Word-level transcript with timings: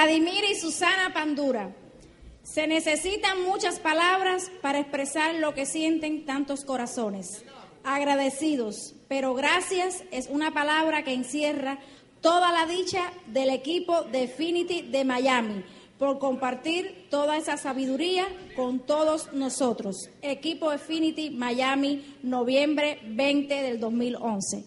Vladim- 0.00 0.24
Vladimir 0.24 0.44
y 0.50 0.54
Susana 0.54 1.12
Pandura. 1.12 1.74
Se 2.42 2.66
necesitan 2.66 3.42
muchas 3.44 3.78
palabras 3.80 4.50
para 4.62 4.78
expresar 4.80 5.34
lo 5.36 5.54
que 5.54 5.66
sienten 5.66 6.24
tantos 6.24 6.64
corazones. 6.64 7.44
Agradecidos, 7.84 8.94
pero 9.08 9.34
gracias 9.34 10.02
es 10.10 10.28
una 10.28 10.52
palabra 10.52 11.02
que 11.04 11.12
encierra 11.12 11.78
toda 12.20 12.50
la 12.52 12.66
dicha 12.66 13.12
del 13.26 13.50
equipo 13.50 14.02
de 14.02 14.26
Finity 14.28 14.82
de 14.82 15.04
Miami 15.04 15.64
por 15.98 16.18
compartir 16.18 17.06
toda 17.10 17.36
esa 17.36 17.56
sabiduría 17.58 18.26
con 18.56 18.80
todos 18.80 19.32
nosotros. 19.34 20.08
Equipo 20.22 20.70
Affinity 20.70 21.28
Miami, 21.30 22.16
noviembre 22.22 23.00
20 23.04 23.54
del 23.62 23.78
2011. 23.80 24.64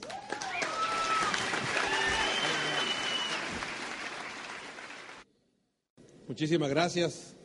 Muchísimas 6.34 6.72
gracias. 6.72 7.36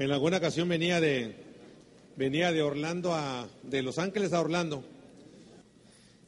En 0.00 0.10
alguna 0.10 0.38
ocasión 0.38 0.68
venía 0.68 1.00
de 1.00 1.36
venía 2.16 2.50
de 2.50 2.60
Orlando 2.60 3.14
a 3.14 3.46
de 3.62 3.84
Los 3.84 4.00
Ángeles 4.00 4.32
a 4.32 4.40
Orlando. 4.40 4.82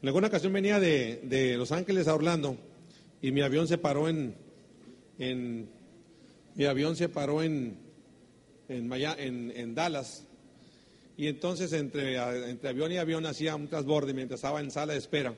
En 0.00 0.06
alguna 0.06 0.28
ocasión 0.28 0.52
venía 0.52 0.78
de, 0.78 1.22
de 1.24 1.56
Los 1.56 1.72
Ángeles 1.72 2.06
a 2.06 2.14
Orlando 2.14 2.56
y 3.20 3.32
mi 3.32 3.40
avión 3.40 3.66
se 3.66 3.78
paró 3.78 4.08
en, 4.08 4.36
en 5.18 5.68
mi 6.54 6.66
avión 6.66 6.94
se 6.94 7.08
paró 7.08 7.42
en 7.42 7.76
en, 8.68 8.92
en, 8.92 9.52
en 9.56 9.74
Dallas 9.74 10.22
y 11.16 11.26
entonces 11.26 11.72
entre, 11.72 12.14
entre 12.48 12.68
avión 12.68 12.92
y 12.92 12.98
avión 12.98 13.26
hacía 13.26 13.56
un 13.56 13.66
transborde 13.66 14.14
mientras 14.14 14.38
estaba 14.38 14.60
en 14.60 14.70
sala 14.70 14.92
de 14.92 15.00
espera 15.00 15.34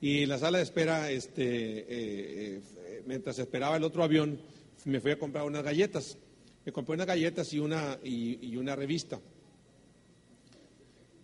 y 0.00 0.26
la 0.26 0.38
sala 0.38 0.58
de 0.58 0.64
espera 0.64 1.12
este 1.12 1.44
eh, 1.44 1.86
eh, 1.88 3.02
mientras 3.06 3.38
esperaba 3.38 3.76
el 3.76 3.84
otro 3.84 4.02
avión 4.02 4.55
me 4.84 5.00
fui 5.00 5.10
a 5.10 5.18
comprar 5.18 5.44
unas 5.44 5.62
galletas 5.62 6.18
me 6.64 6.72
compré 6.72 6.94
unas 6.94 7.06
galletas 7.06 7.52
y 7.52 7.58
una 7.58 7.98
y, 8.02 8.46
y 8.46 8.56
una 8.56 8.76
revista 8.76 9.20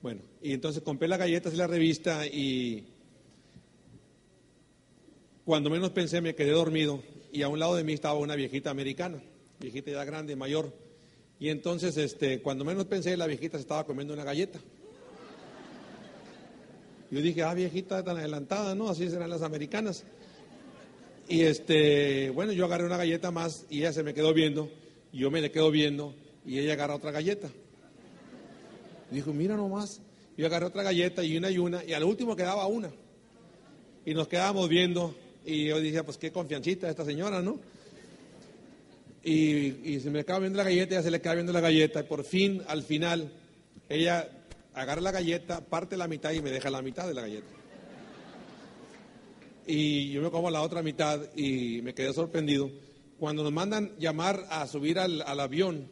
bueno 0.00 0.22
y 0.40 0.52
entonces 0.52 0.82
compré 0.82 1.08
las 1.08 1.18
galletas 1.18 1.54
y 1.54 1.56
la 1.56 1.66
revista 1.66 2.26
y 2.26 2.86
cuando 5.44 5.70
menos 5.70 5.90
pensé 5.90 6.20
me 6.20 6.34
quedé 6.34 6.52
dormido 6.52 7.02
y 7.32 7.42
a 7.42 7.48
un 7.48 7.58
lado 7.58 7.74
de 7.74 7.82
mí 7.82 7.94
estaba 7.94 8.14
una 8.14 8.36
viejita 8.36 8.70
americana, 8.70 9.20
viejita 9.58 9.90
ya 9.90 10.04
grande, 10.04 10.36
mayor. 10.36 10.72
Y 11.40 11.48
entonces, 11.48 11.96
este, 11.96 12.42
cuando 12.42 12.64
menos 12.64 12.84
pensé, 12.84 13.16
la 13.16 13.26
viejita 13.26 13.56
se 13.56 13.62
estaba 13.62 13.84
comiendo 13.84 14.12
una 14.12 14.22
galleta. 14.22 14.60
Yo 17.10 17.20
dije, 17.20 17.42
ah, 17.42 17.54
viejita 17.54 18.04
tan 18.04 18.18
adelantada, 18.18 18.74
¿no? 18.74 18.88
Así 18.88 19.08
serán 19.08 19.30
las 19.30 19.42
americanas. 19.42 20.04
Y 21.32 21.44
este, 21.44 22.28
bueno, 22.28 22.52
yo 22.52 22.66
agarré 22.66 22.84
una 22.84 22.98
galleta 22.98 23.30
más 23.30 23.64
y 23.70 23.78
ella 23.78 23.94
se 23.94 24.02
me 24.02 24.12
quedó 24.12 24.34
viendo, 24.34 24.70
y 25.14 25.20
yo 25.20 25.30
me 25.30 25.40
le 25.40 25.50
quedo 25.50 25.70
viendo, 25.70 26.14
y 26.44 26.58
ella 26.58 26.74
agarra 26.74 26.96
otra 26.96 27.10
galleta. 27.10 27.48
Dijo, 29.10 29.32
mira 29.32 29.56
nomás. 29.56 30.02
Yo 30.36 30.44
agarré 30.44 30.66
otra 30.66 30.82
galleta 30.82 31.24
y 31.24 31.38
una 31.38 31.50
y 31.50 31.56
una, 31.56 31.82
y 31.84 31.94
al 31.94 32.04
último 32.04 32.36
quedaba 32.36 32.66
una. 32.66 32.90
Y 34.04 34.12
nos 34.12 34.28
quedábamos 34.28 34.68
viendo, 34.68 35.16
y 35.42 35.68
yo 35.68 35.80
dije, 35.80 36.04
pues 36.04 36.18
qué 36.18 36.30
confiancita 36.30 36.90
esta 36.90 37.06
señora, 37.06 37.40
¿no? 37.40 37.58
Y, 39.24 39.90
y 39.90 40.00
se 40.00 40.10
me 40.10 40.20
acaba 40.20 40.40
viendo 40.40 40.58
la 40.58 40.64
galleta, 40.64 40.96
ella 40.96 41.02
se 41.02 41.10
le 41.10 41.22
queda 41.22 41.32
viendo 41.32 41.54
la 41.54 41.62
galleta, 41.62 42.00
y 42.00 42.02
por 42.02 42.24
fin, 42.24 42.62
al 42.68 42.82
final, 42.82 43.32
ella 43.88 44.28
agarra 44.74 45.00
la 45.00 45.12
galleta, 45.12 45.62
parte 45.62 45.96
la 45.96 46.08
mitad 46.08 46.32
y 46.32 46.42
me 46.42 46.50
deja 46.50 46.68
la 46.68 46.82
mitad 46.82 47.08
de 47.08 47.14
la 47.14 47.22
galleta. 47.22 47.61
Y 49.66 50.10
yo 50.10 50.22
me 50.22 50.30
como 50.30 50.50
la 50.50 50.62
otra 50.62 50.82
mitad 50.82 51.20
y 51.36 51.80
me 51.82 51.94
quedé 51.94 52.12
sorprendido. 52.12 52.70
Cuando 53.18 53.42
nos 53.42 53.52
mandan 53.52 53.92
llamar 53.98 54.44
a 54.50 54.66
subir 54.66 54.98
al, 54.98 55.22
avión, 55.40 55.88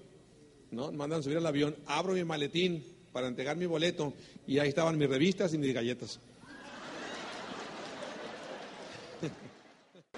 ¿no? 0.70 0.86
Nos 0.86 0.94
mandan 0.94 1.22
subir 1.22 1.36
al 1.36 1.46
avión, 1.46 1.76
abro 1.86 2.14
mi 2.14 2.24
maletín 2.24 2.84
para 3.12 3.28
entregar 3.28 3.56
mi 3.56 3.66
boleto 3.66 4.12
y 4.46 4.58
ahí 4.58 4.68
estaban 4.68 4.98
mis 4.98 5.08
revistas 5.08 5.54
y 5.54 5.58
mis 5.58 5.72
galletas. 5.72 6.20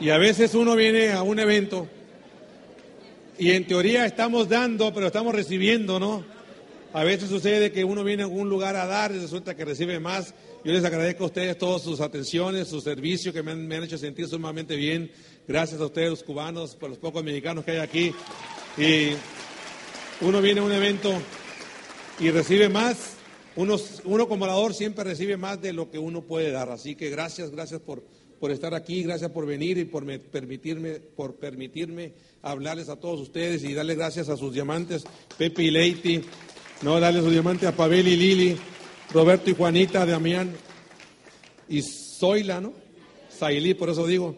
Y 0.00 0.08
a 0.08 0.16
veces 0.16 0.54
uno 0.54 0.74
viene 0.74 1.12
a 1.12 1.22
un 1.22 1.38
evento 1.38 1.86
y 3.38 3.52
en 3.52 3.66
teoría 3.66 4.06
estamos 4.06 4.48
dando, 4.48 4.92
pero 4.92 5.06
estamos 5.06 5.34
recibiendo, 5.34 5.98
¿no? 5.98 6.24
A 6.92 7.04
veces 7.04 7.28
sucede 7.28 7.72
que 7.72 7.84
uno 7.84 8.04
viene 8.04 8.22
a 8.22 8.26
algún 8.26 8.48
lugar 8.48 8.76
a 8.76 8.86
dar 8.86 9.12
y 9.12 9.18
resulta 9.18 9.56
que 9.56 9.64
recibe 9.64 9.98
más. 9.98 10.34
Yo 10.64 10.72
les 10.72 10.84
agradezco 10.84 11.24
a 11.24 11.26
ustedes 11.26 11.58
todas 11.58 11.82
sus 11.82 12.00
atenciones, 12.00 12.68
su 12.68 12.80
servicio 12.80 13.32
que 13.32 13.42
me 13.42 13.50
han, 13.50 13.72
hecho 13.82 13.98
sentir 13.98 14.28
sumamente 14.28 14.76
bien. 14.76 15.10
Gracias 15.48 15.80
a 15.80 15.86
ustedes, 15.86 16.10
los 16.10 16.22
cubanos, 16.22 16.76
por 16.76 16.88
los 16.88 16.98
pocos 16.98 17.24
mexicanos 17.24 17.64
que 17.64 17.72
hay 17.72 17.78
aquí. 17.78 18.14
Y 18.78 19.10
uno 20.24 20.40
viene 20.40 20.60
a 20.60 20.62
un 20.62 20.70
evento 20.70 21.12
y 22.20 22.30
recibe 22.30 22.68
más. 22.68 23.14
Uno, 23.56 23.76
uno 24.04 24.28
como 24.28 24.44
orador 24.44 24.72
siempre 24.72 25.02
recibe 25.02 25.36
más 25.36 25.60
de 25.60 25.72
lo 25.72 25.90
que 25.90 25.98
uno 25.98 26.22
puede 26.22 26.52
dar. 26.52 26.70
Así 26.70 26.94
que 26.94 27.10
gracias, 27.10 27.50
gracias 27.50 27.80
por, 27.80 28.04
por 28.38 28.52
estar 28.52 28.72
aquí, 28.72 29.02
gracias 29.02 29.32
por 29.32 29.44
venir 29.46 29.78
y 29.78 29.84
por 29.84 30.04
me- 30.04 30.20
permitirme, 30.20 31.00
por 31.00 31.34
permitirme 31.34 32.12
hablarles 32.40 32.88
a 32.88 32.96
todos 33.00 33.20
ustedes 33.20 33.64
y 33.64 33.74
darle 33.74 33.96
gracias 33.96 34.28
a 34.28 34.36
sus 34.36 34.54
diamantes, 34.54 35.04
Pepe 35.36 35.64
y 35.64 35.70
Leiti, 35.72 36.22
no, 36.82 36.98
darle 37.00 37.20
sus 37.20 37.32
diamantes 37.32 37.68
a 37.68 37.76
Pavel 37.76 38.06
y 38.08 38.16
Lili, 38.16 38.56
Roberto 39.12 39.50
y 39.50 39.54
Juanita, 39.54 40.06
Damián 40.06 40.54
y 41.68 41.82
Zoila, 41.82 42.62
¿no? 42.62 42.72
Sailí, 43.28 43.74
por 43.74 43.90
eso 43.90 44.06
digo. 44.06 44.36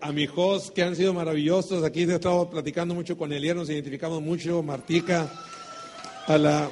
A 0.00 0.12
mis 0.12 0.24
hijos 0.24 0.70
que 0.70 0.82
han 0.82 0.94
sido 0.94 1.14
maravillosos, 1.14 1.82
aquí 1.82 2.02
he 2.02 2.14
estado 2.14 2.48
platicando 2.48 2.94
mucho 2.94 3.16
con 3.16 3.32
Elier, 3.32 3.56
nos 3.56 3.70
identificamos 3.70 4.20
mucho, 4.20 4.62
Martica, 4.62 5.32
a 6.26 6.38
la 6.38 6.70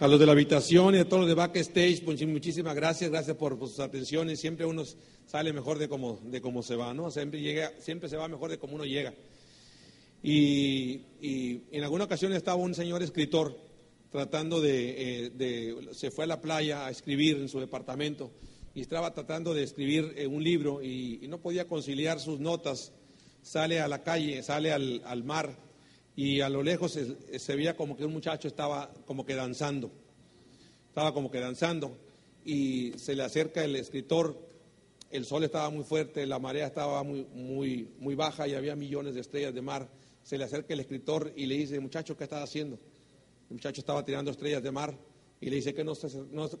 a 0.00 0.08
los 0.08 0.18
de 0.18 0.26
la 0.26 0.32
habitación 0.32 0.96
y 0.96 0.98
a 0.98 1.04
todos 1.04 1.20
los 1.20 1.28
de 1.28 1.34
backstage, 1.34 2.04
pues, 2.04 2.26
muchísimas 2.26 2.74
gracias, 2.74 3.08
gracias 3.08 3.36
por, 3.36 3.56
sus 3.60 3.78
atenciones. 3.78 4.40
Siempre 4.40 4.66
uno 4.66 4.82
sale 5.26 5.52
mejor 5.52 5.78
de 5.78 5.88
cómo 5.88 6.18
de 6.24 6.42
se 6.64 6.74
va, 6.74 6.92
¿no? 6.92 7.10
Siempre 7.12 7.40
llega, 7.40 7.72
siempre 7.78 8.08
se 8.08 8.16
va 8.16 8.26
mejor 8.26 8.50
de 8.50 8.58
cómo 8.58 8.74
uno 8.74 8.84
llega. 8.84 9.14
Y 10.22 11.02
en 11.70 11.84
alguna 11.84 12.04
ocasión 12.04 12.32
estaba 12.32 12.56
un 12.56 12.74
señor 12.74 13.02
escritor 13.02 13.71
tratando 14.12 14.60
de, 14.60 15.24
eh, 15.24 15.30
de- 15.30 15.88
se 15.94 16.10
fue 16.10 16.24
a 16.24 16.28
la 16.28 16.40
playa 16.40 16.86
a 16.86 16.90
escribir 16.90 17.38
en 17.38 17.48
su 17.48 17.58
departamento 17.58 18.30
y 18.74 18.82
estaba 18.82 19.12
tratando 19.14 19.54
de 19.54 19.62
escribir 19.64 20.12
eh, 20.16 20.26
un 20.26 20.44
libro 20.44 20.82
y, 20.82 21.26
no 21.28 21.38
podía 21.38 21.66
conciliar 21.66 22.20
sus 22.20 22.38
notas. 22.38 22.92
Sale 23.42 23.80
a 23.80 23.88
la 23.88 24.02
calle, 24.02 24.42
sale 24.42 24.70
al, 24.70 25.02
al 25.04 25.24
mar 25.24 25.56
y 26.14 26.42
a 26.42 26.50
lo 26.50 26.62
lejos 26.62 26.92
se, 26.92 27.38
se 27.38 27.56
veía 27.56 27.74
como 27.74 27.96
que 27.96 28.04
un 28.04 28.12
muchacho 28.12 28.46
estaba 28.46 28.92
como 29.06 29.24
que 29.24 29.34
danzando, 29.34 29.90
estaba 30.88 31.12
como 31.14 31.30
que 31.30 31.40
danzando 31.40 31.96
y 32.44 32.92
se 32.98 33.16
le 33.16 33.22
acerca 33.22 33.64
el 33.64 33.74
escritor, 33.76 34.36
el 35.10 35.24
sol 35.24 35.42
estaba 35.44 35.70
muy 35.70 35.84
fuerte, 35.84 36.26
la 36.26 36.38
marea 36.38 36.66
estaba 36.66 37.02
muy, 37.02 37.26
muy, 37.34 37.88
muy 37.98 38.14
baja 38.14 38.46
y 38.46 38.54
había 38.54 38.76
millones 38.76 39.14
de 39.14 39.22
estrellas 39.22 39.54
de 39.54 39.62
mar. 39.62 39.88
Se 40.22 40.38
le 40.38 40.44
acerca 40.44 40.74
el 40.74 40.80
escritor 40.80 41.32
y 41.34 41.46
le 41.46 41.56
dice, 41.56 41.80
muchacho, 41.80 42.16
¿qué 42.16 42.24
estás 42.24 42.44
haciendo? 42.44 42.78
El 43.52 43.56
muchacho 43.56 43.82
estaba 43.82 44.02
tirando 44.02 44.30
estrellas 44.30 44.62
de 44.62 44.70
mar 44.70 44.96
y 45.38 45.50
le 45.50 45.56
dice 45.56 45.74
que 45.74 45.84
no 45.84 45.94
se, 45.94 46.08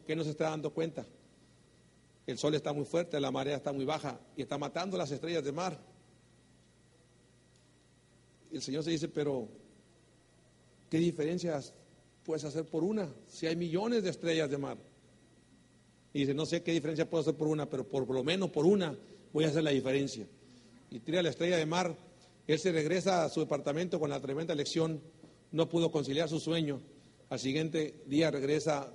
que 0.06 0.14
no 0.14 0.24
se 0.24 0.28
está 0.28 0.50
dando 0.50 0.74
cuenta. 0.74 1.06
El 2.26 2.36
sol 2.36 2.54
está 2.54 2.74
muy 2.74 2.84
fuerte, 2.84 3.18
la 3.18 3.30
marea 3.30 3.56
está 3.56 3.72
muy 3.72 3.86
baja 3.86 4.20
y 4.36 4.42
está 4.42 4.58
matando 4.58 4.98
las 4.98 5.10
estrellas 5.10 5.42
de 5.42 5.52
mar. 5.52 5.80
Y 8.50 8.56
el 8.56 8.60
Señor 8.60 8.84
se 8.84 8.90
dice, 8.90 9.08
pero 9.08 9.48
¿qué 10.90 10.98
diferencias 10.98 11.72
puedes 12.24 12.44
hacer 12.44 12.66
por 12.66 12.84
una? 12.84 13.08
Si 13.26 13.46
hay 13.46 13.56
millones 13.56 14.02
de 14.02 14.10
estrellas 14.10 14.50
de 14.50 14.58
mar. 14.58 14.76
Y 16.12 16.18
dice, 16.20 16.34
no 16.34 16.44
sé 16.44 16.62
qué 16.62 16.72
diferencia 16.72 17.08
puedo 17.08 17.22
hacer 17.22 17.36
por 17.36 17.48
una, 17.48 17.70
pero 17.70 17.88
por 17.88 18.06
lo 18.06 18.22
menos 18.22 18.50
por 18.50 18.66
una 18.66 18.94
voy 19.32 19.44
a 19.44 19.48
hacer 19.48 19.62
la 19.62 19.70
diferencia. 19.70 20.26
Y 20.90 21.00
tira 21.00 21.22
la 21.22 21.30
estrella 21.30 21.56
de 21.56 21.64
mar. 21.64 21.96
Él 22.46 22.58
se 22.58 22.70
regresa 22.70 23.24
a 23.24 23.30
su 23.30 23.40
departamento 23.40 23.98
con 23.98 24.10
la 24.10 24.20
tremenda 24.20 24.54
lección. 24.54 25.00
No 25.52 25.68
pudo 25.68 25.92
conciliar 25.92 26.28
su 26.28 26.40
sueño. 26.40 26.80
Al 27.28 27.38
siguiente 27.38 28.02
día 28.06 28.30
regresa 28.30 28.92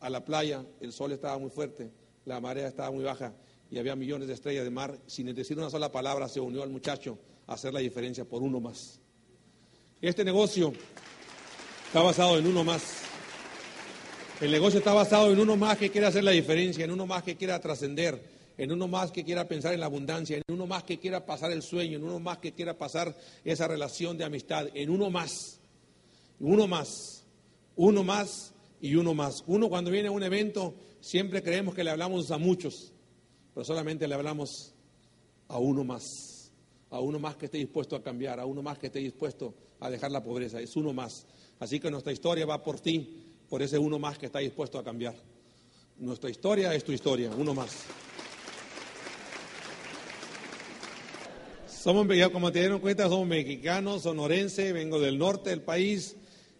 a 0.00 0.10
la 0.10 0.24
playa. 0.24 0.64
El 0.80 0.92
sol 0.92 1.12
estaba 1.12 1.38
muy 1.38 1.50
fuerte, 1.50 1.90
la 2.24 2.40
marea 2.40 2.68
estaba 2.68 2.90
muy 2.90 3.04
baja 3.04 3.32
y 3.70 3.78
había 3.78 3.96
millones 3.96 4.28
de 4.28 4.34
estrellas 4.34 4.64
de 4.64 4.70
mar. 4.70 4.98
Sin 5.06 5.32
decir 5.34 5.56
una 5.56 5.70
sola 5.70 5.90
palabra, 5.90 6.28
se 6.28 6.40
unió 6.40 6.62
al 6.62 6.70
muchacho 6.70 7.18
a 7.46 7.54
hacer 7.54 7.72
la 7.72 7.80
diferencia 7.80 8.24
por 8.24 8.42
uno 8.42 8.60
más. 8.60 9.00
Este 10.00 10.24
negocio 10.24 10.72
está 11.86 12.02
basado 12.02 12.38
en 12.38 12.46
uno 12.46 12.64
más. 12.64 13.02
El 14.40 14.52
negocio 14.52 14.78
está 14.78 14.92
basado 14.92 15.32
en 15.32 15.40
uno 15.40 15.56
más 15.56 15.76
que 15.78 15.90
quiera 15.90 16.08
hacer 16.08 16.22
la 16.22 16.30
diferencia, 16.30 16.84
en 16.84 16.92
uno 16.92 17.06
más 17.06 17.24
que 17.24 17.36
quiera 17.36 17.58
trascender, 17.58 18.22
en 18.56 18.70
uno 18.70 18.86
más 18.86 19.10
que 19.10 19.24
quiera 19.24 19.48
pensar 19.48 19.74
en 19.74 19.80
la 19.80 19.86
abundancia, 19.86 20.36
en 20.36 20.42
uno 20.48 20.66
más 20.66 20.84
que 20.84 20.98
quiera 20.98 21.26
pasar 21.26 21.50
el 21.50 21.62
sueño, 21.62 21.96
en 21.96 22.04
uno 22.04 22.20
más 22.20 22.38
que 22.38 22.52
quiera 22.52 22.78
pasar 22.78 23.16
esa 23.44 23.66
relación 23.66 24.16
de 24.16 24.24
amistad, 24.24 24.68
en 24.74 24.90
uno 24.90 25.10
más, 25.10 25.57
uno 26.40 26.66
más, 26.66 27.24
uno 27.76 28.04
más 28.04 28.52
y 28.80 28.94
uno 28.94 29.14
más. 29.14 29.44
Uno 29.46 29.68
cuando 29.68 29.90
viene 29.90 30.08
a 30.08 30.12
un 30.12 30.22
evento 30.22 30.74
siempre 31.00 31.42
creemos 31.42 31.74
que 31.74 31.84
le 31.84 31.90
hablamos 31.90 32.30
a 32.30 32.38
muchos, 32.38 32.92
pero 33.54 33.64
solamente 33.64 34.06
le 34.06 34.14
hablamos 34.14 34.74
a 35.48 35.58
uno 35.58 35.84
más, 35.84 36.52
a 36.90 37.00
uno 37.00 37.18
más 37.18 37.36
que 37.36 37.46
esté 37.46 37.58
dispuesto 37.58 37.96
a 37.96 38.02
cambiar, 38.02 38.40
a 38.40 38.46
uno 38.46 38.62
más 38.62 38.78
que 38.78 38.86
esté 38.86 38.98
dispuesto 38.98 39.54
a 39.80 39.90
dejar 39.90 40.10
la 40.10 40.22
pobreza, 40.22 40.60
es 40.60 40.76
uno 40.76 40.92
más. 40.92 41.26
Así 41.58 41.80
que 41.80 41.90
nuestra 41.90 42.12
historia 42.12 42.46
va 42.46 42.62
por 42.62 42.80
ti, 42.80 43.24
por 43.48 43.62
ese 43.62 43.78
uno 43.78 43.98
más 43.98 44.18
que 44.18 44.26
está 44.26 44.40
dispuesto 44.40 44.78
a 44.78 44.84
cambiar. 44.84 45.14
Nuestra 45.98 46.30
historia 46.30 46.74
es 46.74 46.84
tu 46.84 46.92
historia, 46.92 47.30
uno 47.36 47.54
más. 47.54 47.84
Somos, 51.66 52.06
como 52.32 52.52
te 52.52 52.60
dieron 52.60 52.80
cuenta, 52.80 53.08
somos 53.08 53.26
mexicanos, 53.26 54.02
sonorense, 54.02 54.72
vengo 54.72 55.00
del 55.00 55.16
norte 55.16 55.50
del 55.50 55.62
país. 55.62 56.16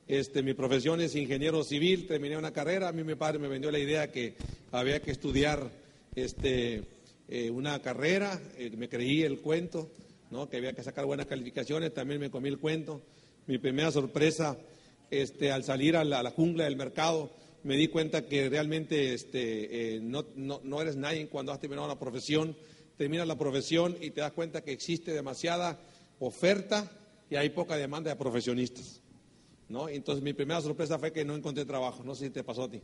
Este, 0.09 0.43
mi 0.43 0.55
profesión 0.55 1.03
es 1.03 1.15
ingeniero 1.15 1.63
civil, 1.63 2.07
terminé 2.07 2.39
una 2.39 2.53
carrera. 2.53 2.89
A 2.89 2.93
mí 2.93 3.05
mi 3.05 3.15
padre 3.15 3.39
me 3.39 3.47
vendió 3.47 3.71
la 3.71 3.79
idea 3.79 4.11
que 4.11 4.35
había 4.73 5.03
que 5.03 5.11
estudiar 5.11 5.71
este, 6.15 6.83
eh, 7.29 7.51
una 7.51 7.81
carrera. 7.83 8.41
Eh, 8.57 8.71
me 8.77 8.89
creí 8.89 9.23
el 9.23 9.41
cuento, 9.41 9.91
¿no? 10.31 10.49
que 10.49 10.57
había 10.57 10.73
que 10.73 10.83
sacar 10.83 11.05
buenas 11.05 11.27
calificaciones. 11.27 11.93
También 11.93 12.21
me 12.21 12.31
comí 12.31 12.49
el 12.49 12.59
cuento. 12.59 13.03
Mi 13.47 13.59
primera 13.59 13.93
sorpresa 13.93 14.57
este, 15.11 15.53
al 15.53 15.63
salir 15.63 15.95
a 15.95 16.05
la, 16.05 16.31
jungla 16.31 16.65
del 16.65 16.77
mercado, 16.77 17.31
me 17.63 17.77
di 17.77 17.89
cuenta 17.89 18.27
que 18.27 18.49
realmente 18.49 19.13
este, 19.13 19.97
eh, 19.97 20.01
no, 20.01 20.81
eres 20.81 20.97
nadie 20.97 21.29
cuando 21.29 21.53
has 21.53 21.61
terminado 21.61 21.87
la 21.87 21.99
profesión 21.99 22.57
terminas 22.99 23.29
la 23.29 23.39
profesión 23.39 23.97
y 24.01 24.11
te 24.11 24.21
das 24.21 24.33
cuenta 24.33 24.63
que 24.63 24.73
existe 24.73 25.13
demasiada 25.13 25.79
oferta 26.19 26.91
y 27.31 27.37
hay 27.37 27.51
poca 27.51 27.77
demanda 27.77 28.11
de 28.11 28.17
profesionistas. 28.17 29.01
¿No? 29.69 29.89
Entonces 29.89 30.23
mi 30.23 30.33
primera 30.33 30.61
sorpresa 30.61 30.99
fue 30.99 31.13
que 31.13 31.25
no 31.25 31.35
encontré 31.35 31.65
trabajo, 31.65 32.03
no 32.05 32.15
sé 32.15 32.27
si 32.27 32.31
te 32.31 32.45
pasó 32.45 32.65
a 32.65 32.71
ti. 32.71 32.83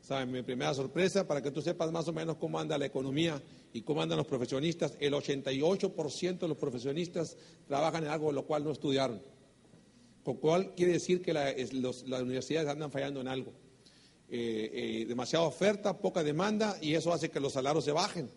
¿Sabes? 0.00 0.28
Mi 0.28 0.42
primera 0.42 0.72
sorpresa, 0.72 1.26
para 1.26 1.42
que 1.42 1.50
tú 1.50 1.60
sepas 1.60 1.90
más 1.92 2.08
o 2.08 2.12
menos 2.12 2.36
cómo 2.36 2.58
anda 2.58 2.78
la 2.78 2.86
economía 2.86 3.42
y 3.72 3.82
cómo 3.82 4.00
andan 4.00 4.18
los 4.18 4.26
profesionistas, 4.26 4.96
el 5.00 5.12
88% 5.12 6.38
de 6.38 6.48
los 6.48 6.56
profesionistas 6.56 7.36
trabajan 7.66 8.04
en 8.04 8.10
algo 8.10 8.32
lo 8.32 8.46
cual 8.46 8.64
no 8.64 8.70
estudiaron. 8.70 9.20
Con 10.24 10.36
cual 10.36 10.74
quiere 10.74 10.92
decir 10.92 11.20
que 11.20 11.32
las 11.32 12.02
universidades 12.22 12.68
andan 12.68 12.90
fallando 12.90 13.20
en 13.20 13.28
algo. 13.28 13.52
Eh, 14.30 14.70
eh, 14.72 15.06
demasiada 15.06 15.46
oferta, 15.46 15.96
poca 15.96 16.22
demanda 16.22 16.76
y 16.82 16.94
eso 16.94 17.12
hace 17.12 17.30
que 17.30 17.40
los 17.40 17.54
salarios 17.54 17.84
se 17.84 17.92
bajen. 17.92 18.30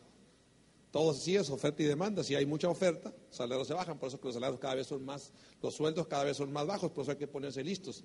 Todo 0.92 1.14
sí 1.14 1.38
es 1.38 1.50
oferta 1.50 1.82
y 1.82 1.86
demanda. 1.86 2.24
Si 2.24 2.36
hay 2.36 2.46
mucha 2.46 2.70
oferta, 2.70 3.14
salarios 3.30 3.68
se 3.68 3.74
bajan. 3.74 3.98
Por 3.98 4.10
eso 4.10 4.20
los 4.22 4.34
salarios 4.34 4.60
cada 4.60 4.76
vez 4.76 4.88
son 4.88 5.06
más, 5.06 5.32
los 5.62 5.74
sueldos 5.74 6.08
cada 6.08 6.26
vez 6.26 6.36
son 6.36 6.52
más 6.52 6.68
bajos. 6.68 6.92
Por 6.92 7.04
eso 7.04 7.12
hay 7.12 7.18
que 7.18 7.28
ponerse 7.28 7.64
listos. 7.64 8.04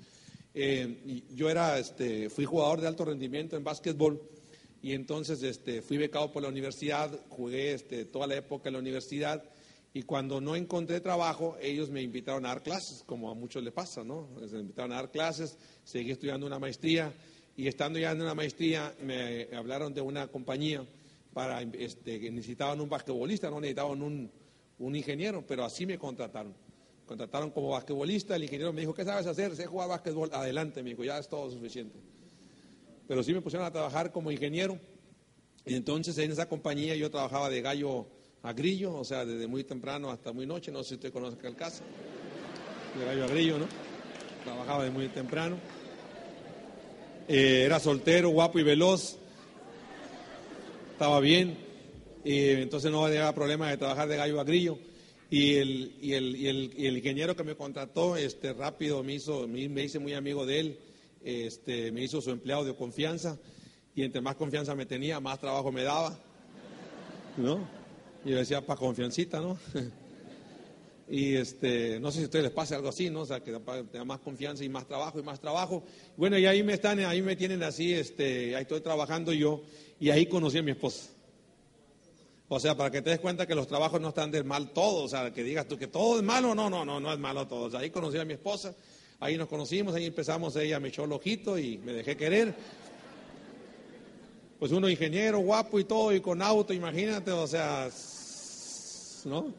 Eh, 0.54 1.24
yo 1.34 1.50
era, 1.50 1.78
este, 1.78 2.30
fui 2.30 2.44
jugador 2.44 2.80
de 2.80 2.86
alto 2.86 3.04
rendimiento 3.04 3.56
en 3.56 3.64
básquetbol 3.64 4.22
y 4.82 4.92
entonces 4.92 5.42
este, 5.42 5.82
fui 5.82 5.98
becado 5.98 6.30
por 6.30 6.44
la 6.44 6.48
universidad. 6.48 7.10
Jugué 7.28 7.72
este, 7.72 8.04
toda 8.04 8.28
la 8.28 8.36
época 8.36 8.68
en 8.68 8.74
la 8.74 8.78
universidad 8.78 9.42
y 9.92 10.02
cuando 10.02 10.40
no 10.40 10.54
encontré 10.54 11.00
trabajo, 11.00 11.56
ellos 11.60 11.90
me 11.90 12.02
invitaron 12.02 12.44
a 12.44 12.50
dar 12.50 12.62
clases, 12.62 13.02
como 13.04 13.30
a 13.30 13.34
muchos 13.34 13.64
les 13.64 13.72
pasa, 13.72 14.04
¿no? 14.04 14.28
Me 14.38 14.60
invitaron 14.60 14.92
a 14.92 14.96
dar 14.96 15.10
clases, 15.10 15.56
seguí 15.84 16.12
estudiando 16.12 16.46
una 16.46 16.58
maestría 16.58 17.12
y 17.56 17.66
estando 17.66 17.98
ya 17.98 18.12
en 18.12 18.20
una 18.20 18.34
maestría 18.34 18.94
me 19.02 19.48
hablaron 19.56 19.94
de 19.94 20.02
una 20.02 20.28
compañía 20.28 20.84
para 21.36 21.60
este, 21.60 22.30
necesitaban 22.30 22.80
un 22.80 22.88
basquetbolista, 22.88 23.50
no 23.50 23.60
necesitaban 23.60 24.00
un, 24.00 24.30
un 24.78 24.96
ingeniero, 24.96 25.44
pero 25.46 25.66
así 25.66 25.84
me 25.84 25.98
contrataron. 25.98 26.54
Contrataron 27.04 27.50
como 27.50 27.68
basquetbolista, 27.68 28.36
el 28.36 28.44
ingeniero 28.44 28.72
me 28.72 28.80
dijo, 28.80 28.94
¿qué 28.94 29.04
sabes 29.04 29.26
hacer? 29.26 29.54
Sé 29.54 29.66
jugar 29.66 29.90
basquetbol, 29.90 30.30
adelante, 30.32 30.82
me 30.82 30.88
dijo, 30.88 31.04
ya 31.04 31.18
es 31.18 31.28
todo 31.28 31.50
suficiente. 31.50 31.98
Pero 33.06 33.22
sí 33.22 33.34
me 33.34 33.42
pusieron 33.42 33.66
a 33.66 33.70
trabajar 33.70 34.12
como 34.12 34.30
ingeniero. 34.30 34.78
Y 35.66 35.74
entonces 35.74 36.16
en 36.16 36.30
esa 36.30 36.48
compañía 36.48 36.96
yo 36.96 37.10
trabajaba 37.10 37.50
de 37.50 37.60
gallo 37.60 38.06
a 38.42 38.54
grillo, 38.54 38.94
o 38.94 39.04
sea, 39.04 39.26
desde 39.26 39.46
muy 39.46 39.62
temprano 39.62 40.10
hasta 40.10 40.32
muy 40.32 40.46
noche, 40.46 40.72
no 40.72 40.82
sé 40.82 40.88
si 40.88 40.94
usted 40.94 41.12
conoce 41.12 41.36
el 41.46 41.54
caso. 41.54 41.82
De 42.98 43.04
gallo 43.04 43.24
a 43.24 43.26
grillo, 43.26 43.58
¿no? 43.58 43.66
Trabajaba 44.42 44.84
de 44.84 44.90
muy 44.90 45.08
temprano. 45.08 45.58
Eh, 47.28 47.64
era 47.66 47.78
soltero, 47.78 48.30
guapo 48.30 48.58
y 48.58 48.62
veloz 48.62 49.18
estaba 50.96 51.20
bien, 51.20 51.58
y 52.24 52.52
entonces 52.52 52.90
no 52.90 53.04
había 53.04 53.30
problema 53.34 53.68
de 53.68 53.76
trabajar 53.76 54.08
de 54.08 54.16
gallo 54.16 54.40
a 54.40 54.44
grillo. 54.44 54.78
Y 55.28 55.56
el, 55.56 55.94
y 56.00 56.14
el, 56.14 56.34
y 56.34 56.48
el, 56.48 56.72
y 56.74 56.86
el 56.86 56.96
ingeniero 56.96 57.36
que 57.36 57.44
me 57.44 57.54
contrató, 57.54 58.16
este, 58.16 58.54
rápido 58.54 59.02
me 59.02 59.12
hizo, 59.12 59.46
me, 59.46 59.82
hice 59.82 59.98
muy 59.98 60.14
amigo 60.14 60.46
de 60.46 60.60
él, 60.60 60.78
este, 61.22 61.92
me 61.92 62.02
hizo 62.02 62.22
su 62.22 62.30
empleado 62.30 62.64
de 62.64 62.74
confianza, 62.74 63.38
y 63.94 64.04
entre 64.04 64.22
más 64.22 64.36
confianza 64.36 64.74
me 64.74 64.86
tenía, 64.86 65.20
más 65.20 65.38
trabajo 65.38 65.70
me 65.70 65.82
daba, 65.82 66.18
¿no? 67.36 67.68
Y 68.24 68.30
yo 68.30 68.38
decía, 68.38 68.64
para 68.64 68.80
confiancita, 68.80 69.38
¿no? 69.38 69.58
y 71.10 71.34
este, 71.34 72.00
no 72.00 72.10
sé 72.10 72.18
si 72.18 72.22
a 72.22 72.26
ustedes 72.26 72.44
les 72.46 72.54
pasa 72.54 72.76
algo 72.76 72.88
así, 72.88 73.10
¿no? 73.10 73.20
O 73.20 73.26
sea, 73.26 73.40
que 73.40 73.52
tenga 73.52 74.04
más 74.06 74.20
confianza 74.20 74.64
y 74.64 74.70
más 74.70 74.86
trabajo 74.86 75.18
y 75.18 75.22
más 75.22 75.40
trabajo. 75.40 75.84
Bueno, 76.16 76.38
y 76.38 76.46
ahí 76.46 76.62
me 76.62 76.72
están, 76.72 77.00
ahí 77.00 77.20
me 77.20 77.36
tienen 77.36 77.62
así, 77.62 77.92
este, 77.92 78.56
ahí 78.56 78.62
estoy 78.62 78.80
trabajando 78.80 79.34
yo, 79.34 79.60
y 79.98 80.10
ahí 80.10 80.26
conocí 80.26 80.58
a 80.58 80.62
mi 80.62 80.72
esposa. 80.72 81.10
O 82.48 82.60
sea, 82.60 82.76
para 82.76 82.90
que 82.90 83.02
te 83.02 83.10
des 83.10 83.18
cuenta 83.18 83.46
que 83.46 83.54
los 83.54 83.66
trabajos 83.66 84.00
no 84.00 84.10
están 84.10 84.30
del 84.30 84.44
mal 84.44 84.70
todo, 84.70 85.04
o 85.04 85.08
sea, 85.08 85.32
que 85.32 85.42
digas 85.42 85.66
tú 85.66 85.76
que 85.76 85.88
todo 85.88 86.18
es 86.18 86.22
malo, 86.22 86.54
no, 86.54 86.70
no, 86.70 86.84
no, 86.84 87.00
no 87.00 87.12
es 87.12 87.18
malo 87.18 87.46
todo. 87.48 87.64
O 87.64 87.70
sea, 87.70 87.80
ahí 87.80 87.90
conocí 87.90 88.18
a 88.18 88.24
mi 88.24 88.34
esposa, 88.34 88.74
ahí 89.18 89.36
nos 89.36 89.48
conocimos, 89.48 89.94
ahí 89.94 90.06
empezamos, 90.06 90.54
ella 90.56 90.78
me 90.78 90.88
echó 90.88 91.04
el 91.04 91.12
ojito 91.12 91.58
y 91.58 91.78
me 91.78 91.92
dejé 91.92 92.16
querer. 92.16 92.54
Pues 94.60 94.70
uno 94.70 94.88
ingeniero, 94.88 95.38
guapo 95.40 95.80
y 95.80 95.84
todo, 95.84 96.14
y 96.14 96.20
con 96.20 96.40
auto, 96.40 96.72
imagínate, 96.72 97.32
o 97.32 97.46
sea, 97.46 97.90
¿no? 99.24 99.52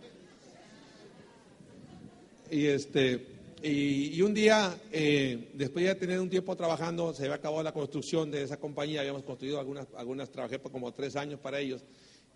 Y 2.49 2.67
este, 2.67 3.36
y, 3.63 4.21
un 4.21 4.33
día, 4.33 4.79
eh, 4.91 5.49
después 5.53 5.83
de 5.83 5.95
tener 5.95 6.19
un 6.19 6.29
tiempo 6.29 6.55
trabajando, 6.55 7.13
se 7.13 7.23
había 7.23 7.35
acabado 7.35 7.63
la 7.63 7.73
construcción 7.73 8.29
de 8.29 8.43
esa 8.43 8.57
compañía, 8.57 8.99
habíamos 9.01 9.23
construido 9.23 9.59
algunas, 9.59 9.87
algunas, 9.95 10.29
trabajé 10.29 10.59
por 10.59 10.71
como 10.71 10.93
tres 10.93 11.15
años 11.15 11.39
para 11.39 11.59
ellos. 11.59 11.83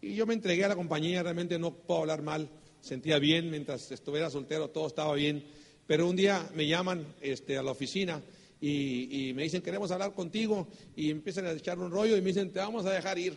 Y 0.02 0.16
yo 0.16 0.26
me 0.26 0.34
entregué 0.34 0.66
a 0.66 0.70
la 0.70 0.76
compañía, 0.76 1.22
realmente 1.22 1.60
no 1.60 1.76
puedo 1.76 2.02
hablar 2.02 2.24
mal, 2.24 2.50
sentía 2.82 3.20
bien, 3.20 3.52
mientras 3.52 3.92
estuviera 3.92 4.32
soltero 4.32 4.70
todo 4.70 4.88
estaba 4.88 5.14
bien. 5.14 5.46
Pero 5.86 6.10
un 6.10 6.16
día 6.16 6.50
me 6.56 6.66
llaman 6.66 7.06
este, 7.22 7.56
a 7.58 7.62
la 7.62 7.72
oficina 7.72 8.22
y, 8.60 9.32
me 9.36 9.44
dicen, 9.44 9.62
queremos 9.62 9.92
hablar 9.92 10.14
contigo, 10.14 10.68
y 10.96 11.12
empiezan 11.12 11.46
a 11.46 11.52
echar 11.52 11.78
un 11.78 11.92
rollo 11.92 12.18
y 12.18 12.22
me 12.22 12.28
dicen, 12.28 12.52
te 12.52 12.60
vamos 12.60 12.86
a 12.86 12.92
dejar 12.92 13.20
ir. 13.20 13.36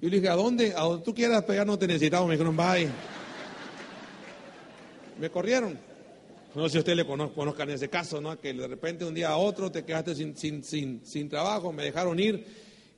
Yo 0.00 0.08
le 0.08 0.16
dije, 0.16 0.28
¿a 0.28 0.34
dónde? 0.34 0.72
A 0.74 0.82
donde 0.82 1.04
tú 1.04 1.14
quieras, 1.14 1.44
pero 1.46 1.64
no 1.64 1.78
te 1.78 1.86
necesitamos. 1.86 2.28
Me 2.28 2.34
dijeron, 2.34 2.56
bye 2.56 2.90
me 5.18 5.30
corrieron. 5.30 5.78
No 6.54 6.64
sé 6.64 6.70
si 6.70 6.78
ustedes 6.78 6.96
le 6.96 7.06
conozcan 7.06 7.68
ese 7.68 7.88
caso, 7.88 8.20
¿no? 8.20 8.40
Que 8.40 8.54
de 8.54 8.66
repente 8.66 9.04
un 9.04 9.14
día 9.14 9.28
a 9.28 9.36
otro 9.36 9.70
te 9.70 9.84
quedaste 9.84 10.14
sin, 10.14 10.36
sin, 10.36 10.64
sin, 10.64 11.04
sin 11.04 11.28
trabajo, 11.28 11.72
me 11.72 11.84
dejaron 11.84 12.18
ir. 12.18 12.46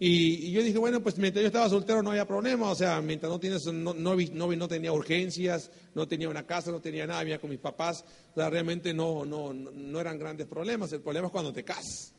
Y, 0.00 0.52
yo 0.52 0.62
dije, 0.62 0.78
bueno, 0.78 1.02
pues 1.02 1.18
mientras 1.18 1.42
yo 1.42 1.48
estaba 1.48 1.68
soltero 1.68 2.00
no 2.02 2.10
había 2.10 2.24
problema, 2.24 2.70
o 2.70 2.74
sea, 2.76 3.02
mientras 3.02 3.32
no 3.32 3.40
tienes, 3.40 3.66
no, 3.66 3.92
no, 3.94 4.14
no, 4.14 4.56
no 4.56 4.68
tenía 4.68 4.92
urgencias, 4.92 5.72
no 5.94 6.06
tenía 6.06 6.28
una 6.28 6.46
casa, 6.46 6.70
no 6.70 6.80
tenía 6.80 7.04
nada, 7.04 7.20
vivía 7.24 7.40
con 7.40 7.50
mis 7.50 7.58
papás, 7.58 8.04
o 8.30 8.34
sea, 8.36 8.48
realmente 8.48 8.94
no, 8.94 9.24
no, 9.24 9.52
no 9.52 10.00
eran 10.00 10.18
grandes 10.18 10.46
problemas. 10.46 10.92
El 10.92 11.00
problema 11.00 11.26
es 11.26 11.32
cuando 11.32 11.52
te 11.52 11.64
casas. 11.64 12.14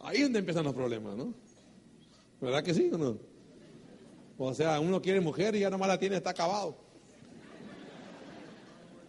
Ahí 0.00 0.18
es 0.18 0.24
donde 0.24 0.40
empiezan 0.40 0.64
los 0.64 0.74
problemas, 0.74 1.16
¿no? 1.16 1.32
¿Verdad 2.42 2.62
que 2.62 2.74
sí 2.74 2.90
o 2.92 2.98
no? 2.98 3.18
O 4.36 4.54
sea, 4.54 4.80
uno 4.80 5.00
quiere 5.00 5.20
mujer 5.20 5.54
y 5.54 5.60
ya 5.60 5.70
nomás 5.70 5.88
la 5.88 5.98
tiene, 5.98 6.16
está 6.16 6.30
acabado. 6.30 6.89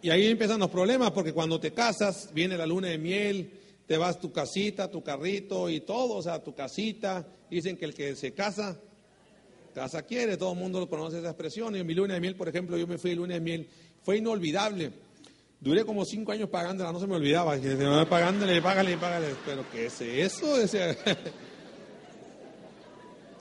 Y 0.02 0.10
ahí 0.10 0.26
empiezan 0.26 0.58
los 0.58 0.68
problemas, 0.68 1.12
porque 1.12 1.32
cuando 1.32 1.60
te 1.60 1.72
casas, 1.72 2.30
viene 2.34 2.58
la 2.58 2.66
luna 2.66 2.88
de 2.88 2.98
miel, 2.98 3.52
te 3.86 3.96
vas 3.96 4.18
tu 4.18 4.32
casita, 4.32 4.90
tu 4.90 5.00
carrito 5.02 5.70
y 5.70 5.80
todo, 5.80 6.14
o 6.14 6.22
sea, 6.22 6.42
tu 6.42 6.54
casita. 6.54 7.24
Dicen 7.48 7.76
que 7.76 7.84
el 7.84 7.94
que 7.94 8.16
se 8.16 8.34
casa, 8.34 8.80
casa 9.72 10.02
quiere, 10.02 10.36
todo 10.36 10.54
el 10.54 10.58
mundo 10.58 10.88
conoce 10.88 11.20
esa 11.20 11.28
expresión. 11.28 11.76
Y 11.76 11.78
en 11.78 11.86
mi 11.86 11.94
luna 11.94 12.14
de 12.14 12.20
miel, 12.20 12.34
por 12.34 12.48
ejemplo, 12.48 12.76
yo 12.76 12.88
me 12.88 12.98
fui 12.98 13.10
de 13.10 13.16
luna 13.16 13.34
de 13.34 13.40
miel, 13.40 13.68
fue 14.02 14.16
inolvidable. 14.16 14.90
Duré 15.60 15.84
como 15.84 16.04
cinco 16.04 16.32
años 16.32 16.48
pagándola, 16.48 16.90
no 16.90 16.98
se 16.98 17.06
me 17.06 17.14
olvidaba. 17.14 17.56
Pagándole, 18.08 18.60
págale, 18.60 18.96
págale. 18.96 19.28
Pero 19.46 19.64
¿qué 19.70 19.86
es 19.86 20.00
eso? 20.00 20.56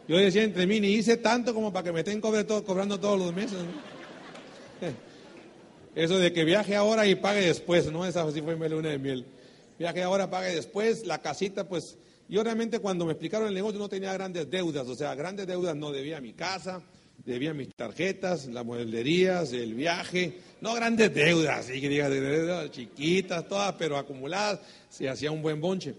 Yo 0.07 0.17
decía 0.17 0.43
entre 0.43 0.67
mí, 0.67 0.79
ni 0.79 0.89
hice 0.89 1.17
tanto 1.17 1.55
como 1.55 1.73
para 1.73 1.85
que 1.85 1.91
me 1.91 2.01
estén 2.01 2.21
cobrando 2.21 2.99
todos 2.99 3.17
los 3.17 3.33
meses. 3.33 3.57
Eso 5.93 6.19
de 6.19 6.31
que 6.31 6.45
viaje 6.45 6.75
ahora 6.75 7.05
y 7.05 7.15
pague 7.15 7.41
después, 7.41 7.91
¿no? 7.91 8.05
Esa 8.05 8.29
sí 8.31 8.41
fue 8.41 8.55
mi 8.55 8.69
luna 8.69 8.89
de 8.89 8.97
miel. 8.97 9.25
Viaje 9.77 10.03
ahora, 10.03 10.29
pague 10.29 10.55
después. 10.55 11.05
La 11.05 11.21
casita, 11.21 11.67
pues, 11.67 11.97
yo 12.29 12.43
realmente 12.43 12.79
cuando 12.79 13.05
me 13.05 13.11
explicaron 13.11 13.49
el 13.49 13.53
negocio 13.53 13.77
no 13.77 13.89
tenía 13.89 14.13
grandes 14.13 14.49
deudas, 14.49 14.87
o 14.87 14.95
sea, 14.95 15.13
grandes 15.15 15.47
deudas 15.47 15.75
no 15.75 15.91
debía 15.91 16.21
mi 16.21 16.31
casa, 16.31 16.81
debía 17.25 17.53
mis 17.53 17.75
tarjetas, 17.75 18.45
las 18.45 18.63
mueblerías, 18.63 19.51
el 19.51 19.73
viaje, 19.73 20.37
no 20.61 20.73
grandes 20.73 21.13
deudas, 21.13 21.67
así 21.67 21.81
que 21.81 21.89
digas, 21.89 22.71
chiquitas, 22.71 23.45
todas, 23.49 23.75
pero 23.77 23.97
acumuladas, 23.97 24.61
se 24.89 25.09
hacía 25.09 25.29
un 25.29 25.41
buen 25.41 25.59
bonche. 25.59 25.93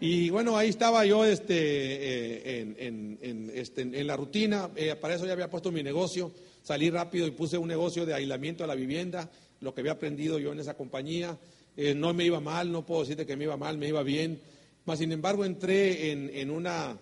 Y 0.00 0.30
bueno, 0.30 0.56
ahí 0.56 0.70
estaba 0.70 1.04
yo 1.04 1.26
este, 1.26 1.54
eh, 1.54 2.60
en, 2.60 2.76
en, 2.78 3.18
en, 3.20 3.52
este, 3.54 3.82
en 3.82 4.06
la 4.06 4.16
rutina, 4.16 4.70
eh, 4.74 4.96
para 4.98 5.14
eso 5.14 5.26
ya 5.26 5.34
había 5.34 5.50
puesto 5.50 5.70
mi 5.70 5.82
negocio, 5.82 6.32
salí 6.62 6.90
rápido 6.90 7.26
y 7.26 7.30
puse 7.30 7.58
un 7.58 7.68
negocio 7.68 8.06
de 8.06 8.14
aislamiento 8.14 8.64
a 8.64 8.66
la 8.66 8.74
vivienda, 8.74 9.30
lo 9.60 9.74
que 9.74 9.80
había 9.80 9.92
aprendido 9.92 10.38
yo 10.38 10.52
en 10.52 10.60
esa 10.60 10.76
compañía. 10.76 11.38
Eh, 11.76 11.94
no 11.94 12.12
me 12.12 12.24
iba 12.24 12.40
mal, 12.40 12.70
no 12.70 12.84
puedo 12.84 13.00
decirte 13.00 13.26
que 13.26 13.36
me 13.36 13.44
iba 13.44 13.56
mal, 13.56 13.78
me 13.78 13.88
iba 13.88 14.02
bien. 14.02 14.40
Mas, 14.84 14.98
sin 14.98 15.12
embargo, 15.12 15.44
entré 15.44 16.10
en, 16.10 16.50
una, 16.50 16.98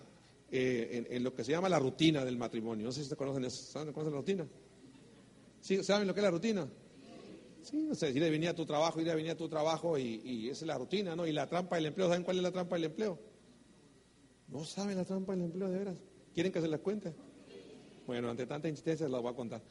en, 0.51 1.23
lo 1.23 1.33
que 1.33 1.43
se 1.43 1.51
llama 1.51 1.67
la 1.67 1.79
rutina 1.79 2.23
del 2.23 2.37
matrimonio. 2.37 2.85
No 2.85 2.91
sé 2.91 2.97
si 2.97 3.03
ustedes 3.03 3.17
conocen 3.17 3.45
eso. 3.45 3.71
¿Saben, 3.71 3.91
¿Conocen 3.91 4.13
la 4.13 4.19
rutina? 4.19 4.47
¿Sí? 5.61 5.83
¿Saben 5.83 6.07
lo 6.07 6.13
que 6.13 6.19
es 6.19 6.23
la 6.23 6.31
rutina? 6.31 6.67
Sí, 7.63 7.87
o 7.91 7.95
sea, 7.95 8.09
ir 8.09 8.17
y 8.17 8.29
venir 8.29 8.49
a 8.49 8.55
tu 8.55 8.65
trabajo, 8.65 8.99
ir 8.99 9.07
y 9.07 9.11
venir 9.11 9.31
a 9.31 9.37
tu 9.37 9.47
trabajo 9.47 9.97
y, 9.97 10.49
esa 10.49 10.65
es 10.65 10.67
la 10.67 10.77
rutina, 10.77 11.15
¿no? 11.15 11.27
Y 11.27 11.31
la 11.31 11.47
trampa 11.47 11.75
del 11.75 11.87
empleo, 11.87 12.07
¿saben 12.07 12.23
cuál 12.23 12.37
es 12.37 12.43
la 12.43 12.51
trampa 12.51 12.75
del 12.75 12.85
empleo? 12.85 13.19
No 14.47 14.63
saben 14.63 14.97
la 14.97 15.05
trampa 15.05 15.33
del 15.33 15.45
empleo, 15.45 15.69
de 15.69 15.77
veras. 15.77 15.95
¿Quieren 16.33 16.51
que 16.51 16.61
se 16.61 16.67
las 16.67 16.79
cuente? 16.79 17.13
Bueno, 18.11 18.29
ante 18.29 18.45
tanta 18.45 18.67
insistencia 18.67 19.07
las 19.07 19.21
voy 19.21 19.31
a 19.31 19.35
contar. 19.37 19.61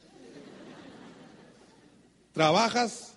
Trabajas, 2.32 3.12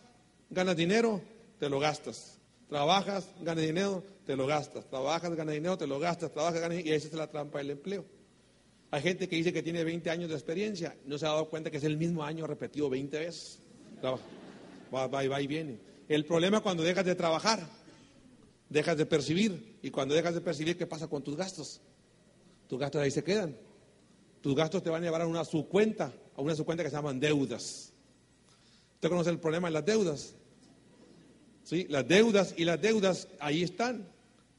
ganas 0.50 0.76
dinero, 0.76 1.22
te 1.60 1.70
lo 1.70 1.80
gastas. 1.80 2.42
Trabajas, 2.68 3.30
ganas 3.40 3.64
dinero, 3.64 4.04
te 4.26 4.36
lo 4.36 4.46
gastas. 4.46 4.86
Trabajas, 4.90 5.34
ganas 5.34 5.54
dinero, 5.54 5.78
te 5.78 5.88
lo 5.88 5.98
gastas. 5.98 6.30
Trabajas, 6.34 6.60
ganas 6.60 6.76
dinero, 6.76 6.94
y 6.94 6.98
esa 6.98 7.08
es 7.08 7.14
la 7.14 7.32
trampa 7.32 7.60
del 7.60 7.70
empleo. 7.70 8.04
Hay 8.92 9.02
gente 9.02 9.30
que 9.30 9.38
dice 9.38 9.54
que 9.54 9.64
tiene 9.64 9.86
20 9.86 10.10
años 10.10 10.28
de 10.28 10.36
experiencia, 10.36 10.98
no 11.06 11.18
se 11.18 11.26
ha 11.26 11.30
dado 11.30 11.50
cuenta 11.50 11.72
que 11.72 11.78
es 11.78 11.86
el 11.86 11.96
mismo 11.96 12.22
año 12.26 12.46
repetido 12.46 12.90
20 12.90 13.18
veces. 13.18 13.60
Trabaja 14.02 14.26
va, 14.94 15.24
y 15.24 15.30
va 15.30 15.42
y 15.42 15.48
viene. 15.48 15.80
El 16.10 16.26
problema 16.26 16.58
es 16.58 16.64
cuando 16.64 16.84
dejas 16.84 17.06
de 17.06 17.16
trabajar, 17.16 17.66
dejas 18.68 18.98
de 18.98 19.06
percibir, 19.06 19.78
y 19.82 19.90
cuando 19.90 20.16
dejas 20.16 20.34
de 20.34 20.42
percibir, 20.42 20.78
¿qué 20.78 20.86
pasa 20.86 21.08
con 21.08 21.24
tus 21.24 21.38
gastos? 21.38 21.80
Tus 22.68 22.78
gastos 22.78 23.02
ahí 23.02 23.12
se 23.12 23.24
quedan. 23.24 23.56
Tus 24.44 24.56
gastos 24.56 24.84
te 24.84 24.90
van 24.90 25.02
a 25.02 25.06
llevar 25.06 25.22
a 25.22 25.26
una 25.26 25.46
subcuenta, 25.46 26.12
a 26.36 26.42
una 26.42 26.54
subcuenta 26.54 26.84
que 26.84 26.90
se 26.90 26.98
llaman 26.98 27.18
deudas. 27.18 27.94
¿Usted 28.96 29.08
conoce 29.08 29.30
el 29.30 29.40
problema 29.40 29.70
de 29.70 29.74
las 29.74 29.86
deudas? 29.86 30.34
¿Sí? 31.64 31.88
Las 31.90 32.06
deudas 32.06 32.54
y 32.58 32.66
las 32.66 32.82
deudas 32.82 33.30
ahí 33.40 33.64
están. 33.64 34.06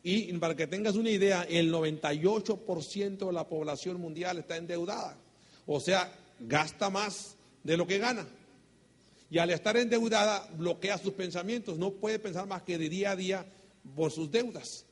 Y 0.03 0.33
para 0.39 0.57
que 0.57 0.67
tengas 0.67 0.97
una 0.97 1.11
idea, 1.11 1.43
el 1.43 1.71
98% 1.71 3.27
de 3.27 3.33
la 3.33 3.47
población 3.47 4.01
mundial 4.01 4.39
está 4.39 4.57
endeudada. 4.57 5.19
O 5.67 5.79
sea, 5.81 6.11
gasta 6.41 6.89
más 6.89 7.37
de 7.63 7.77
lo 7.77 7.87
que 7.87 7.99
gana. 7.99 8.27
Y 9.29 9.37
al 9.37 9.51
estar 9.51 9.77
endeudada, 9.77 10.49
bloquea 10.57 10.97
sus 10.97 11.13
pensamientos. 11.13 11.77
No 11.77 11.91
puede 11.91 12.19
pensar 12.19 12.47
más 12.47 12.63
que 12.63 12.79
de 12.79 12.89
día 12.89 13.11
a 13.11 13.17
día 13.17 13.45
por 13.95 14.11
sus 14.11 14.31
deudas. 14.31 14.87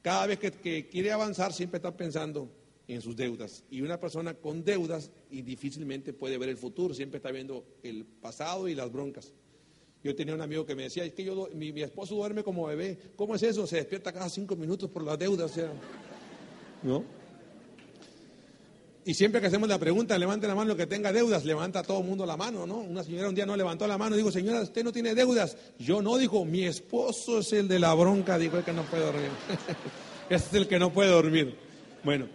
Cada 0.00 0.26
vez 0.26 0.38
que, 0.38 0.88
quiere 0.88 1.12
avanzar, 1.12 1.52
siempre 1.52 1.76
está 1.76 1.94
pensando 1.94 2.48
en 2.94 3.02
sus 3.02 3.16
deudas. 3.16 3.64
Y 3.70 3.82
una 3.82 3.98
persona 4.00 4.34
con 4.34 4.64
deudas 4.64 5.10
y 5.30 5.42
difícilmente 5.42 6.12
puede 6.12 6.38
ver 6.38 6.48
el 6.48 6.56
futuro, 6.56 6.94
siempre 6.94 7.18
está 7.18 7.30
viendo 7.30 7.64
el 7.82 8.04
pasado 8.04 8.68
y 8.68 8.74
las 8.74 8.90
broncas. 8.90 9.32
Yo 10.02 10.14
tenía 10.16 10.34
un 10.34 10.40
amigo 10.40 10.64
que 10.64 10.74
me 10.74 10.84
decía, 10.84 11.04
es 11.04 11.12
que 11.12 11.24
yo, 11.24 11.48
mi, 11.54 11.68
esposo 11.82 12.14
duerme 12.14 12.42
como 12.42 12.66
bebé. 12.66 12.98
¿Cómo 13.16 13.34
es 13.34 13.42
eso? 13.42 13.66
Se 13.66 13.76
despierta 13.76 14.12
cada 14.12 14.28
cinco 14.30 14.56
minutos 14.56 14.88
por 14.90 15.04
las 15.04 15.18
deudas. 15.18 15.50
O 15.50 15.54
sea, 15.54 15.72
¿no? 16.82 17.04
Y 19.04 19.14
siempre 19.14 19.40
que 19.40 19.46
hacemos 19.46 19.68
la 19.68 19.78
pregunta, 19.78 20.18
levante 20.18 20.46
la 20.46 20.54
mano 20.54 20.76
que 20.76 20.86
tenga 20.86 21.12
deudas, 21.12 21.44
levanta 21.44 21.82
todo 21.82 22.00
el 22.00 22.06
mundo 22.06 22.24
la 22.26 22.36
mano, 22.36 22.66
¿no? 22.66 22.78
Una 22.78 23.02
señora 23.02 23.28
un 23.28 23.34
día 23.34 23.46
no 23.46 23.56
levantó 23.56 23.86
la 23.86 23.98
mano, 23.98 24.16
digo, 24.16 24.30
señora, 24.30 24.60
usted 24.60 24.84
no 24.84 24.92
tiene 24.92 25.14
deudas. 25.14 25.56
Yo 25.78 26.02
no, 26.02 26.16
dijo, 26.16 26.44
mi 26.44 26.64
esposo 26.64 27.40
es 27.40 27.52
el 27.52 27.68
de 27.68 27.78
la 27.78 27.92
bronca, 27.94 28.38
dijo, 28.38 28.58
el 28.58 28.64
que 28.64 28.72
no 28.72 28.82
puede 28.84 29.04
dormir. 29.04 29.30
Ese 30.30 30.46
es 30.46 30.54
el 30.54 30.68
que 30.68 30.78
no 30.78 30.92
puede 30.92 31.10
dormir. 31.10 31.56
Bueno, 32.04 32.26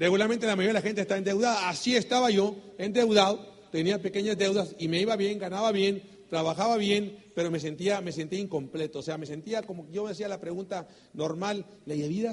regularmente 0.00 0.46
la 0.46 0.56
mayoría 0.56 0.70
de 0.72 0.80
la 0.80 0.86
gente 0.86 1.02
está 1.02 1.18
endeudada. 1.18 1.68
Así 1.68 1.94
estaba 1.94 2.30
yo, 2.30 2.56
endeudado, 2.78 3.68
tenía 3.70 4.00
pequeñas 4.00 4.36
deudas 4.36 4.74
y 4.78 4.88
me 4.88 5.00
iba 5.00 5.14
bien, 5.14 5.38
ganaba 5.38 5.70
bien, 5.70 6.02
trabajaba 6.30 6.78
bien, 6.78 7.22
pero 7.34 7.50
me 7.50 7.60
sentía, 7.60 8.00
me 8.00 8.10
sentía 8.10 8.40
incompleto. 8.40 9.00
O 9.00 9.02
sea, 9.02 9.18
me 9.18 9.26
sentía 9.26 9.62
como 9.62 9.88
yo 9.90 10.04
me 10.04 10.12
hacía 10.12 10.26
la 10.26 10.40
pregunta 10.40 10.88
normal, 11.12 11.66
la 11.84 11.94
vida, 11.94 12.32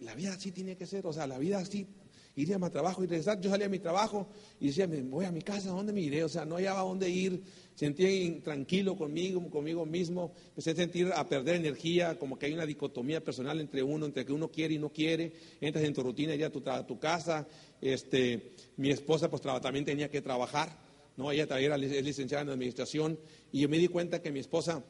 la 0.00 0.14
vida 0.14 0.34
así 0.34 0.52
tiene 0.52 0.76
que 0.76 0.86
ser, 0.86 1.06
o 1.06 1.12
sea, 1.12 1.26
la 1.26 1.38
vida 1.38 1.58
así 1.58 1.86
iría 2.36 2.56
a 2.56 2.58
mi 2.58 2.68
trabajo 2.68 3.02
y 3.02 3.06
regresar. 3.06 3.40
Yo 3.40 3.50
salía 3.50 3.66
a 3.66 3.70
mi 3.70 3.78
trabajo 3.78 4.28
y 4.60 4.68
decía, 4.68 4.86
me 4.86 5.00
voy 5.00 5.24
a 5.24 5.32
mi 5.32 5.40
casa, 5.40 5.70
¿a 5.70 5.72
dónde 5.72 5.92
me 5.92 6.02
iré? 6.02 6.22
O 6.22 6.28
sea, 6.28 6.44
no 6.44 6.56
hallaba 6.56 6.82
dónde 6.82 7.08
ir, 7.08 7.42
sentía 7.74 8.10
intranquilo 8.10 8.94
conmigo, 8.94 9.50
conmigo 9.50 9.86
mismo, 9.86 10.34
empecé 10.48 10.72
a 10.72 10.76
sentir, 10.76 11.10
a 11.14 11.26
perder 11.26 11.56
energía, 11.56 12.18
como 12.18 12.38
que 12.38 12.46
hay 12.46 12.52
una 12.52 12.66
dicotomía 12.66 13.24
personal 13.24 13.58
entre 13.58 13.82
uno, 13.82 14.04
entre 14.04 14.26
que 14.26 14.34
uno 14.34 14.50
quiere 14.50 14.74
y 14.74 14.78
no 14.78 14.90
quiere, 14.90 15.32
entras 15.62 15.84
en 15.84 15.94
tu 15.94 16.02
rutina, 16.02 16.34
ya 16.34 16.48
a 16.48 16.86
tu, 16.86 16.98
casa, 16.98 17.48
este, 17.80 18.52
mi 18.76 18.90
esposa 18.90 19.30
pues 19.30 19.40
también 19.40 19.86
tenía 19.86 20.10
que 20.10 20.20
trabajar, 20.20 20.78
¿no? 21.16 21.32
Ella 21.32 21.46
era, 21.58 21.76
es 21.76 22.04
licenciada 22.04 22.42
en 22.42 22.50
administración 22.50 23.18
y 23.50 23.60
yo 23.60 23.68
me 23.70 23.78
di 23.78 23.88
cuenta 23.88 24.20
que 24.20 24.30
mi 24.30 24.40
esposa 24.40 24.84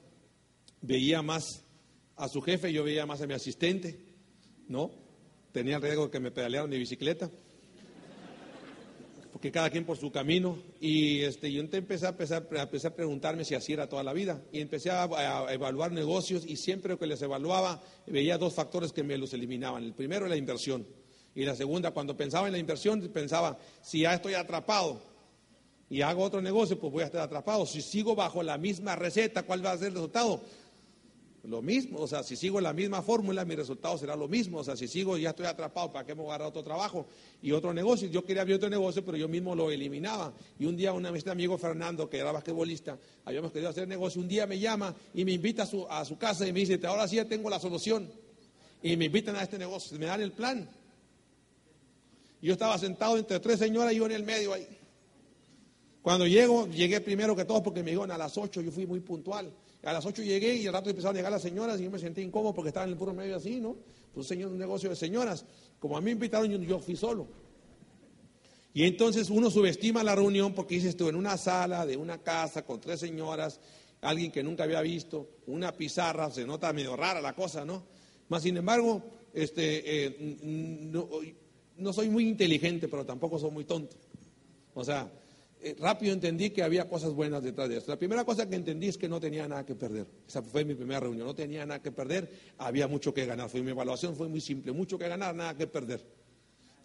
veía 0.83 1.23
más 1.23 1.63
a 2.17 2.29
su 2.29 2.41
jefe, 2.41 2.73
yo 2.73 2.83
veía 2.83 3.07
más 3.07 3.21
a 3.21 3.27
mi 3.29 3.35
asistente, 3.35 3.99
¿no? 4.67 5.06
Tenía 5.57 5.77
el 5.77 5.83
riesgo 5.83 6.05
de 6.05 6.11
que 6.11 6.21
me 6.21 6.31
pedalearan 6.31 6.69
mi 6.69 6.77
bicicleta, 6.77 7.31
porque 9.33 9.51
cada 9.51 9.71
quien 9.71 9.87
por 9.87 9.97
su 9.97 10.13
camino, 10.13 10.59
y 10.83 11.21
este, 11.23 11.51
yo 11.51 11.63
empecé 11.63 12.05
a, 12.05 12.11
empezar, 12.11 12.47
empecé 12.51 12.89
a 12.89 12.95
preguntarme 12.95 13.43
si 13.43 13.55
así 13.55 13.73
era 13.73 13.89
toda 13.89 14.03
la 14.03 14.13
vida, 14.13 14.43
y 14.53 14.61
empecé 14.61 14.91
a, 14.91 15.05
a, 15.05 15.55
evaluar 15.55 15.93
negocios, 15.93 16.45
y 16.47 16.57
siempre 16.57 16.99
que 16.99 17.07
les 17.07 17.23
evaluaba 17.23 17.83
veía 18.07 18.37
dos 18.37 18.53
factores 18.53 18.93
que 18.93 19.03
me 19.03 19.17
los 19.17 19.33
eliminaban. 19.33 19.83
El 19.83 19.95
primero, 19.95 20.29
la 20.29 20.37
inversión, 20.37 20.87
y 21.35 21.47
la 21.47 21.57
segunda, 21.57 21.91
cuando 21.93 22.15
pensaba 22.15 22.49
en 22.49 22.53
la 22.53 22.59
inversión, 22.59 23.01
pensaba, 23.09 23.59
si 23.81 24.01
ya 24.01 24.13
estoy 24.13 24.35
atrapado, 24.35 25.01
y 25.89 26.03
hago 26.03 26.23
otro 26.23 26.43
negocio, 26.43 26.79
pues 26.79 26.93
voy 26.93 27.03
a 27.03 27.07
estar 27.07 27.23
atrapado. 27.23 27.65
Si 27.65 27.81
sigo 27.81 28.15
bajo 28.15 28.43
la 28.43 28.59
misma 28.59 28.95
receta, 28.95 29.45
¿cuál 29.45 29.65
va 29.65 29.73
a 29.73 29.79
ser 29.79 29.89
el 29.89 29.95
resultado? 29.95 30.43
Lo 31.47 31.63
mismo, 31.63 32.01
o 32.01 32.09
sea, 32.09 32.23
si 32.23 32.37
sigo 32.37 32.61
la 32.61 32.73
misma 32.73 33.03
fórmula, 33.03 33.45
mi 33.45 33.55
resultado 33.55 33.97
será 33.97 34.17
lo 34.17 34.27
mismo, 34.29 34.59
o 34.59 34.65
sea, 34.65 34.77
si 34.77 34.89
sigo 34.89 35.17
ya 35.17 35.31
estoy 35.31 35.47
atrapado, 35.47 35.93
¿para 35.93 36.05
qué 36.05 36.15
me 36.15 36.23
voy 36.23 36.31
a 36.31 36.35
agarrar 36.35 36.49
otro 36.49 36.63
trabajo 36.63 37.07
y 37.41 37.53
otro 37.53 37.73
negocio? 37.73 38.09
Yo 38.09 38.25
quería 38.25 38.43
abrir 38.43 38.57
otro 38.57 38.69
negocio, 38.69 39.05
pero 39.05 39.17
yo 39.17 39.29
mismo 39.29 39.55
lo 39.55 39.71
eliminaba. 39.71 40.33
Y 40.59 40.67
un 40.67 40.77
día 40.77 40.93
un 40.93 41.07
este 41.07 41.31
amigo 41.31 41.57
Fernando, 41.57 42.11
que 42.11 42.19
era 42.19 42.33
basquetbolista, 42.33 42.99
habíamos 43.25 43.53
querido 43.53 43.71
hacer 43.71 43.87
negocio, 43.87 44.21
un 44.21 44.29
día 44.29 44.47
me 44.47 44.59
llama 44.59 44.95
y 45.15 45.25
me 45.25 45.33
invita 45.33 45.63
a 45.63 45.67
su, 45.67 45.87
a 45.89 46.05
su 46.05 46.19
casa 46.19 46.47
y 46.47 46.53
me 46.53 46.61
dice, 46.61 46.81
ahora 46.87 47.07
sí 47.07 47.17
ya 47.17 47.25
tengo 47.25 47.49
la 47.49 47.61
solución. 47.61 48.11
Y 48.83 48.97
me 48.97 49.07
invitan 49.07 49.37
a 49.37 49.43
este 49.43 49.57
negocio, 49.57 49.99
me 49.99 50.07
dan 50.07 50.21
el 50.21 50.33
plan. 50.33 50.69
Yo 52.43 52.53
estaba 52.53 52.77
sentado 52.79 53.17
entre 53.17 53.41
tres 53.41 53.59
señoras 53.59 53.93
y 53.93 53.97
yo 53.97 54.07
en 54.07 54.13
el 54.13 54.25
medio 54.25 54.53
ahí. 54.53 54.67
Cuando 56.03 56.27
llego, 56.27 56.69
llegué 56.69 57.01
primero 57.01 57.35
que 57.35 57.45
todos 57.45 57.63
porque 57.63 57.83
me 57.83 57.91
dijeron 57.91 58.11
a 58.11 58.19
las 58.19 58.37
ocho, 58.37 58.61
yo 58.61 58.71
fui 58.71 58.87
muy 58.87 59.01
puntual. 59.01 59.53
A 59.83 59.93
las 59.93 60.05
8 60.05 60.23
llegué 60.23 60.55
y 60.55 60.67
al 60.67 60.73
rato 60.73 60.91
empezaron 60.91 61.17
a 61.17 61.19
llegar 61.19 61.33
las 61.33 61.43
señoras 61.43 61.81
y 61.81 61.85
yo 61.85 61.91
me 61.91 61.99
sentí 61.99 62.21
incómodo 62.23 62.55
porque 62.55 62.69
estaba 62.69 62.85
en 62.85 62.93
el 62.93 62.97
puro 62.97 63.15
medio 63.15 63.37
así, 63.37 63.61
¿no? 63.61 63.77
Pues 64.13 64.27
señor, 64.27 64.51
un 64.51 64.59
negocio 64.59 64.91
de 64.91 64.97
señoras. 64.97 65.45
Como 65.79 65.97
a 65.97 66.01
mí 66.01 66.07
me 66.07 66.13
invitaron, 66.13 66.51
yo, 66.51 66.79
fui 66.81 66.97
solo. 66.97 67.27
Y 68.73 68.85
entonces 68.85 69.31
uno 69.31 69.51
subestima 69.51 70.03
la 70.03 70.15
reunión 70.15 70.55
porque 70.55 70.75
dice 70.75 70.89
estuve 70.89 71.11
en 71.11 71.17
una 71.17 71.37
sala 71.37 71.87
de 71.87 71.97
una 71.97 72.19
casa 72.19 72.65
con 72.65 72.81
tres 72.81 73.01
señoras, 73.01 73.61
alguien 74.01 74.33
que 74.33 74.43
nunca 74.43 74.65
había 74.65 74.81
visto, 74.81 75.29
una 75.47 75.73
pizarra, 75.73 76.31
se 76.31 76.45
nota 76.45 76.73
medio 76.73 76.97
rara 76.97 77.21
la 77.21 77.35
cosa, 77.35 77.65
¿no? 77.65 77.85
Más 78.29 78.43
sin 78.43 78.57
embargo, 78.57 79.03
este, 79.33 80.07
eh, 80.07 80.39
no, 80.91 81.09
no 81.77 81.93
soy 81.93 82.09
muy 82.09 82.29
inteligente, 82.29 82.89
pero 82.89 83.05
tampoco 83.05 83.39
soy 83.39 83.51
muy 83.51 83.65
tonto. 83.65 83.97
O 84.75 84.85
sea, 84.85 85.11
rápido 85.79 86.13
entendí 86.13 86.51
que 86.51 86.63
había 86.63 86.89
cosas 86.89 87.13
buenas 87.13 87.43
detrás 87.43 87.69
de 87.69 87.79
eso. 87.79 87.91
La 87.91 87.99
primera 87.99 88.25
cosa 88.25 88.49
que 88.49 88.57
entendí 88.57 88.89
es 88.89 88.99
que 88.99 89.09
no 89.09 89.21
tenía 89.21 89.49
nada 89.49 89.65
que 89.65 89.75
perder. 89.75 90.07
Esa 90.27 90.43
fue 90.43 90.65
mi 90.65 90.75
primera 90.75 91.01
reunión. 91.01 91.27
No 91.27 91.35
tenía 91.35 91.65
nada 91.67 91.83
que 91.83 91.93
perder, 91.93 92.31
había 92.59 92.87
mucho 92.89 93.13
que 93.13 93.27
ganar. 93.27 93.49
Fue 93.49 93.63
mi 93.63 93.71
evaluación 93.71 94.15
fue 94.15 94.29
muy 94.29 94.41
simple, 94.41 94.73
mucho 94.73 94.99
que 94.99 95.09
ganar, 95.09 95.35
nada 95.35 95.57
que 95.57 95.67
perder. 95.67 96.05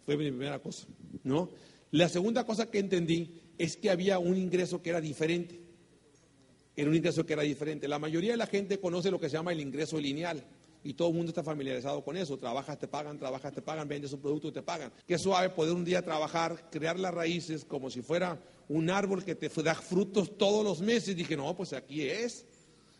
Fue 0.04 0.16
mi 0.16 0.28
primera 0.30 0.58
cosa, 0.58 0.86
¿no? 1.22 1.50
La 1.92 2.08
segunda 2.08 2.44
cosa 2.44 2.70
que 2.70 2.78
entendí 2.78 3.40
es 3.58 3.76
que 3.76 3.90
había 3.90 4.18
un 4.18 4.36
ingreso 4.36 4.82
que 4.82 4.90
era 4.90 5.00
diferente. 5.00 5.60
Era 6.74 6.88
un 6.88 6.96
ingreso 6.96 7.26
que 7.26 7.34
era 7.34 7.42
diferente. 7.42 7.86
La 7.86 7.98
mayoría 7.98 8.32
de 8.32 8.38
la 8.38 8.46
gente 8.46 8.80
conoce 8.80 9.10
lo 9.10 9.20
que 9.20 9.28
se 9.28 9.36
llama 9.36 9.52
el 9.52 9.60
ingreso 9.60 10.00
lineal 10.00 10.42
y 10.84 10.94
todo 10.94 11.08
el 11.08 11.14
mundo 11.14 11.30
está 11.30 11.42
familiarizado 11.42 12.02
con 12.02 12.16
eso. 12.16 12.38
Trabajas, 12.38 12.78
te 12.78 12.88
pagan, 12.88 13.18
trabajas, 13.18 13.52
te 13.52 13.62
pagan, 13.62 13.86
vendes 13.88 14.12
un 14.12 14.20
producto, 14.20 14.52
te 14.52 14.62
pagan. 14.62 14.92
Qué 15.06 15.18
suave 15.18 15.50
poder 15.50 15.74
un 15.74 15.84
día 15.84 16.02
trabajar, 16.02 16.70
crear 16.70 16.98
las 16.98 17.12
raíces 17.14 17.64
como 17.64 17.90
si 17.90 18.02
fuera 18.02 18.40
un 18.72 18.90
árbol 18.90 19.24
que 19.24 19.34
te 19.34 19.48
da 19.62 19.74
frutos 19.74 20.36
todos 20.36 20.64
los 20.64 20.80
meses. 20.80 21.16
Dije, 21.16 21.36
no, 21.36 21.54
pues 21.56 21.72
aquí 21.72 22.02
es, 22.02 22.44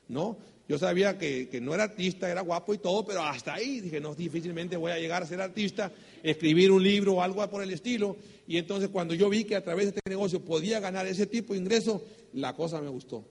¿no? 0.08 0.36
Yo 0.68 0.78
sabía 0.78 1.18
que, 1.18 1.48
no 1.60 1.74
era 1.74 1.84
artista, 1.84 2.30
era 2.30 2.40
guapo 2.40 2.72
y 2.72 2.78
todo, 2.78 3.04
pero 3.04 3.22
hasta 3.22 3.54
ahí 3.54 3.80
dije, 3.80 4.00
no, 4.00 4.14
difícilmente 4.14 4.76
voy 4.76 4.92
a 4.92 4.98
llegar 4.98 5.22
a 5.22 5.26
ser 5.26 5.40
artista, 5.40 5.92
escribir 6.22 6.70
un 6.70 6.82
libro 6.82 7.14
o 7.14 7.22
algo 7.22 7.46
por 7.50 7.62
el 7.62 7.70
estilo. 7.70 8.16
Y 8.46 8.56
entonces 8.58 8.88
cuando 8.88 9.14
yo 9.14 9.28
vi 9.28 9.44
que 9.44 9.56
a 9.56 9.64
través 9.64 9.86
de 9.86 9.88
este 9.90 10.10
negocio 10.10 10.40
podía 10.40 10.80
ganar 10.80 11.06
ese 11.06 11.26
tipo 11.26 11.52
de 11.52 11.60
ingreso, 11.60 12.02
la 12.32 12.54
cosa 12.54 12.80
me 12.80 12.88
gustó. 12.88 13.24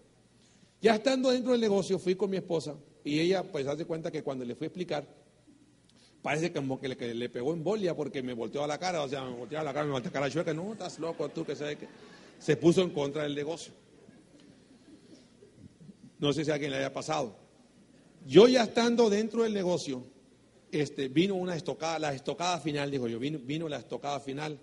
Ya 0.82 0.96
estando 0.96 1.32
dentro 1.32 1.52
del 1.52 1.62
negocio, 1.62 2.00
fui 2.00 2.16
con 2.16 2.30
mi 2.30 2.38
esposa 2.38 2.76
y 3.04 3.20
ella, 3.20 3.44
pues, 3.44 3.66
hace 3.68 3.86
cuenta 3.86 4.12
que 4.12 4.24
cuando 4.24 4.46
le 4.46 4.56
fui 4.56 4.66
a 4.66 4.68
explicar, 4.68 5.08
parece 6.22 6.52
como 6.52 6.80
que 6.80 6.90
le, 6.90 6.98
que 6.98 7.14
le 7.14 7.30
pegó 7.30 7.56
porque 7.96 8.22
me 8.22 8.34
volteó 8.34 8.64
a 8.64 8.68
la 8.68 8.78
cara, 8.78 9.02
o 9.02 9.10
sea, 9.10 9.24
me 9.24 9.32
volteó 9.32 9.60
a 9.60 9.64
la 9.64 9.74
cara, 9.74 9.86
me 9.86 9.92
volteó 9.92 10.10
a 10.10 10.14
la 10.14 10.20
cara 10.20 10.32
chueca, 10.32 10.54
no, 10.54 10.74
estás 10.74 11.00
loco 11.00 11.30
tú, 11.30 11.46
que 11.46 11.56
sabes 11.56 11.78
que 11.78 11.88
se 12.42 12.58
puso 12.58 12.82
en 12.82 12.90
contra 12.90 13.24
del 13.24 13.36
negocio. 13.36 13.72
No 16.18 16.34
sé 16.34 16.44
si 16.44 16.52
a 16.52 16.56
alguien 16.56 16.72
le 16.72 16.78
haya 16.78 16.92
pasado. 16.92 17.38
Yo 18.26 18.48
ya 18.48 18.64
estando 18.64 19.10
dentro 19.10 19.44
del 19.44 19.54
negocio, 19.54 20.06
este, 20.72 21.08
vino 21.08 21.36
una 21.36 21.56
estocada, 21.56 22.00
la 22.00 22.14
estocada 22.14 22.60
final, 22.60 22.90
dijo 22.90 23.08
yo, 23.08 23.20
vino, 23.20 23.70
la 23.70 23.78
estocada 23.78 24.20
final 24.20 24.60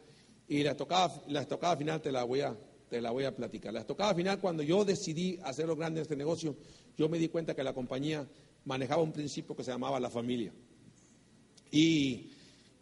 y 0.49 0.63
la 0.63 0.73
estocada, 0.73 1.23
la 1.29 1.43
estocada 1.43 1.77
final 1.77 2.03
te 2.03 2.11
la 2.11 2.25
voy 2.25 2.41
a, 2.41 2.57
te 2.89 3.01
la 3.01 3.13
voy 3.13 3.25
a 3.25 3.35
platicar. 3.35 3.73
La 3.73 3.81
estocada 3.81 4.15
final, 4.15 4.41
cuando 4.41 4.63
yo 4.63 4.85
decidí 4.85 5.39
hacerlo 5.45 5.77
grande 5.77 6.01
en 6.01 6.03
este 6.03 6.17
negocio, 6.17 6.57
yo 6.97 7.09
me 7.09 7.19
di 7.19 7.29
cuenta 7.29 7.55
que 7.55 7.63
la 7.63 7.75
compañía 7.75 8.29
manejaba 8.65 9.03
un 9.03 9.13
principio 9.13 9.55
que 9.55 9.63
se 9.63 9.71
llamaba 9.71 10.01
la 10.01 10.11
familia. 10.11 10.53
Y, 11.71 12.31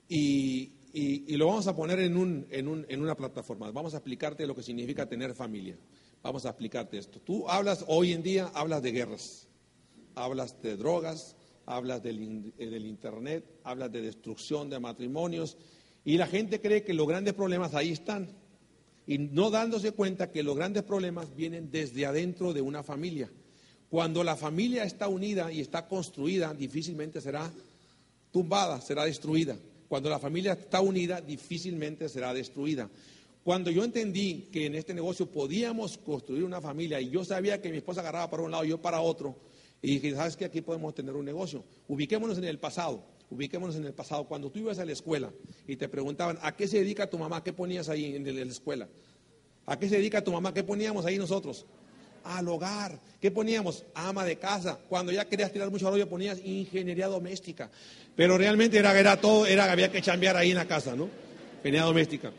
y, 0.08 0.72
y, 0.98 1.36
lo 1.36 1.48
vamos 1.48 1.66
a 1.66 1.76
poner 1.76 2.00
en, 2.00 2.16
un, 2.16 2.46
en, 2.48 2.68
un, 2.68 2.86
en, 2.88 3.02
una 3.02 3.14
plataforma. 3.14 3.70
Vamos 3.70 3.92
a 3.92 3.98
explicarte 3.98 4.46
lo 4.46 4.54
que 4.54 4.62
significa 4.62 5.06
tener 5.06 5.34
familia. 5.34 5.76
Vamos 6.22 6.46
a 6.46 6.48
explicarte 6.48 6.96
esto. 6.96 7.20
Tú 7.20 7.46
hablas, 7.50 7.84
hoy 7.86 8.14
en 8.14 8.22
día, 8.22 8.50
hablas 8.54 8.80
de 8.80 8.92
guerras, 8.92 9.46
hablas 10.14 10.62
de 10.62 10.74
drogas, 10.78 11.36
hablas 11.66 12.02
del, 12.02 12.50
eh, 12.56 12.66
del 12.66 12.86
Internet, 12.86 13.44
hablas 13.62 13.92
de 13.92 14.00
destrucción 14.00 14.70
de 14.70 14.80
matrimonios. 14.80 15.58
Y 16.02 16.16
la 16.16 16.26
gente 16.26 16.62
cree 16.62 16.82
que 16.82 16.94
los 16.94 17.06
grandes 17.06 17.34
problemas 17.34 17.74
ahí 17.74 17.92
están. 17.92 18.30
Y 19.06 19.18
no 19.18 19.50
dándose 19.50 19.92
cuenta 19.92 20.30
que 20.30 20.42
los 20.42 20.56
grandes 20.56 20.82
problemas 20.82 21.36
vienen 21.36 21.70
desde 21.70 22.06
adentro 22.06 22.54
de 22.54 22.62
una 22.62 22.82
familia. 22.82 23.30
Cuando 23.90 24.24
la 24.24 24.34
familia 24.34 24.84
está 24.84 25.08
unida 25.08 25.52
y 25.52 25.60
está 25.60 25.88
construida, 25.88 26.54
difícilmente 26.54 27.20
será 27.20 27.52
tumbada, 28.32 28.80
será 28.80 29.04
destruida. 29.04 29.58
Cuando 29.88 30.10
la 30.10 30.18
familia 30.18 30.52
está 30.52 30.80
unida, 30.80 31.20
difícilmente 31.20 32.08
será 32.08 32.34
destruida. 32.34 32.90
Cuando 33.44 33.70
yo 33.70 33.84
entendí 33.84 34.48
que 34.52 34.66
en 34.66 34.74
este 34.74 34.92
negocio 34.92 35.30
podíamos 35.30 35.98
construir 35.98 36.42
una 36.42 36.60
familia 36.60 37.00
y 37.00 37.10
yo 37.10 37.24
sabía 37.24 37.62
que 37.62 37.70
mi 37.70 37.76
esposa 37.76 38.00
agarraba 38.00 38.28
para 38.28 38.42
un 38.42 38.50
lado 38.50 38.64
y 38.64 38.70
yo 38.70 38.82
para 38.82 39.00
otro, 39.00 39.36
y 39.82 39.98
dije, 39.98 40.16
¿sabes 40.16 40.36
qué? 40.36 40.46
Aquí 40.46 40.62
podemos 40.62 40.94
tener 40.94 41.14
un 41.14 41.24
negocio. 41.24 41.64
Ubiquémonos 41.86 42.38
en 42.38 42.44
el 42.44 42.58
pasado, 42.58 43.04
ubiquémonos 43.30 43.76
en 43.76 43.84
el 43.84 43.94
pasado. 43.94 44.24
Cuando 44.24 44.50
tú 44.50 44.58
ibas 44.58 44.78
a 44.78 44.84
la 44.84 44.92
escuela 44.92 45.30
y 45.66 45.76
te 45.76 45.88
preguntaban, 45.88 46.38
¿a 46.42 46.56
qué 46.56 46.66
se 46.66 46.78
dedica 46.78 47.08
tu 47.08 47.18
mamá? 47.18 47.44
¿Qué 47.44 47.52
ponías 47.52 47.88
ahí 47.88 48.16
en 48.16 48.24
la 48.24 48.42
escuela? 48.42 48.88
¿A 49.64 49.78
qué 49.78 49.88
se 49.88 49.96
dedica 49.96 50.24
tu 50.24 50.32
mamá? 50.32 50.52
¿Qué 50.52 50.64
poníamos 50.64 51.06
ahí 51.06 51.18
nosotros? 51.18 51.66
Al 52.26 52.48
hogar. 52.48 52.98
¿Qué 53.20 53.30
poníamos? 53.30 53.84
Ama 53.94 54.24
de 54.24 54.36
casa. 54.36 54.78
Cuando 54.88 55.12
ya 55.12 55.24
querías 55.24 55.52
tirar 55.52 55.70
mucho 55.70 55.90
rollo 55.90 56.08
ponías 56.08 56.38
ingeniería 56.44 57.06
doméstica. 57.06 57.70
Pero 58.14 58.36
realmente 58.36 58.78
era, 58.78 58.98
era 58.98 59.20
todo, 59.20 59.46
era, 59.46 59.70
había 59.70 59.90
que 59.90 60.02
chambear 60.02 60.36
ahí 60.36 60.50
en 60.50 60.56
la 60.56 60.66
casa, 60.66 60.94
¿no? 60.94 61.08
Ingeniería 61.58 61.82
doméstica. 61.82 62.32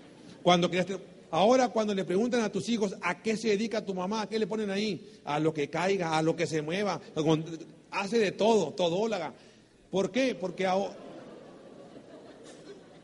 Cuando 0.44 0.70
querías 0.70 0.88
Ahora 1.30 1.68
cuando 1.68 1.94
le 1.94 2.06
preguntan 2.06 2.42
a 2.42 2.52
tus 2.52 2.70
hijos 2.70 2.96
a 3.02 3.22
qué 3.22 3.36
se 3.36 3.50
dedica 3.50 3.84
tu 3.84 3.94
mamá, 3.94 4.22
¿a 4.22 4.30
qué 4.30 4.40
le 4.40 4.48
ponen 4.48 4.70
ahí? 4.70 5.20
A 5.26 5.40
lo 5.40 5.54
que 5.54 5.70
caiga, 5.70 6.18
a 6.18 6.22
lo 6.22 6.36
que 6.36 6.48
se 6.48 6.62
mueva, 6.62 7.02
hace 7.92 8.18
de 8.18 8.32
todo, 8.32 8.72
todóloga. 8.72 9.34
¿Por 9.92 10.12
qué? 10.12 10.36
Porque 10.36 10.66
ahora... 10.66 10.96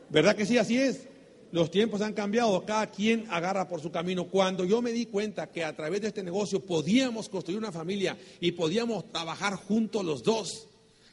¿Verdad 0.08 0.36
que 0.36 0.46
sí? 0.46 0.56
Así 0.56 0.78
es. 0.78 1.08
Los 1.54 1.70
tiempos 1.70 2.00
han 2.00 2.14
cambiado, 2.14 2.66
cada 2.66 2.90
quien 2.90 3.26
agarra 3.30 3.68
por 3.68 3.80
su 3.80 3.92
camino. 3.92 4.24
Cuando 4.24 4.64
yo 4.64 4.82
me 4.82 4.90
di 4.90 5.06
cuenta 5.06 5.52
que 5.52 5.62
a 5.62 5.76
través 5.76 6.00
de 6.00 6.08
este 6.08 6.24
negocio 6.24 6.58
podíamos 6.58 7.28
construir 7.28 7.60
una 7.60 7.70
familia 7.70 8.18
y 8.40 8.50
podíamos 8.50 9.08
trabajar 9.12 9.54
juntos 9.54 10.04
los 10.04 10.24
dos, 10.24 10.66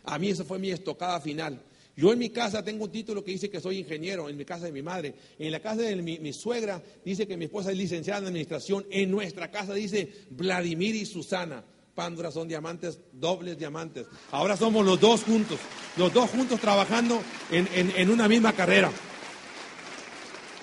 a 0.03 0.17
mí 0.17 0.29
esa 0.29 0.43
fue 0.43 0.57
mi 0.57 0.71
estocada 0.71 1.21
final. 1.21 1.61
Yo 1.95 2.11
en 2.11 2.17
mi 2.17 2.31
casa 2.31 2.63
tengo 2.63 2.85
un 2.85 2.91
título 2.91 3.23
que 3.23 3.29
dice 3.29 3.51
que 3.51 3.61
soy 3.61 3.77
ingeniero, 3.77 4.29
en 4.29 4.35
mi 4.35 4.43
casa 4.43 4.65
de 4.65 4.71
mi 4.71 4.81
madre. 4.81 5.13
En 5.37 5.51
la 5.51 5.59
casa 5.59 5.83
de 5.83 5.95
mi, 5.97 6.33
suegra 6.33 6.81
dice 7.05 7.27
que 7.27 7.37
mi 7.37 7.45
esposa 7.45 7.71
es 7.71 7.77
licenciada 7.77 8.21
en 8.21 8.25
administración. 8.25 8.83
En 8.89 9.11
nuestra 9.11 9.51
casa 9.51 9.75
dice 9.75 10.11
Vladimir 10.31 10.95
y 10.95 11.05
Susana. 11.05 11.63
Pándora 11.93 12.31
son 12.31 12.47
diamantes, 12.47 12.97
dobles 13.11 13.59
diamantes. 13.59 14.07
Ahora 14.31 14.57
somos 14.57 14.83
los 14.83 14.99
dos 14.99 15.23
juntos, 15.23 15.59
los 15.97 16.11
dos 16.11 16.31
juntos 16.31 16.59
trabajando 16.59 17.21
en, 17.51 18.09
una 18.09 18.27
misma 18.27 18.53
carrera. 18.53 18.91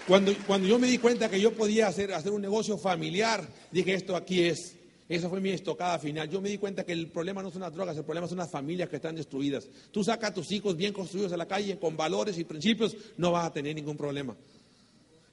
Cuando, 0.09 0.35
cuando, 0.47 0.66
yo 0.66 0.79
me 0.79 0.87
di 0.87 0.97
cuenta 0.97 1.29
que 1.29 1.38
yo 1.38 1.53
podía 1.53 1.87
hacer, 1.87 2.14
hacer 2.14 2.33
un 2.33 2.40
negocio 2.40 2.79
familiar, 2.79 3.47
dije, 3.71 3.92
esto 3.92 4.16
aquí 4.16 4.40
es. 4.44 4.75
Esa 5.07 5.29
fue 5.29 5.38
mi 5.38 5.51
estocada 5.51 5.99
final. 5.99 6.31
Yo 6.31 6.40
me 6.40 6.49
di 6.49 6.57
cuenta 6.57 6.83
que 6.83 6.92
el 6.92 7.09
problema 7.09 7.42
no 7.42 7.51
son 7.51 7.61
las 7.61 7.75
drogas, 7.75 7.94
el 7.94 8.05
problema 8.05 8.27
son 8.27 8.38
las 8.38 8.51
familias 8.51 8.88
que 8.88 8.97
están 8.97 9.16
destruidas. 9.16 9.68
Tú 9.90 10.03
sacas 10.03 10.31
a 10.31 10.35
tus 10.35 10.51
hijos 10.51 10.79
bien 10.79 10.94
construidos 10.94 11.35
a 11.35 11.37
la 11.37 11.44
calle, 11.44 11.79
con 11.79 11.94
valores 11.94 12.38
y 12.38 12.44
principios, 12.44 12.97
no 13.18 13.33
vas 13.33 13.44
a 13.44 13.53
tener 13.53 13.75
ningún 13.75 13.99
problema. 13.99 14.35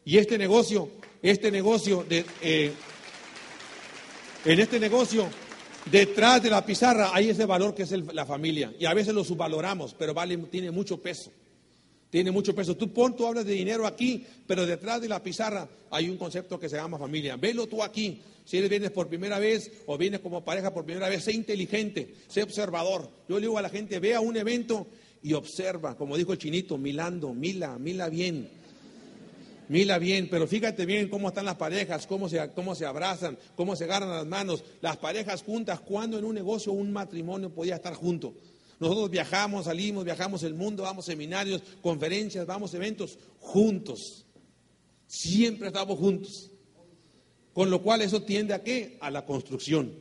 Y 0.03 0.17
este 0.17 0.37
negocio, 0.37 0.89
este 1.21 1.51
negocio 1.51 2.05
de... 2.09 2.25
Eh, 2.41 2.73
en 4.43 4.59
este 4.59 4.77
negocio, 4.77 5.25
detrás 5.89 6.43
de 6.43 6.49
la 6.49 6.65
pizarra 6.65 7.11
hay 7.13 7.29
ese 7.29 7.45
valor 7.45 7.73
que 7.73 7.83
es 7.83 7.91
la 7.91 8.25
familia. 8.25 8.73
Y 8.77 8.85
a 8.85 8.93
veces 8.93 9.13
lo 9.13 9.23
subvaloramos, 9.23 9.93
pero 9.97 10.13
vale, 10.13 10.35
tiene 10.37 10.69
mucho 10.69 11.01
peso. 11.01 11.31
Tiene 12.15 12.31
mucho 12.31 12.55
peso. 12.55 12.77
Tú 12.77 12.93
pon, 12.93 13.13
tú 13.13 13.27
hablas 13.27 13.45
de 13.45 13.51
dinero 13.51 13.85
aquí, 13.85 14.25
pero 14.47 14.65
detrás 14.65 15.01
de 15.01 15.09
la 15.09 15.21
pizarra 15.21 15.67
hay 15.91 16.07
un 16.07 16.15
concepto 16.15 16.57
que 16.57 16.69
se 16.69 16.77
llama 16.77 16.97
familia. 16.97 17.35
Velo 17.35 17.67
tú 17.67 17.83
aquí. 17.83 18.21
Si 18.45 18.57
eres 18.57 18.69
vienes 18.69 18.91
por 18.91 19.09
primera 19.09 19.37
vez 19.37 19.69
o 19.85 19.97
vienes 19.97 20.21
como 20.21 20.41
pareja 20.45 20.73
por 20.73 20.85
primera 20.85 21.09
vez, 21.09 21.25
sé 21.25 21.33
inteligente, 21.33 22.15
sé 22.29 22.41
observador. 22.41 23.09
Yo 23.27 23.35
le 23.35 23.41
digo 23.41 23.57
a 23.57 23.61
la 23.61 23.67
gente, 23.67 23.99
vea 23.99 24.21
un 24.21 24.37
evento 24.37 24.87
y 25.23 25.33
observa, 25.33 25.97
como 25.97 26.15
dijo 26.15 26.31
el 26.31 26.37
chinito, 26.37 26.77
milando, 26.77 27.33
mila, 27.33 27.77
mila 27.77 28.07
bien. 28.07 28.47
Mila 29.67 29.97
bien, 29.99 30.29
pero 30.31 30.47
fíjate 30.47 30.85
bien 30.85 31.09
cómo 31.09 31.27
están 31.27 31.43
las 31.43 31.55
parejas, 31.55 32.07
cómo 32.07 32.29
se, 32.29 32.49
cómo 32.51 32.75
se 32.75 32.85
abrazan, 32.85 33.37
cómo 33.57 33.75
se 33.75 33.83
agarran 33.83 34.11
las 34.11 34.25
manos, 34.25 34.63
las 34.79 34.95
parejas 34.95 35.43
juntas, 35.43 35.81
cuando 35.81 36.17
en 36.17 36.23
un 36.23 36.35
negocio 36.35 36.71
un 36.71 36.93
matrimonio 36.93 37.49
podía 37.49 37.75
estar 37.75 37.93
junto. 37.93 38.35
Nosotros 38.79 39.09
viajamos, 39.09 39.65
salimos, 39.65 40.03
viajamos 40.03 40.43
el 40.43 40.53
mundo, 40.53 40.83
vamos 40.83 41.07
a 41.07 41.11
seminarios, 41.11 41.61
conferencias, 41.81 42.45
vamos 42.45 42.73
a 42.73 42.77
eventos 42.77 43.17
juntos. 43.39 44.25
Siempre 45.07 45.67
estamos 45.67 45.97
juntos. 45.97 46.51
Con 47.53 47.69
lo 47.69 47.81
cual 47.81 48.01
eso 48.01 48.23
tiende 48.23 48.53
a 48.53 48.63
qué? 48.63 48.97
A 48.99 49.09
la 49.09 49.25
construcción. 49.25 49.93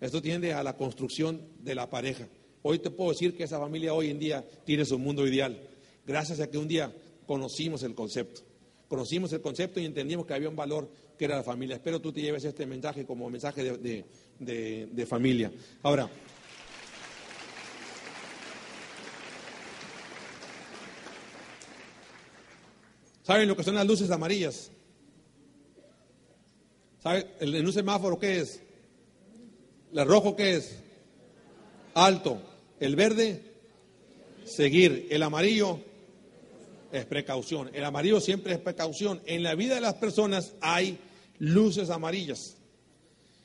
Esto 0.00 0.22
tiende 0.22 0.54
a 0.54 0.62
la 0.62 0.76
construcción 0.76 1.42
de 1.60 1.74
la 1.74 1.90
pareja. 1.90 2.26
Hoy 2.62 2.78
te 2.78 2.90
puedo 2.90 3.10
decir 3.10 3.36
que 3.36 3.44
esa 3.44 3.58
familia 3.58 3.92
hoy 3.92 4.08
en 4.08 4.18
día 4.18 4.44
tiene 4.64 4.86
su 4.86 4.98
mundo 4.98 5.26
ideal. 5.26 5.60
Gracias 6.06 6.40
a 6.40 6.50
que 6.50 6.56
un 6.56 6.68
día 6.68 6.90
conocimos 7.26 7.82
el 7.82 7.94
concepto. 7.94 8.40
Conocimos 8.88 9.32
el 9.34 9.42
concepto 9.42 9.80
y 9.80 9.84
entendimos 9.84 10.24
que 10.24 10.32
había 10.32 10.48
un 10.48 10.56
valor 10.56 10.90
que 11.18 11.26
era 11.26 11.36
la 11.36 11.42
familia. 11.42 11.76
Espero 11.76 12.00
tú 12.00 12.12
te 12.12 12.22
lleves 12.22 12.44
este 12.44 12.64
mensaje 12.64 13.04
como 13.04 13.28
mensaje 13.28 13.76
de, 13.76 14.86
de 14.90 15.06
familia. 15.06 15.52
Ahora, 15.82 16.08
¿saben 23.24 23.48
lo 23.48 23.56
que 23.56 23.64
son 23.64 23.74
las 23.74 23.86
luces 23.86 24.10
amarillas? 24.12 24.70
¿Sabe? 27.02 27.26
El, 27.40 27.54
en 27.56 27.66
un 27.66 27.72
semáforo, 27.72 28.18
¿qué 28.18 28.38
es? 28.38 28.60
¿El 29.92 30.06
rojo 30.06 30.36
qué 30.36 30.54
es? 30.54 30.78
Alto. 31.94 32.40
El 32.80 32.94
verde, 32.94 33.42
seguir. 34.44 35.08
El 35.10 35.22
amarillo 35.22 35.80
es 36.92 37.04
precaución. 37.06 37.70
El 37.74 37.84
amarillo 37.84 38.20
siempre 38.20 38.54
es 38.54 38.58
precaución. 38.60 39.20
En 39.26 39.42
la 39.42 39.54
vida 39.54 39.74
de 39.74 39.80
las 39.80 39.94
personas 39.94 40.54
hay 40.60 40.98
luces 41.38 41.90
amarillas. 41.90 42.56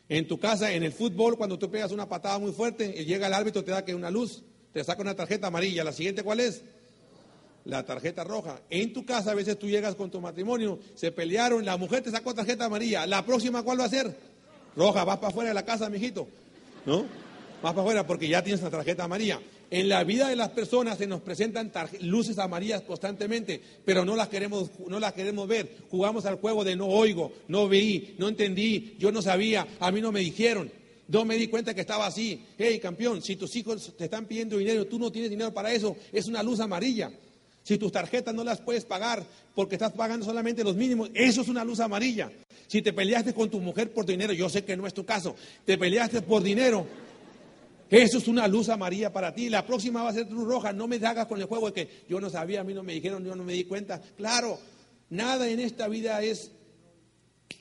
En 0.08 0.28
tu 0.28 0.40
casa, 0.40 0.72
en 0.72 0.84
el 0.84 0.92
fútbol, 0.92 1.38
cuando 1.38 1.60
tú 1.60 1.70
pegas 1.70 1.92
una 1.92 2.08
patada 2.08 2.40
muy 2.40 2.52
fuerte 2.52 2.96
y 2.98 3.06
llega 3.06 3.28
el 3.28 3.34
árbitro, 3.34 3.64
te 3.64 3.72
da 3.72 3.86
que 3.86 3.94
una 3.94 4.10
luz, 4.10 4.44
te 4.72 4.84
saca 4.84 5.02
una 5.02 5.16
tarjeta 5.16 5.48
amarilla. 5.48 5.84
¿La 5.84 5.94
siguiente 5.94 6.24
cuál 6.24 6.40
es? 6.40 6.64
La 7.66 7.86
tarjeta 7.86 8.24
roja. 8.24 8.62
En 8.70 8.94
tu 8.94 9.06
casa 9.06 9.32
a 9.32 9.36
veces 9.36 9.58
tú 9.58 9.68
llegas 9.68 9.96
con 9.96 10.10
tu 10.10 10.22
matrimonio, 10.22 10.80
se 10.96 11.12
pelearon, 11.12 11.66
la 11.66 11.78
mujer 11.78 12.04
te 12.04 12.12
sacó 12.12 12.34
tarjeta 12.34 12.66
amarilla. 12.66 13.06
¿La 13.06 13.26
próxima 13.26 13.64
cuál 13.64 13.80
va 13.80 13.86
a 13.86 13.90
ser? 13.90 14.16
Roja, 14.76 15.04
vas 15.04 15.18
para 15.18 15.30
afuera 15.30 15.50
de 15.50 15.54
la 15.56 15.66
casa, 15.66 15.90
mijito. 15.90 16.28
¿No? 16.86 17.00
Vas 17.62 17.74
para 17.74 17.82
afuera 17.82 18.08
porque 18.08 18.28
ya 18.28 18.44
tienes 18.44 18.62
la 18.62 18.70
tarjeta 18.70 19.04
amarilla. 19.04 19.40
En 19.72 19.88
la 19.88 20.04
vida 20.04 20.30
de 20.30 20.36
las 20.36 20.50
personas 20.50 20.98
se 20.98 21.06
nos 21.06 21.22
presentan 21.22 21.72
luces 22.02 22.40
amarillas 22.40 22.82
constantemente, 22.82 23.62
pero 23.86 24.04
no 24.04 24.16
las 24.16 24.28
queremos, 24.28 24.72
no 24.88 25.00
las 25.00 25.14
queremos 25.14 25.48
ver. 25.48 25.78
Jugamos 25.92 26.26
al 26.26 26.38
juego 26.38 26.64
de 26.64 26.76
no 26.76 26.88
oigo, 26.88 27.32
no 27.48 27.68
veí, 27.68 28.16
no 28.18 28.28
entendí, 28.28 28.96
yo 28.98 29.12
no 29.12 29.22
sabía, 29.22 29.68
a 29.80 29.92
mí 29.92 30.02
no 30.02 30.12
me 30.12 30.22
dijeron. 30.22 30.72
No 31.08 31.26
me 31.26 31.38
di 31.38 31.48
cuenta 31.48 31.74
que 31.74 31.82
estaba 31.82 32.06
así. 32.06 32.46
Hey, 32.58 32.80
campeón, 32.80 33.22
si 33.24 33.36
tus 33.36 33.56
hijos 33.56 33.96
te 33.98 34.06
están 34.06 34.26
pidiendo 34.26 34.58
dinero, 34.58 34.86
tú 34.86 35.00
no 35.00 35.12
tienes 35.12 35.32
dinero 35.32 35.52
para 35.52 35.72
eso, 35.72 35.98
es 36.14 36.28
una 36.28 36.44
luz 36.44 36.60
amarilla. 36.60 37.12
Si 37.70 37.78
tus 37.78 37.92
tarjetas 37.92 38.34
no 38.34 38.44
las 38.44 38.62
puedes 38.62 38.84
pagar 38.84 39.24
porque 39.54 39.76
estás 39.76 39.92
pagando 39.92 40.26
solamente 40.26 40.64
los 40.64 40.76
mínimos, 40.76 41.12
eso 41.14 41.42
es 41.42 41.50
una 41.50 41.64
luz 41.64 41.80
amarilla. 41.80 42.32
Si 42.66 42.82
te 42.82 42.94
peleaste 42.94 43.32
con 43.32 43.48
tu 43.48 43.60
mujer 43.60 43.94
por 43.94 44.08
dinero, 44.08 44.34
yo 44.34 44.50
sé 44.50 44.66
que 44.66 44.76
no 44.76 44.88
es 44.88 44.94
tu 44.96 45.06
caso, 45.06 45.36
te 45.66 45.78
peleaste 45.78 46.24
por 46.24 46.42
dinero, 46.42 46.88
Eso 47.88 48.18
es 48.18 48.28
una 48.28 48.48
luz 48.48 48.70
amarilla 48.70 49.14
para 49.14 49.36
ti. 49.36 49.50
La 49.50 49.68
próxima 49.68 50.02
va 50.02 50.10
a 50.10 50.14
ser 50.14 50.32
luz 50.32 50.48
roja. 50.48 50.74
No 50.74 50.88
me 50.88 50.96
hagas 50.96 51.28
con 51.28 51.40
el 51.40 51.46
juego 51.46 51.68
de 51.68 51.74
que 51.74 52.06
yo 52.10 52.20
no 52.20 52.32
sabía, 52.32 52.62
a 52.62 52.64
mí 52.64 52.74
no 52.74 52.82
me 52.82 52.94
dijeron, 52.94 53.24
yo 53.24 53.36
no 53.36 53.44
me 53.44 53.54
di 53.54 53.66
cuenta. 53.66 54.02
Claro, 54.18 54.58
nada 55.12 55.48
en 55.48 55.60
esta 55.60 55.88
vida 55.88 56.24
es 56.24 56.52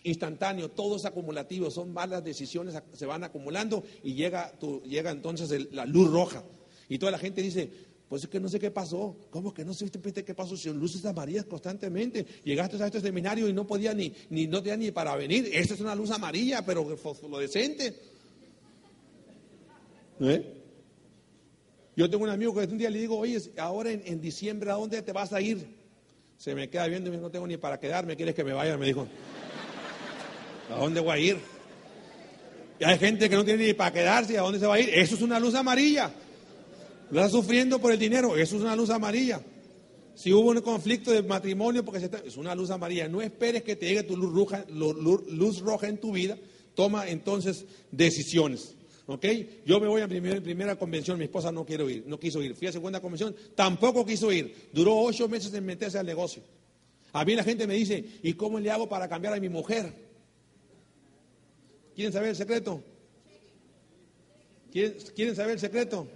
instantáneo, 0.05 0.71
todo 0.71 0.97
es 0.97 1.05
acumulativo, 1.05 1.71
son 1.71 1.93
malas 1.93 2.25
decisiones, 2.25 2.75
se 2.95 3.05
van 3.05 3.25
acumulando 3.25 3.85
y 4.03 4.15
llega, 4.15 4.55
llega 4.87 5.11
entonces 5.11 5.71
la 5.71 5.85
luz 5.85 6.11
roja. 6.11 6.45
Y 6.89 6.99
toda 6.99 7.13
la 7.13 7.19
gente 7.19 7.43
dice, 7.43 7.71
pues 8.09 8.25
es 8.25 8.31
que 8.31 8.41
no 8.41 8.49
sé 8.49 8.59
qué 8.59 8.71
pasó. 8.71 9.17
¿Cómo 9.31 9.53
que 9.53 9.65
no 9.65 9.75
sé 9.75 9.91
qué 9.91 10.35
pasó? 10.35 10.57
Si 10.57 10.71
luces 10.73 11.05
amarillas 11.05 11.45
constantemente. 11.45 12.25
Llegaste 12.45 12.83
a 12.83 12.87
este 12.87 13.01
seminario 13.01 13.49
y 13.49 13.53
no 13.53 13.67
podía 13.67 13.93
ni, 13.93 14.13
ni 14.31 14.47
no 14.47 14.63
tenía 14.63 14.77
ni 14.77 14.91
para 14.91 15.15
venir. 15.15 15.51
Esta 15.53 15.75
es 15.75 15.81
una 15.81 15.95
luz 15.95 16.11
amarilla, 16.11 16.65
pero 16.65 16.87
decente 17.39 17.95
¿Eh? 20.21 20.55
Yo 21.97 22.09
tengo 22.09 22.25
un 22.25 22.31
amigo 22.31 22.55
que 22.55 22.61
un 22.61 22.79
día 22.79 22.91
le 22.91 23.01
digo, 23.01 23.19
oye, 23.19 23.41
ahora 23.59 23.91
en, 23.91 24.21
diciembre, 24.21 24.71
¿a 24.71 24.75
dónde 24.75 25.03
te 25.03 25.13
vas 25.13 25.33
a 25.33 25.41
ir? 25.41 25.67
Se 26.37 26.55
me 26.55 26.71
queda 26.71 26.87
viendo 26.87 27.13
y 27.13 27.17
no 27.17 27.31
tengo 27.31 27.47
ni 27.47 27.57
para 27.57 27.81
quedarme, 27.81 28.17
¿quieres 28.17 28.35
que 28.35 28.45
me 28.45 28.53
vaya? 28.53 28.77
Me 28.77 28.87
dijo, 28.87 29.07
¿a 30.73 30.79
dónde 30.79 31.01
voy 31.01 31.11
a 31.11 31.19
ir? 31.19 31.39
Y 32.79 32.85
hay 32.85 32.99
gente 32.99 33.29
que 33.29 33.35
no 33.35 33.45
tiene 33.45 33.67
ni 33.67 33.75
para 33.75 33.93
quedarse, 33.93 34.39
¿a 34.39 34.43
dónde 34.43 34.61
se 34.61 34.67
va 34.67 34.77
a 34.77 34.81
ir? 34.81 34.91
Eso 34.91 35.17
es 35.17 35.23
una 35.23 35.41
luz 35.41 35.55
amarilla. 35.57 36.13
Estás 37.11 37.33
sufriendo 37.33 37.79
por 37.81 37.93
el 37.93 37.99
dinero, 37.99 38.37
eso 38.37 38.57
es 38.57 38.63
una 38.63 38.77
luz 38.77 38.91
amarilla. 38.91 39.41
Si 40.15 40.33
hubo 40.33 40.51
un 40.51 40.61
conflicto 40.61 41.13
de 41.13 41.23
matrimonio, 41.23 41.85
porque 41.85 42.01
se 42.01 42.11
es 42.27 42.37
una 42.37 42.55
luz 42.55 42.71
amarilla. 42.71 43.09
No 43.09 43.23
esperes 43.23 43.63
que 43.63 43.77
te 43.77 43.87
llegue 43.87 44.03
tu 44.03 44.17
luz 44.17 44.35
roja, 44.35 44.67
luz 44.69 45.61
roja 45.61 45.87
en 45.87 45.99
tu 45.99 46.13
vida. 46.13 46.37
Toma 46.75 47.09
entonces 47.09 47.65
decisiones. 47.93 48.75
¿Ok? 49.07 49.25
Yo 49.65 49.81
me 49.81 49.87
voy 49.87 50.03
a 50.03 50.09
primera, 50.09 50.77
convención, 50.77 51.19
mi 51.19 51.25
esposa 51.25 51.51
no 51.51 51.65
quiero 51.65 51.89
ir, 51.89 52.05
no 52.07 52.19
quiso 52.19 52.43
ir. 52.43 52.55
Fui 52.57 52.67
a 52.67 52.73
segunda 52.73 53.01
convención, 53.01 53.35
tampoco 53.55 54.05
quiso 54.05 54.31
ir. 54.33 54.69
Duró 54.73 54.99
ocho 54.99 55.29
meses 55.29 55.55
en 55.55 55.65
meterse 55.65 55.99
al 55.99 56.05
negocio. 56.05 56.43
A 57.13 57.25
mí 57.25 57.35
la 57.35 57.45
gente 57.45 57.67
me 57.67 57.75
dice, 57.75 58.05
¿y 58.23 58.35
cómo 58.35 58.61
le 58.61 58.71
hago 58.71 58.89
para 58.89 59.09
cambiar 59.09 59.35
a 59.35 59.41
mi 59.41 59.49
mujer? 59.49 59.95
¿Quieren 61.95 62.13
saber 62.13 62.31
el 62.31 62.37
secreto? 62.37 62.83
¿Quieren 64.71 65.37
saber 65.37 65.53
el 65.53 65.61
secreto? 65.61 66.07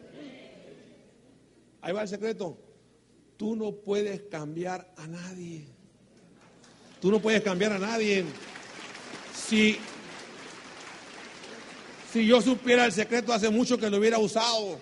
Ahí 1.83 1.93
va 1.93 2.03
el 2.03 2.09
secreto. 2.09 2.57
Tú 3.37 3.57
no 3.57 3.73
puedes 3.73 4.23
cambiar 4.23 4.95
a 4.97 5.07
nadie. 5.09 5.67
Tú 7.01 7.11
no 7.11 7.21
puedes 7.21 7.43
cambiar 7.43 7.73
a 7.73 7.79
nadie. 7.79 8.25
Si, 9.35 9.77
si 12.13 12.25
yo 12.25 12.41
supiera 12.41 12.87
el 12.87 12.93
secreto 12.93 13.33
hace 13.33 13.51
mucho 13.51 13.77
que 13.77 13.91
lo 13.91 13.99
hubiera 13.99 14.19
usado. 14.19 14.79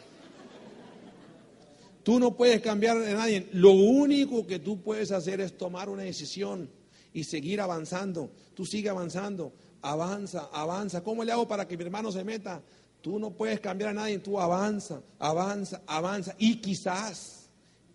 Tú 2.02 2.20
no 2.20 2.36
puedes 2.36 2.60
cambiar 2.60 2.98
a 2.98 3.14
nadie. 3.14 3.48
Lo 3.52 3.72
único 3.72 4.46
que 4.46 4.58
tú 4.58 4.82
puedes 4.82 5.10
hacer 5.10 5.40
es 5.40 5.56
tomar 5.56 5.88
una 5.88 6.02
decisión 6.02 6.70
y 7.14 7.24
seguir 7.24 7.62
avanzando. 7.62 8.30
Tú 8.54 8.66
sigue 8.66 8.90
avanzando. 8.90 9.54
Avanza, 9.80 10.50
avanza. 10.52 11.02
¿Cómo 11.02 11.24
le 11.24 11.32
hago 11.32 11.48
para 11.48 11.66
que 11.66 11.78
mi 11.78 11.84
hermano 11.84 12.12
se 12.12 12.24
meta? 12.24 12.62
Tú 13.00 13.18
no 13.18 13.30
puedes 13.30 13.60
cambiar 13.60 13.90
a 13.90 13.94
nadie, 13.94 14.18
tú 14.18 14.38
avanza, 14.38 15.02
avanza, 15.18 15.82
avanza. 15.86 16.34
Y 16.38 16.56
quizás, 16.56 17.48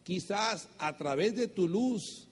quizás 0.03 0.67
a 0.79 0.97
través 0.97 1.35
de 1.35 1.47
tu 1.47 1.67
luz, 1.67 2.27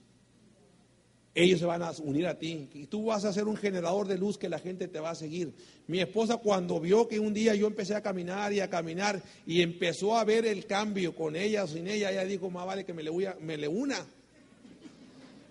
ellos 1.34 1.58
se 1.58 1.66
van 1.66 1.82
a 1.82 1.90
unir 2.02 2.26
a 2.26 2.38
ti. 2.38 2.68
Y 2.74 2.86
tú 2.86 3.06
vas 3.06 3.24
a 3.24 3.32
ser 3.32 3.44
un 3.44 3.56
generador 3.56 4.06
de 4.06 4.18
luz 4.18 4.38
que 4.38 4.48
la 4.48 4.58
gente 4.58 4.88
te 4.88 5.00
va 5.00 5.10
a 5.10 5.14
seguir. 5.14 5.54
Mi 5.86 6.00
esposa 6.00 6.36
cuando 6.36 6.80
vio 6.80 7.08
que 7.08 7.18
un 7.18 7.34
día 7.34 7.54
yo 7.54 7.66
empecé 7.66 7.94
a 7.94 8.02
caminar 8.02 8.52
y 8.52 8.60
a 8.60 8.70
caminar 8.70 9.22
y 9.46 9.60
empezó 9.60 10.16
a 10.16 10.24
ver 10.24 10.46
el 10.46 10.66
cambio 10.66 11.14
con 11.14 11.36
ella 11.36 11.64
o 11.64 11.66
sin 11.66 11.88
ella, 11.88 12.10
ella 12.10 12.24
dijo, 12.24 12.50
más 12.50 12.66
vale 12.66 12.84
que 12.84 12.94
me 12.94 13.02
le, 13.02 13.10
me 13.40 13.68
una. 13.68 14.06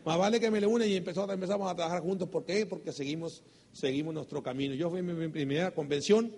Más 0.06 0.18
vale 0.18 0.40
que 0.40 0.52
me 0.52 0.60
le 0.60 0.68
una 0.68 0.86
y 0.86 0.96
empezó, 0.96 1.30
empezamos 1.32 1.72
a 1.72 1.76
trabajar 1.76 2.02
juntos. 2.02 2.28
¿Por 2.30 2.46
qué? 2.46 2.66
Porque 2.66 2.92
seguimos, 2.92 3.44
seguimos 3.72 4.14
nuestro 4.14 4.42
camino. 4.42 4.76
Yo 4.76 4.90
fui 4.90 5.00
en 5.00 5.18
mi 5.18 5.28
primera 5.30 5.72
convención 5.72 6.32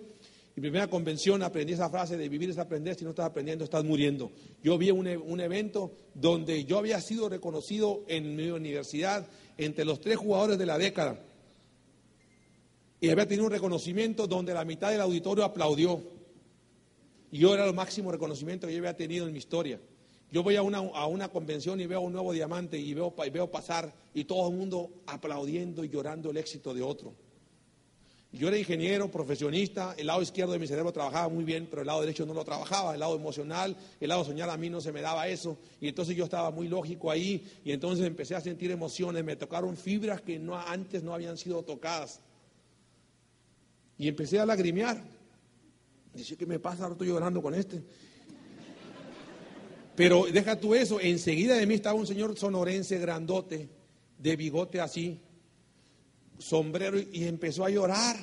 mi 0.56 0.62
primera 0.62 0.88
convención 0.88 1.42
aprendí 1.42 1.74
esa 1.74 1.90
frase 1.90 2.16
de 2.16 2.30
vivir 2.30 2.48
es 2.48 2.56
aprender, 2.56 2.96
si 2.96 3.04
no 3.04 3.10
estás 3.10 3.26
aprendiendo 3.26 3.62
estás 3.62 3.84
muriendo. 3.84 4.32
Yo 4.62 4.78
vi 4.78 4.90
un, 4.90 5.06
un, 5.06 5.40
evento 5.40 5.92
donde 6.14 6.64
yo 6.64 6.78
había 6.78 6.98
sido 7.02 7.28
reconocido 7.28 8.04
en 8.08 8.34
mi 8.34 8.48
universidad 8.48 9.28
entre 9.58 9.84
los 9.84 10.00
tres 10.00 10.16
jugadores 10.16 10.56
de 10.56 10.64
la 10.64 10.78
década. 10.78 11.22
Y 13.02 13.10
había 13.10 13.28
tenido 13.28 13.44
un 13.44 13.52
reconocimiento 13.52 14.26
donde 14.26 14.54
la 14.54 14.64
mitad 14.64 14.90
del 14.90 15.02
auditorio 15.02 15.44
aplaudió. 15.44 16.02
Y 17.30 17.40
yo 17.40 17.52
era 17.52 17.66
el 17.66 17.74
máximo 17.74 18.10
reconocimiento 18.10 18.66
que 18.66 18.72
yo 18.72 18.78
había 18.78 18.96
tenido 18.96 19.26
en 19.26 19.32
mi 19.32 19.38
historia. 19.38 19.78
Yo 20.32 20.42
voy 20.42 20.56
a 20.56 20.62
una, 20.62 20.78
a 20.78 21.06
una 21.06 21.28
convención 21.28 21.82
y 21.82 21.86
veo 21.86 22.00
un 22.00 22.14
nuevo 22.14 22.32
diamante 22.32 22.78
y 22.78 22.94
veo, 22.94 23.14
y 23.26 23.30
veo 23.30 23.50
pasar 23.50 23.92
y 24.14 24.24
todo 24.24 24.48
el 24.48 24.56
mundo 24.56 24.88
aplaudiendo 25.06 25.84
y 25.84 25.90
llorando 25.90 26.30
el 26.30 26.38
éxito 26.38 26.72
de 26.72 26.80
otro. 26.80 27.25
Yo 28.32 28.48
era 28.48 28.58
ingeniero, 28.58 29.10
profesionista, 29.10 29.94
el 29.96 30.08
lado 30.08 30.20
izquierdo 30.20 30.52
de 30.52 30.58
mi 30.58 30.66
cerebro 30.66 30.92
trabajaba 30.92 31.28
muy 31.28 31.44
bien, 31.44 31.68
pero 31.70 31.82
el 31.82 31.86
lado 31.86 32.00
derecho 32.00 32.26
no 32.26 32.34
lo 32.34 32.44
trabajaba, 32.44 32.92
el 32.92 33.00
lado 33.00 33.16
emocional, 33.16 33.76
el 34.00 34.08
lado 34.08 34.24
soñar 34.24 34.50
a 34.50 34.56
mí 34.56 34.68
no 34.68 34.80
se 34.80 34.92
me 34.92 35.00
daba 35.00 35.28
eso, 35.28 35.56
y 35.80 35.88
entonces 35.88 36.16
yo 36.16 36.24
estaba 36.24 36.50
muy 36.50 36.68
lógico 36.68 37.10
ahí, 37.10 37.46
y 37.64 37.72
entonces 37.72 38.04
empecé 38.04 38.34
a 38.34 38.40
sentir 38.40 38.70
emociones, 38.70 39.24
me 39.24 39.36
tocaron 39.36 39.76
fibras 39.76 40.20
que 40.20 40.38
no, 40.38 40.58
antes 40.58 41.02
no 41.02 41.14
habían 41.14 41.38
sido 41.38 41.62
tocadas, 41.62 42.20
y 43.96 44.08
empecé 44.08 44.38
a 44.38 44.44
lagrimear. 44.44 45.02
Dice, 46.12 46.36
¿qué 46.36 46.46
me 46.46 46.58
pasa? 46.58 46.82
Ahora 46.82 46.94
estoy 46.94 47.08
llorando 47.08 47.40
con 47.40 47.54
este. 47.54 47.82
Pero 49.94 50.26
deja 50.30 50.60
tú 50.60 50.74
eso, 50.74 51.00
enseguida 51.00 51.56
de 51.56 51.66
mí 51.66 51.74
estaba 51.74 51.98
un 51.98 52.06
señor 52.06 52.36
sonorense 52.36 52.98
grandote, 52.98 53.68
de 54.18 54.36
bigote 54.36 54.80
así, 54.80 55.20
sombrero 56.38 56.98
y 56.98 57.24
empezó 57.24 57.64
a 57.64 57.70
llorar. 57.70 58.16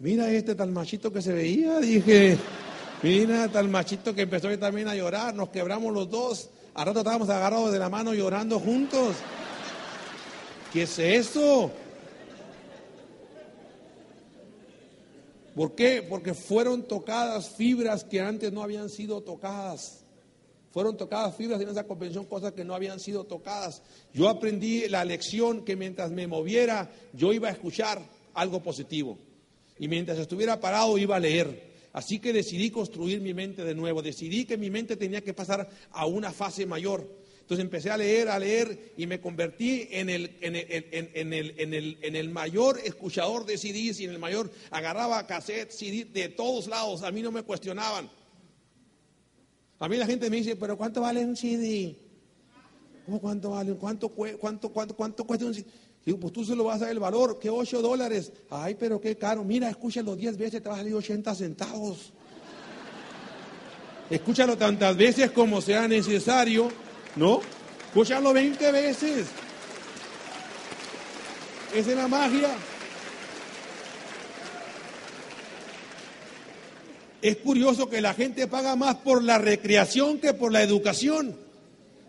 Mira 0.00 0.30
este 0.30 0.54
tal 0.54 0.70
machito 0.70 1.12
que 1.12 1.22
se 1.22 1.32
veía, 1.32 1.78
dije. 1.80 2.38
Mira 3.02 3.48
tal 3.48 3.68
machito 3.68 4.14
que 4.14 4.22
empezó 4.22 4.56
también 4.58 4.88
a 4.88 4.94
llorar. 4.94 5.34
Nos 5.34 5.48
quebramos 5.48 5.92
los 5.92 6.10
dos. 6.10 6.50
A 6.74 6.84
rato 6.84 7.00
estábamos 7.00 7.28
agarrados 7.28 7.72
de 7.72 7.78
la 7.78 7.88
mano 7.88 8.14
llorando 8.14 8.60
juntos. 8.60 9.16
¿Qué 10.72 10.82
es 10.82 10.98
eso? 10.98 11.70
¿Por 15.56 15.74
qué? 15.74 16.06
Porque 16.08 16.34
fueron 16.34 16.84
tocadas 16.84 17.48
fibras 17.48 18.04
que 18.04 18.20
antes 18.20 18.52
no 18.52 18.62
habían 18.62 18.88
sido 18.88 19.22
tocadas. 19.22 20.04
Fueron 20.70 20.96
tocadas 20.96 21.34
fibras 21.34 21.60
en 21.60 21.68
esa 21.68 21.84
convención, 21.84 22.26
cosas 22.26 22.52
que 22.52 22.64
no 22.64 22.74
habían 22.74 23.00
sido 23.00 23.24
tocadas. 23.24 23.82
Yo 24.12 24.28
aprendí 24.28 24.88
la 24.88 25.04
lección 25.04 25.64
que 25.64 25.76
mientras 25.76 26.10
me 26.10 26.26
moviera, 26.26 26.90
yo 27.12 27.32
iba 27.32 27.48
a 27.48 27.52
escuchar 27.52 28.02
algo 28.34 28.62
positivo. 28.62 29.18
Y 29.78 29.88
mientras 29.88 30.18
estuviera 30.18 30.60
parado, 30.60 30.98
iba 30.98 31.16
a 31.16 31.20
leer. 31.20 31.68
Así 31.92 32.18
que 32.18 32.32
decidí 32.32 32.70
construir 32.70 33.20
mi 33.20 33.32
mente 33.32 33.64
de 33.64 33.74
nuevo. 33.74 34.02
Decidí 34.02 34.44
que 34.44 34.58
mi 34.58 34.70
mente 34.70 34.96
tenía 34.96 35.22
que 35.22 35.34
pasar 35.34 35.68
a 35.90 36.06
una 36.06 36.32
fase 36.32 36.66
mayor. 36.66 37.08
Entonces 37.40 37.64
empecé 37.64 37.90
a 37.90 37.96
leer, 37.96 38.28
a 38.28 38.38
leer 38.38 38.92
y 38.98 39.06
me 39.06 39.22
convertí 39.22 39.88
en 39.90 40.10
el, 40.10 40.36
en 40.42 40.54
el, 40.54 40.66
en 40.68 41.72
el, 41.72 41.98
en 42.02 42.14
el 42.14 42.28
mayor 42.28 42.78
escuchador 42.84 43.46
de 43.46 43.56
CDs 43.56 44.00
y 44.00 44.04
en 44.04 44.10
el 44.10 44.18
mayor, 44.18 44.50
agarraba 44.70 45.26
cassette, 45.26 45.70
CD 45.70 46.04
de 46.04 46.28
todos 46.28 46.66
lados, 46.66 47.02
a 47.02 47.10
mí 47.10 47.22
no 47.22 47.32
me 47.32 47.44
cuestionaban. 47.44 48.10
A 49.80 49.88
mí 49.88 49.96
la 49.96 50.06
gente 50.06 50.28
me 50.28 50.38
dice, 50.38 50.56
pero 50.56 50.76
¿cuánto 50.76 51.02
vale 51.02 51.24
un 51.24 51.36
CD? 51.36 51.96
¿Cómo 53.06 53.20
cuánto 53.20 53.50
vale? 53.50 53.74
¿Cuánto, 53.74 54.08
cuánto, 54.08 54.70
cuánto, 54.70 54.94
cuánto 54.94 55.24
cuesta 55.24 55.46
un 55.46 55.54
CD? 55.54 55.66
Digo, 56.04 56.18
pues 56.18 56.32
tú 56.32 56.44
se 56.44 56.56
lo 56.56 56.64
vas 56.64 56.76
a 56.76 56.86
dar 56.86 56.90
el 56.90 56.98
valor, 56.98 57.38
que 57.38 57.50
8 57.50 57.82
dólares. 57.82 58.32
Ay, 58.50 58.76
pero 58.78 59.00
qué 59.00 59.16
caro. 59.16 59.44
Mira, 59.44 59.68
escúchalo 59.68 60.16
10 60.16 60.36
veces, 60.38 60.62
te 60.62 60.68
va 60.68 60.74
a 60.74 60.78
salir 60.78 60.94
80 60.94 61.34
centavos. 61.34 62.12
Escúchalo 64.10 64.56
tantas 64.56 64.96
veces 64.96 65.30
como 65.30 65.60
sea 65.60 65.86
necesario, 65.86 66.70
¿no? 67.14 67.40
Escúchalo 67.88 68.32
20 68.32 68.72
veces. 68.72 69.26
Esa 71.74 71.90
es 71.90 71.96
la 71.96 72.08
magia. 72.08 72.48
Es 77.20 77.36
curioso 77.38 77.88
que 77.88 78.00
la 78.00 78.14
gente 78.14 78.46
paga 78.46 78.76
más 78.76 78.96
por 78.96 79.24
la 79.24 79.38
recreación 79.38 80.18
que 80.18 80.34
por 80.34 80.52
la 80.52 80.62
educación. 80.62 81.36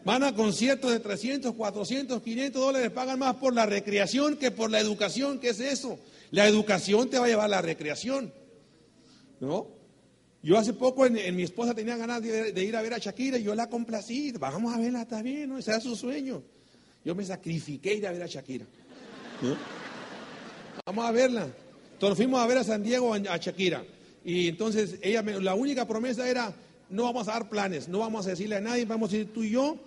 Van 0.05 0.23
a 0.23 0.35
conciertos 0.35 0.91
de 0.91 0.99
300, 0.99 1.53
400, 1.55 2.21
500 2.21 2.61
dólares, 2.61 2.91
pagan 2.91 3.19
más 3.19 3.35
por 3.35 3.53
la 3.53 3.65
recreación 3.65 4.37
que 4.37 4.51
por 4.51 4.69
la 4.69 4.79
educación. 4.79 5.39
¿Qué 5.39 5.49
es 5.49 5.59
eso? 5.59 5.99
La 6.31 6.47
educación 6.47 7.09
te 7.09 7.17
va 7.17 7.25
a 7.25 7.29
llevar 7.29 7.45
a 7.45 7.49
la 7.49 7.61
recreación. 7.61 8.31
¿No? 9.39 9.67
Yo 10.41 10.57
hace 10.57 10.73
poco 10.73 11.05
en, 11.05 11.35
mi 11.35 11.43
esposa 11.43 11.73
tenía 11.73 11.97
ganas 11.97 12.21
de, 12.21 12.63
ir 12.63 12.75
a 12.75 12.81
ver 12.81 12.93
a 12.93 12.97
Shakira 12.97 13.37
y 13.37 13.43
yo 13.43 13.55
la 13.55 13.67
complací. 13.67 14.31
Vamos 14.33 14.73
a 14.73 14.79
verla, 14.79 15.01
está 15.01 15.21
bien, 15.21 15.49
¿no? 15.49 15.57
Ese 15.57 15.71
era 15.71 15.81
su 15.81 15.95
sueño. 15.95 16.43
Yo 17.03 17.15
me 17.15 17.25
sacrifiqué 17.25 17.95
ir 17.95 18.07
a 18.07 18.11
ver 18.11 18.23
a 18.23 18.27
Shakira. 18.27 18.65
Vamos 20.85 21.05
a 21.05 21.11
verla. 21.11 21.47
Entonces 21.93 22.17
fuimos 22.17 22.39
a 22.39 22.47
ver 22.47 22.59
a 22.59 22.63
San 22.63 22.83
Diego 22.83 23.13
a 23.13 23.37
Shakira. 23.37 23.83
Y 24.23 24.47
entonces 24.47 24.97
ella, 25.01 25.21
me- 25.23 25.39
la 25.39 25.55
única 25.55 25.88
promesa 25.88 26.29
era, 26.29 26.53
no 26.89 27.03
vamos 27.03 27.27
a 27.27 27.34
dar 27.34 27.49
planes, 27.49 27.88
no 27.88 27.99
vamos 27.99 28.27
a 28.27 28.32
decirle 28.32 28.55
a 28.58 28.62
nadie, 28.62 28.86
vamos 28.86 29.12
a 29.13 29.17
ir 29.17 29.32
tú 29.34 29.43
y 29.43 29.51
yo 29.51 29.77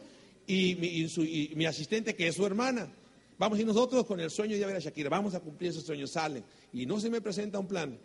y 0.47 0.75
mi, 0.77 0.87
y 0.89 1.09
su- 1.09 1.25
y 1.25 1.53
mi 1.55 1.67
asistente 1.67 2.15
que 2.15 2.29
es 2.29 2.35
su 2.37 2.47
hermana. 2.47 2.91
Vamos 3.39 3.59
ir 3.59 3.67
nosotros 3.67 4.05
con 4.07 4.21
el 4.21 4.31
sueño 4.31 4.57
de 4.57 4.65
ver 4.67 4.77
a 4.77 4.79
Shakira, 4.79 5.09
vamos 5.09 5.35
a 5.35 5.41
cumplir 5.41 5.71
ese 5.71 5.81
sueño, 5.81 6.07
salen. 6.07 6.45
Y 6.73 6.87
no 6.87 7.01
se 7.01 7.11
me 7.11 7.21
presenta 7.21 7.59
un 7.59 7.67
plan. 7.67 7.99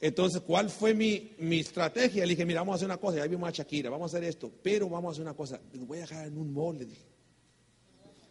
Entonces, 0.00 0.40
¿cuál 0.40 0.70
fue 0.70 0.94
mi, 0.94 1.32
mi 1.38 1.58
estrategia? 1.60 2.24
Le 2.24 2.30
dije, 2.30 2.46
mira, 2.46 2.60
vamos 2.60 2.72
a 2.74 2.76
hacer 2.76 2.86
una 2.86 2.96
cosa, 2.96 3.18
ya 3.18 3.26
vimos 3.26 3.48
a 3.48 3.52
Shakira, 3.52 3.90
vamos 3.90 4.14
a 4.14 4.16
hacer 4.16 4.26
esto, 4.28 4.50
pero 4.62 4.88
vamos 4.88 5.10
a 5.10 5.12
hacer 5.12 5.22
una 5.22 5.34
cosa, 5.34 5.60
los 5.74 5.86
voy 5.86 5.98
a 5.98 6.02
dejar 6.02 6.26
en 6.26 6.38
un 6.38 6.52
mall. 6.54 6.86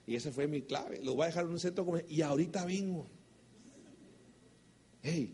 Y 0.07 0.15
esa 0.15 0.31
fue 0.31 0.47
mi 0.47 0.63
clave, 0.63 0.99
los 1.03 1.13
voy 1.15 1.23
a 1.23 1.27
dejar 1.27 1.45
en 1.45 1.51
un 1.51 1.59
centro 1.59 1.85
comercial 1.85 2.11
y 2.11 2.21
ahorita 2.23 2.65
vengo. 2.65 3.05
Hey, 5.01 5.33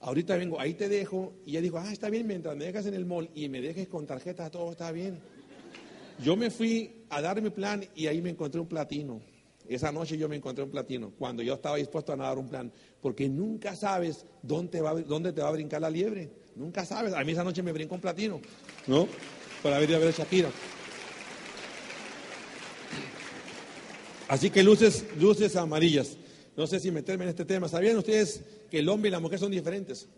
ahorita 0.00 0.36
vengo, 0.36 0.58
ahí 0.60 0.74
te 0.74 0.88
dejo. 0.88 1.32
Y 1.44 1.50
ella 1.50 1.62
dijo, 1.62 1.78
ah, 1.78 1.92
está 1.92 2.10
bien, 2.10 2.26
mientras 2.26 2.56
me 2.56 2.64
dejas 2.64 2.86
en 2.86 2.94
el 2.94 3.06
mall 3.06 3.28
y 3.34 3.48
me 3.48 3.60
dejes 3.60 3.88
con 3.88 4.06
tarjeta, 4.06 4.50
todo 4.50 4.72
está 4.72 4.90
bien. 4.92 5.18
Yo 6.22 6.36
me 6.36 6.50
fui 6.50 7.04
a 7.08 7.20
dar 7.20 7.40
mi 7.40 7.50
plan 7.50 7.84
y 7.94 8.06
ahí 8.06 8.20
me 8.20 8.30
encontré 8.30 8.60
un 8.60 8.66
platino. 8.66 9.20
Esa 9.68 9.92
noche 9.92 10.18
yo 10.18 10.28
me 10.28 10.36
encontré 10.36 10.64
un 10.64 10.70
platino, 10.70 11.12
cuando 11.16 11.42
yo 11.42 11.54
estaba 11.54 11.76
dispuesto 11.76 12.12
a 12.12 12.16
dar 12.16 12.38
un 12.38 12.48
plan, 12.48 12.72
porque 13.00 13.28
nunca 13.28 13.76
sabes 13.76 14.26
dónde, 14.42 14.80
va, 14.80 14.94
dónde 14.94 15.32
te 15.32 15.42
va 15.42 15.48
a 15.48 15.52
brincar 15.52 15.80
la 15.80 15.88
liebre. 15.88 16.28
Nunca 16.56 16.84
sabes. 16.84 17.14
A 17.14 17.22
mí 17.22 17.32
esa 17.32 17.44
noche 17.44 17.62
me 17.62 17.72
brincó 17.72 17.94
un 17.94 18.00
platino, 18.00 18.40
¿no? 18.86 19.06
Para 19.62 19.78
ver 19.78 19.94
a 19.94 19.98
ver 19.98 20.08
a 20.08 20.10
Shakira. 20.10 20.50
Así 24.28 24.50
que 24.50 24.62
luces, 24.62 25.04
luces 25.18 25.56
amarillas. 25.56 26.16
No 26.56 26.66
sé 26.66 26.80
si 26.80 26.90
meterme 26.90 27.24
en 27.24 27.30
este 27.30 27.44
tema. 27.44 27.68
¿Sabían 27.68 27.96
ustedes 27.96 28.42
que 28.70 28.78
el 28.80 28.88
hombre 28.88 29.08
y 29.08 29.12
la 29.12 29.20
mujer 29.20 29.38
son 29.38 29.50
diferentes? 29.50 30.08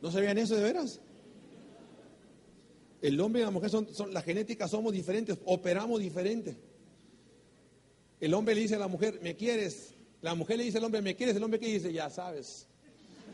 ¿No 0.00 0.10
sabían 0.12 0.38
eso 0.38 0.54
de 0.54 0.62
veras? 0.62 1.00
El 3.00 3.20
hombre 3.20 3.42
y 3.42 3.44
la 3.44 3.50
mujer 3.50 3.70
son, 3.70 3.92
son 3.94 4.12
la 4.12 4.22
genética 4.22 4.66
somos 4.66 4.92
diferentes, 4.92 5.38
operamos 5.44 6.00
diferente. 6.00 6.56
El 8.20 8.34
hombre 8.34 8.54
le 8.54 8.62
dice 8.62 8.74
a 8.74 8.78
la 8.78 8.88
mujer, 8.88 9.20
¿me 9.22 9.36
quieres? 9.36 9.94
La 10.20 10.34
mujer 10.34 10.58
le 10.58 10.64
dice 10.64 10.78
al 10.78 10.84
hombre, 10.84 11.00
¿me 11.00 11.14
quieres? 11.14 11.36
El 11.36 11.44
hombre 11.44 11.60
que 11.60 11.66
dice, 11.66 11.92
ya 11.92 12.10
sabes. 12.10 12.66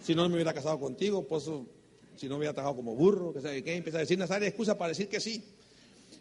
Si 0.03 0.15
no 0.15 0.29
me 0.29 0.35
hubiera 0.35 0.53
casado 0.53 0.79
contigo, 0.79 1.27
pues 1.27 1.45
si 2.17 2.27
no 2.27 2.35
me 2.35 2.39
hubiera 2.41 2.53
trabajado 2.53 2.77
como 2.77 2.95
burro, 2.95 3.33
que 3.33 3.41
sabe 3.41 3.65
qué, 3.65 3.75
empieza 3.75 3.99
a 3.99 4.01
decir 4.03 4.19
una 4.19 4.27
serie 4.27 4.43
de 4.43 4.49
excusas 4.49 4.77
para 4.77 4.89
decir 4.89 5.09
que 5.09 5.21
sí. 5.21 5.43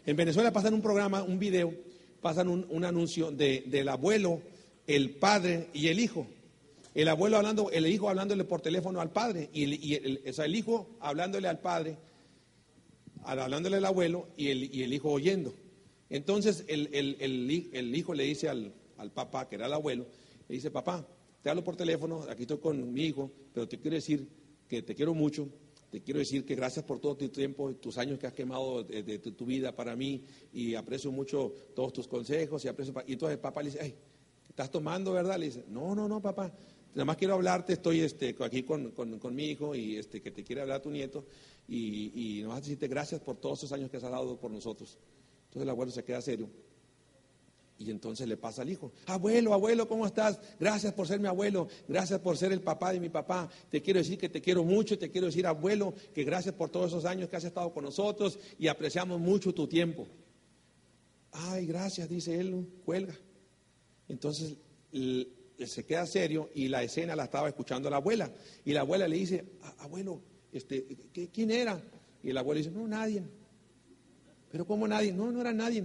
En 0.06 0.16
Venezuela 0.16 0.50
pasan 0.52 0.72
un 0.72 0.80
programa, 0.80 1.22
un 1.22 1.38
video, 1.38 1.74
pasan 2.22 2.48
un, 2.48 2.66
un 2.70 2.84
anuncio 2.84 3.30
de, 3.30 3.64
del 3.66 3.88
abuelo, 3.90 4.40
el 4.86 5.10
padre 5.16 5.68
y 5.72 5.88
el 5.88 6.00
hijo. 6.00 6.26
El 6.94 7.08
abuelo 7.08 7.36
hablando, 7.38 7.70
el 7.70 7.86
hijo 7.86 8.08
hablándole 8.08 8.44
por 8.44 8.60
teléfono 8.60 9.00
al 9.00 9.10
padre, 9.10 9.50
y 9.52 9.94
el, 9.94 10.20
o 10.28 10.32
sea, 10.32 10.44
el 10.44 10.54
hijo 10.54 10.88
hablándole 11.00 11.48
al 11.48 11.58
padre, 11.60 11.96
hablándole 13.24 13.76
al 13.78 13.84
abuelo 13.84 14.28
y 14.36 14.48
el, 14.48 14.74
y 14.74 14.82
el 14.82 14.92
hijo 14.92 15.10
oyendo. 15.10 15.54
Entonces 16.10 16.64
el, 16.68 16.90
el- 16.92 17.16
el 17.20 17.50
hi- 17.50 17.70
el 17.72 17.94
hijo 17.96 18.14
le 18.14 18.24
dice 18.24 18.48
al, 18.48 18.72
al 18.98 19.10
papá, 19.10 19.48
que 19.48 19.56
era 19.56 19.66
el 19.66 19.72
abuelo, 19.72 20.06
le 20.48 20.54
dice, 20.54 20.70
papá, 20.70 21.06
te 21.42 21.50
hablo 21.50 21.64
por 21.64 21.76
teléfono, 21.76 22.22
aquí 22.28 22.42
estoy 22.42 22.58
con 22.58 22.92
mi 22.92 23.04
hijo, 23.06 23.30
pero 23.52 23.66
te 23.66 23.78
quiero 23.78 23.96
decir 23.96 24.28
que 24.68 24.82
te 24.82 24.94
quiero 24.94 25.14
mucho, 25.14 25.48
te 25.90 26.00
quiero 26.02 26.18
decir 26.20 26.44
que 26.44 26.54
gracias 26.54 26.84
por 26.84 27.00
todo 27.00 27.16
tu 27.16 27.28
tiempo, 27.28 27.74
tus 27.76 27.98
años 27.98 28.18
que 28.18 28.26
has 28.26 28.32
quemado 28.34 28.82
de, 28.84 29.18
tu, 29.18 29.44
vida 29.46 29.74
para 29.74 29.96
mí 29.96 30.22
y 30.52 30.74
aprecio 30.74 31.10
mucho 31.10 31.52
todos 31.74 31.92
tus 31.92 32.06
consejos 32.08 32.64
y 32.64 32.68
aprecio... 32.68 32.92
pa-". 32.94 33.04
Y 33.06 33.14
entonces 33.14 33.34
el 33.36 33.40
papá 33.40 33.62
le 33.62 33.70
dice, 33.70 33.82
ay, 33.82 33.94
¿estás 34.54 34.70
tomando, 34.70 35.12
verdad? 35.12 35.36
Le 35.36 35.46
dice, 35.46 35.64
no, 35.68 35.94
no, 35.96 36.06
no, 36.08 36.22
papá, 36.22 36.52
nada 36.94 37.04
más 37.04 37.16
quiero 37.16 37.34
hablarte, 37.34 37.72
estoy 37.72 38.00
este, 38.02 38.36
aquí 38.40 38.62
con, 38.62 38.92
con- 38.92 39.18
con 39.18 39.34
mi 39.34 39.46
hijo 39.46 39.74
y 39.74 39.96
este, 39.96 40.22
que 40.22 40.30
te 40.30 40.44
quiere 40.44 40.62
hablar 40.62 40.80
tu 40.80 40.90
nieto 40.90 41.24
y, 41.66 42.38
y 42.38 42.42
nomás 42.42 42.62
decirte 42.62 42.86
gracias 42.86 43.20
por 43.20 43.36
todos 43.36 43.58
esos 43.58 43.72
años 43.72 43.90
que 43.90 43.96
has 43.96 44.04
dado 44.04 44.38
por 44.38 44.52
nosotros. 44.52 44.96
Entonces 45.46 45.62
el 45.62 45.70
abuelo 45.70 45.90
se 45.90 46.04
queda 46.04 46.20
serio. 46.22 46.48
Y 47.76 47.90
entonces 47.90 48.28
le 48.28 48.36
pasa 48.36 48.62
al 48.62 48.70
hijo, 48.70 48.92
abuelo, 49.06 49.52
abuelo, 49.52 49.88
¿cómo 49.88 50.06
estás? 50.06 50.38
Gracias 50.60 50.92
por 50.92 51.08
ser 51.08 51.18
mi 51.18 51.26
abuelo, 51.26 51.66
gracias 51.88 52.20
por 52.20 52.36
ser 52.36 52.52
el 52.52 52.60
papá 52.60 52.92
de 52.92 53.00
mi 53.00 53.08
papá. 53.08 53.50
Te 53.68 53.82
quiero 53.82 53.98
decir 53.98 54.16
que 54.16 54.28
te 54.28 54.40
quiero 54.40 54.62
mucho, 54.62 54.96
te 54.96 55.10
quiero 55.10 55.26
decir, 55.26 55.44
abuelo, 55.48 55.92
que 56.14 56.22
gracias 56.22 56.54
por 56.54 56.70
todos 56.70 56.86
esos 56.92 57.04
años 57.04 57.28
que 57.28 57.34
has 57.34 57.42
estado 57.42 57.72
con 57.74 57.82
nosotros 57.82 58.38
y 58.60 58.68
apreciamos 58.68 59.18
mucho 59.18 59.52
tu 59.52 59.66
tiempo. 59.66 60.06
Ay, 61.32 61.66
gracias, 61.66 62.08
dice 62.08 62.38
él, 62.38 62.64
cuelga. 62.84 63.18
Entonces 64.08 64.54
l- 64.92 65.26
se 65.66 65.84
queda 65.84 66.06
serio 66.06 66.50
y 66.54 66.68
la 66.68 66.82
escena 66.82 67.14
la 67.16 67.24
estaba 67.24 67.48
escuchando 67.48 67.88
la 67.90 67.96
abuela. 67.96 68.30
Y 68.64 68.72
la 68.72 68.80
abuela 68.80 69.06
le 69.08 69.16
dice, 69.16 69.44
"A- 69.62 69.84
abuelo, 69.84 70.20
este, 70.52 70.84
¿qué- 71.12 71.28
¿quién 71.28 71.50
era? 71.50 71.80
Y 72.22 72.30
el 72.30 72.36
abuelo 72.38 72.58
dice, 72.58 72.70
no, 72.70 72.86
nadie. 72.88 73.22
Pero 74.50 74.66
¿cómo 74.66 74.86
nadie? 74.88 75.12
No, 75.12 75.30
no 75.32 75.40
era 75.40 75.52
nadie. 75.52 75.84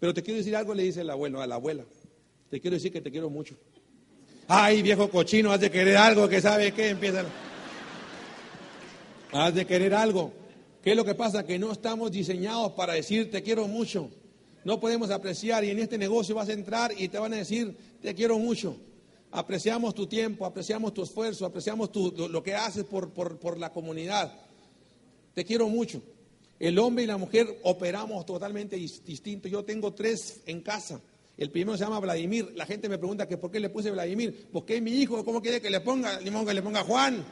Pero 0.00 0.12
te 0.14 0.22
quiero 0.22 0.38
decir 0.38 0.54
algo, 0.56 0.74
le 0.74 0.82
dice 0.82 1.00
el 1.00 1.10
abuelo 1.10 1.40
a 1.40 1.46
la 1.46 1.54
abuela. 1.56 1.84
Te 2.50 2.60
quiero 2.60 2.74
decir 2.76 2.92
que 2.92 3.00
te 3.00 3.10
quiero 3.10 3.30
mucho. 3.30 3.56
Ay, 4.46 4.82
viejo 4.82 5.08
cochino, 5.10 5.50
has 5.50 5.60
de 5.60 5.70
querer 5.70 5.96
algo 5.96 6.28
que 6.28 6.40
sabe 6.40 6.72
qué 6.72 6.90
empieza. 6.90 7.24
Has 9.32 9.54
de 9.54 9.66
querer 9.66 9.94
algo. 9.94 10.32
¿Qué 10.82 10.90
es 10.90 10.96
lo 10.96 11.04
que 11.04 11.14
pasa? 11.14 11.44
Que 11.44 11.58
no 11.58 11.72
estamos 11.72 12.12
diseñados 12.12 12.72
para 12.72 12.92
decir 12.92 13.30
te 13.30 13.42
quiero 13.42 13.66
mucho. 13.66 14.10
No 14.64 14.80
podemos 14.80 15.10
apreciar 15.10 15.64
y 15.64 15.70
en 15.70 15.78
este 15.78 15.98
negocio 15.98 16.34
vas 16.34 16.48
a 16.48 16.52
entrar 16.52 16.92
y 16.96 17.08
te 17.08 17.18
van 17.18 17.32
a 17.34 17.36
decir 17.36 17.76
te 18.02 18.14
quiero 18.14 18.38
mucho. 18.38 18.76
Apreciamos 19.30 19.94
tu 19.94 20.06
tiempo, 20.06 20.46
apreciamos 20.46 20.94
tu 20.94 21.02
esfuerzo, 21.02 21.44
apreciamos 21.44 21.90
tu- 21.90 22.28
lo, 22.30 22.42
que 22.42 22.54
haces 22.54 22.84
por, 22.84 23.10
por, 23.10 23.36
por 23.38 23.58
la 23.58 23.72
comunidad. 23.72 24.32
Te 25.34 25.44
quiero 25.44 25.68
mucho. 25.68 26.00
El 26.60 26.78
hombre 26.78 27.02
y 27.04 27.06
la 27.06 27.16
mujer 27.16 27.58
operamos 27.64 28.24
totalmente 28.24 28.76
dis- 28.78 29.02
distinto. 29.02 29.48
Yo 29.48 29.64
tengo 29.64 29.92
tres 29.92 30.40
en 30.46 30.60
casa. 30.60 31.00
El 31.36 31.50
primero 31.50 31.76
se 31.76 31.82
llama 31.82 31.98
Vladimir. 31.98 32.52
La 32.54 32.64
gente 32.64 32.88
me 32.88 32.96
pregunta 32.96 33.26
que 33.26 33.36
por 33.36 33.50
qué 33.50 33.58
le 33.58 33.70
puse 33.70 33.90
Vladimir. 33.90 34.46
Porque 34.52 34.76
es 34.76 34.82
mi 34.82 34.92
hijo. 34.92 35.24
¿Cómo 35.24 35.42
quiere 35.42 35.60
que 35.60 35.68
le 35.68 35.80
ponga? 35.80 36.20
Ni 36.20 36.30
que 36.30 36.54
le 36.54 36.62
ponga 36.62 36.84
Juan. 36.84 37.24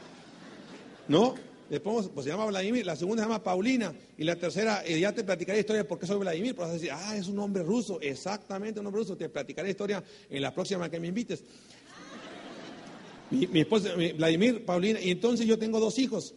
¿No? 1.07 1.35
Pues 1.81 2.23
se 2.25 2.29
llama 2.31 2.45
Vladimir. 2.45 2.85
La 2.85 2.95
segunda 2.95 3.23
se 3.23 3.29
llama 3.29 3.43
Paulina. 3.43 3.93
Y 4.17 4.23
la 4.23 4.35
tercera, 4.35 4.83
eh, 4.85 4.99
ya 4.99 5.11
te 5.13 5.23
platicaré 5.23 5.59
historia 5.59 5.83
de 5.83 5.87
por 5.87 5.99
qué 5.99 6.05
soy 6.07 6.17
Vladimir. 6.17 6.53
Pero 6.55 6.63
vas 6.67 6.71
a 6.71 6.73
decir, 6.73 6.91
ah, 6.91 7.15
es 7.17 7.27
un 7.27 7.39
hombre 7.39 7.63
ruso. 7.63 7.99
Exactamente, 8.01 8.79
un 8.79 8.85
hombre 8.87 9.01
ruso. 9.01 9.15
Te 9.17 9.29
platicaré 9.29 9.69
historia 9.69 10.03
en 10.29 10.41
la 10.41 10.53
próxima 10.53 10.89
que 10.89 10.99
me 10.99 11.07
invites. 11.07 11.43
Mi, 13.31 13.47
mi 13.47 13.61
esposa, 13.61 13.95
mi- 13.95 14.11
Vladimir, 14.11 14.65
Paulina, 14.65 14.99
y 15.01 15.09
entonces 15.11 15.45
yo 15.47 15.57
tengo 15.57 15.79
dos 15.79 15.97
hijos. 15.99 16.35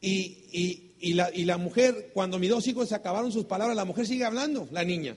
Y, 0.00 0.44
y- 0.52 0.82
y 0.98 1.12
la, 1.14 1.30
y 1.34 1.44
la 1.44 1.58
mujer, 1.58 2.10
cuando 2.14 2.38
mis 2.38 2.48
dos 2.50 2.66
hijos 2.68 2.88
se 2.88 2.94
acabaron 2.94 3.30
sus 3.32 3.44
palabras, 3.44 3.76
la 3.76 3.84
mujer 3.84 4.06
sigue 4.06 4.24
hablando, 4.24 4.68
la 4.70 4.84
niña. 4.84 5.16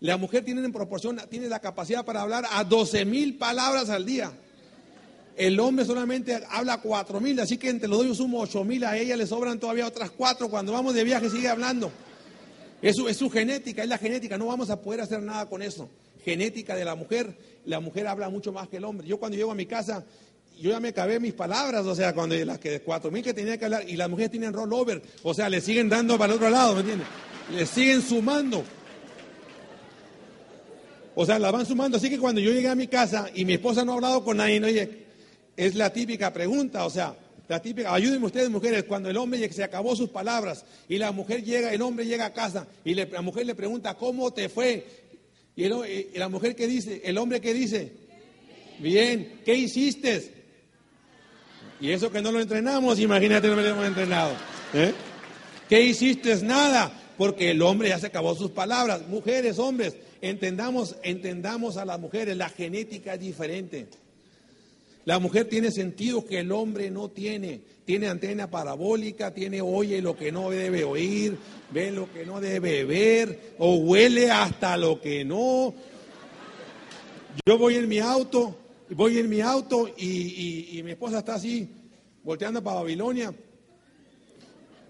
La 0.00 0.16
mujer 0.16 0.44
tiene 0.44 0.64
en 0.64 0.72
proporción, 0.72 1.20
tiene 1.30 1.48
la 1.48 1.60
capacidad 1.60 2.04
para 2.04 2.22
hablar 2.22 2.44
a 2.50 2.64
12 2.64 3.04
mil 3.04 3.36
palabras 3.38 3.88
al 3.88 4.04
día. 4.04 4.32
El 5.36 5.58
hombre 5.60 5.84
solamente 5.84 6.42
habla 6.50 6.80
cuatro 6.80 7.20
mil, 7.20 7.38
así 7.40 7.56
que 7.56 7.70
entre 7.70 7.88
los 7.88 7.98
dos 7.98 8.06
yo 8.06 8.14
sumo 8.14 8.40
ocho 8.40 8.64
mil, 8.64 8.84
a 8.84 8.98
ella 8.98 9.16
le 9.16 9.26
sobran 9.26 9.58
todavía 9.58 9.86
otras 9.86 10.10
cuatro. 10.10 10.48
Cuando 10.48 10.72
vamos 10.72 10.94
de 10.94 11.04
viaje 11.04 11.30
sigue 11.30 11.48
hablando. 11.48 11.90
Es 12.82 12.96
su, 12.96 13.08
es 13.08 13.16
su 13.16 13.30
genética, 13.30 13.82
es 13.82 13.88
la 13.88 13.96
genética, 13.96 14.36
no 14.36 14.46
vamos 14.46 14.68
a 14.68 14.80
poder 14.80 15.00
hacer 15.00 15.22
nada 15.22 15.48
con 15.48 15.62
eso. 15.62 15.88
Genética 16.24 16.74
de 16.74 16.84
la 16.84 16.94
mujer, 16.96 17.36
la 17.64 17.80
mujer 17.80 18.08
habla 18.08 18.28
mucho 18.28 18.52
más 18.52 18.68
que 18.68 18.78
el 18.78 18.84
hombre. 18.84 19.06
Yo 19.06 19.18
cuando 19.18 19.36
llego 19.36 19.52
a 19.52 19.54
mi 19.54 19.66
casa, 19.66 20.04
yo 20.60 20.70
ya 20.70 20.80
me 20.80 20.88
acabé 20.88 21.18
mis 21.18 21.32
palabras, 21.32 21.86
o 21.86 21.94
sea, 21.94 22.12
cuando 22.12 22.34
las 22.44 22.58
que 22.58 22.80
cuatro 22.80 23.10
mil 23.10 23.22
que 23.22 23.32
tenía 23.32 23.56
que 23.56 23.64
hablar, 23.64 23.88
y 23.88 23.96
las 23.96 24.10
mujeres 24.10 24.32
tienen 24.32 24.52
rollover, 24.52 25.00
o 25.22 25.32
sea, 25.32 25.48
le 25.48 25.60
siguen 25.60 25.88
dando 25.88 26.18
para 26.18 26.32
el 26.32 26.36
otro 26.36 26.50
lado, 26.50 26.74
¿me 26.74 26.80
entiendes? 26.80 27.06
Le 27.54 27.66
siguen 27.66 28.02
sumando. 28.02 28.64
O 31.14 31.26
sea, 31.26 31.38
la 31.38 31.50
van 31.50 31.66
sumando. 31.66 31.98
Así 31.98 32.10
que 32.10 32.18
cuando 32.18 32.40
yo 32.40 32.52
llegué 32.52 32.68
a 32.68 32.74
mi 32.74 32.88
casa 32.88 33.30
y 33.34 33.44
mi 33.44 33.54
esposa 33.54 33.84
no 33.84 33.92
ha 33.92 33.94
hablado 33.96 34.24
con 34.24 34.38
nadie, 34.38 34.62
oye, 34.64 35.01
es 35.56 35.74
la 35.74 35.92
típica 35.92 36.32
pregunta, 36.32 36.84
o 36.86 36.90
sea, 36.90 37.14
la 37.48 37.60
típica, 37.60 37.92
ayúdenme 37.92 38.26
ustedes 38.26 38.48
mujeres, 38.50 38.84
cuando 38.84 39.10
el 39.10 39.16
hombre 39.16 39.52
se 39.52 39.62
acabó 39.64 39.94
sus 39.94 40.08
palabras 40.08 40.64
y 40.88 40.98
la 40.98 41.12
mujer 41.12 41.42
llega, 41.44 41.72
el 41.72 41.82
hombre 41.82 42.06
llega 42.06 42.26
a 42.26 42.32
casa 42.32 42.66
y 42.84 42.94
la 42.94 43.20
mujer 43.22 43.46
le 43.46 43.54
pregunta, 43.54 43.94
¿cómo 43.94 44.32
te 44.32 44.48
fue? 44.48 44.86
Y, 45.54 45.64
el- 45.64 46.08
y 46.14 46.18
la 46.18 46.28
mujer 46.28 46.54
que 46.56 46.66
dice, 46.66 47.02
el 47.04 47.18
hombre 47.18 47.40
que 47.40 47.52
dice, 47.52 47.92
bien, 48.78 49.40
¿qué 49.44 49.54
hiciste? 49.54 50.32
Y 51.80 51.90
eso 51.90 52.10
que 52.10 52.22
no 52.22 52.30
lo 52.32 52.40
entrenamos, 52.40 52.98
imagínate, 53.00 53.48
no 53.48 53.56
lo 53.56 53.66
hemos 53.66 53.86
entrenado. 53.86 54.32
¿eh? 54.72 54.92
¿Qué 55.68 55.82
hiciste? 55.82 56.34
Nada, 56.42 56.92
porque 57.18 57.50
el 57.50 57.60
hombre 57.60 57.88
ya 57.88 57.98
se 57.98 58.06
acabó 58.06 58.34
sus 58.34 58.52
palabras. 58.52 59.06
Mujeres, 59.08 59.58
hombres, 59.58 59.96
entendamos, 60.20 60.96
entendamos 61.02 61.76
a 61.76 61.84
las 61.84 61.98
mujeres, 61.98 62.36
la 62.36 62.48
genética 62.48 63.14
es 63.14 63.20
diferente. 63.20 63.88
La 65.04 65.18
mujer 65.18 65.48
tiene 65.48 65.70
sentido 65.70 66.24
que 66.24 66.40
el 66.40 66.52
hombre 66.52 66.90
no 66.90 67.08
tiene. 67.08 67.60
Tiene 67.84 68.08
antena 68.08 68.48
parabólica, 68.48 69.34
tiene 69.34 69.60
oye 69.60 70.00
lo 70.00 70.16
que 70.16 70.30
no 70.30 70.50
debe 70.50 70.84
oír, 70.84 71.36
ve 71.70 71.90
lo 71.90 72.12
que 72.12 72.24
no 72.24 72.40
debe 72.40 72.84
ver, 72.84 73.54
o 73.58 73.74
huele 73.74 74.30
hasta 74.30 74.76
lo 74.76 75.00
que 75.00 75.24
no. 75.24 75.74
Yo 77.44 77.58
voy 77.58 77.74
en 77.76 77.88
mi 77.88 77.98
auto 77.98 78.56
voy 78.94 79.18
en 79.18 79.28
mi 79.28 79.40
auto 79.40 79.88
y, 79.96 80.78
y 80.78 80.82
mi 80.82 80.92
esposa 80.92 81.18
está 81.18 81.34
así, 81.34 81.68
volteando 82.22 82.62
para 82.62 82.80
Babilonia. 82.80 83.34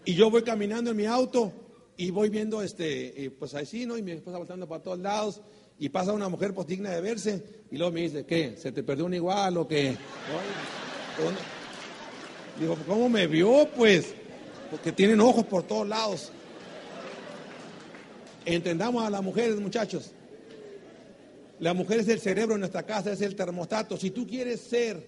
Y 0.05 0.14
yo 0.14 0.31
voy 0.31 0.42
caminando 0.42 0.90
en 0.90 0.96
mi 0.96 1.07
auto 1.07 1.53
y 1.96 2.11
voy 2.11 2.29
viendo, 2.29 2.62
este, 2.62 3.25
eh, 3.25 3.31
pues 3.31 3.55
así, 3.55 3.87
¿no? 3.87 3.96
Y 3.96 4.03
mi 4.03 4.12
esposa 4.12 4.38
volteando 4.38 4.68
para 4.68 4.83
todos 4.83 4.98
lados. 4.98 5.40
Y 5.83 5.88
pasa 5.88 6.12
una 6.12 6.29
mujer 6.29 6.55
pues 6.55 6.68
digna 6.68 6.90
de 6.90 7.01
verse. 7.01 7.42
Y 7.68 7.77
luego 7.77 7.92
me 7.92 8.03
dice, 8.03 8.25
¿qué? 8.25 8.55
¿Se 8.57 8.71
te 8.71 8.85
perdió 8.85 9.05
un 9.05 9.14
igual 9.14 9.57
o 9.57 9.66
qué? 9.66 9.97
Digo, 12.61 12.79
¿cómo 12.87 13.09
me 13.09 13.27
vio? 13.27 13.68
Pues, 13.75 14.14
porque 14.71 14.92
tienen 14.92 15.21
ojos 15.21 15.45
por 15.45 15.64
todos 15.64 15.88
lados. 15.88 16.31
Entendamos 18.45 19.05
a 19.05 19.11
las 19.11 19.25
mujeres, 19.25 19.59
muchachos. 19.59 20.12
La 21.59 21.75
mujer 21.75 21.99
es 21.99 22.09
el 22.11 22.21
cerebro 22.21 22.55
de 22.55 22.61
nuestra 22.61 22.85
casa, 22.85 23.11
es 23.11 23.21
el 23.21 23.35
termostato. 23.35 23.97
Si 23.97 24.12
tú 24.12 24.25
quieres 24.25 24.61
ser 24.61 25.05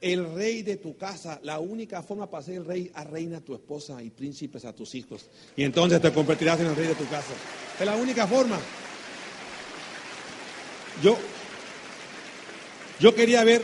el 0.00 0.34
rey 0.34 0.62
de 0.62 0.76
tu 0.76 0.96
casa, 0.96 1.38
la 1.42 1.58
única 1.58 2.02
forma 2.02 2.30
para 2.30 2.42
ser 2.42 2.54
el 2.54 2.64
rey, 2.64 2.90
a 2.94 3.04
reina 3.04 3.36
a 3.36 3.40
tu 3.42 3.52
esposa 3.52 4.02
y 4.02 4.08
príncipes 4.08 4.64
a 4.64 4.74
tus 4.74 4.94
hijos. 4.94 5.28
Y 5.54 5.64
entonces 5.64 6.00
te 6.00 6.10
convertirás 6.14 6.60
en 6.60 6.68
el 6.68 6.76
rey 6.76 6.86
de 6.86 6.94
tu 6.94 7.06
casa. 7.10 7.34
Es 7.78 7.84
la 7.84 7.96
única 7.96 8.26
forma. 8.26 8.58
Yo, 11.02 11.16
yo 13.00 13.14
quería 13.14 13.42
ver, 13.44 13.62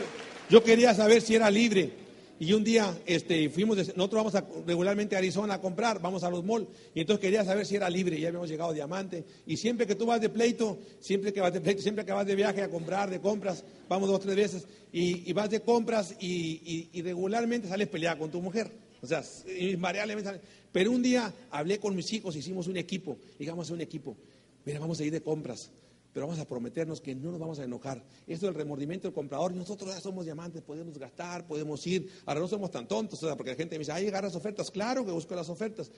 yo 0.49 0.63
quería 0.63 0.93
saber 0.93 1.21
si 1.21 1.35
era 1.35 1.49
libre. 1.49 2.01
Y 2.41 2.53
un 2.53 2.63
día 2.63 2.97
este, 3.05 3.51
fuimos, 3.51 3.77
nosotros 3.77 4.11
vamos 4.11 4.33
a, 4.33 4.43
regularmente 4.65 5.15
a 5.15 5.19
Arizona 5.19 5.53
a 5.53 5.61
comprar, 5.61 6.01
vamos 6.01 6.23
a 6.23 6.29
los 6.31 6.43
malls, 6.43 6.67
y 6.95 7.01
entonces 7.01 7.21
quería 7.21 7.45
saber 7.45 7.67
si 7.67 7.75
era 7.75 7.87
libre, 7.87 8.19
ya 8.19 8.29
habíamos 8.29 8.49
llegado 8.49 8.71
a 8.71 8.73
Diamante, 8.73 9.23
y 9.45 9.57
siempre 9.57 9.85
que 9.85 9.93
tú 9.93 10.07
vas 10.07 10.19
de 10.19 10.29
pleito, 10.29 10.79
siempre 10.99 11.31
que 11.31 11.39
vas 11.39 11.53
de 11.53 11.61
pleito, 11.61 11.83
siempre 11.83 12.03
que 12.03 12.11
vas 12.11 12.25
de 12.25 12.33
viaje 12.33 12.63
a 12.63 12.69
comprar, 12.69 13.11
de 13.11 13.21
compras, 13.21 13.63
vamos 13.87 14.09
dos 14.09 14.17
o 14.17 14.21
tres 14.21 14.35
veces, 14.35 14.67
y, 14.91 15.31
vas 15.33 15.51
de 15.51 15.61
compras 15.61 16.15
y, 16.19 16.89
regularmente 17.03 17.67
sales 17.67 17.87
peleada 17.89 18.17
con 18.17 18.31
tu 18.31 18.41
mujer, 18.41 18.71
o 19.03 19.05
sea, 19.05 19.23
invariablemente 19.59 20.41
Pero 20.71 20.89
un 20.89 21.03
día 21.03 21.31
hablé 21.51 21.77
con 21.77 21.95
mis 21.95 22.11
hijos, 22.11 22.35
hicimos 22.35 22.65
un 22.65 22.77
equipo, 22.77 23.19
digamos 23.37 23.69
un 23.69 23.81
equipo, 23.81 24.17
mira, 24.65 24.79
vamos 24.79 24.99
a 24.99 25.03
ir 25.03 25.11
de 25.11 25.21
compras, 25.21 25.69
pero 26.13 26.27
vamos 26.27 26.39
a 26.39 26.47
prometernos 26.47 27.01
que 27.01 27.15
no 27.15 27.31
nos 27.31 27.39
vamos 27.39 27.59
a 27.59 27.63
enojar. 27.63 28.03
Esto 28.27 28.47
del 28.47 28.55
remordimiento 28.55 29.07
del 29.07 29.13
comprador, 29.13 29.53
nosotros 29.53 29.93
ya 29.93 30.01
somos 30.01 30.25
diamantes, 30.25 30.61
podemos 30.61 30.97
gastar, 30.97 31.45
podemos 31.47 31.85
ir. 31.87 32.09
Ahora 32.25 32.41
no 32.41 32.47
somos 32.47 32.71
tan 32.71 32.87
tontos, 32.87 33.21
o 33.23 33.37
porque 33.37 33.51
la 33.51 33.57
gente 33.57 33.75
me 33.75 33.79
dice, 33.79 33.91
ay, 33.91 34.09
las 34.09 34.35
ofertas. 34.35 34.69
Claro 34.71 35.05
que 35.05 35.11
busco 35.11 35.35
las 35.35 35.49
ofertas. 35.49 35.91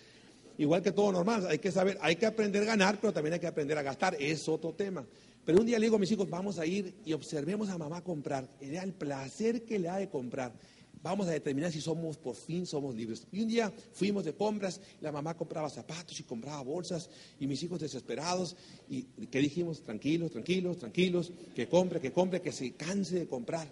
Igual 0.58 0.84
que 0.84 0.91
todo 0.91 1.12
normal, 1.12 1.47
hay 1.47 1.58
que 1.58 1.71
saber, 1.71 1.97
hay 2.02 2.15
que 2.15 2.28
aprender 2.28 2.62
a 2.63 2.65
ganar, 2.65 2.99
pero 3.02 3.12
también 3.12 3.34
hay 3.34 3.39
que 3.39 3.47
aprender 3.47 3.78
a 3.78 3.82
gastar. 3.82 4.15
Es 4.19 4.47
otro 4.47 4.73
tema. 4.73 5.06
Pero 5.45 5.60
un 5.60 5.65
día 5.65 5.80
le 5.80 5.88
digo 5.88 5.97
a 5.97 5.99
mis 5.99 6.12
hijos, 6.12 6.30
vamos 6.30 6.60
a 6.60 6.65
ir 6.65 6.93
y 7.04 7.13
observemos 7.13 7.69
a 7.69 7.78
mamá 7.78 8.02
comprar. 8.02 8.47
Era 8.62 8.84
el 8.84 8.93
placer 8.93 9.63
que 9.63 9.80
le 9.80 9.88
da 9.88 9.97
de 9.97 10.10
comprar 10.10 10.54
vamos 11.03 11.27
a 11.27 11.31
determinar 11.31 11.71
si 11.71 11.81
somos, 11.81 12.17
por 12.17 12.35
fin 12.35 12.65
somos 12.65 12.95
libres. 12.95 13.27
Y 13.31 13.41
un 13.41 13.49
día 13.49 13.71
fuimos 13.91 14.23
de 14.23 14.33
compras, 14.33 14.79
la 15.01 15.11
mamá 15.11 15.35
compraba 15.35 15.69
zapatos 15.69 16.17
y 16.19 16.23
compraba 16.23 16.61
bolsas, 16.63 17.09
y 17.39 17.45
mis 17.45 17.61
hijos 17.61 17.81
desesperados, 17.81 18.55
y 18.89 19.03
que 19.03 19.39
dijimos, 19.39 19.83
tranquilos, 19.83 20.31
tranquilos, 20.31 20.79
tranquilos, 20.79 21.31
que 21.53 21.67
compre, 21.67 21.99
que 21.99 22.13
compre, 22.13 22.41
que 22.41 22.53
se 22.53 22.71
canse 22.71 23.19
de 23.19 23.27
comprar. 23.27 23.67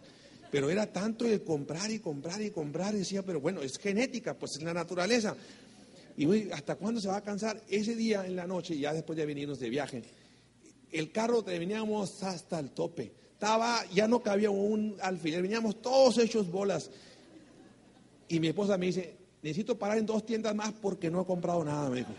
Pero 0.52 0.70
era 0.70 0.86
tanto 0.92 1.26
el 1.26 1.44
comprar 1.44 1.90
y 1.90 2.00
comprar 2.00 2.42
y 2.42 2.52
comprar, 2.52 2.94
y 2.94 3.00
decía, 3.00 3.24
pero 3.24 3.40
bueno, 3.40 3.62
es 3.62 3.78
genética, 3.78 4.38
pues 4.38 4.58
es 4.58 4.64
la 4.64 4.74
naturaleza. 4.74 5.36
Y 6.18 6.52
¿hasta 6.52 6.76
cuándo 6.76 7.00
se 7.00 7.08
va 7.08 7.18
a 7.18 7.24
cansar? 7.24 7.64
Ese 7.70 7.96
día 7.96 8.26
en 8.26 8.36
la 8.36 8.46
noche, 8.46 8.78
ya 8.78 8.94
después 8.94 9.16
de 9.16 9.26
venirnos 9.26 9.60
de 9.60 9.70
viaje, 9.70 10.04
el 10.92 11.12
carro 11.14 11.42
terminamos 11.42 12.22
hasta 12.24 12.60
el 12.60 12.72
tope. 12.72 13.14
Estaba, 13.32 13.86
ya 13.94 14.08
no 14.08 14.22
cabía 14.22 14.52
un 14.52 14.98
alfiler, 15.02 15.42
veníamos 15.42 15.82
todos 15.82 16.18
hechos 16.18 16.52
bolas. 16.52 16.92
Y 18.32 18.40
mi 18.40 18.48
esposa 18.48 18.78
me 18.78 18.86
dice, 18.86 19.14
necesito 19.44 19.78
parar 19.78 19.98
en 19.98 20.06
dos 20.06 20.26
tiendas 20.26 20.56
más 20.56 20.72
porque 20.82 21.12
no 21.12 21.22
he 21.22 21.26
comprado 21.26 21.66
nada, 21.66 21.90
me 21.90 21.98
dijo. 21.98 22.14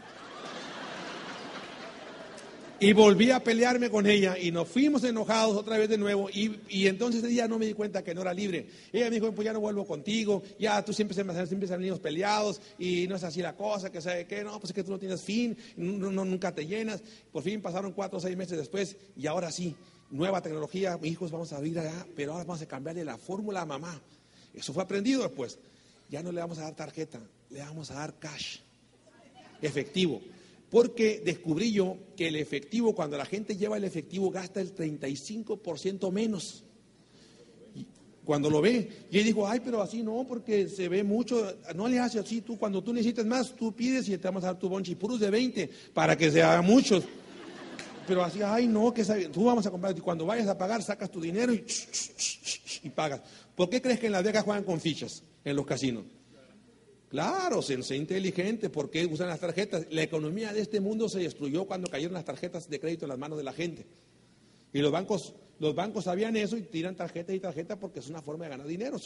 Y 2.81 2.93
volví 2.93 3.31
a 3.31 3.43
pelearme 3.43 3.89
con 3.89 4.07
ella 4.07 4.37
y 4.39 4.51
nos 4.51 4.69
fuimos 4.69 5.05
enojados 5.05 5.57
otra 5.57 5.79
vez 5.79 5.89
de 5.89 5.97
nuevo. 5.97 6.29
Y, 6.29 6.87
entonces 6.87 7.23
ese 7.23 7.29
día 7.29 7.49
no 7.49 7.59
me 7.59 7.65
di 7.65 7.73
cuenta 7.73 8.05
que 8.05 8.15
no 8.15 8.21
era 8.21 8.35
libre. 8.35 8.67
Ella 8.93 9.07
me 9.07 9.13
dijo, 9.13 9.33
pues 9.33 9.47
ya 9.47 9.55
no 9.55 9.61
vuelvo 9.61 9.87
contigo, 9.87 10.43
ya 10.59 10.85
tú 10.85 10.93
siempre, 10.93 11.15
siempre 11.15 11.67
salimos 11.67 11.99
peleados 11.99 12.61
y 12.79 13.09
no 13.09 13.17
es 13.17 13.25
así 13.25 13.41
la 13.41 13.57
cosa, 13.57 13.91
que 13.91 14.03
sabe 14.03 14.27
qué, 14.27 14.45
no, 14.45 14.61
pues 14.61 14.71
es 14.71 14.75
que 14.75 14.85
tú 14.85 14.91
no 14.91 14.99
tienes 14.99 15.23
fin, 15.23 15.57
no, 15.79 16.11
nunca 16.11 16.55
te 16.55 16.67
llenas. 16.67 17.03
Por 17.33 17.43
fin 17.43 17.63
pasaron 17.63 17.93
cuatro 17.93 18.19
o 18.19 18.21
seis 18.21 18.37
meses 18.37 18.59
después 18.59 18.99
y 19.17 19.27
ahora 19.29 19.51
sí, 19.51 19.75
nueva 20.11 20.43
tecnología, 20.43 20.99
hijos 21.05 21.31
vamos 21.31 21.55
a 21.55 21.61
vivir 21.61 21.79
allá, 21.79 22.07
pero 22.15 22.33
ahora 22.33 22.45
vamos 22.45 22.61
a 22.61 22.67
cambiarle 22.67 23.03
la 23.03 23.17
fórmula 23.17 23.63
a 23.63 23.65
mamá. 23.65 23.99
Eso 24.53 24.75
fue 24.75 24.83
aprendido 24.83 25.23
después 25.23 25.59
ya 26.13 26.23
no 26.23 26.31
le 26.31 26.43
vamos 26.43 26.59
a 26.59 26.65
dar 26.65 26.77
tarjeta, 26.77 27.19
le 27.49 27.61
vamos 27.61 27.91
a 27.91 27.95
dar 27.95 28.19
cash, 28.19 28.59
efectivo. 29.63 30.21
Porque 30.69 31.23
descubrí 31.25 31.73
yo 31.73 31.97
que 32.17 32.29
el 32.29 32.37
efectivo, 32.37 32.95
cuando 32.95 33.17
la 33.17 33.25
gente 33.25 33.57
lleva 33.57 33.79
el 33.79 33.85
efectivo, 33.85 34.31
gasta 34.31 34.61
el 34.61 34.75
35% 34.75 36.13
menos. 36.13 36.65
cuando 38.27 38.51
lo 38.51 38.61
ve, 38.61 39.07
y 39.11 39.19
él 39.19 39.25
dijo, 39.25 39.49
ay, 39.49 39.61
pero 39.65 39.81
así 39.81 40.03
no, 40.03 40.27
porque 40.29 40.69
se 40.69 40.87
ve 40.89 41.03
mucho, 41.03 41.57
no 41.75 41.89
le 41.89 41.99
hace 41.99 42.19
así, 42.19 42.43
tú 42.43 42.59
cuando 42.59 42.83
tú 42.83 42.93
necesitas 42.93 43.25
más, 43.25 43.57
tú 43.57 43.75
pides 43.75 44.07
y 44.09 44.19
te 44.19 44.29
vamos 44.29 44.45
a 44.45 44.49
dar 44.49 44.59
tu 44.59 44.69
bonchi 44.69 44.95
puros 44.95 45.19
de 45.19 45.31
20 45.31 45.71
para 45.95 46.15
que 46.15 46.31
sea 46.31 46.61
muchos. 46.61 47.05
Pero 48.07 48.23
así, 48.23 48.41
ay, 48.43 48.67
no, 48.67 48.93
que 48.93 49.03
tú 49.33 49.45
vamos 49.45 49.65
a 49.67 49.71
comprar, 49.71 49.97
y 49.97 50.01
cuando 50.01 50.27
vayas 50.27 50.47
a 50.47 50.59
pagar, 50.59 50.83
sacas 50.83 51.11
tu 51.11 51.23
dinero 51.23 51.55
y, 51.55 51.65
y 52.83 52.91
pagas. 52.91 53.23
¿Por 53.57 53.71
qué 53.71 53.81
crees 53.81 53.99
que 53.99 54.07
en 54.07 54.13
Las 54.13 54.23
Vegas 54.23 54.45
juegan 54.45 54.65
con 54.65 54.79
fichas? 54.79 55.23
En 55.45 55.57
los 55.57 55.67
casinos. 55.67 56.05
Claro, 57.13 57.61
se 57.61 57.83
sé 57.83 57.97
inteligente, 57.97 58.71
¿por 58.71 58.89
qué 58.89 59.05
usan 59.05 59.29
las 59.29 59.39
tarjetas? 59.39 59.87
La 59.91 60.03
economía 60.03 60.55
de 60.55 60.63
este 60.63 60.81
mundo 60.81 61.11
se 61.11 61.19
destruyó 61.19 61.67
cuando 61.67 61.91
cayeron 61.91 62.15
las 62.15 62.25
tarjetas 62.25 62.71
de 62.71 62.81
crédito 62.81 63.05
en 63.05 63.11
las 63.11 63.19
manos 63.19 63.37
de 63.37 63.45
la 63.45 63.53
gente. 63.53 63.87
Y 64.73 64.79
los 64.79 64.91
bancos, 64.91 65.35
los 65.59 65.75
bancos 65.75 66.05
sabían 66.05 66.35
eso 66.37 66.57
y 66.57 66.63
tiran 66.63 66.97
tarjeta 66.97 67.35
y 67.35 67.39
tarjeta 67.39 67.79
porque 67.79 67.99
es 67.99 68.09
una 68.09 68.23
forma 68.23 68.45
de 68.45 68.51
ganar 68.51 68.67
dinero. 68.67 68.97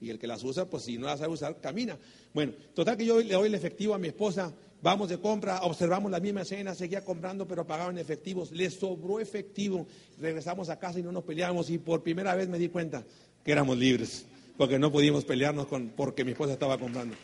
Y 0.00 0.08
el 0.08 0.20
que 0.20 0.28
las 0.28 0.44
usa, 0.44 0.70
pues 0.70 0.84
si 0.84 0.98
no 0.98 1.06
las 1.06 1.18
sabe 1.18 1.32
usar, 1.32 1.60
camina. 1.60 1.98
Bueno, 2.32 2.52
total 2.74 2.96
que 2.96 3.04
yo 3.04 3.20
le 3.20 3.34
doy 3.34 3.48
el 3.48 3.54
efectivo 3.56 3.92
a 3.92 3.98
mi 3.98 4.06
esposa, 4.06 4.54
vamos 4.80 5.08
de 5.08 5.18
compra, 5.18 5.62
observamos 5.62 6.12
la 6.12 6.20
misma 6.20 6.42
escena, 6.42 6.76
seguía 6.76 7.04
comprando, 7.04 7.48
pero 7.48 7.66
pagaban 7.66 7.98
efectivos. 7.98 8.52
Le 8.52 8.70
sobró 8.70 9.18
efectivo. 9.18 9.84
Regresamos 10.20 10.68
a 10.68 10.78
casa 10.78 11.00
y 11.00 11.02
no 11.02 11.10
nos 11.10 11.24
peleamos 11.24 11.70
y 11.70 11.78
por 11.78 12.04
primera 12.04 12.36
vez 12.36 12.48
me 12.48 12.56
di 12.56 12.68
cuenta 12.68 13.04
que 13.42 13.50
éramos 13.50 13.76
libres 13.76 14.26
porque 14.58 14.78
no 14.78 14.90
pudimos 14.92 15.24
pelearnos 15.24 15.68
con, 15.68 15.90
porque 15.90 16.24
mi 16.24 16.32
esposa 16.32 16.52
estaba 16.52 16.76
comprando. 16.76 17.14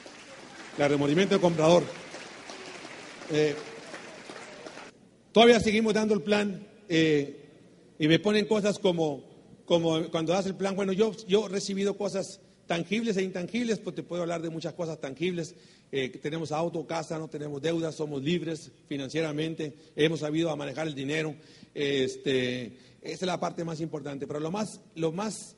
El 0.78 0.88
remordimiento 0.88 1.34
del 1.34 1.42
comprador. 1.42 1.82
Eh, 3.30 3.54
todavía 5.32 5.58
seguimos 5.58 5.92
dando 5.92 6.14
el 6.14 6.22
plan 6.22 6.64
eh, 6.88 7.44
y 7.98 8.06
me 8.06 8.20
ponen 8.20 8.46
cosas 8.46 8.78
como, 8.78 9.24
como 9.64 10.10
cuando 10.10 10.32
das 10.32 10.46
el 10.46 10.54
plan, 10.54 10.76
bueno, 10.76 10.92
yo, 10.92 11.12
yo 11.26 11.46
he 11.46 11.48
recibido 11.48 11.96
cosas 11.96 12.40
tangibles 12.66 13.16
e 13.16 13.22
intangibles, 13.22 13.80
pues 13.80 13.96
te 13.96 14.04
puedo 14.04 14.22
hablar 14.22 14.40
de 14.40 14.50
muchas 14.50 14.74
cosas 14.74 15.00
tangibles. 15.00 15.56
Eh, 15.90 16.10
tenemos 16.10 16.52
auto, 16.52 16.86
casa, 16.86 17.18
no 17.18 17.28
tenemos 17.28 17.60
deudas, 17.60 17.96
somos 17.96 18.22
libres 18.22 18.70
financieramente, 18.86 19.76
hemos 19.96 20.20
sabido 20.20 20.56
manejar 20.56 20.86
el 20.86 20.94
dinero. 20.94 21.34
Este, 21.74 22.78
esa 23.02 23.12
es 23.12 23.22
la 23.22 23.40
parte 23.40 23.64
más 23.64 23.80
importante. 23.80 24.26
Pero 24.28 24.38
lo 24.38 24.52
más, 24.52 24.80
lo 24.94 25.10
más 25.10 25.56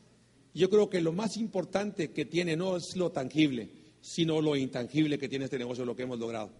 yo 0.56 0.70
creo 0.70 0.88
que 0.88 1.02
lo 1.02 1.12
más 1.12 1.36
importante 1.36 2.12
que 2.12 2.24
tiene 2.24 2.56
no 2.56 2.78
es 2.78 2.96
lo 2.96 3.12
tangible, 3.12 3.68
sino 4.00 4.40
lo 4.40 4.56
intangible 4.56 5.18
que 5.18 5.28
tiene 5.28 5.44
este 5.44 5.58
negocio, 5.58 5.84
lo 5.84 5.94
que 5.94 6.04
hemos 6.04 6.18
logrado, 6.18 6.50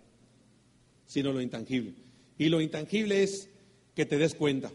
sino 1.06 1.32
lo 1.32 1.40
intangible. 1.40 1.94
Y 2.36 2.50
lo 2.50 2.60
intangible 2.60 3.22
es 3.22 3.48
que 3.94 4.04
te 4.04 4.18
des 4.18 4.34
cuenta. 4.34 4.70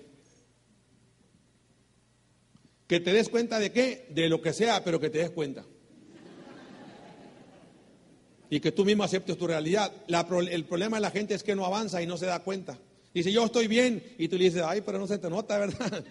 Que 2.88 2.99
te 2.99 3.13
des 3.13 3.30
cuenta 3.30 3.59
de 3.59 3.72
qué? 3.72 4.07
De 4.09 4.28
lo 4.28 4.41
que 4.41 4.53
sea, 4.53 4.84
pero 4.84 4.99
que 4.99 5.11
te 5.11 5.19
des 5.19 5.30
cuenta. 5.30 5.65
Y 8.49 8.59
que 8.59 8.72
tú 8.72 8.84
mismo 8.84 9.03
aceptes 9.03 9.38
tu 9.38 9.45
realidad. 9.45 9.93
el 10.07 10.65
problema 10.65 10.97
de 10.97 11.01
la 11.01 11.11
gente 11.11 11.36
es 11.36 11.43
que 11.43 11.55
no 11.55 11.65
avanza 11.65 12.01
y 12.01 12.07
no 12.07 12.17
se 12.17 12.26
da 12.26 12.39
cuenta. 12.39 12.80
Dice, 13.13 13.32
yo 13.32 13.45
estoy 13.45 13.67
bien. 13.67 14.03
Y 14.17 14.28
tú 14.28 14.38
le 14.38 14.45
dices, 14.45 14.63
ay, 14.65 14.82
pero 14.82 14.97
no 14.97 15.05
se 15.05 15.19
te 15.19 15.30
nota, 15.30 15.59
¿verdad? 15.59 16.03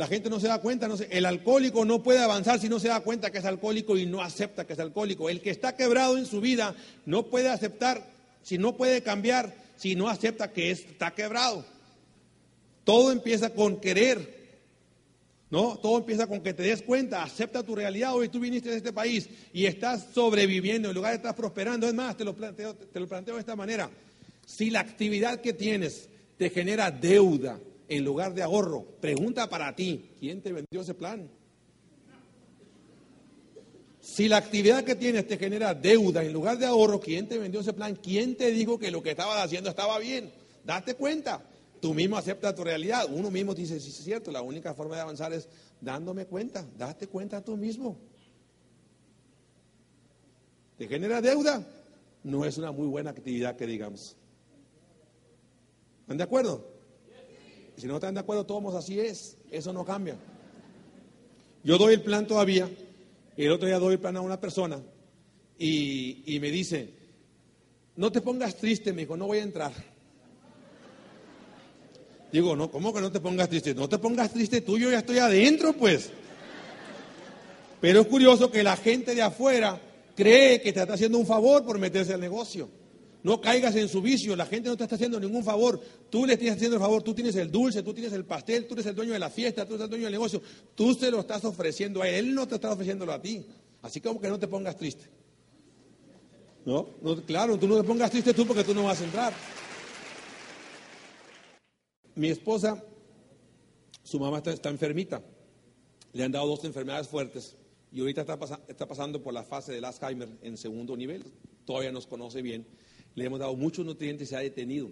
La 0.00 0.06
gente 0.06 0.30
no 0.30 0.40
se 0.40 0.48
da 0.48 0.62
cuenta, 0.62 0.88
no 0.88 0.94
el 1.10 1.26
alcohólico 1.26 1.84
no 1.84 2.02
puede 2.02 2.20
avanzar 2.20 2.58
si 2.58 2.70
no 2.70 2.80
se 2.80 2.88
da 2.88 3.00
cuenta 3.00 3.30
que 3.30 3.36
es 3.36 3.44
alcohólico 3.44 3.98
y 3.98 4.06
no 4.06 4.22
acepta 4.22 4.66
que 4.66 4.72
es 4.72 4.78
alcohólico. 4.78 5.28
El 5.28 5.42
que 5.42 5.50
está 5.50 5.76
quebrado 5.76 6.16
en 6.16 6.24
su 6.24 6.40
vida 6.40 6.74
no 7.04 7.26
puede 7.26 7.50
aceptar, 7.50 8.08
si 8.42 8.56
no 8.56 8.78
puede 8.78 9.02
cambiar, 9.02 9.54
si 9.76 9.96
no 9.96 10.08
acepta 10.08 10.54
que 10.54 10.70
está 10.70 11.10
quebrado. 11.10 11.66
Todo 12.84 13.12
empieza 13.12 13.50
con 13.50 13.78
querer, 13.78 14.62
¿no? 15.50 15.76
Todo 15.76 15.98
empieza 15.98 16.26
con 16.26 16.40
que 16.40 16.54
te 16.54 16.62
des 16.62 16.80
cuenta, 16.80 17.22
acepta 17.22 17.62
tu 17.62 17.76
realidad. 17.76 18.14
Hoy 18.14 18.30
tú 18.30 18.40
viniste 18.40 18.70
de 18.70 18.78
este 18.78 18.94
país 18.94 19.28
y 19.52 19.66
estás 19.66 20.06
sobreviviendo, 20.14 20.88
en 20.88 20.94
lugar 20.94 21.10
de 21.10 21.16
estar 21.16 21.36
prosperando. 21.36 21.86
Es 21.86 21.92
más, 21.92 22.16
te 22.16 22.24
lo 22.24 22.34
planteo, 22.34 22.74
te 22.74 23.00
lo 23.00 23.06
planteo 23.06 23.34
de 23.34 23.40
esta 23.40 23.54
manera. 23.54 23.90
Si 24.46 24.70
la 24.70 24.80
actividad 24.80 25.42
que 25.42 25.52
tienes 25.52 26.08
te 26.38 26.48
genera 26.48 26.90
deuda, 26.90 27.60
en 27.90 28.04
lugar 28.04 28.32
de 28.32 28.42
ahorro. 28.42 28.84
Pregunta 29.00 29.50
para 29.50 29.74
ti, 29.74 30.12
¿quién 30.18 30.40
te 30.40 30.52
vendió 30.52 30.80
ese 30.80 30.94
plan? 30.94 31.28
Si 34.00 34.28
la 34.28 34.38
actividad 34.38 34.84
que 34.84 34.94
tienes 34.94 35.26
te 35.26 35.36
genera 35.36 35.74
deuda 35.74 36.24
en 36.24 36.32
lugar 36.32 36.56
de 36.56 36.66
ahorro, 36.66 37.00
¿quién 37.00 37.28
te 37.28 37.36
vendió 37.36 37.60
ese 37.60 37.72
plan? 37.72 37.96
¿Quién 37.96 38.36
te 38.36 38.50
dijo 38.52 38.78
que 38.78 38.90
lo 38.90 39.02
que 39.02 39.10
estabas 39.10 39.44
haciendo 39.44 39.68
estaba 39.68 39.98
bien? 39.98 40.32
Date 40.64 40.94
cuenta. 40.94 41.42
Tú 41.80 41.92
mismo 41.92 42.16
aceptas 42.16 42.54
tu 42.54 42.62
realidad. 42.62 43.06
Uno 43.10 43.30
mismo 43.30 43.54
dice, 43.54 43.80
sí, 43.80 43.90
es 43.90 43.96
cierto, 43.96 44.30
la 44.30 44.40
única 44.40 44.72
forma 44.72 44.94
de 44.94 45.02
avanzar 45.02 45.32
es 45.32 45.48
dándome 45.80 46.26
cuenta. 46.26 46.64
Date 46.78 47.08
cuenta 47.08 47.42
tú 47.42 47.56
mismo. 47.56 47.98
¿Te 50.78 50.86
genera 50.86 51.20
deuda? 51.20 51.66
No 52.22 52.44
es 52.44 52.56
una 52.56 52.70
muy 52.70 52.86
buena 52.86 53.10
actividad 53.10 53.56
que 53.56 53.66
digamos. 53.66 54.16
¿Están 56.02 56.18
de 56.18 56.24
acuerdo? 56.24 56.79
Si 57.80 57.86
no 57.86 57.94
están 57.94 58.14
de 58.14 58.20
acuerdo, 58.20 58.44
todos 58.44 58.74
así 58.74 59.00
es. 59.00 59.38
Eso 59.50 59.72
no 59.72 59.84
cambia. 59.84 60.16
Yo 61.64 61.78
doy 61.78 61.94
el 61.94 62.02
plan 62.02 62.26
todavía. 62.26 62.68
Y 63.36 63.44
el 63.44 63.52
otro 63.52 63.66
día 63.66 63.78
doy 63.78 63.94
el 63.94 64.00
plan 64.00 64.16
a 64.16 64.20
una 64.20 64.38
persona. 64.38 64.80
Y, 65.58 66.38
me 66.40 66.50
dice, 66.50 66.90
no 67.96 68.12
te 68.12 68.20
pongas 68.20 68.56
triste, 68.56 68.92
me 68.92 69.02
dijo, 69.02 69.16
no 69.16 69.26
voy 69.26 69.38
a 69.38 69.42
entrar. 69.42 69.72
Digo, 72.32 72.54
no, 72.54 72.70
¿cómo 72.70 72.92
que 72.92 73.00
no 73.00 73.10
te 73.10 73.20
pongas 73.20 73.48
triste? 73.48 73.74
No 73.74 73.88
te 73.88 73.98
pongas 73.98 74.30
triste 74.32 74.60
tú, 74.60 74.78
yo 74.78 74.90
ya 74.90 74.98
estoy 74.98 75.18
adentro, 75.18 75.72
pues. 75.72 76.10
Pero 77.80 78.02
es 78.02 78.06
curioso 78.06 78.50
que 78.50 78.62
la 78.62 78.76
gente 78.76 79.14
de 79.14 79.22
afuera 79.22 79.80
cree 80.14 80.60
que 80.60 80.72
te 80.72 80.80
está 80.80 80.94
haciendo 80.94 81.18
un 81.18 81.26
favor 81.26 81.64
por 81.64 81.78
meterse 81.78 82.14
al 82.14 82.20
negocio. 82.20 82.68
No 83.22 83.40
caigas 83.40 83.76
en 83.76 83.88
su 83.88 84.00
vicio, 84.00 84.34
la 84.34 84.46
gente 84.46 84.68
no 84.70 84.76
te 84.76 84.84
está 84.84 84.94
haciendo 84.94 85.20
ningún 85.20 85.44
favor. 85.44 85.78
Tú 86.08 86.24
le 86.24 86.34
estás 86.34 86.52
haciendo 86.52 86.76
el 86.76 86.82
favor, 86.82 87.02
tú 87.02 87.14
tienes 87.14 87.36
el 87.36 87.50
dulce, 87.50 87.82
tú 87.82 87.92
tienes 87.92 88.12
el 88.14 88.24
pastel, 88.24 88.66
tú 88.66 88.74
eres 88.74 88.86
el 88.86 88.94
dueño 88.94 89.12
de 89.12 89.18
la 89.18 89.28
fiesta, 89.28 89.66
tú 89.66 89.74
eres 89.74 89.84
el 89.84 89.90
dueño 89.90 90.04
del 90.04 90.12
negocio. 90.12 90.40
Tú 90.74 90.94
se 90.94 91.10
lo 91.10 91.20
estás 91.20 91.44
ofreciendo 91.44 92.00
a 92.00 92.08
él, 92.08 92.28
él 92.28 92.34
no 92.34 92.48
te 92.48 92.54
está 92.54 92.72
ofreciéndolo 92.72 93.12
a 93.12 93.20
ti. 93.20 93.44
Así 93.82 94.00
como 94.00 94.20
que 94.20 94.28
no 94.28 94.38
te 94.38 94.48
pongas 94.48 94.76
triste. 94.76 95.04
¿No? 96.64 96.86
Claro, 97.26 97.58
tú 97.58 97.68
no 97.68 97.76
te 97.76 97.84
pongas 97.84 98.10
triste 98.10 98.32
tú 98.32 98.46
porque 98.46 98.64
tú 98.64 98.74
no 98.74 98.84
vas 98.84 99.00
a 99.00 99.04
entrar. 99.04 99.34
Mi 102.14 102.28
esposa, 102.28 102.82
su 104.02 104.18
mamá 104.18 104.38
está, 104.38 104.52
está 104.52 104.70
enfermita. 104.70 105.22
Le 106.12 106.24
han 106.24 106.32
dado 106.32 106.46
dos 106.46 106.64
enfermedades 106.64 107.08
fuertes 107.08 107.56
y 107.92 108.00
ahorita 108.00 108.22
está, 108.22 108.38
está 108.66 108.88
pasando 108.88 109.22
por 109.22 109.34
la 109.34 109.42
fase 109.42 109.72
del 109.72 109.84
Alzheimer 109.84 110.28
en 110.42 110.56
segundo 110.56 110.96
nivel. 110.96 111.24
Todavía 111.66 111.92
nos 111.92 112.06
conoce 112.06 112.40
bien 112.40 112.66
le 113.14 113.24
hemos 113.24 113.38
dado 113.38 113.54
muchos 113.56 113.84
nutrientes 113.84 114.28
y 114.28 114.30
se 114.30 114.36
ha 114.36 114.40
detenido. 114.40 114.90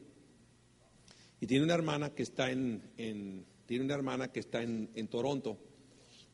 Y 1.41 1.47
tiene 1.47 1.64
una 1.64 1.75
hermana 1.75 2.11
que 2.11 2.23
está 2.23 2.51
en, 2.51 2.83
tiene 3.66 3.85
una 3.85 3.95
hermana 3.95 4.29
que 4.33 4.41
está 4.41 4.62
en, 4.62 5.09
Toronto 5.09 5.57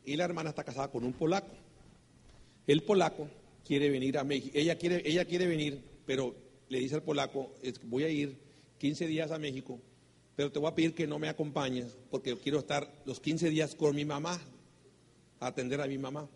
y 0.03 0.15
la 0.15 0.25
hermana 0.25 0.49
está 0.49 0.63
casada 0.63 0.89
con 0.89 1.03
un 1.03 1.13
polaco. 1.13 1.51
El 2.67 2.81
polaco 2.83 3.27
quiere 3.65 3.89
venir 3.89 4.17
a 4.17 4.23
México, 4.23 4.57
ella 4.57 4.77
quiere, 4.77 5.01
ella 5.05 5.25
quiere 5.25 5.47
venir, 5.47 5.81
pero 6.05 6.35
le 6.69 6.79
dice 6.79 6.95
al 6.95 7.03
polaco, 7.03 7.53
voy 7.83 8.03
a 8.03 8.09
ir 8.09 8.37
15 8.79 9.07
días 9.07 9.31
a 9.31 9.37
México, 9.37 9.79
pero 10.35 10.51
te 10.51 10.59
voy 10.59 10.69
a 10.69 10.75
pedir 10.75 10.93
que 10.93 11.07
no 11.07 11.19
me 11.19 11.29
acompañes 11.29 11.97
porque 12.09 12.35
quiero 12.37 12.59
estar 12.59 12.91
los 13.05 13.19
15 13.19 13.49
días 13.49 13.75
con 13.75 13.95
mi 13.95 14.05
mamá, 14.05 14.39
a 15.39 15.47
atender 15.47 15.81
a 15.81 15.87
mi 15.87 15.97
mamá. 15.97 16.27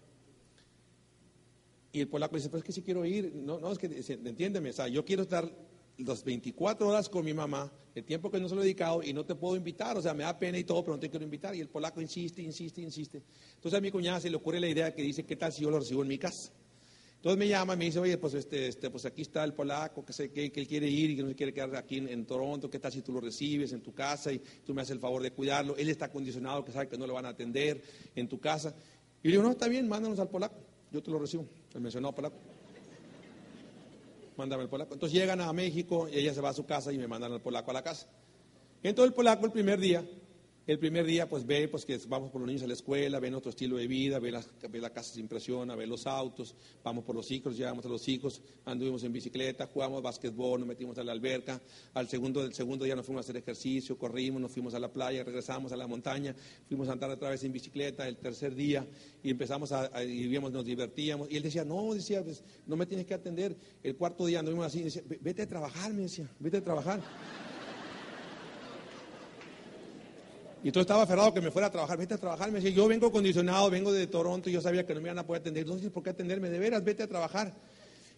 Y 1.91 2.01
el 2.01 2.07
polaco 2.07 2.35
dice, 2.35 2.49
pues 2.49 2.61
es 2.61 2.65
que 2.65 2.71
si 2.71 2.81
quiero 2.81 3.03
ir, 3.05 3.33
no, 3.35 3.59
no, 3.59 3.71
es 3.71 3.77
que, 3.77 3.87
entiéndeme, 3.87 4.69
o 4.69 4.73
sea, 4.73 4.87
yo 4.87 5.03
quiero 5.03 5.23
estar 5.23 5.51
las 5.97 6.23
24 6.23 6.87
horas 6.87 7.09
con 7.09 7.25
mi 7.25 7.33
mamá, 7.33 7.71
el 7.95 8.05
tiempo 8.05 8.29
que 8.31 8.39
no 8.39 8.47
se 8.47 8.55
lo 8.55 8.61
he 8.61 8.63
dedicado 8.63 9.03
y 9.03 9.11
no 9.11 9.25
te 9.25 9.35
puedo 9.35 9.55
invitar, 9.55 9.97
o 9.97 10.01
sea, 10.01 10.13
me 10.13 10.23
da 10.23 10.37
pena 10.37 10.57
y 10.57 10.63
todo, 10.63 10.83
pero 10.83 10.95
no 10.95 10.99
te 10.99 11.09
quiero 11.09 11.25
invitar. 11.25 11.55
Y 11.55 11.59
el 11.59 11.67
polaco 11.67 11.99
insiste, 11.99 12.41
insiste, 12.41 12.81
insiste. 12.81 13.23
Entonces 13.55 13.77
a 13.77 13.81
mi 13.81 13.91
cuñada 13.91 14.19
se 14.19 14.29
le 14.29 14.37
ocurre 14.37 14.59
la 14.59 14.69
idea 14.69 14.93
que 14.93 15.01
dice, 15.01 15.25
¿qué 15.25 15.35
tal 15.35 15.51
si 15.51 15.63
yo 15.63 15.71
lo 15.71 15.79
recibo 15.79 16.03
en 16.03 16.07
mi 16.07 16.17
casa? 16.17 16.51
Entonces 17.15 17.37
me 17.37 17.49
llama, 17.49 17.75
me 17.75 17.85
dice, 17.85 17.99
oye, 17.99 18.17
pues 18.17 18.33
este, 18.33 18.67
este, 18.67 18.89
pues 18.89 19.03
aquí 19.05 19.23
está 19.23 19.43
el 19.43 19.53
polaco, 19.53 20.05
que, 20.05 20.13
sé, 20.13 20.31
que, 20.31 20.45
él 20.45 20.67
quiere 20.67 20.87
ir 20.87 21.09
y 21.09 21.15
que 21.17 21.23
no 21.23 21.27
se 21.27 21.35
quiere 21.35 21.53
quedar 21.53 21.75
aquí 21.75 21.97
en, 21.97 22.25
Toronto, 22.25 22.69
¿qué 22.69 22.79
tal 22.79 22.93
si 22.93 23.01
tú 23.01 23.11
lo 23.11 23.19
recibes 23.19 23.73
en 23.73 23.81
tu 23.81 23.93
casa 23.93 24.31
y 24.31 24.39
tú 24.39 24.73
me 24.73 24.81
haces 24.81 24.91
el 24.91 24.99
favor 25.01 25.21
de 25.21 25.31
cuidarlo? 25.31 25.75
Él 25.75 25.89
está 25.89 26.09
condicionado, 26.09 26.63
que 26.63 26.71
sabe 26.71 26.87
que 26.87 26.97
no 26.97 27.05
lo 27.05 27.13
van 27.13 27.25
a 27.25 27.29
atender 27.29 27.81
en 28.15 28.29
tu 28.29 28.39
casa. 28.39 28.73
Y 29.21 29.27
yo 29.27 29.31
digo, 29.31 29.43
no, 29.43 29.51
está 29.51 29.67
bien, 29.67 29.85
mándanos 29.89 30.17
al 30.19 30.29
polaco, 30.29 30.55
yo 30.93 31.03
te 31.03 31.11
lo 31.11 31.19
recibo 31.19 31.45
el 31.73 31.81
mencionado 31.81 32.13
polaco. 32.13 32.35
Mándame 34.37 34.63
el 34.63 34.69
polaco. 34.69 34.93
Entonces 34.93 35.17
llegan 35.17 35.41
a 35.41 35.51
México 35.53 36.07
y 36.09 36.17
ella 36.17 36.33
se 36.33 36.41
va 36.41 36.49
a 36.49 36.53
su 36.53 36.65
casa 36.65 36.91
y 36.93 36.97
me 36.97 37.07
mandan 37.07 37.33
al 37.33 37.41
polaco 37.41 37.71
a 37.71 37.73
la 37.73 37.83
casa. 37.83 38.07
Entonces 38.81 39.09
el 39.09 39.15
polaco 39.15 39.45
el 39.45 39.51
primer 39.51 39.79
día 39.79 40.05
el 40.71 40.77
primer 40.77 41.03
día, 41.03 41.27
pues 41.27 41.47
ve 41.47 41.67
pues, 41.67 41.83
que 41.83 41.99
vamos 42.07 42.29
por 42.29 42.41
los 42.41 42.47
niños 42.47 42.61
a 42.61 42.67
la 42.67 42.73
escuela, 42.73 43.19
ve 43.19 43.31
nuestro 43.31 43.49
estilo 43.49 43.77
de 43.77 43.87
vida, 43.87 44.19
ve, 44.19 44.39
ve 44.69 44.79
la 44.79 44.91
casa 44.91 45.15
sin 45.15 45.27
presión, 45.27 45.67
ve 45.75 45.87
los 45.87 46.05
autos, 46.05 46.53
vamos 46.83 47.03
por 47.03 47.15
los 47.15 47.31
hijos, 47.31 47.57
llevamos 47.57 47.83
a 47.87 47.89
los 47.89 48.07
hijos, 48.07 48.43
anduvimos 48.65 49.03
en 49.03 49.11
bicicleta, 49.11 49.65
jugamos 49.65 50.03
básquetbol, 50.03 50.59
nos 50.59 50.69
metimos 50.69 50.95
a 50.99 51.03
la 51.03 51.11
alberca. 51.11 51.59
Al 51.95 52.07
segundo, 52.07 52.43
el 52.43 52.53
segundo 52.53 52.85
día 52.85 52.95
nos 52.95 53.03
fuimos 53.03 53.21
a 53.21 53.25
hacer 53.25 53.37
ejercicio, 53.37 53.97
corrimos, 53.97 54.39
nos 54.39 54.51
fuimos 54.51 54.75
a 54.75 54.79
la 54.79 54.93
playa, 54.93 55.23
regresamos 55.23 55.71
a 55.71 55.75
la 55.75 55.87
montaña, 55.87 56.35
fuimos 56.67 56.87
a 56.87 56.91
andar 56.91 57.09
otra 57.09 57.31
vez 57.31 57.43
en 57.43 57.51
bicicleta. 57.51 58.07
El 58.07 58.17
tercer 58.17 58.53
día 58.53 58.85
y 59.23 59.31
empezamos 59.31 59.71
a, 59.71 59.89
vivíamos, 60.01 60.51
nos 60.51 60.65
divertíamos. 60.65 61.31
Y 61.31 61.37
él 61.37 61.41
decía, 61.41 61.65
no, 61.65 61.95
decía, 61.95 62.23
pues, 62.23 62.43
no 62.67 62.75
me 62.75 62.85
tienes 62.85 63.07
que 63.07 63.15
atender. 63.15 63.57
El 63.81 63.95
cuarto 63.95 64.27
día 64.27 64.37
anduvimos 64.37 64.67
así, 64.67 64.83
decía, 64.83 65.01
vete 65.19 65.41
a 65.41 65.47
trabajar, 65.47 65.91
me 65.95 66.03
decía, 66.03 66.29
vete 66.39 66.57
a 66.57 66.63
trabajar. 66.63 67.01
Y 70.63 70.67
entonces 70.67 70.81
estaba 70.81 71.03
aferrado 71.03 71.33
que 71.33 71.41
me 71.41 71.51
fuera 71.51 71.67
a 71.67 71.71
trabajar. 71.71 71.97
Vete 71.97 72.15
a 72.15 72.17
trabajar. 72.17 72.51
Me 72.51 72.59
decía, 72.59 72.75
yo 72.75 72.87
vengo 72.87 73.11
condicionado, 73.11 73.69
vengo 73.69 73.93
de 73.93 74.07
Toronto 74.07 74.49
y 74.49 74.53
yo 74.53 74.61
sabía 74.61 74.85
que 74.85 74.93
no 74.93 74.99
me 74.99 75.07
iban 75.07 75.19
a 75.19 75.25
poder 75.25 75.41
atender. 75.41 75.63
Entonces, 75.63 75.89
¿por 75.89 76.03
qué 76.03 76.09
atenderme? 76.09 76.49
De 76.49 76.59
veras, 76.59 76.83
vete 76.83 77.03
a 77.03 77.07
trabajar. 77.07 77.53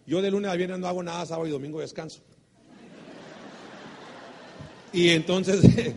Yo 0.06 0.20
de 0.20 0.30
lunes 0.30 0.50
a 0.50 0.56
viernes 0.56 0.80
no 0.80 0.88
hago 0.88 1.02
nada, 1.02 1.24
sábado 1.24 1.46
y 1.46 1.50
domingo 1.50 1.80
descanso. 1.80 2.20
Y 4.92 5.10
entonces 5.10 5.64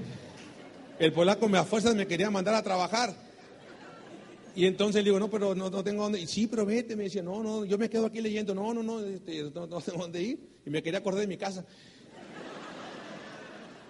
el 1.00 1.12
polaco 1.12 1.50
me 1.50 1.58
a 1.58 1.64
fuerzas 1.64 1.96
me 1.96 2.06
quería 2.06 2.30
mandar 2.30 2.54
a 2.54 2.62
trabajar. 2.62 3.16
Y 4.56 4.66
entonces 4.68 5.04
le 5.04 5.10
digo, 5.10 5.20
no, 5.20 5.30
pero 5.30 5.54
no, 5.54 5.70
tengo 5.84 6.04
dónde 6.04 6.22
ir. 6.22 6.28
Sí, 6.28 6.48
pero 6.48 6.66
vete. 6.66 6.96
Me 6.96 7.06
decía, 7.06 7.24
no, 7.24 7.43
no, 7.43 7.66
yo 7.66 7.78
me 7.78 7.89
quedo 7.89 8.06
aquí 8.06 8.22
leyendo. 8.22 8.54
No, 8.54 8.74
no, 8.74 8.84
no, 8.84 9.02
este, 9.02 9.43
no, 9.54 9.68
no 9.68 9.82
tengo 9.82 10.04
dónde 10.04 10.22
ir. 10.22 10.39
Y 10.66 10.70
me 10.70 10.82
quería 10.82 11.00
acordar 11.00 11.22
de 11.22 11.28
mi 11.28 11.38
casa. 11.38 11.66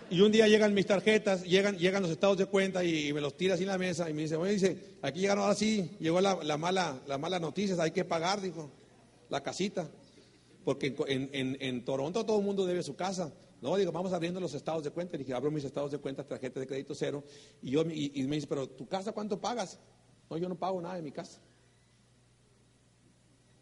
Y 0.10 0.22
un 0.22 0.32
día 0.32 0.48
llegan 0.48 0.74
mis 0.74 0.86
tarjetas, 0.86 1.44
llegan, 1.44 1.78
llegan 1.78 2.04
los 2.04 2.12
estados 2.12 2.38
de 2.38 2.46
cuenta 2.46 2.84
y, 2.84 3.12
me 3.12 3.22
los 3.22 3.36
tira 3.36 3.56
así 3.56 3.64
en 3.64 3.70
la 3.70 3.78
mesa 3.78 4.10
y 4.10 4.14
me 4.14 4.24
dice, 4.24 4.36
oye, 4.36 4.54
dice, 4.54 4.98
aquí 5.02 5.20
llegaron 5.20 5.44
ahora 5.44 5.56
sí, 5.56 5.98
llegó 6.00 6.22
la, 6.22 6.58
mala, 6.58 7.00
la 7.08 7.18
mala 7.18 7.40
noticia, 7.40 7.76
hay 7.82 7.92
que 7.92 8.06
pagar, 8.06 8.42
dijo, 8.42 8.70
la 9.30 9.42
casita. 9.42 9.90
Porque 10.64 10.96
en, 11.08 11.86
Toronto 11.86 12.26
todo 12.26 12.40
el 12.40 12.46
mundo 12.46 12.66
debe 12.66 12.82
su 12.82 12.96
casa. 12.96 13.32
No, 13.62 13.76
digo, 13.78 13.92
vamos 13.92 14.14
abriendo 14.14 14.40
los 14.40 14.54
estados 14.54 14.84
de 14.84 14.92
cuenta. 14.92 15.16
Y 15.16 15.20
dije, 15.20 15.34
abro 15.34 15.52
mis 15.52 15.64
estados 15.64 15.92
de 15.92 16.00
cuenta, 16.00 16.24
tarjeta 16.24 16.60
de 16.60 16.68
crédito 16.68 16.96
cero. 16.96 17.24
Y, 17.62 17.72
yo, 17.72 17.82
y, 17.82 18.24
me 18.28 18.36
dice, 18.36 18.48
pero 18.48 18.68
¿tu 18.68 18.88
casa 18.88 19.12
cuánto 19.12 19.40
pagas? 19.40 19.80
No, 20.30 20.38
yo 20.38 20.50
no 20.50 20.56
pago 20.56 20.82
nada 20.82 20.96
de 20.96 21.04
mi 21.04 21.12
casa. 21.12 21.40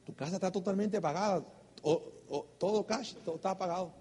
Tu 0.06 0.14
casa 0.16 0.36
está 0.36 0.52
totalmente 0.52 1.00
pagada. 1.02 1.46
O, 1.82 2.02
todo 2.58 2.86
cash, 2.86 3.14
todo 3.26 3.36
está 3.36 3.58
pagado. 3.58 3.94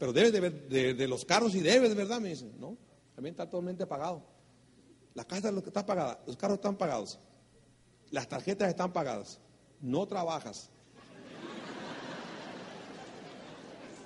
Pero 0.00 0.14
debes 0.14 0.32
de, 0.70 0.94
de, 0.94 1.08
los 1.08 1.26
carros 1.26 1.54
y 1.54 1.60
debes, 1.60 1.94
¿verdad? 1.94 2.20
Me 2.20 2.30
dicen, 2.30 2.54
no, 2.58 2.74
también 3.14 3.34
está 3.34 3.44
totalmente 3.44 3.86
pagado. 3.86 4.22
La 5.12 5.24
casa 5.24 5.50
está 5.50 5.84
pagada, 5.84 6.18
los 6.26 6.38
carros 6.38 6.56
están 6.56 6.76
pagados, 6.76 7.18
las 8.10 8.26
tarjetas 8.26 8.70
están 8.70 8.94
pagadas, 8.94 9.38
no 9.82 10.06
trabajas. 10.06 10.70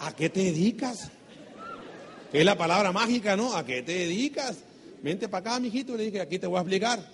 ¿A 0.01 0.13
qué 0.17 0.29
te 0.29 0.41
dedicas? 0.41 1.13
Es 2.33 2.45
la 2.45 2.59
palabra 2.59 2.91
mágica, 2.91 3.37
¿no? 3.37 3.55
¿A 3.55 3.65
qué 3.65 3.81
te 3.81 3.93
dedicas? 3.93 4.57
Vente 5.01 5.29
para 5.29 5.53
acá, 5.53 5.61
mijito, 5.61 5.97
le 5.97 6.07
dije, 6.07 6.21
aquí 6.21 6.41
te 6.41 6.49
voy 6.49 6.59
a 6.59 6.63
explicar. 6.63 7.09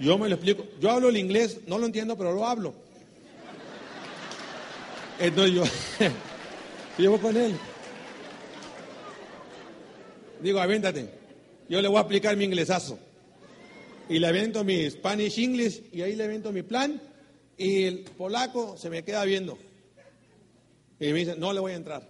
Yo 0.00 0.16
me 0.16 0.26
lo 0.30 0.36
explico. 0.36 0.64
Yo 0.80 0.90
hablo 0.90 1.10
el 1.10 1.18
inglés, 1.18 1.60
no 1.66 1.76
lo 1.76 1.84
entiendo, 1.84 2.16
pero 2.16 2.32
lo 2.32 2.46
hablo. 2.46 2.72
Entonces 5.18 5.54
yo, 5.54 5.64
llevo 6.98 7.20
con 7.20 7.36
él. 7.36 7.58
Digo, 10.46 10.60
avéntate. 10.60 11.08
Yo 11.68 11.82
le 11.82 11.88
voy 11.88 11.96
a 11.96 12.02
aplicar 12.02 12.36
mi 12.36 12.44
inglesazo. 12.44 12.96
Y 14.08 14.20
le 14.20 14.28
avento 14.28 14.62
mi 14.62 14.88
Spanish 14.88 15.40
English 15.40 15.82
y 15.92 16.02
ahí 16.02 16.14
le 16.14 16.22
avento 16.22 16.52
mi 16.52 16.62
plan. 16.62 17.02
Y 17.56 17.82
el 17.82 18.04
polaco 18.16 18.76
se 18.78 18.88
me 18.88 19.02
queda 19.02 19.24
viendo. 19.24 19.58
Y 21.00 21.12
me 21.12 21.18
dice, 21.18 21.34
no 21.36 21.52
le 21.52 21.58
voy 21.58 21.72
a 21.72 21.74
entrar. 21.74 22.08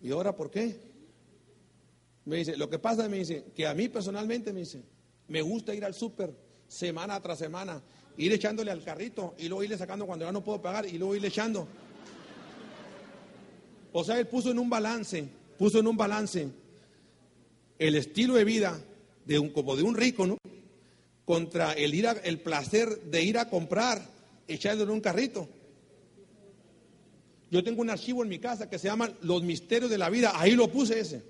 ¿Y 0.00 0.10
ahora 0.12 0.34
por 0.34 0.50
qué? 0.50 0.80
Me 2.24 2.36
dice, 2.36 2.56
lo 2.56 2.70
que 2.70 2.78
pasa, 2.78 3.06
me 3.10 3.18
dice, 3.18 3.44
que 3.54 3.66
a 3.66 3.74
mí 3.74 3.90
personalmente, 3.90 4.54
me 4.54 4.60
dice, 4.60 4.82
me 5.28 5.42
gusta 5.42 5.74
ir 5.74 5.84
al 5.84 5.92
súper 5.92 6.34
semana 6.68 7.20
tras 7.20 7.38
semana, 7.38 7.82
ir 8.16 8.32
echándole 8.32 8.70
al 8.70 8.82
carrito 8.82 9.34
y 9.36 9.48
luego 9.48 9.62
irle 9.62 9.76
sacando 9.76 10.06
cuando 10.06 10.24
ya 10.24 10.32
no 10.32 10.42
puedo 10.42 10.62
pagar 10.62 10.86
y 10.86 10.96
luego 10.96 11.16
irle 11.16 11.28
echando. 11.28 11.68
O 13.92 14.02
sea, 14.02 14.18
él 14.18 14.26
puso 14.26 14.50
en 14.50 14.58
un 14.58 14.70
balance 14.70 15.44
puso 15.56 15.80
en 15.80 15.86
un 15.86 15.96
balance 15.96 16.48
el 17.78 17.94
estilo 17.94 18.34
de 18.34 18.44
vida 18.44 18.80
de 19.24 19.38
un, 19.38 19.50
como 19.50 19.76
de 19.76 19.82
un 19.82 19.94
rico, 19.94 20.26
¿no? 20.26 20.38
contra 21.26 21.72
el, 21.72 21.92
ir 21.94 22.08
el 22.22 22.38
placer 22.38 23.02
de 23.02 23.22
ir 23.22 23.36
a 23.36 23.50
comprar, 23.50 24.00
echándolo 24.46 24.92
en 24.92 24.96
un 24.96 25.00
carrito. 25.00 25.48
Yo 27.50 27.62
tengo 27.62 27.82
un 27.82 27.90
archivo 27.90 28.22
en 28.22 28.28
mi 28.28 28.38
casa 28.38 28.70
que 28.70 28.78
se 28.78 28.88
llama 28.88 29.10
Los 29.22 29.42
Misterios 29.42 29.90
de 29.90 29.98
la 29.98 30.08
Vida. 30.08 30.32
Ahí 30.34 30.52
lo 30.52 30.68
puse 30.68 31.00
ese. 31.00 31.22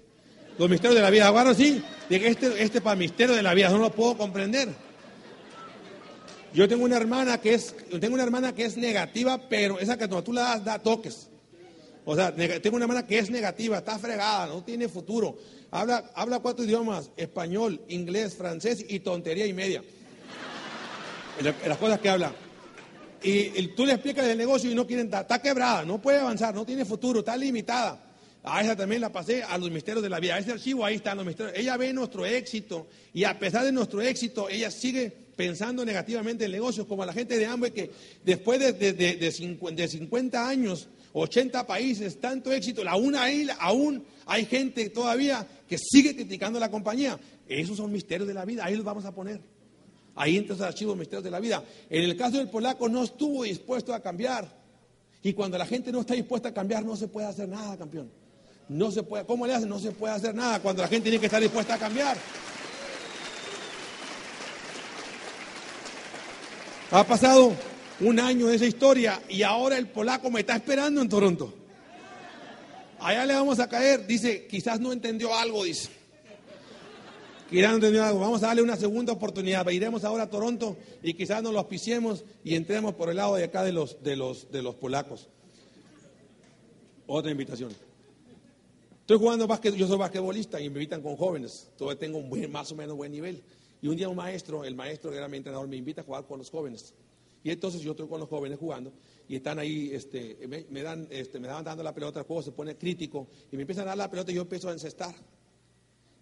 Los 0.58 0.68
Misterios 0.68 0.96
de 0.96 1.02
la 1.02 1.10
Vida. 1.10 1.26
Ahora 1.26 1.54
sí, 1.54 1.82
dije, 2.08 2.28
este, 2.28 2.62
este 2.62 2.80
para 2.80 2.96
Misterio 2.96 3.34
de 3.34 3.42
la 3.42 3.54
Vida, 3.54 3.70
no 3.70 3.78
lo 3.78 3.90
puedo 3.90 4.16
comprender. 4.16 4.68
Yo 6.52 6.68
tengo 6.68 6.84
una 6.84 6.96
hermana 6.96 7.38
que 7.40 7.54
es, 7.54 7.74
tengo 8.00 8.14
una 8.14 8.22
hermana 8.22 8.54
que 8.54 8.64
es 8.64 8.76
negativa, 8.76 9.48
pero 9.48 9.78
esa 9.78 9.98
que 9.98 10.08
cuando 10.08 10.24
tú 10.24 10.32
la 10.32 10.42
das, 10.42 10.64
da 10.64 10.78
toques. 10.78 11.28
O 12.08 12.14
sea, 12.14 12.32
tengo 12.34 12.76
una 12.76 12.84
hermana 12.84 13.04
que 13.04 13.18
es 13.18 13.30
negativa, 13.30 13.78
está 13.78 13.98
fregada, 13.98 14.46
no 14.46 14.62
tiene 14.62 14.88
futuro. 14.88 15.36
Habla, 15.72 16.12
habla 16.14 16.38
cuatro 16.38 16.64
idiomas, 16.64 17.10
español, 17.16 17.80
inglés, 17.88 18.36
francés 18.36 18.86
y 18.88 19.00
tontería 19.00 19.44
y 19.44 19.52
media. 19.52 19.82
las 21.66 21.78
cosas 21.78 21.98
que 21.98 22.08
habla. 22.08 22.32
Y, 23.22 23.68
tú 23.68 23.84
le 23.84 23.94
explicas 23.94 24.24
el 24.24 24.38
negocio 24.38 24.70
y 24.70 24.74
no 24.76 24.86
quieren, 24.86 25.12
está 25.12 25.42
quebrada, 25.42 25.84
no 25.84 26.00
puede 26.00 26.20
avanzar, 26.20 26.54
no 26.54 26.64
tiene 26.64 26.84
futuro, 26.84 27.18
está 27.20 27.36
limitada. 27.36 27.98
A 28.48 28.62
esa 28.62 28.76
también 28.76 29.00
la 29.00 29.10
pasé 29.10 29.42
a 29.42 29.58
los 29.58 29.72
misterios 29.72 30.04
de 30.04 30.08
la 30.08 30.20
vida. 30.20 30.36
A 30.36 30.38
ese 30.38 30.52
archivo 30.52 30.84
ahí 30.84 30.94
están 30.94 31.16
los 31.16 31.26
misterios. 31.26 31.58
Ella 31.58 31.76
ve 31.76 31.92
nuestro 31.92 32.24
éxito 32.24 32.86
y 33.12 33.24
a 33.24 33.36
pesar 33.36 33.64
de 33.64 33.72
nuestro 33.72 34.00
éxito, 34.00 34.48
ella 34.48 34.70
sigue 34.70 35.10
pensando 35.34 35.84
negativamente 35.84 36.44
en 36.44 36.52
negocios, 36.52 36.86
como 36.86 37.04
la 37.04 37.12
gente 37.12 37.38
de 37.38 37.44
Amway 37.44 37.72
que 37.72 37.90
después 38.24 38.60
de, 38.60 38.72
de, 38.72 39.16
de, 39.16 39.88
50 39.88 40.48
años, 40.48 40.88
80 41.12 41.66
países, 41.66 42.20
tanto 42.20 42.52
éxito, 42.52 42.82
aún 42.86 43.16
hay, 43.16 43.48
aún 43.58 44.04
hay 44.26 44.44
gente 44.44 44.90
todavía 44.90 45.44
que 45.68 45.76
sigue 45.76 46.14
criticando 46.14 46.60
la 46.60 46.70
compañía. 46.70 47.18
Esos 47.48 47.76
son 47.76 47.90
misterios 47.90 48.28
de 48.28 48.34
la 48.34 48.44
vida, 48.44 48.64
ahí 48.64 48.76
los 48.76 48.84
vamos 48.84 49.04
a 49.06 49.12
poner. 49.12 49.40
Ahí 50.14 50.36
entra 50.36 50.54
el 50.54 50.62
archivo 50.62 50.94
misterios 50.94 51.24
de 51.24 51.32
la 51.32 51.40
vida. 51.40 51.64
En 51.90 52.04
el 52.04 52.16
caso 52.16 52.38
del 52.38 52.48
polaco 52.48 52.88
no 52.88 53.02
estuvo 53.02 53.42
dispuesto 53.42 53.92
a 53.92 53.98
cambiar. 53.98 54.48
Y 55.24 55.32
cuando 55.32 55.58
la 55.58 55.66
gente 55.66 55.90
no 55.90 56.02
está 56.02 56.14
dispuesta 56.14 56.50
a 56.50 56.54
cambiar, 56.54 56.84
no 56.84 56.94
se 56.94 57.08
puede 57.08 57.26
hacer 57.26 57.48
nada, 57.48 57.76
campeón. 57.76 58.08
No 58.68 58.90
se 58.90 59.02
puede, 59.02 59.24
¿cómo 59.24 59.46
le 59.46 59.54
hacen? 59.54 59.68
No 59.68 59.78
se 59.78 59.92
puede 59.92 60.14
hacer 60.14 60.34
nada 60.34 60.60
cuando 60.60 60.82
la 60.82 60.88
gente 60.88 61.04
tiene 61.04 61.20
que 61.20 61.26
estar 61.26 61.40
dispuesta 61.40 61.74
a 61.74 61.78
cambiar. 61.78 62.16
Ha 66.90 67.04
pasado 67.04 67.52
un 68.00 68.20
año 68.20 68.46
de 68.46 68.56
esa 68.56 68.66
historia 68.66 69.20
y 69.28 69.42
ahora 69.42 69.78
el 69.78 69.88
polaco 69.88 70.30
me 70.30 70.40
está 70.40 70.56
esperando 70.56 71.00
en 71.00 71.08
Toronto. 71.08 71.52
Allá 72.98 73.24
le 73.26 73.34
vamos 73.34 73.60
a 73.60 73.68
caer. 73.68 74.06
Dice, 74.06 74.46
quizás 74.46 74.80
no 74.80 74.92
entendió 74.92 75.34
algo, 75.34 75.64
dice. 75.64 75.90
Quizás 77.50 77.70
no 77.70 77.76
entendió 77.76 78.04
algo. 78.04 78.20
Vamos 78.20 78.42
a 78.42 78.48
darle 78.48 78.62
una 78.62 78.76
segunda 78.76 79.12
oportunidad. 79.12 79.68
Iremos 79.68 80.04
ahora 80.04 80.24
a 80.24 80.30
Toronto 80.30 80.76
y 81.02 81.14
quizás 81.14 81.42
nos 81.42 81.52
lo 81.52 81.60
auspiciemos 81.60 82.24
y 82.42 82.56
entremos 82.56 82.94
por 82.94 83.10
el 83.10 83.16
lado 83.16 83.36
de 83.36 83.44
acá 83.44 83.62
de 83.62 83.72
los, 83.72 84.02
de 84.02 84.16
los, 84.16 84.50
de 84.50 84.62
los 84.62 84.74
polacos. 84.74 85.28
Otra 87.06 87.30
invitación. 87.30 87.85
Estoy 89.06 89.18
jugando 89.18 89.46
básquet, 89.46 89.72
yo 89.76 89.86
soy 89.86 89.98
basquetbolista 89.98 90.60
y 90.60 90.64
me 90.68 90.78
invitan 90.78 91.00
con 91.00 91.14
jóvenes. 91.14 91.70
Todavía 91.78 91.96
tengo 91.96 92.18
un 92.18 92.28
buen, 92.28 92.50
más 92.50 92.72
o 92.72 92.74
menos 92.74 92.96
buen 92.96 93.12
nivel. 93.12 93.40
Y 93.80 93.86
un 93.86 93.94
día 93.94 94.08
un 94.08 94.16
maestro, 94.16 94.64
el 94.64 94.74
maestro 94.74 95.12
que 95.12 95.16
era 95.16 95.28
mi 95.28 95.36
entrenador, 95.36 95.68
me 95.68 95.76
invita 95.76 96.00
a 96.00 96.04
jugar 96.04 96.26
con 96.26 96.38
los 96.38 96.50
jóvenes. 96.50 96.92
Y 97.44 97.52
entonces 97.52 97.82
yo 97.82 97.92
estoy 97.92 98.08
con 98.08 98.18
los 98.18 98.28
jóvenes 98.28 98.58
jugando 98.58 98.92
y 99.28 99.36
están 99.36 99.60
ahí, 99.60 99.90
este, 99.92 100.36
me, 100.48 100.82
dan, 100.82 101.06
este, 101.10 101.38
me 101.38 101.46
daban 101.46 101.64
dando 101.64 101.84
la 101.84 101.94
pelota, 101.94 102.18
el 102.18 102.26
juego 102.26 102.42
se 102.42 102.50
pone 102.50 102.76
crítico 102.76 103.28
y 103.52 103.54
me 103.54 103.62
empiezan 103.62 103.84
a 103.84 103.90
dar 103.90 103.98
la 103.98 104.10
pelota 104.10 104.32
y 104.32 104.34
yo 104.34 104.42
empiezo 104.42 104.70
a 104.70 104.72
encestar. 104.72 105.14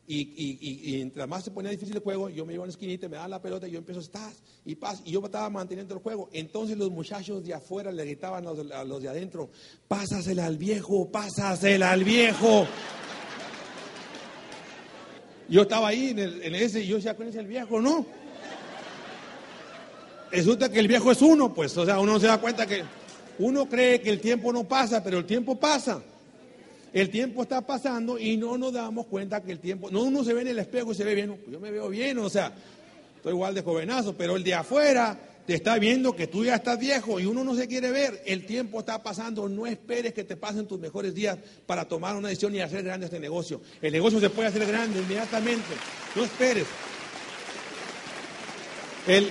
Y, 0.06 0.20
y, 0.20 0.58
y, 0.60 0.96
mientras 0.96 1.26
más 1.26 1.44
se 1.44 1.50
ponía 1.50 1.70
difícil 1.70 1.96
el 1.96 2.02
juego, 2.02 2.28
yo 2.28 2.44
me 2.44 2.52
iba 2.52 2.64
a 2.64 2.66
la 2.66 2.70
esquinita, 2.70 3.08
me 3.08 3.16
daban 3.16 3.30
la 3.30 3.40
pelota 3.40 3.66
y 3.66 3.70
yo 3.70 3.78
empiezo 3.78 4.00
a 4.00 4.02
estar 4.02 4.32
y 4.66 4.74
paz. 4.74 5.00
Y 5.04 5.12
yo 5.12 5.24
estaba 5.24 5.48
manteniendo 5.48 5.94
el 5.94 6.00
juego. 6.00 6.28
Entonces 6.32 6.76
los 6.76 6.90
muchachos 6.90 7.42
de 7.42 7.54
afuera 7.54 7.90
le 7.90 8.04
gritaban 8.04 8.46
a 8.46 8.52
los, 8.52 8.70
a 8.70 8.84
los 8.84 9.02
de 9.02 9.08
adentro: 9.08 9.48
Pásasela 9.88 10.44
al 10.44 10.58
viejo, 10.58 11.10
pásasela 11.10 11.90
al 11.90 12.04
viejo. 12.04 12.66
Yo 15.48 15.62
estaba 15.62 15.88
ahí 15.88 16.10
en, 16.10 16.54
ese 16.54 16.82
y 16.82 16.86
yo 16.86 16.96
decía: 16.96 17.14
¿Cuál 17.14 17.28
es 17.28 17.36
el 17.36 17.46
viejo? 17.46 17.80
No. 17.80 18.04
Resulta 20.30 20.68
que 20.68 20.80
el 20.80 20.88
viejo 20.88 21.12
es 21.12 21.22
uno, 21.22 21.54
pues. 21.54 21.74
O 21.78 21.86
sea, 21.86 21.98
uno 21.98 22.20
se 22.20 22.26
da 22.26 22.38
cuenta 22.38 22.66
que 22.66 22.82
uno 23.38 23.68
cree 23.68 24.02
que 24.02 24.10
el 24.10 24.20
tiempo 24.20 24.52
no 24.52 24.64
pasa, 24.64 25.02
pero 25.02 25.18
el 25.18 25.24
tiempo 25.24 25.58
pasa. 25.58 26.02
El 26.94 27.10
tiempo 27.10 27.42
está 27.42 27.60
pasando 27.60 28.20
y 28.20 28.36
no 28.36 28.56
nos 28.56 28.72
damos 28.72 29.06
cuenta 29.06 29.42
que 29.42 29.50
el 29.50 29.58
tiempo, 29.58 29.90
no 29.90 30.04
uno 30.04 30.22
se 30.22 30.32
ve 30.32 30.42
en 30.42 30.48
el 30.48 30.60
espejo 30.60 30.92
y 30.92 30.94
se 30.94 31.02
ve 31.02 31.16
bien, 31.16 31.36
yo 31.50 31.58
me 31.58 31.72
veo 31.72 31.88
bien, 31.88 32.16
o 32.18 32.30
sea, 32.30 32.52
estoy 33.16 33.32
igual 33.32 33.52
de 33.52 33.62
jovenazo, 33.62 34.16
pero 34.16 34.36
el 34.36 34.44
de 34.44 34.54
afuera 34.54 35.18
te 35.44 35.54
está 35.54 35.76
viendo 35.80 36.14
que 36.14 36.28
tú 36.28 36.44
ya 36.44 36.54
estás 36.54 36.78
viejo 36.78 37.18
y 37.18 37.26
uno 37.26 37.42
no 37.42 37.56
se 37.56 37.66
quiere 37.66 37.90
ver. 37.90 38.22
El 38.24 38.46
tiempo 38.46 38.78
está 38.78 39.02
pasando, 39.02 39.48
no 39.48 39.66
esperes 39.66 40.14
que 40.14 40.22
te 40.22 40.36
pasen 40.36 40.68
tus 40.68 40.78
mejores 40.78 41.16
días 41.16 41.36
para 41.66 41.88
tomar 41.88 42.14
una 42.14 42.28
decisión 42.28 42.54
y 42.54 42.60
hacer 42.60 42.84
grande 42.84 43.06
este 43.06 43.18
negocio. 43.18 43.60
El 43.82 43.92
negocio 43.92 44.20
se 44.20 44.30
puede 44.30 44.50
hacer 44.50 44.64
grande 44.64 45.00
inmediatamente, 45.00 45.74
no 46.14 46.22
esperes. 46.22 46.66
El, 49.08 49.30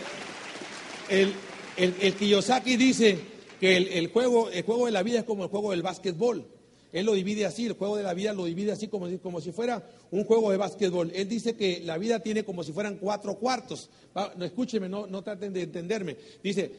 el, 1.08 1.34
el, 1.78 2.14
Kiyosaki 2.14 2.76
dice 2.76 3.20
que 3.58 3.78
el, 3.78 3.88
el, 3.88 4.08
juego, 4.12 4.50
el 4.50 4.64
juego 4.64 4.86
de 4.86 4.92
la 4.92 5.02
vida 5.02 5.20
es 5.20 5.26
como 5.26 5.46
el 5.46 5.50
juego 5.50 5.72
del 5.72 5.82
básquetbol. 5.82 6.46
Él 6.94 7.08
lo 7.08 7.14
divide 7.14 7.46
así, 7.48 7.66
el 7.66 7.74
juego 7.74 7.98
de 7.98 8.04
la 8.04 8.14
vida 8.14 8.34
lo 8.34 8.46
divide 8.46 8.72
así 8.72 8.88
como, 8.88 9.10
como 9.20 9.42
si 9.42 9.52
fuera 9.52 9.84
un 10.12 10.24
juego 10.24 10.52
de 10.52 10.58
básquetbol. 10.58 11.12
Él 11.16 11.28
dice 11.28 11.56
que 11.56 11.82
la 11.84 11.98
vida 11.98 12.20
tiene 12.20 12.46
como 12.46 12.64
si 12.64 12.72
fueran 12.72 12.98
cuatro 12.98 13.36
cuartos. 13.36 13.90
no, 14.38 14.46
escúcheme, 14.46 14.88
no, 14.88 15.08
no 15.08 15.24
traten 15.24 15.52
de 15.52 15.64
entenderme. 15.64 16.16
Dice, 16.44 16.72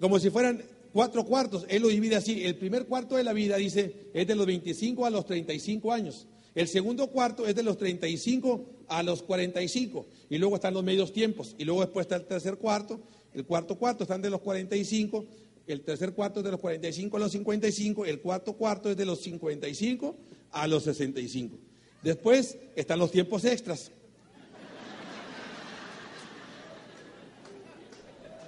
como 0.00 0.18
si 0.18 0.30
fueran 0.30 0.64
cuatro 0.92 1.24
cuartos. 1.24 1.64
Él 1.68 1.82
lo 1.82 1.88
divide 1.88 2.16
así. 2.16 2.44
El 2.44 2.56
primer 2.56 2.86
cuarto 2.86 3.14
de 3.14 3.22
la 3.22 3.32
vida, 3.32 3.56
dice, 3.56 4.10
es 4.12 4.26
de 4.26 4.34
los 4.34 4.44
25 4.44 5.06
a 5.06 5.10
los 5.10 5.24
35 5.24 5.92
años. 5.92 6.26
El 6.56 6.66
segundo 6.66 7.06
cuarto 7.06 7.46
es 7.46 7.54
de 7.54 7.62
los 7.62 7.78
35 7.78 8.66
a 8.88 9.04
los 9.04 9.22
45. 9.22 10.06
Y 10.28 10.38
luego 10.38 10.56
están 10.56 10.74
los 10.74 10.82
medios 10.82 11.12
tiempos. 11.12 11.54
Y 11.56 11.64
luego 11.64 11.82
después 11.82 12.04
está 12.04 12.16
el 12.16 12.24
tercer 12.24 12.56
cuarto. 12.56 12.98
El 13.32 13.44
cuarto 13.44 13.76
cuarto 13.76 14.02
están 14.02 14.22
de 14.22 14.30
los 14.30 14.40
45 14.40 15.24
el 15.72 15.82
tercer 15.82 16.12
cuarto 16.12 16.40
es 16.40 16.44
de 16.44 16.50
los 16.50 16.60
45 16.60 17.16
a 17.16 17.20
los 17.20 17.32
55, 17.32 18.04
el 18.04 18.20
cuarto 18.20 18.54
cuarto 18.54 18.90
es 18.90 18.96
de 18.96 19.04
los 19.04 19.20
55 19.20 20.16
a 20.52 20.66
los 20.66 20.84
65. 20.84 21.58
Después 22.02 22.56
están 22.76 22.98
los 22.98 23.10
tiempos 23.10 23.44
extras. 23.44 23.90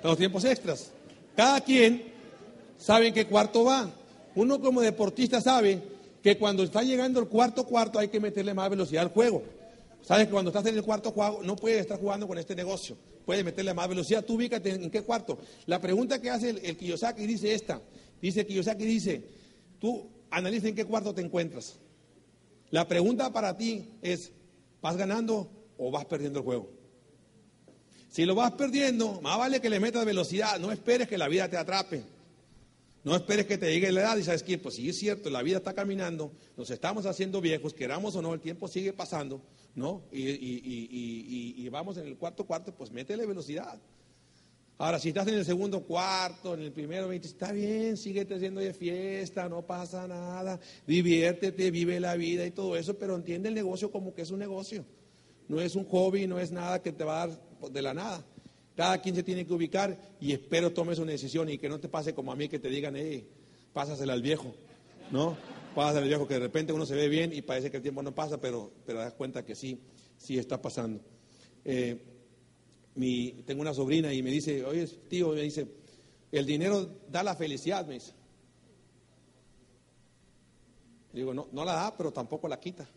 Los 0.02 0.16
tiempos 0.16 0.44
extras. 0.44 0.92
Cada 1.36 1.60
quien 1.60 2.04
sabe 2.78 3.08
en 3.08 3.14
qué 3.14 3.26
cuarto 3.26 3.64
va. 3.64 3.90
Uno 4.34 4.60
como 4.60 4.80
deportista 4.80 5.40
sabe 5.40 5.82
que 6.22 6.38
cuando 6.38 6.62
está 6.62 6.82
llegando 6.82 7.20
el 7.20 7.28
cuarto 7.28 7.64
cuarto 7.64 7.98
hay 7.98 8.08
que 8.08 8.20
meterle 8.20 8.54
más 8.54 8.70
velocidad 8.70 9.02
al 9.02 9.10
juego. 9.10 9.42
Sabes 10.02 10.26
que 10.26 10.32
cuando 10.32 10.50
estás 10.50 10.64
en 10.66 10.76
el 10.76 10.82
cuarto 10.82 11.10
juego 11.10 11.40
no 11.42 11.56
puedes 11.56 11.80
estar 11.80 11.98
jugando 11.98 12.26
con 12.26 12.38
este 12.38 12.54
negocio. 12.54 12.96
Puedes 13.30 13.44
meterle 13.44 13.72
más 13.74 13.88
velocidad. 13.88 14.24
Tú 14.24 14.34
ubícate 14.34 14.70
en, 14.70 14.90
qué 14.90 15.02
cuarto. 15.02 15.38
La 15.66 15.80
pregunta 15.80 16.20
que 16.20 16.30
hace 16.30 16.50
el, 16.50 16.76
Kiyosaki 16.76 17.28
dice 17.28 17.54
esta. 17.54 17.80
Dice 18.20 18.44
Kiyosaki 18.44 18.84
dice, 18.84 19.22
tú 19.78 20.10
analiza 20.32 20.66
en 20.66 20.74
qué 20.74 20.84
cuarto 20.84 21.14
te 21.14 21.20
encuentras. 21.20 21.76
La 22.70 22.88
pregunta 22.88 23.32
para 23.32 23.56
ti 23.56 23.84
es, 24.02 24.32
¿vas 24.82 24.96
ganando 24.96 25.48
o 25.78 25.92
vas 25.92 26.06
perdiendo 26.06 26.40
el 26.40 26.44
juego? 26.44 26.72
Si 28.08 28.24
lo 28.24 28.34
vas 28.34 28.50
perdiendo, 28.50 29.20
más 29.20 29.38
vale 29.38 29.60
que 29.60 29.70
le 29.70 29.78
metas 29.78 30.04
velocidad. 30.04 30.58
No 30.58 30.72
esperes 30.72 31.06
que 31.06 31.16
la 31.16 31.28
vida 31.28 31.48
te 31.48 31.56
atrape. 31.56 32.02
No 33.04 33.14
esperes 33.14 33.46
que 33.46 33.58
te 33.58 33.72
llegue 33.72 33.92
la 33.92 34.00
edad 34.00 34.16
y 34.16 34.24
sabes 34.24 34.42
que, 34.42 34.58
pues 34.58 34.74
sí 34.74 34.88
es 34.88 34.98
cierto, 34.98 35.30
la 35.30 35.44
vida 35.44 35.58
está 35.58 35.72
caminando, 35.72 36.32
nos 36.56 36.68
estamos 36.68 37.06
haciendo 37.06 37.40
viejos, 37.40 37.74
queramos 37.74 38.16
o 38.16 38.22
no, 38.22 38.34
el 38.34 38.40
tiempo 38.40 38.66
sigue 38.66 38.92
pasando. 38.92 39.40
¿No? 39.74 40.02
Y, 40.12 41.68
vamos 41.68 41.96
en 41.98 42.06
el 42.06 42.16
cuarto 42.16 42.44
cuarto, 42.46 42.74
pues 42.74 42.90
métele 42.90 43.26
velocidad. 43.26 43.80
Ahora, 44.78 44.98
si 44.98 45.08
estás 45.08 45.28
en 45.28 45.34
el 45.34 45.44
segundo 45.44 45.82
cuarto, 45.82 46.54
en 46.54 46.60
el 46.60 46.72
primero, 46.72 47.12
está 47.12 47.52
bien, 47.52 47.98
síguete 47.98 48.34
haciendo 48.34 48.60
de 48.60 48.72
fiesta, 48.72 49.46
no 49.48 49.62
pasa 49.62 50.08
nada, 50.08 50.58
diviértete, 50.86 51.70
vive 51.70 52.00
la 52.00 52.16
vida 52.16 52.46
y 52.46 52.50
todo 52.50 52.76
eso, 52.76 52.98
pero 52.98 53.14
entiende 53.14 53.50
el 53.50 53.54
negocio 53.54 53.92
como 53.92 54.14
que 54.14 54.22
es 54.22 54.30
un 54.30 54.38
negocio. 54.38 54.84
No 55.48 55.60
es 55.60 55.74
un 55.74 55.84
hobby, 55.84 56.26
no 56.26 56.38
es 56.38 56.50
nada 56.50 56.80
que 56.80 56.92
te 56.92 57.04
va 57.04 57.22
a 57.22 57.26
dar 57.26 57.70
de 57.70 57.82
la 57.82 57.92
nada. 57.92 58.24
Cada 58.74 59.02
quien 59.02 59.14
se 59.14 59.22
tiene 59.22 59.46
que 59.46 59.52
ubicar 59.52 59.98
y 60.18 60.32
espero 60.32 60.72
tomes 60.72 60.98
una 60.98 61.12
decisión 61.12 61.50
y 61.50 61.58
que 61.58 61.68
no 61.68 61.78
te 61.78 61.88
pase 61.88 62.14
como 62.14 62.32
a 62.32 62.36
mí 62.36 62.48
que 62.48 62.58
te 62.58 62.70
digan, 62.70 62.96
eh, 62.96 63.26
pásasela 63.74 64.14
al 64.14 64.22
viejo, 64.22 64.54
¿no? 65.10 65.36
Pasa 65.74 65.98
el 65.98 66.08
viejo 66.08 66.26
que 66.26 66.34
de 66.34 66.40
repente 66.40 66.72
uno 66.72 66.86
se 66.86 66.94
ve 66.94 67.08
bien 67.08 67.32
y 67.32 67.42
parece 67.42 67.70
que 67.70 67.78
el 67.78 67.82
tiempo 67.82 68.02
no 68.02 68.14
pasa, 68.14 68.40
pero 68.40 68.72
te 68.84 68.92
das 68.92 69.12
cuenta 69.14 69.44
que 69.44 69.54
sí, 69.54 69.80
sí 70.16 70.38
está 70.38 70.60
pasando. 70.60 71.00
Eh, 71.64 71.98
mi, 72.94 73.42
tengo 73.46 73.62
una 73.62 73.74
sobrina 73.74 74.12
y 74.12 74.22
me 74.22 74.30
dice, 74.30 74.64
oye, 74.64 74.86
tío, 74.86 75.30
me 75.30 75.42
dice, 75.42 75.66
el 76.32 76.46
dinero 76.46 76.98
da 77.08 77.22
la 77.22 77.34
felicidad, 77.34 77.86
me 77.86 77.94
dice. 77.94 78.12
Digo, 81.12 81.34
no, 81.34 81.48
no 81.52 81.64
la 81.64 81.74
da, 81.74 81.96
pero 81.96 82.12
tampoco 82.12 82.48
la 82.48 82.60
quita. 82.60 82.88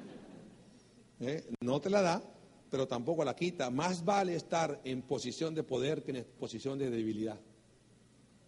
¿eh? 1.20 1.48
no 1.60 1.80
te 1.80 1.90
la 1.90 2.02
da, 2.02 2.22
pero 2.70 2.86
tampoco 2.86 3.24
la 3.24 3.36
quita. 3.36 3.70
Más 3.70 4.04
vale 4.04 4.34
estar 4.34 4.80
en 4.84 5.02
posición 5.02 5.54
de 5.54 5.62
poder 5.62 6.02
que 6.02 6.12
en 6.12 6.24
posición 6.38 6.78
de 6.78 6.90
debilidad. 6.90 7.38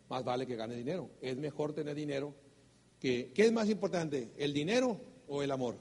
Más 0.09 0.25
vale 0.25 0.47
que 0.47 0.57
gane 0.57 0.75
dinero. 0.75 1.11
Es 1.21 1.37
mejor 1.37 1.73
tener 1.73 1.95
dinero 1.95 2.35
que... 3.01 3.33
¿Qué 3.35 3.47
es 3.47 3.53
más 3.53 3.69
importante, 3.69 4.29
el 4.37 4.53
dinero 4.53 5.01
o 5.29 5.43
el 5.43 5.51
amor? 5.51 5.77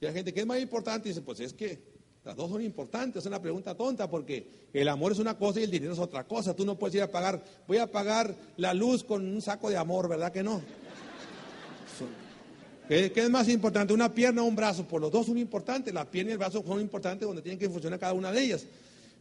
Y 0.00 0.06
hay 0.06 0.12
gente, 0.12 0.34
¿qué 0.34 0.40
es 0.40 0.46
más 0.46 0.60
importante? 0.60 1.08
Dice, 1.08 1.22
pues 1.22 1.40
es 1.40 1.52
que 1.52 1.78
las 2.24 2.36
dos 2.36 2.50
son 2.50 2.62
importantes, 2.62 3.22
es 3.22 3.26
una 3.26 3.42
pregunta 3.42 3.76
tonta 3.76 4.08
porque 4.08 4.46
el 4.72 4.88
amor 4.88 5.12
es 5.12 5.18
una 5.18 5.36
cosa 5.36 5.60
y 5.60 5.64
el 5.64 5.70
dinero 5.70 5.92
es 5.92 5.98
otra 5.98 6.24
cosa. 6.24 6.54
Tú 6.54 6.64
no 6.64 6.78
puedes 6.78 6.94
ir 6.94 7.02
a 7.02 7.10
pagar, 7.10 7.42
voy 7.66 7.78
a 7.78 7.90
pagar 7.90 8.34
la 8.56 8.74
luz 8.74 9.02
con 9.04 9.26
un 9.26 9.40
saco 9.40 9.70
de 9.70 9.76
amor, 9.76 10.08
¿verdad 10.08 10.32
que 10.32 10.42
no? 10.42 10.60
¿Qué, 12.88 13.12
es 13.14 13.30
más 13.30 13.48
importante? 13.48 13.94
¿Una 13.94 14.12
pierna 14.12 14.42
o 14.42 14.44
un 14.44 14.54
brazo? 14.54 14.86
Pues 14.86 15.00
los 15.00 15.10
dos 15.10 15.26
son 15.26 15.38
importantes. 15.38 15.94
La 15.94 16.04
pierna 16.04 16.30
y 16.30 16.32
el 16.32 16.38
brazo 16.38 16.62
son 16.66 16.80
importantes 16.80 17.26
donde 17.26 17.40
tienen 17.40 17.58
que 17.58 17.68
funcionar 17.68 17.98
cada 17.98 18.12
una 18.12 18.30
de 18.30 18.42
ellas. 18.42 18.66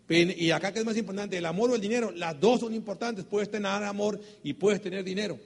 Y 0.09 0.51
acá, 0.51 0.73
¿qué 0.73 0.79
es 0.79 0.85
más 0.85 0.97
importante? 0.97 1.37
¿El 1.37 1.45
amor 1.45 1.71
o 1.71 1.75
el 1.75 1.81
dinero? 1.81 2.11
Las 2.11 2.37
dos 2.39 2.59
son 2.59 2.73
importantes. 2.73 3.23
Puedes 3.23 3.49
tener 3.49 3.67
amor 3.67 4.19
y 4.43 4.53
puedes 4.53 4.81
tener 4.81 5.03
dinero. 5.03 5.39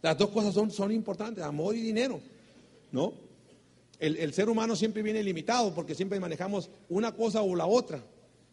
Las 0.00 0.16
dos 0.18 0.30
cosas 0.30 0.54
son, 0.54 0.70
son 0.70 0.90
importantes, 0.92 1.44
amor 1.44 1.76
y 1.76 1.80
dinero. 1.80 2.20
¿No? 2.90 3.12
El, 3.98 4.34
ser 4.34 4.48
humano 4.48 4.74
siempre 4.74 5.00
viene 5.00 5.22
limitado 5.22 5.72
porque 5.72 5.94
siempre 5.94 6.18
manejamos 6.18 6.68
una 6.88 7.12
cosa 7.12 7.42
o 7.42 7.54
la 7.54 7.66
otra. 7.66 8.02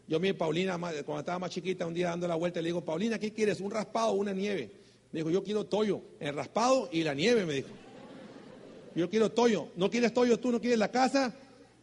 Yo 0.08 0.20
mi 0.20 0.32
Paulina, 0.34 0.78
cuando 0.78 1.20
estaba 1.20 1.40
más 1.40 1.50
chiquita, 1.50 1.88
un 1.88 1.94
día 1.96 2.10
dando 2.10 2.28
la 2.28 2.36
vuelta, 2.36 2.62
le 2.62 2.68
digo, 2.68 2.86
Paulina, 2.86 3.18
¿qué 3.18 3.34
quieres? 3.34 3.60
¿Un 3.60 3.72
raspado 3.72 4.10
o 4.10 4.14
una 4.14 4.32
nieve? 4.32 4.70
Me 5.12 5.22
dijo, 5.22 5.32
yo 5.32 5.44
quiero 5.44 5.66
toyo, 5.66 6.02
el 6.20 6.36
raspado 6.36 6.88
y 6.92 7.04
la 7.04 7.16
nieve, 7.16 7.48
me 7.48 7.54
dijo. 7.54 7.70
Yo 8.96 9.10
quiero 9.10 9.32
toyo. 9.32 9.70
¿No 9.76 9.90
quieres 9.90 10.14
toyo? 10.14 10.38
¿Tú 10.38 10.52
no 10.52 10.62
quieres 10.62 10.78
la 10.78 10.92
casa, 10.92 11.34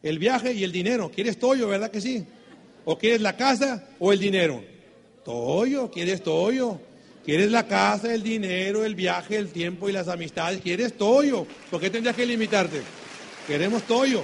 el 0.00 0.20
viaje 0.20 0.52
y 0.52 0.62
el 0.62 0.70
dinero? 0.70 1.10
¿Quieres 1.12 1.36
toyo, 1.36 1.66
verdad 1.66 1.90
que 1.90 2.00
sí? 2.00 2.24
¿O 2.88 2.96
quieres 2.96 3.20
la 3.20 3.36
casa 3.36 3.84
o 3.98 4.12
el 4.12 4.20
dinero? 4.20 4.62
Toyo, 5.24 5.90
¿quieres 5.90 6.22
toyo? 6.22 6.78
¿Quieres 7.24 7.50
la 7.50 7.66
casa, 7.66 8.14
el 8.14 8.22
dinero, 8.22 8.84
el 8.84 8.94
viaje, 8.94 9.36
el 9.36 9.48
tiempo 9.48 9.88
y 9.88 9.92
las 9.92 10.06
amistades? 10.06 10.60
¿Quieres 10.60 10.96
toyo? 10.96 11.48
¿Por 11.68 11.80
qué 11.80 11.90
tendrías 11.90 12.14
que 12.14 12.24
limitarte? 12.24 12.80
Queremos 13.48 13.82
toyo. 13.82 14.22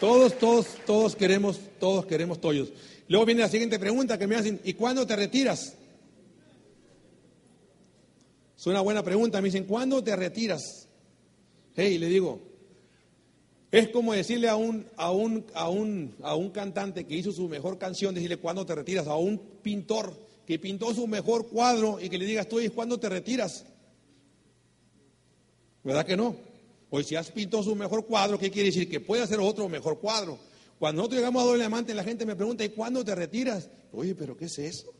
Todos, 0.00 0.36
todos, 0.40 0.66
todos 0.84 1.14
queremos, 1.14 1.60
todos 1.78 2.04
queremos 2.06 2.40
toyos. 2.40 2.72
Luego 3.06 3.26
viene 3.26 3.42
la 3.42 3.48
siguiente 3.48 3.78
pregunta 3.78 4.18
que 4.18 4.26
me 4.26 4.34
hacen, 4.34 4.60
¿y 4.64 4.74
cuándo 4.74 5.06
te 5.06 5.14
retiras? 5.14 5.76
Es 8.58 8.66
una 8.66 8.80
buena 8.80 9.04
pregunta. 9.04 9.40
Me 9.40 9.46
dicen, 9.46 9.66
¿cuándo 9.66 10.02
te 10.02 10.16
retiras? 10.16 10.88
Hey, 11.76 11.96
le 11.98 12.08
digo, 12.08 12.53
es 13.74 13.88
como 13.88 14.12
decirle 14.12 14.48
a 14.48 14.54
un, 14.54 14.86
a 14.96 15.10
un, 15.10 15.44
a 15.52 15.68
un, 15.68 16.14
a 16.22 16.36
un 16.36 16.50
cantante 16.50 17.04
que 17.06 17.16
hizo 17.16 17.32
su 17.32 17.48
mejor 17.48 17.76
canción, 17.76 18.14
decirle, 18.14 18.36
¿cuándo 18.36 18.64
te 18.64 18.72
retiras? 18.72 19.08
A 19.08 19.16
un 19.16 19.36
pintor 19.62 20.14
que 20.46 20.60
pintó 20.60 20.94
su 20.94 21.08
mejor 21.08 21.48
cuadro 21.48 21.98
y 22.00 22.08
que 22.08 22.16
le 22.16 22.24
digas, 22.24 22.48
tú, 22.48 22.60
¿cuándo 22.72 23.00
te 23.00 23.08
retiras? 23.08 23.66
¿Verdad 25.82 26.06
que 26.06 26.16
no? 26.16 26.36
Hoy 26.88 27.02
si 27.02 27.16
has 27.16 27.32
pintado 27.32 27.64
su 27.64 27.74
mejor 27.74 28.06
cuadro, 28.06 28.38
¿qué 28.38 28.48
quiere 28.48 28.68
decir? 28.68 28.88
Que 28.88 29.00
puede 29.00 29.24
hacer 29.24 29.40
otro 29.40 29.68
mejor 29.68 29.98
cuadro. 29.98 30.38
Cuando 30.78 31.02
nosotros 31.02 31.18
llegamos 31.18 31.42
a 31.42 31.46
doble 31.46 31.64
amante, 31.64 31.94
la 31.94 32.04
gente 32.04 32.24
me 32.24 32.36
pregunta, 32.36 32.64
¿y 32.64 32.68
cuándo 32.68 33.04
te 33.04 33.12
retiras? 33.12 33.68
Oye, 33.90 34.14
pero 34.14 34.36
¿qué 34.36 34.44
es 34.44 34.56
eso? 34.56 34.94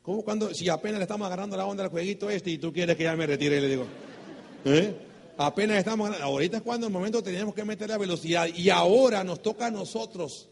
¿Cómo 0.00 0.22
cuando, 0.22 0.54
si 0.54 0.70
apenas 0.70 0.98
le 0.98 1.04
estamos 1.04 1.26
agarrando 1.26 1.54
la 1.54 1.66
onda 1.66 1.84
al 1.84 1.90
jueguito 1.90 2.30
este 2.30 2.50
y 2.50 2.56
tú 2.56 2.72
quieres 2.72 2.96
que 2.96 3.02
ya 3.02 3.14
me 3.14 3.26
retire? 3.26 3.58
Y 3.58 3.60
le 3.60 3.68
digo, 3.68 3.86
¿eh? 4.64 5.09
Apenas 5.42 5.78
estamos 5.78 6.20
ahorita 6.20 6.58
es 6.58 6.62
cuando 6.62 6.86
en 6.86 6.92
el 6.92 6.98
momento 6.98 7.22
teníamos 7.22 7.54
que 7.54 7.64
meter 7.64 7.88
la 7.88 7.96
velocidad 7.96 8.46
y 8.54 8.68
ahora 8.68 9.24
nos 9.24 9.40
toca 9.40 9.68
a 9.68 9.70
nosotros 9.70 10.50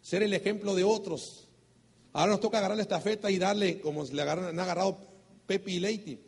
ser 0.00 0.22
el 0.22 0.32
ejemplo 0.32 0.74
de 0.74 0.82
otros. 0.82 1.46
Ahora 2.14 2.32
nos 2.32 2.40
toca 2.40 2.56
agarrar 2.56 2.78
la 2.78 2.84
estafeta 2.84 3.30
y 3.30 3.36
darle 3.36 3.82
como 3.82 4.02
le 4.04 4.22
han 4.22 4.58
agarrado 4.58 4.96
Pepe 5.46 5.72
y 5.72 5.78
Leite. 5.78 6.18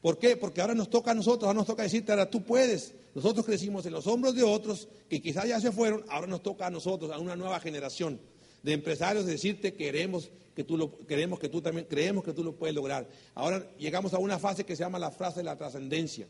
¿Por 0.00 0.20
qué? 0.20 0.36
Porque 0.36 0.60
ahora 0.60 0.76
nos 0.76 0.88
toca 0.88 1.10
a 1.10 1.14
nosotros, 1.14 1.48
ahora 1.48 1.56
nos 1.56 1.66
toca 1.66 1.82
decirte, 1.82 2.12
ahora 2.12 2.30
tú 2.30 2.44
puedes. 2.44 2.94
Nosotros 3.12 3.44
crecimos 3.44 3.84
en 3.86 3.92
los 3.92 4.06
hombros 4.06 4.36
de 4.36 4.44
otros 4.44 4.86
que 5.10 5.20
quizás 5.20 5.48
ya 5.48 5.60
se 5.60 5.72
fueron, 5.72 6.04
ahora 6.08 6.28
nos 6.28 6.44
toca 6.44 6.68
a 6.68 6.70
nosotros, 6.70 7.10
a 7.10 7.18
una 7.18 7.34
nueva 7.34 7.58
generación 7.58 8.20
de 8.62 8.72
empresarios, 8.72 9.26
decirte 9.26 9.74
queremos 9.74 10.30
que 10.54 10.62
tú 10.62 10.76
lo 10.76 10.96
queremos 11.08 11.40
que 11.40 11.48
tú 11.48 11.60
también 11.60 11.88
creemos 11.90 12.22
que 12.22 12.32
tú 12.32 12.44
lo 12.44 12.54
puedes 12.54 12.72
lograr. 12.72 13.08
Ahora 13.34 13.68
llegamos 13.78 14.14
a 14.14 14.18
una 14.18 14.38
fase 14.38 14.62
que 14.62 14.76
se 14.76 14.84
llama 14.84 15.00
la 15.00 15.10
frase 15.10 15.40
de 15.40 15.44
la 15.44 15.56
trascendencia. 15.56 16.28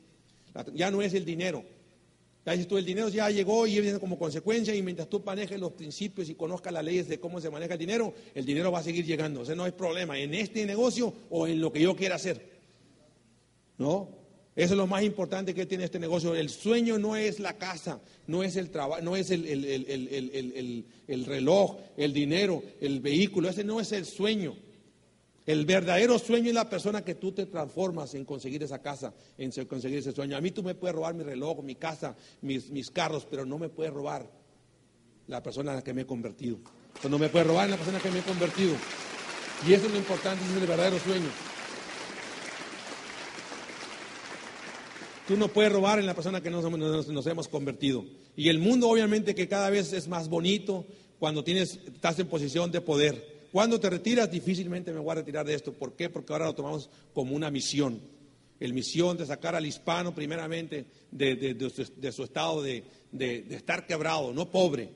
Ya 0.74 0.90
no 0.90 1.02
es 1.02 1.14
el 1.14 1.24
dinero. 1.24 1.64
Ya 2.46 2.52
dices 2.52 2.68
tú, 2.68 2.76
el 2.76 2.84
dinero 2.84 3.08
ya 3.08 3.30
llegó 3.30 3.66
y 3.66 3.80
viene 3.80 3.98
como 3.98 4.18
consecuencia 4.18 4.74
y 4.74 4.82
mientras 4.82 5.08
tú 5.08 5.22
manejes 5.24 5.58
los 5.58 5.72
principios 5.72 6.28
y 6.28 6.34
conozcas 6.34 6.72
las 6.72 6.84
leyes 6.84 7.08
de 7.08 7.18
cómo 7.18 7.40
se 7.40 7.48
maneja 7.48 7.72
el 7.72 7.78
dinero, 7.78 8.12
el 8.34 8.44
dinero 8.44 8.70
va 8.70 8.80
a 8.80 8.82
seguir 8.82 9.06
llegando. 9.06 9.40
O 9.40 9.44
sea, 9.46 9.54
no 9.54 9.64
hay 9.64 9.72
problema 9.72 10.18
en 10.18 10.34
este 10.34 10.66
negocio 10.66 11.12
o 11.30 11.46
en 11.46 11.60
lo 11.60 11.72
que 11.72 11.80
yo 11.80 11.96
quiera 11.96 12.16
hacer. 12.16 12.52
¿No? 13.78 14.24
Eso 14.56 14.74
es 14.74 14.78
lo 14.78 14.86
más 14.86 15.02
importante 15.02 15.54
que 15.54 15.66
tiene 15.66 15.84
este 15.84 15.98
negocio. 15.98 16.34
El 16.34 16.48
sueño 16.48 16.98
no 16.98 17.16
es 17.16 17.40
la 17.40 17.54
casa, 17.54 18.00
no 18.26 18.44
es 18.44 18.56
el 18.56 18.70
trabajo, 18.70 19.02
no 19.02 19.16
es 19.16 19.30
el, 19.30 19.46
el, 21.08 21.24
reloj, 21.24 21.78
el 21.96 22.12
dinero, 22.12 22.62
el 22.80 23.00
vehículo. 23.00 23.48
Ese 23.48 23.64
no 23.64 23.80
es 23.80 23.90
el 23.92 24.04
sueño. 24.04 24.54
El 25.46 25.66
verdadero 25.66 26.18
sueño 26.18 26.48
es 26.48 26.54
la 26.54 26.70
persona 26.70 27.04
que 27.04 27.16
tú 27.16 27.32
te 27.32 27.44
transformas 27.46 28.14
en 28.14 28.24
conseguir 28.24 28.62
esa 28.62 28.80
casa, 28.80 29.12
en 29.36 29.50
conseguir 29.66 29.98
ese 29.98 30.12
sueño. 30.12 30.36
A 30.36 30.40
mí 30.40 30.50
tú 30.50 30.62
me 30.62 30.74
puedes 30.74 30.94
robar 30.94 31.14
mi 31.14 31.22
reloj, 31.22 31.62
mi 31.62 31.74
casa, 31.74 32.16
mis, 32.40 32.90
carros, 32.90 33.26
pero 33.30 33.44
no 33.44 33.58
me 33.58 33.68
puedes 33.68 33.92
robar 33.92 34.30
la 35.26 35.42
persona 35.42 35.72
en 35.72 35.76
la 35.76 35.84
que 35.84 35.92
me 35.92 36.02
he 36.02 36.06
convertido. 36.06 36.58
no 37.08 37.18
me 37.18 37.28
puedes 37.28 37.46
robar 37.46 37.68
la 37.68 37.76
persona 37.76 37.98
en 37.98 38.04
la 38.04 38.08
que 38.08 38.14
me 38.14 38.20
he 38.20 38.22
convertido. 38.22 38.74
Y 39.68 39.74
eso 39.74 39.86
es 39.86 39.92
lo 39.92 39.98
importante, 39.98 40.42
es 40.44 40.50
el 40.50 40.66
verdadero 40.66 40.98
sueño. 40.98 41.28
Tú 45.28 45.36
no 45.36 45.48
puedes 45.48 45.72
robar 45.72 45.98
en 45.98 46.06
la 46.06 46.14
persona 46.14 46.42
que 46.42 46.50
nos, 46.50 46.64
nos, 46.70 47.26
hemos 47.26 47.48
convertido. 47.48 48.04
Y 48.36 48.48
el 48.48 48.58
mundo 48.58 48.88
obviamente 48.88 49.34
que 49.34 49.48
cada 49.48 49.68
vez 49.68 49.92
es 49.92 50.08
más 50.08 50.28
bonito 50.28 50.86
cuando 51.18 51.44
tienes, 51.44 51.80
estás 51.86 52.18
en 52.18 52.28
posición 52.28 52.70
de 52.70 52.80
poder. 52.80 53.33
Cuando 53.54 53.78
te 53.78 53.88
retiras, 53.88 54.28
difícilmente 54.28 54.92
me 54.92 54.98
voy 54.98 55.12
a 55.12 55.14
retirar 55.14 55.46
de 55.46 55.54
esto. 55.54 55.72
¿Por 55.72 55.94
qué? 55.94 56.10
Porque 56.10 56.32
ahora 56.32 56.46
lo 56.46 56.56
tomamos 56.56 56.90
como 57.12 57.36
una 57.36 57.52
misión. 57.52 58.00
El 58.58 58.72
misión 58.72 59.16
de 59.16 59.24
sacar 59.26 59.54
al 59.54 59.64
hispano 59.64 60.12
primeramente 60.12 60.86
de, 61.12 61.70
su, 62.12 62.24
estado 62.24 62.62
de, 62.62 62.82
estar 63.50 63.86
quebrado, 63.86 64.32
no 64.32 64.50
pobre. 64.50 64.90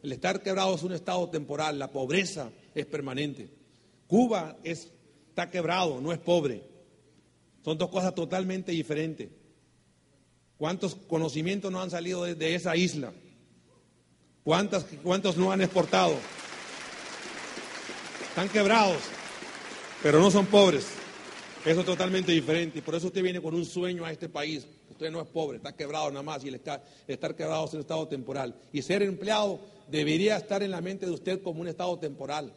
El 0.00 0.12
estar 0.12 0.40
quebrado 0.44 0.76
es 0.76 0.84
un 0.84 0.92
estado 0.92 1.28
temporal, 1.28 1.76
la 1.76 1.90
pobreza 1.90 2.52
es 2.72 2.86
permanente. 2.86 3.48
Cuba 4.06 4.56
es, 4.62 4.92
está 5.30 5.50
quebrado, 5.50 6.00
no 6.00 6.12
es 6.12 6.20
pobre. 6.20 6.62
Son 7.64 7.76
dos 7.76 7.88
cosas 7.90 8.14
totalmente 8.14 8.70
diferentes. 8.70 9.28
¿Cuántos 10.56 10.94
conocimientos 10.94 11.72
no 11.72 11.82
han 11.82 11.90
salido 11.90 12.22
de, 12.22 12.54
esa 12.54 12.76
isla? 12.76 13.12
¿Cuántas, 14.44 14.84
¿Cuántos 15.02 15.36
no 15.36 15.50
han 15.50 15.62
exportado? 15.62 16.14
Están 18.28 18.48
quebrados, 18.48 18.98
pero 20.02 20.20
no 20.20 20.30
son 20.30 20.46
pobres. 20.46 20.86
Eso 21.64 21.80
es 21.80 21.86
totalmente 21.86 22.32
diferente. 22.32 22.78
Y 22.78 22.82
por 22.82 22.94
eso 22.94 23.08
usted 23.08 23.22
viene 23.22 23.42
con 23.42 23.54
un 23.54 23.64
sueño 23.64 24.04
a 24.04 24.12
este 24.12 24.28
país. 24.28 24.66
Usted 24.90 25.10
no 25.10 25.20
es 25.20 25.26
pobre, 25.28 25.58
está 25.58 25.74
quebrado 25.74 26.08
nada 26.10 26.22
más 26.22 26.44
y 26.44 26.48
el 26.48 26.54
estar, 26.54 26.84
estar 27.06 27.34
quebrado 27.34 27.66
es 27.66 27.74
un 27.74 27.80
estado 27.80 28.06
temporal. 28.08 28.54
Y 28.72 28.82
ser 28.82 29.02
empleado 29.02 29.60
debería 29.88 30.36
estar 30.36 30.62
en 30.62 30.70
la 30.70 30.80
mente 30.80 31.06
de 31.06 31.12
usted 31.12 31.42
como 31.42 31.60
un 31.60 31.68
estado 31.68 31.98
temporal. 31.98 32.52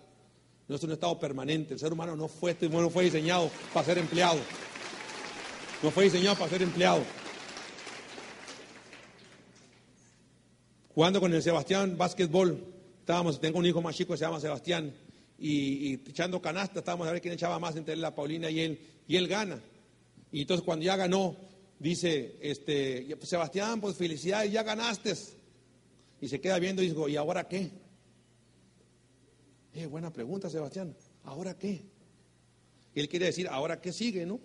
No 0.67 0.75
es 0.75 0.83
un 0.83 0.91
estado 0.91 1.19
permanente. 1.19 1.73
El 1.73 1.79
ser 1.79 1.91
humano 1.91 2.15
no 2.15 2.27
fue, 2.27 2.55
no 2.69 2.89
fue 2.89 3.03
diseñado 3.03 3.49
para 3.73 3.85
ser 3.85 3.97
empleado. 3.97 4.39
No 5.83 5.91
fue 5.91 6.05
diseñado 6.05 6.37
para 6.37 6.49
ser 6.49 6.61
empleado. 6.61 7.01
Jugando 10.93 11.19
con 11.19 11.33
el 11.33 11.41
Sebastián 11.41 11.97
básquetbol, 11.97 12.63
estábamos, 12.99 13.39
tengo 13.39 13.59
un 13.59 13.65
hijo 13.65 13.81
más 13.81 13.95
chico 13.95 14.13
que 14.13 14.17
se 14.17 14.25
llama 14.25 14.39
Sebastián, 14.39 14.93
y, 15.41 15.93
echando 15.93 16.41
canasta, 16.41 16.79
estábamos 16.79 17.07
a 17.07 17.11
ver 17.11 17.21
quién 17.21 17.33
echaba 17.33 17.57
más 17.57 17.75
entre 17.75 17.95
la 17.95 18.13
Paulina 18.13 18.49
y 18.49 18.59
él, 18.59 18.79
y 19.07 19.15
él 19.15 19.27
gana. 19.27 19.59
Y 20.31 20.41
entonces 20.41 20.63
cuando 20.63 20.85
ya 20.85 20.95
ganó, 20.95 21.35
dice, 21.79 22.37
este, 22.41 23.17
Sebastián, 23.23 23.81
pues 23.81 23.95
felicidades, 23.95 24.51
ya 24.51 24.63
ganaste. 24.63 25.13
Y 26.21 26.27
se 26.27 26.39
queda 26.39 26.59
viendo 26.59 26.83
y 26.83 26.89
dice, 26.89 27.09
¿y 27.09 27.15
ahora 27.15 27.47
qué? 27.47 27.71
Eh, 29.73 29.87
buena 29.87 30.13
pregunta, 30.13 30.49
Sebastián, 30.49 30.95
¿ahora 31.23 31.57
qué? 31.57 31.85
Y 32.93 32.99
él 32.99 33.09
quiere 33.09 33.25
decir, 33.25 33.47
¿ahora 33.47 33.81
qué 33.81 33.91
sigue, 33.91 34.25
no? 34.25 34.39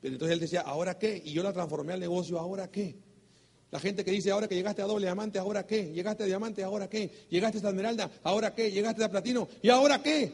Pero 0.00 0.14
entonces 0.14 0.34
él 0.34 0.40
decía, 0.40 0.60
¿ahora 0.60 0.98
qué? 0.98 1.22
Y 1.24 1.32
yo 1.32 1.42
la 1.42 1.52
transformé 1.52 1.94
al 1.94 2.00
negocio, 2.00 2.38
¿ahora 2.38 2.70
qué? 2.70 2.96
La 3.74 3.80
gente 3.80 4.04
que 4.04 4.12
dice 4.12 4.30
ahora 4.30 4.46
que 4.46 4.54
llegaste 4.54 4.82
a 4.82 4.84
doble 4.84 5.06
diamante, 5.06 5.36
¿ahora 5.36 5.66
qué? 5.66 5.92
Llegaste 5.92 6.22
a 6.22 6.26
diamante, 6.26 6.62
¿ahora 6.62 6.88
qué? 6.88 7.10
Llegaste 7.28 7.58
a 7.58 7.70
esmeralda, 7.70 8.08
¿ahora 8.22 8.54
qué? 8.54 8.70
Llegaste 8.70 9.02
a 9.02 9.10
platino, 9.10 9.48
¿y 9.62 9.68
ahora 9.68 10.00
qué? 10.00 10.32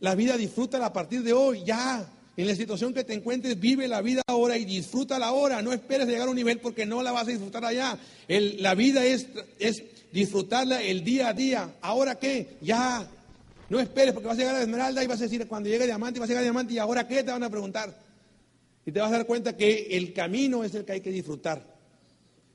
La 0.00 0.14
vida 0.14 0.38
disfruta 0.38 0.82
a 0.82 0.94
partir 0.94 1.22
de 1.22 1.34
hoy, 1.34 1.62
ya. 1.62 2.10
En 2.38 2.46
la 2.46 2.54
situación 2.54 2.94
que 2.94 3.04
te 3.04 3.12
encuentres, 3.12 3.60
vive 3.60 3.86
la 3.86 4.00
vida 4.00 4.22
ahora 4.26 4.56
y 4.56 4.64
disfruta 4.64 5.18
la 5.18 5.32
hora. 5.32 5.60
No 5.60 5.74
esperes 5.74 6.08
llegar 6.08 6.26
a 6.26 6.30
un 6.30 6.36
nivel 6.36 6.58
porque 6.58 6.86
no 6.86 7.02
la 7.02 7.12
vas 7.12 7.28
a 7.28 7.32
disfrutar 7.32 7.66
allá. 7.66 7.98
la 8.28 8.74
vida 8.74 9.04
es, 9.04 9.26
es 9.58 9.82
disfrutarla 10.12 10.80
el 10.80 11.04
día 11.04 11.28
a 11.28 11.34
día. 11.34 11.70
¿Ahora 11.82 12.14
qué? 12.14 12.56
Ya. 12.62 13.06
No 13.68 13.78
esperes 13.78 14.14
porque 14.14 14.28
vas 14.28 14.38
a 14.38 14.40
llegar 14.40 14.54
a 14.54 14.58
la 14.60 14.64
esmeralda 14.64 15.04
y 15.04 15.06
vas 15.06 15.20
a 15.20 15.24
decir, 15.24 15.46
cuando 15.46 15.68
llegue 15.68 15.84
diamante, 15.84 16.18
vas 16.18 16.28
a 16.28 16.32
llegar 16.32 16.40
a 16.40 16.44
diamante 16.44 16.72
y 16.72 16.78
ahora 16.78 17.06
qué 17.06 17.22
te 17.22 17.30
van 17.30 17.42
a 17.42 17.50
preguntar. 17.50 18.05
Y 18.86 18.92
te 18.92 19.00
vas 19.00 19.10
a 19.10 19.16
dar 19.16 19.26
cuenta 19.26 19.56
que 19.56 19.88
el 19.96 20.12
camino 20.12 20.62
es 20.62 20.74
el 20.74 20.84
que 20.84 20.92
hay 20.92 21.00
que 21.00 21.10
disfrutar. 21.10 21.76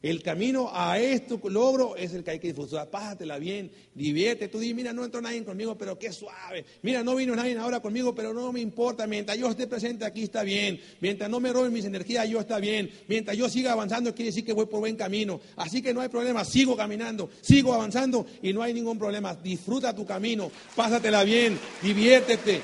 El 0.02 0.24
camino 0.24 0.72
a 0.74 0.98
esto 0.98 1.40
logro 1.48 1.96
es 1.96 2.14
el 2.14 2.24
que 2.24 2.32
hay 2.32 2.40
que 2.40 2.48
disfrutar. 2.48 2.90
Pásatela 2.90 3.38
bien, 3.38 3.70
divierte. 3.94 4.48
Tú 4.48 4.58
di, 4.58 4.74
mira, 4.74 4.94
no 4.94 5.06
entró 5.06 5.22
nadie 5.22 5.44
conmigo, 5.44 5.78
pero 5.78 6.00
qué 6.00 6.12
suave. 6.12 6.66
Mira, 6.82 7.04
no 7.04 7.16
vino 7.16 7.36
nadie 7.36 7.56
ahora 7.58 7.82
conmigo, 7.82 8.16
pero 8.16 8.34
no 8.34 8.52
me 8.52 8.62
importa. 8.62 9.06
Mientras 9.06 9.38
yo 9.38 9.50
esté 9.50 9.68
presente 9.68 10.04
aquí 10.04 10.24
está 10.24 10.42
bien. 10.42 10.82
Mientras 11.02 11.30
no 11.30 11.40
me 11.40 11.54
roben 11.54 11.72
mis 11.72 11.86
energías, 11.86 12.28
yo 12.28 12.40
está 12.40 12.58
bien. 12.58 12.90
Mientras 13.08 13.38
yo 13.38 13.48
siga 13.48 13.74
avanzando, 13.74 14.16
quiere 14.16 14.30
decir 14.30 14.44
que 14.44 14.54
voy 14.54 14.66
por 14.66 14.80
buen 14.80 14.96
camino. 14.96 15.40
Así 15.58 15.84
que 15.84 15.94
no 15.94 16.02
hay 16.02 16.10
problema. 16.10 16.46
Sigo 16.46 16.76
caminando, 16.76 17.30
sigo 17.42 17.72
avanzando 17.72 18.26
y 18.42 18.54
no 18.54 18.64
hay 18.64 18.74
ningún 18.74 18.98
problema. 18.98 19.36
Disfruta 19.36 19.94
tu 19.94 20.04
camino, 20.06 20.50
pásatela 20.76 21.24
bien, 21.24 21.60
diviértete. 21.84 22.60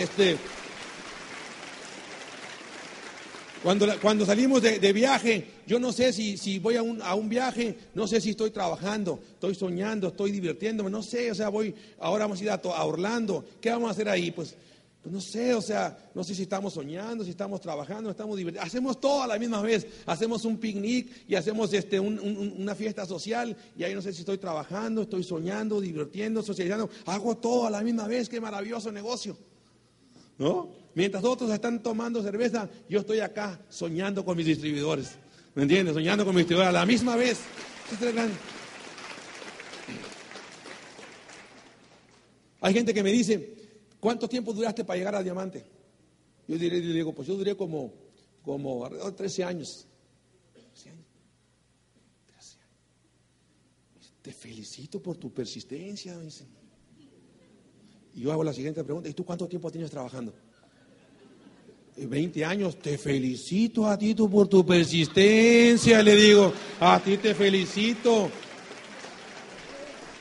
este, 0.00 0.36
Cuando, 3.64 3.86
cuando 4.02 4.26
salimos 4.26 4.60
de, 4.60 4.92
viaje, 4.92 5.46
yo 5.66 5.80
no 5.80 5.90
sé 5.90 6.12
si, 6.12 6.36
si 6.36 6.58
voy 6.58 6.76
a 6.76 6.82
un, 6.82 7.00
a 7.00 7.14
un, 7.14 7.30
viaje, 7.30 7.74
no 7.94 8.06
sé 8.06 8.20
si 8.20 8.30
estoy 8.30 8.50
trabajando, 8.50 9.18
estoy 9.32 9.54
soñando, 9.54 10.08
estoy 10.08 10.32
divirtiéndome, 10.32 10.90
no 10.90 11.02
sé, 11.02 11.30
o 11.30 11.34
sea, 11.34 11.48
voy, 11.48 11.74
ahora 11.98 12.24
vamos 12.26 12.40
a 12.40 12.44
ir 12.44 12.50
a, 12.50 12.56
a 12.56 12.84
Orlando, 12.84 13.42
¿qué 13.62 13.70
vamos 13.70 13.88
a 13.88 13.92
hacer 13.92 14.10
ahí? 14.10 14.30
Pues, 14.32 14.54
pues, 15.02 15.14
no 15.14 15.20
sé, 15.22 15.54
o 15.54 15.62
sea, 15.62 16.10
no 16.14 16.22
sé 16.22 16.34
si 16.34 16.42
estamos 16.42 16.74
soñando, 16.74 17.24
si 17.24 17.30
estamos 17.30 17.58
trabajando, 17.62 18.10
estamos 18.10 18.36
divirtiendo. 18.36 18.66
Hacemos 18.66 19.00
todo 19.00 19.22
a 19.22 19.26
la 19.26 19.38
misma 19.38 19.62
vez, 19.62 19.86
hacemos 20.04 20.44
un 20.44 20.58
picnic 20.58 21.24
y 21.26 21.34
hacemos 21.34 21.72
este, 21.72 21.98
una 21.98 22.74
fiesta 22.74 23.06
social 23.06 23.56
y 23.78 23.84
ahí 23.84 23.94
no 23.94 24.02
sé 24.02 24.12
si 24.12 24.20
estoy 24.20 24.36
trabajando, 24.36 25.00
estoy 25.00 25.24
soñando, 25.24 25.80
divirtiendo, 25.80 26.42
socializando, 26.42 26.90
hago 27.06 27.34
todo 27.38 27.66
a 27.66 27.70
la 27.70 27.80
misma 27.80 28.06
vez, 28.08 28.28
qué 28.28 28.42
maravilloso 28.42 28.92
negocio, 28.92 29.38
¿no? 30.36 30.83
Mientras 30.94 31.24
otros 31.24 31.50
están 31.50 31.82
tomando 31.82 32.22
cerveza, 32.22 32.68
yo 32.88 33.00
estoy 33.00 33.20
acá 33.20 33.60
soñando 33.68 34.24
con 34.24 34.36
mis 34.36 34.46
distribuidores. 34.46 35.16
¿Me 35.54 35.62
entiendes? 35.62 35.94
Soñando 35.94 36.24
con 36.24 36.34
mis 36.34 36.42
distribuidores 36.42 36.76
a 36.76 36.80
la 36.80 36.86
misma 36.86 37.16
vez. 37.16 37.40
Hay 42.60 42.72
gente 42.72 42.94
que 42.94 43.02
me 43.02 43.10
dice, 43.10 43.56
¿cuánto 43.98 44.28
tiempo 44.28 44.52
duraste 44.52 44.84
para 44.84 44.96
llegar 44.96 45.14
a 45.16 45.22
diamante? 45.22 45.64
Yo 46.46 46.56
diré, 46.56 46.80
digo, 46.80 47.12
pues 47.12 47.26
yo 47.26 47.34
duré 47.34 47.56
como, 47.56 47.92
como 48.42 48.84
alrededor 48.84 49.10
de 49.10 49.16
13 49.16 49.44
años. 49.44 49.86
13 50.52 50.90
años. 50.90 51.06
13 52.26 52.58
años. 52.60 54.14
Te 54.22 54.32
felicito 54.32 55.02
por 55.02 55.16
tu 55.16 55.32
persistencia. 55.32 56.16
Y 58.14 58.20
yo 58.20 58.32
hago 58.32 58.44
la 58.44 58.52
siguiente 58.52 58.84
pregunta, 58.84 59.08
¿y 59.08 59.14
tú 59.14 59.24
cuánto 59.24 59.48
tiempo 59.48 59.70
tienes 59.70 59.90
trabajando? 59.90 60.32
20 61.96 62.44
años, 62.44 62.78
te 62.78 62.98
felicito 62.98 63.86
a 63.86 63.96
ti 63.96 64.14
tú 64.14 64.28
por 64.28 64.48
tu 64.48 64.66
persistencia, 64.66 66.02
le 66.02 66.16
digo, 66.16 66.52
a 66.80 67.00
ti 67.00 67.18
te 67.18 67.34
felicito. 67.34 68.30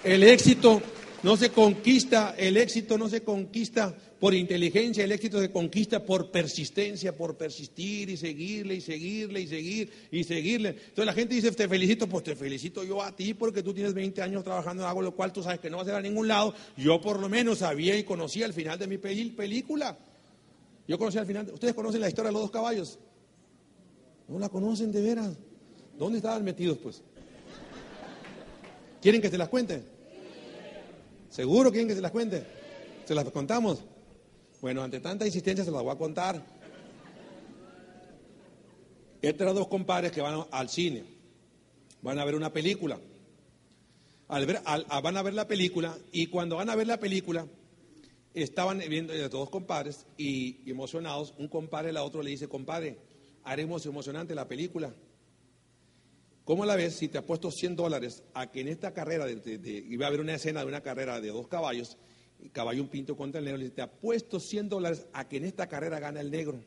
El 0.04 0.24
éxito 0.24 0.82
no 1.24 1.38
se 1.38 1.50
conquista, 1.50 2.36
el 2.38 2.58
éxito 2.58 2.98
no 2.98 3.10
se 3.10 3.24
conquista 3.24 3.96
por 4.20 4.34
inteligencia, 4.34 5.04
el 5.04 5.12
éxito 5.12 5.40
se 5.40 5.52
conquista 5.52 6.06
por 6.06 6.30
persistencia, 6.30 7.16
por 7.16 7.36
persistir 7.36 8.10
y 8.10 8.18
seguirle 8.18 8.76
y 8.76 8.82
seguirle 8.82 9.42
y 9.42 9.48
seguir 9.48 9.92
y 10.12 10.24
seguirle. 10.24 10.70
Entonces 10.70 11.06
la 11.06 11.14
gente 11.14 11.36
dice, 11.36 11.52
te 11.52 11.68
felicito, 11.68 12.08
pues 12.08 12.24
te 12.24 12.36
felicito 12.36 12.84
yo 12.84 13.02
a 13.02 13.16
ti 13.16 13.34
porque 13.34 13.64
tú 13.64 13.74
tienes 13.74 13.94
20 13.94 14.22
años 14.22 14.44
trabajando 14.44 14.84
en 14.84 14.90
algo 14.90 15.02
lo 15.02 15.16
cual 15.16 15.34
tú 15.34 15.42
sabes 15.42 15.60
que 15.60 15.70
no 15.70 15.78
vas 15.78 15.88
a 15.88 15.92
ir 15.92 15.96
a 15.96 16.02
ningún 16.02 16.28
lado. 16.28 16.54
Yo 16.78 17.02
por 17.02 17.20
lo 17.20 17.30
menos 17.30 17.60
sabía 17.60 17.98
y 17.98 18.04
conocía 18.04 18.46
el 18.46 18.54
final 18.54 18.78
de 18.78 18.88
mi 18.88 18.98
película. 18.98 19.98
Yo 20.88 20.98
conocí 20.98 21.18
al 21.18 21.26
final. 21.26 21.50
¿Ustedes 21.54 21.74
conocen 21.74 22.02
la 22.02 22.10
historia 22.10 22.30
de 22.30 22.34
los 22.34 22.42
dos 22.44 22.52
caballos? 22.52 23.00
No 24.28 24.40
la 24.40 24.50
conocen 24.50 24.92
de 24.92 25.02
veras. 25.02 25.36
¿Dónde 25.98 26.18
estaban 26.18 26.44
metidos, 26.44 26.78
pues? 26.78 27.02
¿Quieren 29.02 29.22
que 29.22 29.30
se 29.30 29.38
las 29.38 29.50
cuente? 29.50 29.84
¿Seguro 31.30 31.72
quieren 31.72 31.88
que 31.88 31.96
se 31.96 32.02
las 32.02 32.12
cuente? 32.12 32.46
¿Se 33.06 33.16
las 33.16 33.30
contamos? 33.32 33.80
Bueno, 34.62 34.82
ante 34.82 35.00
tanta 35.00 35.26
insistencia 35.26 35.66
se 35.66 35.72
las 35.72 35.82
voy 35.84 35.92
a 35.92 35.98
contar. 35.98 36.42
Estos 39.22 39.56
dos 39.56 39.68
compadres 39.68 40.12
que 40.12 40.22
van 40.22 40.46
al 40.52 40.70
cine. 40.70 41.04
Van 42.02 42.20
a 42.20 42.26
ver 42.26 42.36
una 42.36 42.52
película. 42.52 43.00
van 44.28 45.18
a 45.18 45.22
ver 45.22 45.34
la 45.34 45.48
película 45.48 45.98
y 46.12 46.28
cuando 46.28 46.58
van 46.58 46.70
a 46.70 46.76
ver 46.76 46.88
la 46.88 47.00
película 47.00 47.46
estaban 48.34 48.80
viendo 48.80 49.14
de 49.14 49.30
todos 49.30 49.50
compadres 49.50 50.06
y, 50.18 50.70
emocionados, 50.70 51.34
un 51.38 51.48
compadre 51.48 51.90
al 51.90 51.98
otro 51.98 52.24
le 52.24 52.32
dice, 52.32 52.48
compadre, 52.48 52.98
haremos 53.44 53.86
emocionante 53.86 54.34
la 54.34 54.48
película. 54.48 54.94
¿Cómo 56.44 56.66
la 56.66 56.76
ves 56.76 56.96
si 56.96 57.08
te 57.08 57.18
apuesto 57.18 57.52
100 57.52 57.76
dólares 57.76 58.24
a 58.34 58.52
que 58.52 58.62
en 58.62 58.68
esta 58.68 58.94
carrera, 58.94 59.26
de, 59.26 59.86
iba 59.88 60.06
a 60.06 60.08
haber 60.10 60.20
una 60.20 60.34
escena 60.34 60.62
de 60.62 60.66
una 60.66 60.82
carrera 60.82 61.22
de 61.22 61.30
dos 61.30 61.48
caballos, 61.48 61.98
caballo 62.52 62.82
un 62.82 62.90
pinto 62.90 63.16
contra 63.16 63.40
el 63.40 63.46
negro, 63.46 63.58
le 63.60 63.66
dice, 63.66 63.76
te 63.76 63.82
apuesto 63.82 64.40
100 64.40 64.70
dólares 64.70 65.08
a 65.14 65.28
que 65.30 65.38
en 65.38 65.46
esta 65.46 65.68
carrera 65.68 66.00
gana 66.00 66.20
el 66.20 66.32
negro. 66.32 66.60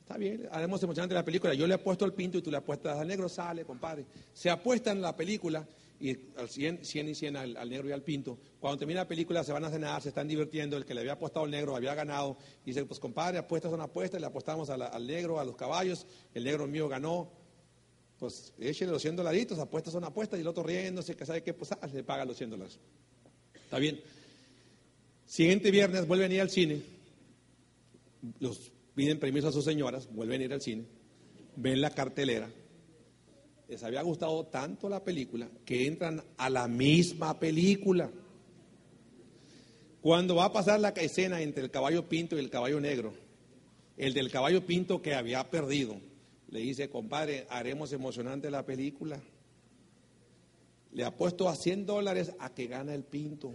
Está 0.00 0.18
bien, 0.18 0.46
haremos 0.52 0.82
emocionante 0.82 1.14
la 1.14 1.24
película. 1.24 1.54
Yo 1.54 1.66
le 1.66 1.74
apuesto 1.74 2.04
al 2.04 2.12
pinto 2.12 2.38
y 2.38 2.42
tú 2.42 2.50
le 2.50 2.58
apuestas 2.58 2.98
al 2.98 3.08
negro, 3.08 3.28
sale, 3.28 3.64
compadre. 3.64 4.04
Se 4.32 4.50
apuesta 4.50 4.92
en 4.92 5.00
la 5.00 5.16
película 5.16 5.66
y 5.98 6.16
al 6.36 6.48
100, 6.48 6.84
100 6.84 7.08
y 7.08 7.14
100 7.14 7.36
al, 7.36 7.70
negro 7.70 7.88
y 7.88 7.92
al 7.92 8.02
pinto. 8.02 8.38
Cuando 8.60 8.78
termina 8.78 9.00
la 9.00 9.08
película 9.08 9.42
se 9.44 9.52
van 9.52 9.64
a 9.64 9.70
cenar, 9.70 10.02
se 10.02 10.10
están 10.10 10.28
divirtiendo, 10.28 10.76
el 10.76 10.84
que 10.84 10.94
le 10.94 11.00
había 11.00 11.12
apostado 11.12 11.44
al 11.44 11.50
negro 11.50 11.74
había 11.74 11.94
ganado, 11.94 12.36
y 12.64 12.70
dice, 12.70 12.84
pues 12.84 13.00
compadre, 13.00 13.38
apuestas 13.38 13.70
son 13.70 13.80
apuestas, 13.80 14.20
le 14.20 14.26
apostamos 14.26 14.68
al 14.70 15.06
negro, 15.06 15.40
a 15.40 15.44
los 15.44 15.56
caballos, 15.56 16.06
el 16.34 16.44
negro 16.44 16.66
mío 16.66 16.88
ganó, 16.88 17.30
pues 18.18 18.52
échale 18.58 18.90
los 18.90 19.02
100 19.02 19.16
dolaritos, 19.16 19.58
apuestas 19.58 19.92
son 19.92 20.04
apuestas, 20.04 20.38
y 20.38 20.42
el 20.42 20.48
otro 20.48 20.62
riéndose, 20.62 21.16
que 21.16 21.24
sabe 21.24 21.42
qué, 21.42 21.54
pues 21.54 21.72
ah, 21.72 21.86
le 21.86 22.02
paga 22.02 22.24
los 22.24 22.36
100 22.36 22.50
dólares. 22.50 22.78
Está 23.54 23.78
bien. 23.78 24.00
Siguiente 25.26 25.70
viernes 25.70 26.06
vuelven 26.06 26.30
a 26.30 26.34
ir 26.34 26.40
al 26.40 26.50
cine, 26.50 26.82
los 28.38 28.70
piden 28.94 29.18
permiso 29.18 29.48
a 29.48 29.52
sus 29.52 29.64
señoras, 29.64 30.08
vuelven 30.12 30.40
a 30.40 30.44
ir 30.44 30.52
al 30.52 30.60
cine, 30.62 30.84
ven 31.56 31.80
la 31.80 31.90
cartelera, 31.90 32.48
les 33.68 33.82
había 33.82 34.02
gustado 34.02 34.46
tanto 34.46 34.88
la 34.88 35.02
película 35.02 35.48
que 35.64 35.86
entran 35.86 36.22
a 36.36 36.48
la 36.50 36.68
misma 36.68 37.38
película. 37.38 38.10
Cuando 40.00 40.36
va 40.36 40.46
a 40.46 40.52
pasar 40.52 40.78
la 40.78 40.90
escena 40.90 41.40
entre 41.40 41.64
el 41.64 41.70
caballo 41.70 42.08
pinto 42.08 42.36
y 42.36 42.38
el 42.38 42.50
caballo 42.50 42.80
negro, 42.80 43.12
el 43.96 44.14
del 44.14 44.30
caballo 44.30 44.64
pinto 44.64 45.02
que 45.02 45.14
había 45.14 45.50
perdido, 45.50 45.96
le 46.48 46.60
dice, 46.60 46.88
compadre, 46.88 47.46
haremos 47.50 47.92
emocionante 47.92 48.50
la 48.50 48.64
película. 48.64 49.20
Le 50.92 51.04
ha 51.04 51.16
puesto 51.16 51.48
a 51.48 51.56
100 51.56 51.86
dólares 51.86 52.32
a 52.38 52.54
que 52.54 52.68
gana 52.68 52.94
el 52.94 53.02
pinto. 53.02 53.52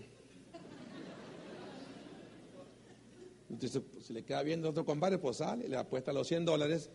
Entonces, 3.49 3.81
si 4.01 4.13
le 4.13 4.23
queda 4.23 4.43
viendo 4.43 4.69
otro 4.69 4.85
compadre, 4.85 5.17
pues 5.17 5.37
sale, 5.37 5.67
le 5.67 5.77
apuesta 5.77 6.13
los 6.13 6.27
100 6.27 6.45
dólares 6.45 6.89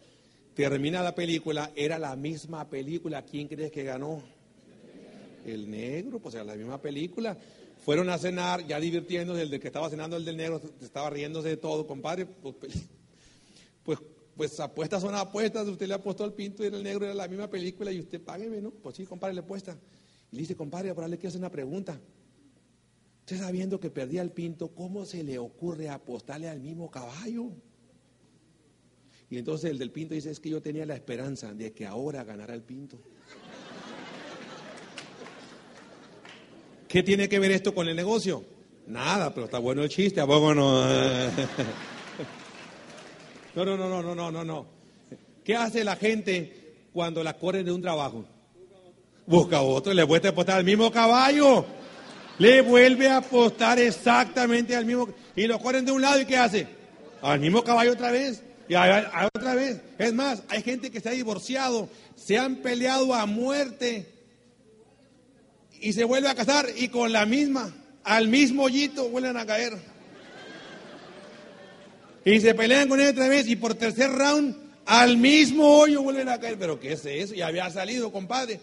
Termina 0.57 1.02
la 1.02 1.14
película, 1.14 1.70
era 1.76 1.98
la 1.98 2.16
misma 2.16 2.66
película. 2.70 3.20
¿Quién 3.20 3.46
crees 3.46 3.70
que 3.70 3.84
ganó? 3.84 4.22
El 5.44 5.70
negro, 5.70 6.18
pues 6.18 6.34
era 6.34 6.44
la 6.44 6.54
misma 6.54 6.80
película. 6.80 7.36
Fueron 7.84 8.09
a 8.09 8.16
cenar, 8.16 8.66
ya 8.66 8.80
divirtiéndose, 8.80 9.42
el 9.42 9.50
del 9.50 9.61
que 9.61 9.66
estaba 9.66 9.90
cenando, 9.90 10.16
el 10.16 10.24
del 10.24 10.38
negro, 10.38 10.62
estaba 10.80 11.11
riéndose 11.11 11.50
de 11.50 11.57
todo, 11.59 11.86
compadre. 11.86 12.24
Pues, 12.24 12.54
pues, 13.84 13.98
pues 14.34 14.59
apuestas 14.59 15.02
son 15.02 15.14
apuestas, 15.14 15.68
usted 15.68 15.88
le 15.88 15.92
apostó 15.92 16.24
al 16.24 16.32
pinto 16.32 16.64
y 16.64 16.68
el 16.68 16.82
negro, 16.82 17.04
era 17.04 17.14
la 17.14 17.28
misma 17.28 17.50
película 17.50 17.92
y 17.92 18.00
usted 18.00 18.22
págueme, 18.22 18.62
¿no? 18.62 18.70
Pues 18.70 18.96
sí, 18.96 19.04
compadre, 19.04 19.34
le 19.34 19.40
apuesta. 19.40 19.76
Y 20.32 20.36
le 20.36 20.40
dice, 20.40 20.57
compadre, 20.57 20.88
ahora 20.88 21.07
le 21.07 21.18
quiero 21.18 21.28
hacer 21.28 21.40
una 21.40 21.50
pregunta. 21.50 22.00
Usted 23.20 23.38
sabiendo 23.38 23.78
que 23.78 23.90
perdía 23.90 24.22
el 24.22 24.30
pinto, 24.30 24.68
¿cómo 24.68 25.04
se 25.04 25.22
le 25.22 25.38
ocurre 25.38 25.90
apostarle 25.90 26.48
al 26.48 26.61
mismo 26.61 26.90
caballo? 26.90 27.50
Y 29.30 29.38
entonces 29.38 29.70
el 29.70 29.78
del 29.78 29.90
Pinto 29.90 30.14
dice, 30.14 30.30
es 30.30 30.38
que 30.38 30.50
yo 30.50 30.60
tenía 30.62 30.86
la 30.86 30.94
esperanza 30.94 31.52
de 31.52 31.72
que 31.72 31.84
ahora 31.86 32.22
ganara 32.24 32.54
el 32.54 32.62
Pinto. 32.62 32.98
¿Qué 36.88 37.02
tiene 37.02 37.28
que 37.28 37.38
ver 37.38 37.50
esto 37.50 37.74
con 37.74 37.88
el 37.88 37.96
negocio? 37.96 38.44
Nada, 38.86 39.34
pero 39.34 39.46
está 39.46 39.58
bueno 39.58 39.82
el 39.82 39.88
chiste, 39.88 40.20
¿a 40.20 40.26
no? 40.26 40.54
No, 43.54 43.64
no, 43.64 43.76
no, 43.76 44.02
no, 44.02 44.14
no, 44.14 44.30
no, 44.30 44.44
no. 44.44 44.66
¿Qué 45.42 45.56
hace 45.56 45.82
la 45.82 45.96
gente 45.96 46.88
cuando 46.92 47.24
la 47.24 47.36
corren 47.36 47.64
de 47.64 47.72
un 47.72 47.82
trabajo? 47.82 48.24
Busca 49.26 49.60
otro, 49.60 49.92
le 49.92 50.04
vuelve 50.04 50.28
a 50.28 50.30
apostar 50.30 50.58
al 50.58 50.64
mismo 50.64 50.90
caballo. 50.92 51.66
Le 52.38 52.60
vuelve 52.60 53.08
a 53.08 53.16
apostar 53.16 53.78
exactamente 53.78 54.76
al 54.76 54.84
mismo. 54.84 55.08
Y 55.34 55.46
lo 55.46 55.58
corren 55.58 55.84
de 55.84 55.90
un 55.92 56.02
lado 56.02 56.20
y 56.20 56.26
¿qué 56.26 56.36
hace? 56.36 56.76
al 57.22 57.40
mismo 57.40 57.64
caballo 57.64 57.92
otra 57.92 58.10
vez, 58.10 58.42
y 58.68 58.74
otra 58.74 59.54
vez. 59.54 59.80
Es 59.98 60.12
más, 60.12 60.42
hay 60.48 60.62
gente 60.62 60.90
que 60.90 61.00
se 61.00 61.08
ha 61.08 61.12
divorciado, 61.12 61.88
se 62.14 62.38
han 62.38 62.56
peleado 62.56 63.14
a 63.14 63.26
muerte 63.26 64.06
y 65.80 65.92
se 65.92 66.04
vuelve 66.04 66.28
a 66.28 66.34
casar 66.34 66.66
y 66.76 66.88
con 66.88 67.12
la 67.12 67.26
misma, 67.26 67.74
al 68.04 68.28
mismo 68.28 68.64
hoyito 68.64 69.08
vuelven 69.08 69.36
a 69.36 69.46
caer. 69.46 69.74
Y 72.24 72.40
se 72.40 72.54
pelean 72.54 72.88
con 72.88 73.00
él 73.00 73.08
otra 73.08 73.28
vez 73.28 73.46
y 73.46 73.54
por 73.54 73.74
tercer 73.74 74.10
round 74.10 74.56
al 74.84 75.16
mismo 75.16 75.78
hoyo 75.78 76.02
vuelven 76.02 76.28
a 76.28 76.40
caer. 76.40 76.58
Pero 76.58 76.80
¿qué 76.80 76.92
es 76.92 77.04
eso? 77.06 77.34
Ya 77.34 77.46
había 77.46 77.70
salido, 77.70 78.10
compadre. 78.10 78.60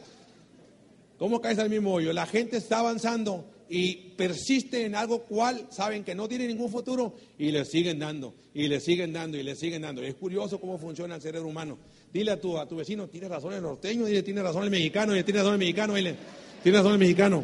¿Cómo 1.18 1.40
caes 1.40 1.60
al 1.60 1.70
mismo 1.70 1.94
hoyo? 1.94 2.12
La 2.12 2.26
gente 2.26 2.58
está 2.58 2.80
avanzando 2.80 3.46
y 3.70 3.96
persiste 4.16 4.86
en 4.86 4.96
algo 4.96 5.24
cual 5.24 5.68
saben 5.70 6.04
que 6.04 6.16
no 6.16 6.28
tiene 6.28 6.48
ningún 6.48 6.70
futuro 6.70 7.16
y 7.38 7.52
le 7.52 7.66
siguen 7.66 8.00
dando, 8.00 8.34
y 8.54 8.68
le 8.68 8.80
siguen 8.80 9.14
dando, 9.14 9.38
y 9.38 9.44
le 9.44 9.56
siguen 9.56 9.82
dando. 9.82 10.04
Es 10.04 10.16
curioso 10.16 10.60
cómo 10.60 10.78
funciona 10.78 11.16
el 11.16 11.22
cerebro 11.22 11.48
humano. 11.48 11.78
Dile 12.12 12.32
a 12.32 12.40
tu, 12.40 12.58
a 12.58 12.68
tu 12.68 12.76
vecino, 12.76 13.08
tiene 13.08 13.28
razón 13.28 13.54
el 13.54 13.62
norteño, 13.62 14.06
dile, 14.06 14.24
tiene 14.24 14.44
razón 14.44 14.64
el 14.64 14.70
mexicano, 14.70 15.14
dile, 15.14 15.24
tiene 15.24 15.40
razón 15.40 15.54
el 15.54 15.60
mexicano, 15.60 15.94
dile, 15.96 16.16
tiene 16.62 16.78
razón 16.78 16.94
el 16.94 17.00
mexicano. 17.00 17.44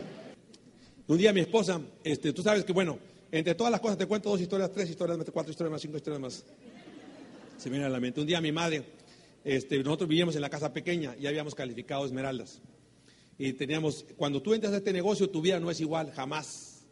Un 1.07 1.17
día 1.17 1.33
mi 1.33 1.41
esposa, 1.41 1.81
este, 2.03 2.33
tú 2.33 2.43
sabes 2.43 2.63
que, 2.63 2.73
bueno, 2.73 2.99
entre 3.31 3.55
todas 3.55 3.71
las 3.71 3.81
cosas 3.81 3.97
te 3.97 4.05
cuento 4.05 4.29
dos 4.29 4.41
historias, 4.41 4.71
tres 4.71 4.89
historias 4.89 5.17
cuatro 5.31 5.51
historias 5.51 5.71
más, 5.71 5.81
cinco 5.81 5.97
historias 5.97 6.21
más. 6.21 6.45
Se 7.57 7.69
me 7.69 7.73
viene 7.73 7.85
a 7.85 7.89
la 7.89 7.99
mente. 7.99 8.21
Un 8.21 8.27
día 8.27 8.39
mi 8.41 8.51
madre, 8.51 8.83
este, 9.43 9.77
nosotros 9.79 10.07
vivíamos 10.07 10.35
en 10.35 10.41
la 10.41 10.49
casa 10.49 10.71
pequeña 10.71 11.15
y 11.19 11.27
habíamos 11.27 11.55
calificado 11.55 12.05
esmeraldas 12.05 12.61
y 13.41 13.53
teníamos, 13.53 14.05
cuando 14.17 14.41
tú 14.41 14.53
entras 14.53 14.73
a 14.73 14.77
este 14.77 14.91
negocio, 14.91 15.29
tu 15.29 15.41
vida 15.41 15.61
no 15.61 15.71
es 15.71 15.79
igual, 15.79 16.11
jamás. 16.11 16.83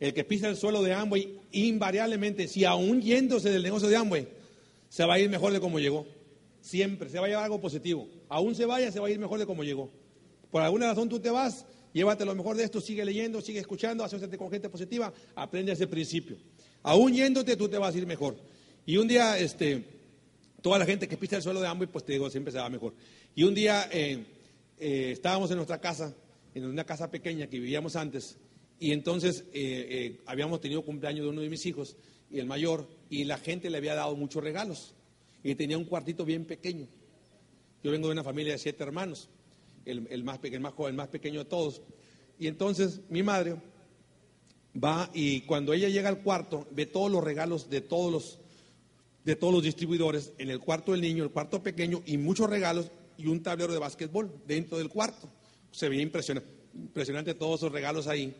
El 0.00 0.12
que 0.12 0.24
pisa 0.24 0.48
el 0.48 0.56
suelo 0.56 0.82
de 0.82 0.92
Amway, 0.92 1.38
invariablemente, 1.52 2.48
si 2.48 2.64
aún 2.64 3.00
yéndose 3.00 3.48
del 3.50 3.62
negocio 3.62 3.88
de 3.88 3.94
Amway, 3.94 4.28
se 4.88 5.04
va 5.04 5.14
a 5.14 5.20
ir 5.20 5.30
mejor 5.30 5.52
de 5.52 5.60
como 5.60 5.78
llegó. 5.78 6.04
Siempre, 6.60 7.08
se 7.08 7.20
va 7.20 7.26
a 7.26 7.28
llevar 7.28 7.44
algo 7.44 7.60
positivo. 7.60 8.08
Aún 8.28 8.56
se 8.56 8.66
vaya, 8.66 8.90
se 8.90 8.98
va 8.98 9.06
a 9.06 9.10
ir 9.10 9.20
mejor 9.20 9.38
de 9.38 9.46
como 9.46 9.62
llegó. 9.62 9.88
Por 10.50 10.62
alguna 10.62 10.88
razón 10.88 11.08
tú 11.08 11.20
te 11.20 11.30
vas, 11.30 11.64
llévate 11.92 12.24
lo 12.24 12.34
mejor 12.34 12.56
de 12.56 12.64
esto, 12.64 12.80
sigue 12.80 13.04
leyendo, 13.04 13.40
sigue 13.40 13.60
escuchando, 13.60 14.02
asociate 14.02 14.36
con 14.36 14.50
gente 14.50 14.68
positiva, 14.68 15.12
aprende 15.36 15.70
ese 15.70 15.86
principio. 15.86 16.38
Aún 16.82 17.14
yéndote, 17.14 17.56
tú 17.56 17.68
te 17.68 17.78
vas 17.78 17.94
a 17.94 17.98
ir 17.98 18.06
mejor. 18.06 18.36
Y 18.84 18.96
un 18.96 19.06
día, 19.06 19.38
este, 19.38 19.84
toda 20.60 20.76
la 20.76 20.86
gente 20.86 21.06
que 21.06 21.16
pisa 21.16 21.36
el 21.36 21.42
suelo 21.42 21.60
de 21.60 21.68
Amway, 21.68 21.88
pues 21.88 22.04
te 22.04 22.14
digo, 22.14 22.28
siempre 22.30 22.52
se 22.52 22.58
va 22.58 22.68
mejor. 22.68 22.94
Y 23.36 23.44
un 23.44 23.54
día... 23.54 23.88
Eh, 23.92 24.34
eh, 24.80 25.10
estábamos 25.12 25.50
en 25.50 25.56
nuestra 25.56 25.80
casa, 25.80 26.14
en 26.54 26.64
una 26.64 26.84
casa 26.84 27.10
pequeña 27.10 27.46
que 27.48 27.58
vivíamos 27.58 27.96
antes, 27.96 28.38
y 28.80 28.92
entonces 28.92 29.44
eh, 29.52 29.86
eh, 29.90 30.20
habíamos 30.26 30.60
tenido 30.60 30.84
cumpleaños 30.84 31.24
de 31.24 31.30
uno 31.30 31.40
de 31.40 31.48
mis 31.48 31.64
hijos, 31.66 31.96
y 32.30 32.38
el 32.38 32.46
mayor, 32.46 32.88
y 33.10 33.24
la 33.24 33.38
gente 33.38 33.70
le 33.70 33.78
había 33.78 33.94
dado 33.94 34.14
muchos 34.16 34.42
regalos, 34.42 34.94
y 35.42 35.54
tenía 35.54 35.78
un 35.78 35.84
cuartito 35.84 36.24
bien 36.24 36.44
pequeño. 36.44 36.86
Yo 37.82 37.90
vengo 37.90 38.08
de 38.08 38.12
una 38.12 38.24
familia 38.24 38.52
de 38.52 38.58
siete 38.58 38.82
hermanos, 38.82 39.28
el, 39.84 40.02
más, 40.24 40.38
el 40.42 40.60
más 40.60 40.74
el 40.78 40.94
más 40.94 41.08
pequeño 41.08 41.40
de 41.40 41.44
todos, 41.46 41.82
y 42.38 42.46
entonces 42.46 43.00
mi 43.08 43.22
madre 43.22 43.56
va 44.82 45.10
y 45.12 45.40
cuando 45.42 45.72
ella 45.72 45.88
llega 45.88 46.08
al 46.08 46.22
cuarto, 46.22 46.66
ve 46.70 46.86
todos 46.86 47.10
los 47.10 47.24
regalos 47.24 47.70
de 47.70 47.80
todos 47.80 48.12
los 48.12 48.38
de 49.24 49.36
todos 49.36 49.52
los 49.52 49.62
distribuidores 49.62 50.32
en 50.38 50.48
el 50.48 50.58
cuarto 50.58 50.92
del 50.92 51.02
niño, 51.02 51.24
el 51.24 51.30
cuarto 51.30 51.62
pequeño 51.62 52.02
y 52.06 52.16
muchos 52.16 52.48
regalos 52.48 52.90
y 53.18 53.26
un 53.26 53.42
tablero 53.42 53.72
de 53.72 53.78
básquetbol 53.78 54.32
dentro 54.46 54.78
del 54.78 54.88
cuarto. 54.88 55.28
Se 55.70 55.88
veía 55.88 56.02
impresionante, 56.02 56.48
impresionante 56.74 57.34
todos 57.34 57.60
esos 57.60 57.72
regalos 57.72 58.06
ahí. 58.06 58.34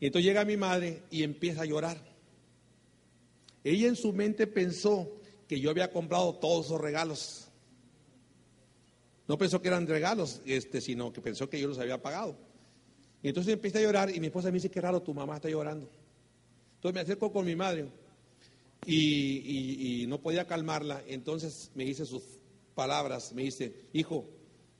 Y 0.00 0.06
entonces 0.06 0.26
llega 0.26 0.44
mi 0.44 0.58
madre 0.58 1.02
y 1.10 1.22
empieza 1.22 1.62
a 1.62 1.64
llorar. 1.64 1.96
Ella 3.62 3.88
en 3.88 3.96
su 3.96 4.12
mente 4.12 4.46
pensó 4.46 5.10
que 5.48 5.58
yo 5.58 5.70
había 5.70 5.90
comprado 5.90 6.34
todos 6.34 6.66
esos 6.66 6.80
regalos. 6.80 7.48
No 9.26 9.38
pensó 9.38 9.62
que 9.62 9.68
eran 9.68 9.86
regalos, 9.86 10.42
este, 10.44 10.82
sino 10.82 11.12
que 11.12 11.22
pensó 11.22 11.48
que 11.48 11.58
yo 11.58 11.68
los 11.68 11.78
había 11.78 12.02
pagado. 12.02 12.36
Y 13.22 13.28
entonces 13.28 13.54
empieza 13.54 13.78
a 13.78 13.82
llorar 13.82 14.14
y 14.14 14.20
mi 14.20 14.26
esposa 14.26 14.48
me 14.48 14.54
dice, 14.54 14.70
qué 14.70 14.80
raro, 14.82 15.00
tu 15.00 15.14
mamá 15.14 15.36
está 15.36 15.48
llorando. 15.48 15.88
Entonces 16.74 16.94
me 16.94 17.00
acerco 17.00 17.32
con 17.32 17.46
mi 17.46 17.56
madre 17.56 17.86
y, 18.84 20.04
no 20.08 20.20
podía 20.20 20.46
calmarla. 20.46 21.02
Entonces 21.06 21.70
me 21.74 21.84
dice 21.84 22.04
sus 22.04 22.22
palabras, 22.74 23.32
me 23.32 23.42
dice, 23.42 23.88
hijo, 23.92 24.28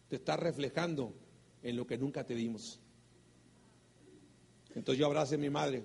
te 0.09 0.17
estás 0.17 0.39
reflejando 0.39 1.15
en 1.63 1.77
lo 1.77 1.87
que 1.87 1.97
nunca 1.97 2.25
te 2.25 2.35
dimos. 2.35 2.81
Entonces 4.75 4.99
yo 4.99 5.07
abracé 5.07 5.37
a 5.37 5.39
mi 5.39 5.51
madre 5.51 5.85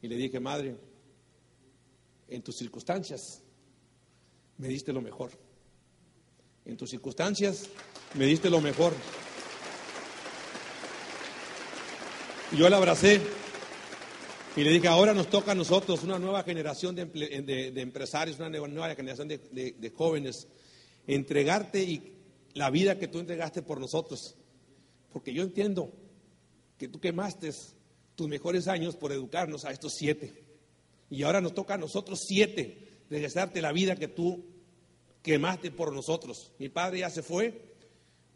y 0.00 0.08
le 0.08 0.16
dije, 0.16 0.40
madre, 0.40 0.76
en 2.28 2.42
tus 2.42 2.56
circunstancias 2.56 3.42
me 4.56 4.68
diste 4.68 4.92
lo 4.92 5.00
mejor. 5.00 5.30
En 6.64 6.76
tus 6.76 6.90
circunstancias 6.90 7.68
me 8.14 8.26
diste 8.26 8.50
lo 8.50 8.60
mejor. 8.60 8.92
Y 12.52 12.56
yo 12.56 12.68
la 12.68 12.78
abracé 12.78 13.20
y 14.56 14.64
le 14.64 14.70
dije, 14.70 14.88
ahora 14.88 15.12
nos 15.12 15.28
toca 15.28 15.52
a 15.52 15.54
nosotros 15.54 16.02
una 16.02 16.18
nueva 16.18 16.42
generación 16.42 16.94
de, 16.96 17.72
empresarios, 17.76 18.38
una 18.38 18.48
nueva 18.48 18.94
generación 18.94 19.28
de 19.28 19.92
jóvenes 19.94 20.48
entregarte 21.08 21.82
y 21.82 22.12
la 22.54 22.70
vida 22.70 22.98
que 22.98 23.08
tú 23.08 23.18
entregaste 23.18 23.62
por 23.62 23.80
nosotros. 23.80 24.36
Porque 25.12 25.32
yo 25.32 25.42
entiendo 25.42 25.90
que 26.76 26.86
tú 26.86 27.00
quemaste 27.00 27.50
tus 28.14 28.28
mejores 28.28 28.68
años 28.68 28.94
por 28.94 29.10
educarnos 29.10 29.64
a 29.64 29.72
estos 29.72 29.94
siete. 29.94 30.44
Y 31.10 31.22
ahora 31.22 31.40
nos 31.40 31.54
toca 31.54 31.74
a 31.74 31.78
nosotros 31.78 32.20
siete 32.24 32.86
regresarte 33.10 33.62
la 33.62 33.72
vida 33.72 33.96
que 33.96 34.08
tú 34.08 34.44
quemaste 35.22 35.70
por 35.70 35.92
nosotros. 35.92 36.52
Mi 36.58 36.68
padre 36.68 37.00
ya 37.00 37.10
se 37.10 37.22
fue. 37.22 37.74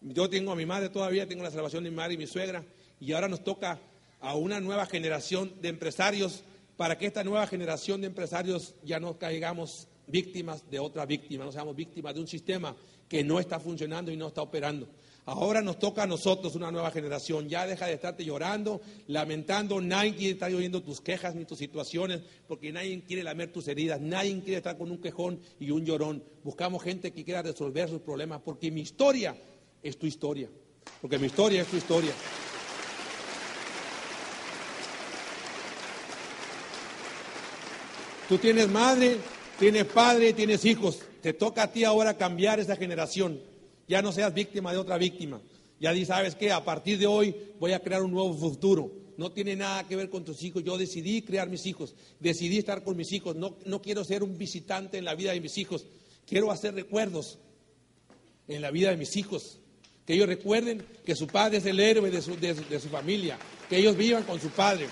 Yo 0.01 0.29
tengo 0.29 0.51
a 0.51 0.57
mi 0.57 0.67
madre 0.67 0.89
todavía, 0.89 1.29
tengo 1.29 1.45
la 1.45 1.51
salvación 1.51 1.85
de 1.85 1.91
mi 1.91 1.97
madre 1.97 2.15
y 2.15 2.19
mi 2.19 2.27
suegra. 2.27 2.65
Y 2.99 3.13
ahora 3.13 3.29
nos 3.29 3.45
toca 3.45 3.81
a 4.21 4.35
una 4.35 4.61
nueva 4.61 4.87
generación 4.87 5.61
de 5.61 5.69
empresarios 5.69 6.43
para 6.77 6.97
que 6.97 7.07
esta 7.07 7.23
nueva 7.23 7.47
generación 7.47 8.01
de 8.01 8.07
empresarios 8.07 8.75
ya 8.83 8.99
no 8.99 9.19
caigamos 9.19 9.89
víctimas 10.13 10.71
de 10.71 10.79
otra 10.79 11.07
víctima, 11.07 11.45
no 11.45 11.51
seamos 11.51 11.75
víctimas 11.75 12.15
de 12.15 12.21
un 12.21 12.29
sistema 12.29 12.77
que 13.09 13.25
no 13.25 13.41
está 13.41 13.59
funcionando 13.59 14.13
y 14.13 14.17
no 14.17 14.29
está 14.29 14.43
operando. 14.43 14.89
Ahora 15.25 15.63
nos 15.63 15.79
toca 15.79 16.03
a 16.03 16.07
nosotros 16.07 16.57
una 16.57 16.73
nueva 16.73 16.91
generación. 16.91 17.49
Ya 17.49 17.65
deja 17.65 17.87
de 17.87 17.95
estarte 17.95 18.25
llorando, 18.25 18.81
lamentando. 19.07 19.81
Nadie 19.81 20.17
quiere 20.17 20.33
estar 20.33 20.53
oyendo 20.53 20.83
tus 20.83 21.01
quejas 21.01 21.35
ni 21.35 21.45
tus 21.45 21.59
situaciones, 21.59 22.23
porque 22.49 22.73
nadie 22.73 23.03
quiere 23.07 23.23
lamer 23.23 23.53
tus 23.53 23.69
heridas. 23.69 24.01
Nadie 24.01 24.41
quiere 24.41 24.57
estar 24.57 24.77
con 24.77 24.91
un 24.91 24.99
quejón 24.99 25.41
y 25.61 25.71
un 25.71 25.85
llorón. 25.85 26.25
Buscamos 26.43 26.83
gente 26.83 27.13
que 27.13 27.25
quiera 27.25 27.41
resolver 27.41 27.89
sus 27.89 28.01
problemas, 28.01 28.41
porque 28.45 28.73
mi 28.73 28.81
historia 28.81 29.37
es 29.81 29.97
tu 29.97 30.07
historia. 30.07 30.49
Porque 31.01 31.19
mi 31.19 31.27
historia 31.27 31.63
es 31.63 31.69
tu 31.69 31.77
historia. 31.77 32.13
Tú 38.29 38.39
tienes 38.39 38.69
madre, 38.69 39.19
Tienes 39.63 39.85
padre, 39.85 40.33
tienes 40.33 40.65
hijos. 40.65 40.99
Te 41.21 41.33
toca 41.33 41.63
a 41.63 41.73
ti 41.73 41.85
ahora 41.85 42.17
cambiar 42.17 42.59
esa 42.59 42.75
generación. 42.75 43.41
Ya 43.87 44.03
no 44.03 44.11
seas 44.11 44.35
víctima 44.35 44.73
de 44.73 44.79
otra 44.79 44.99
víctima. 44.99 45.41
Ya 45.79 45.93
di, 45.93 46.05
¿sabes 46.05 46.35
qué? 46.35 46.51
A 46.51 46.65
partir 46.65 46.99
de 46.99 47.07
hoy 47.07 47.33
voy 47.61 47.71
a 47.71 47.79
crear 47.79 48.03
un 48.03 48.11
nuevo 48.11 48.35
futuro. 48.35 48.91
No 49.17 49.31
tiene 49.31 49.55
nada 49.55 49.87
que 49.87 49.95
ver 49.95 50.11
con 50.11 50.25
tus 50.25 50.43
hijos. 50.43 50.65
Yo 50.65 50.77
decidí 50.77 51.23
crear 51.23 51.49
mis 51.49 51.65
hijos. 51.67 51.95
Decidí 52.19 52.59
estar 52.59 52.83
con 52.83 52.97
mis 52.97 53.13
hijos. 53.13 53.37
No, 53.37 53.57
no 53.65 53.81
quiero 53.81 54.03
ser 54.03 54.25
un 54.25 54.37
visitante 54.37 54.99
en 54.99 55.05
la 55.05 55.15
vida 55.15 55.31
de 55.31 55.41
mis 55.41 55.57
hijos. 55.57 55.87
Quiero 56.27 56.51
hacer 56.51 56.75
recuerdos 56.75 57.39
en 58.49 58.63
la 58.63 58.73
vida 58.73 58.91
de 58.91 58.97
mis 58.97 59.17
hijos. 59.17 59.61
Que 60.05 60.15
ellos 60.15 60.27
recuerden 60.27 60.85
que 61.07 61.15
su 61.15 61.29
padre 61.29 61.59
es 61.59 61.67
el 61.67 61.79
héroe 61.79 62.11
de 62.11 62.21
de 62.21 62.81
su 62.81 62.89
familia. 62.89 63.39
Que 63.69 63.77
ellos 63.77 63.97
vivan 63.97 64.25
con 64.25 64.41
su 64.41 64.49
padre. 64.49 64.89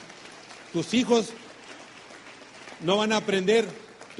Tus 0.72 0.94
hijos 0.94 1.30
no 2.82 2.98
van 2.98 3.10
a 3.10 3.16
aprender 3.16 3.66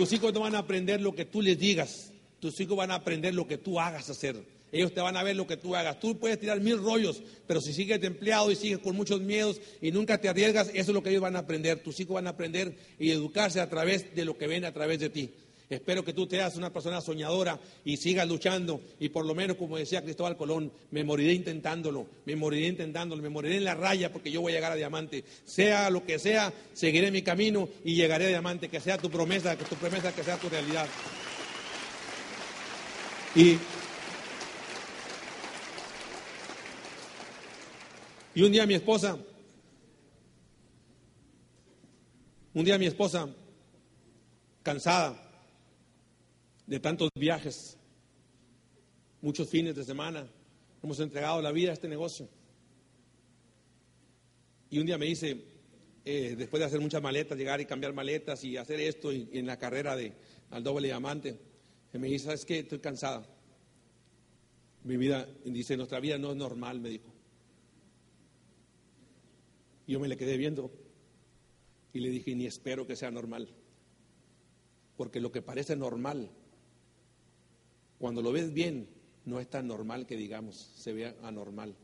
tus 0.01 0.15
hijos 0.15 0.33
no 0.33 0.41
van 0.41 0.55
a 0.55 0.61
aprender 0.61 1.03
lo 1.03 1.15
que 1.15 1.27
tú 1.27 1.43
les 1.43 1.59
digas. 1.59 2.11
Tus 2.39 2.59
hijos 2.59 2.75
van 2.75 2.91
a 2.91 2.95
aprender 2.95 3.35
lo 3.35 3.47
que 3.47 3.59
tú 3.59 3.79
hagas 3.79 4.09
hacer. 4.09 4.43
Ellos 4.73 4.95
te 4.95 5.03
van 5.03 5.15
a 5.15 5.23
ver 5.23 5.37
lo 5.37 5.47
que 5.47 5.59
tú 5.59 5.77
hagas. 5.77 6.01
Tú 6.01 6.19
puedes 6.19 6.41
tirar 6.41 6.59
mil 6.59 6.79
rollos, 6.79 7.23
pero 7.47 7.61
si 7.61 7.75
sigues 7.75 8.01
de 8.01 8.07
empleado 8.07 8.51
y 8.51 8.57
sigues 8.57 8.79
con 8.79 8.97
muchos 8.97 9.21
miedos 9.21 9.61
y 9.83 9.91
nunca 9.93 10.17
te 10.19 10.31
arriesgas, 10.31 10.69
eso 10.69 10.93
es 10.93 10.95
lo 10.95 11.03
que 11.03 11.11
ellos 11.11 11.21
van 11.21 11.37
a 11.37 11.41
aprender. 11.41 11.83
Tus 11.83 12.01
hijos 12.01 12.15
van 12.15 12.29
a 12.29 12.31
aprender 12.31 12.75
y 12.99 13.11
educarse 13.11 13.61
a 13.61 13.69
través 13.69 14.15
de 14.15 14.25
lo 14.25 14.39
que 14.39 14.47
ven 14.47 14.65
a 14.65 14.73
través 14.73 15.01
de 15.01 15.11
ti. 15.11 15.35
Espero 15.71 16.05
que 16.05 16.13
tú 16.13 16.27
te 16.27 16.35
seas 16.35 16.57
una 16.57 16.73
persona 16.73 17.01
soñadora 17.01 17.61
y 17.85 17.97
sigas 17.97 18.27
luchando. 18.27 18.81
Y 18.99 19.11
por 19.11 19.25
lo 19.25 19.37
menos, 19.37 19.57
como 19.57 19.77
decía 19.77 20.03
Cristóbal 20.03 20.37
Colón, 20.37 20.73
me 20.91 21.05
moriré 21.05 21.33
intentándolo, 21.33 22.09
me 22.25 22.35
moriré 22.35 22.67
intentándolo, 22.67 23.23
me 23.23 23.29
moriré 23.29 23.59
en 23.59 23.65
la 23.65 23.77
raya 23.77 24.13
porque 24.13 24.33
yo 24.33 24.41
voy 24.41 24.51
a 24.51 24.57
llegar 24.57 24.73
a 24.73 24.75
diamante. 24.75 25.25
Sea 25.45 25.89
lo 25.89 26.05
que 26.05 26.19
sea, 26.19 26.53
seguiré 26.73 27.13
mi 27.13 27.23
camino 27.23 27.69
y 27.85 27.95
llegaré 27.95 28.25
a 28.25 28.29
diamante. 28.31 28.69
Que 28.69 28.81
sea 28.81 28.99
tu 28.99 29.11
promesa, 29.11 29.57
que 29.57 29.65
tu 29.65 29.77
promesa, 29.77 30.13
que 30.13 30.25
sea 30.25 30.37
tu 30.39 30.49
realidad. 30.49 30.89
Y, 33.37 33.57
y 38.35 38.43
un 38.43 38.51
día 38.51 38.67
mi 38.67 38.75
esposa, 38.75 39.17
un 42.55 42.65
día 42.65 42.77
mi 42.77 42.87
esposa 42.87 43.29
cansada 44.65 45.30
de 46.71 46.79
tantos 46.79 47.11
viajes, 47.17 47.77
muchos 49.21 49.49
fines 49.49 49.75
de 49.75 49.85
semana. 49.85 50.31
Hemos 50.81 51.01
entregado 51.01 51.43
la 51.43 51.51
vida 51.51 51.71
a 51.71 51.73
este 51.73 51.89
negocio. 51.89 52.29
Y 54.71 54.79
un 54.79 54.87
día 54.87 54.97
me 54.97 55.07
dice, 55.07 55.43
eh, 56.05 56.37
después 56.39 56.61
de 56.61 56.67
hacer 56.67 56.79
muchas 56.79 57.03
maletas, 57.03 57.37
llegar 57.37 57.61
y 57.61 57.67
cambiar 57.67 57.93
maletas 57.93 58.45
y 58.45 58.57
hacer 58.57 58.79
esto 58.79 59.11
en 59.11 59.47
la 59.47 59.59
carrera 59.59 59.97
de 59.97 60.13
al 60.51 60.63
doble 60.63 60.87
diamante, 60.87 61.41
me 61.93 62.07
dice, 62.07 62.27
¿sabes 62.27 62.45
qué? 62.45 62.61
Estoy 62.61 62.79
cansada. 62.79 63.27
Mi 64.85 64.97
vida, 64.97 65.29
dice, 65.45 65.77
nuestra 65.77 65.99
vida 65.99 66.19
no 66.19 66.31
es 66.31 66.37
normal, 66.37 66.79
me 66.79 66.91
dijo. 66.91 67.13
Y 69.89 69.95
yo 69.95 69.99
me 69.99 70.07
le 70.07 70.17
quedé 70.17 70.37
viendo 70.37 70.71
y 71.93 71.99
le 71.99 72.11
dije, 72.11 72.33
ni 72.37 72.47
espero 72.47 72.87
que 72.87 72.95
sea 72.95 73.11
normal. 73.11 73.49
Porque 74.97 75.19
lo 75.19 75.33
que 75.33 75.43
parece 75.43 75.75
normal, 75.75 76.31
cuando 78.01 78.23
lo 78.23 78.33
ves 78.33 78.55
bien, 78.55 78.89
no 79.27 79.41
es 79.41 79.51
tan 79.51 79.69
normal 79.69 80.07
que 80.07 80.17
digamos, 80.17 80.57
se 80.75 80.95
vea 80.95 81.15
anormal. 81.23 81.77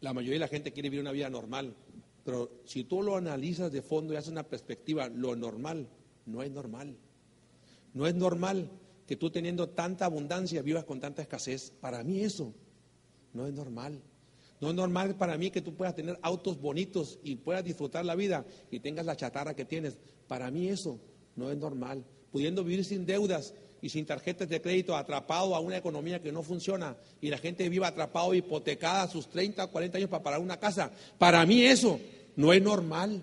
La 0.00 0.12
mayoría 0.12 0.34
de 0.34 0.40
la 0.40 0.48
gente 0.48 0.72
quiere 0.72 0.90
vivir 0.90 1.00
una 1.00 1.12
vida 1.12 1.30
normal, 1.30 1.76
pero 2.24 2.50
si 2.64 2.82
tú 2.82 3.04
lo 3.04 3.16
analizas 3.16 3.70
de 3.70 3.82
fondo 3.82 4.12
y 4.12 4.16
haces 4.16 4.32
una 4.32 4.42
perspectiva, 4.42 5.08
lo 5.08 5.36
normal 5.36 5.88
no 6.26 6.42
es 6.42 6.50
normal. 6.50 6.96
No 7.92 8.08
es 8.08 8.16
normal 8.16 8.68
que 9.06 9.14
tú 9.14 9.30
teniendo 9.30 9.68
tanta 9.68 10.06
abundancia 10.06 10.60
vivas 10.60 10.84
con 10.84 10.98
tanta 10.98 11.22
escasez. 11.22 11.72
Para 11.80 12.02
mí 12.02 12.20
eso 12.20 12.52
no 13.32 13.46
es 13.46 13.54
normal. 13.54 14.02
No 14.60 14.70
es 14.70 14.74
normal 14.74 15.14
para 15.14 15.38
mí 15.38 15.52
que 15.52 15.62
tú 15.62 15.76
puedas 15.76 15.94
tener 15.94 16.18
autos 16.20 16.60
bonitos 16.60 17.20
y 17.22 17.36
puedas 17.36 17.62
disfrutar 17.62 18.04
la 18.04 18.16
vida 18.16 18.44
y 18.72 18.80
tengas 18.80 19.06
la 19.06 19.16
chatarra 19.16 19.54
que 19.54 19.64
tienes. 19.64 19.98
Para 20.26 20.50
mí 20.50 20.68
eso 20.68 20.98
no 21.36 21.52
es 21.52 21.56
normal. 21.56 22.04
Pudiendo 22.32 22.64
vivir 22.64 22.84
sin 22.84 23.06
deudas 23.06 23.54
y 23.84 23.90
sin 23.90 24.06
tarjetas 24.06 24.48
de 24.48 24.62
crédito, 24.62 24.96
atrapado 24.96 25.54
a 25.54 25.60
una 25.60 25.76
economía 25.76 26.22
que 26.22 26.32
no 26.32 26.42
funciona 26.42 26.96
y 27.20 27.28
la 27.28 27.36
gente 27.36 27.68
viva 27.68 27.88
atrapado, 27.88 28.32
hipotecada 28.32 29.06
sus 29.08 29.28
30 29.28 29.62
o 29.62 29.70
40 29.70 29.98
años 29.98 30.08
para 30.08 30.22
pagar 30.22 30.40
una 30.40 30.58
casa. 30.58 30.90
Para 31.18 31.44
mí 31.44 31.66
eso 31.66 32.00
no 32.34 32.54
es 32.54 32.62
normal. 32.62 33.22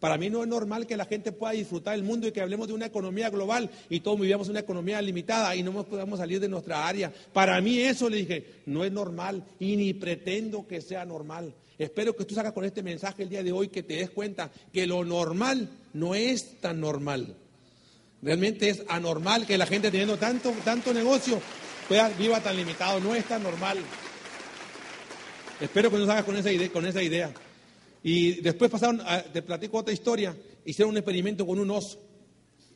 Para 0.00 0.18
mí 0.18 0.28
no 0.28 0.42
es 0.42 0.48
normal 0.48 0.86
que 0.86 0.98
la 0.98 1.06
gente 1.06 1.32
pueda 1.32 1.54
disfrutar 1.54 1.96
del 1.96 2.04
mundo 2.04 2.28
y 2.28 2.32
que 2.32 2.42
hablemos 2.42 2.68
de 2.68 2.74
una 2.74 2.84
economía 2.84 3.30
global 3.30 3.70
y 3.88 4.00
todos 4.00 4.20
vivamos 4.20 4.50
una 4.50 4.60
economía 4.60 5.00
limitada 5.00 5.56
y 5.56 5.62
no 5.62 5.82
podamos 5.82 6.18
salir 6.18 6.40
de 6.40 6.48
nuestra 6.48 6.86
área. 6.86 7.10
Para 7.32 7.58
mí 7.62 7.78
eso 7.78 8.10
le 8.10 8.18
dije, 8.18 8.44
no 8.66 8.84
es 8.84 8.92
normal 8.92 9.42
y 9.58 9.76
ni 9.76 9.94
pretendo 9.94 10.66
que 10.66 10.82
sea 10.82 11.06
normal. 11.06 11.54
Espero 11.78 12.14
que 12.14 12.26
tú 12.26 12.34
salgas 12.34 12.52
con 12.52 12.66
este 12.66 12.82
mensaje 12.82 13.22
el 13.22 13.30
día 13.30 13.42
de 13.42 13.52
hoy 13.52 13.68
que 13.68 13.82
te 13.82 13.94
des 13.94 14.10
cuenta 14.10 14.50
que 14.74 14.86
lo 14.86 15.06
normal 15.06 15.70
no 15.94 16.14
es 16.14 16.60
tan 16.60 16.80
normal. 16.80 17.34
Realmente 18.22 18.68
es 18.68 18.84
anormal 18.88 19.46
que 19.46 19.58
la 19.58 19.66
gente 19.66 19.90
teniendo 19.90 20.16
tanto, 20.16 20.54
tanto 20.64 20.94
negocio 20.94 21.40
pueda, 21.88 22.08
viva 22.10 22.40
tan 22.40 22.56
limitado. 22.56 23.00
No 23.00 23.16
es 23.16 23.24
tan 23.26 23.42
normal. 23.42 23.78
Espero 25.60 25.90
que 25.90 25.98
no 25.98 26.06
salgas 26.06 26.24
con 26.24 26.36
esa 26.36 26.52
idea. 26.52 26.70
Con 26.70 26.86
esa 26.86 27.02
idea. 27.02 27.34
Y 28.04 28.40
después 28.40 28.70
pasaron, 28.70 29.02
te 29.32 29.42
platico 29.42 29.78
otra 29.78 29.92
historia, 29.92 30.36
hicieron 30.64 30.90
un 30.90 30.98
experimento 30.98 31.46
con 31.46 31.58
un 31.58 31.70
oso. 31.70 32.00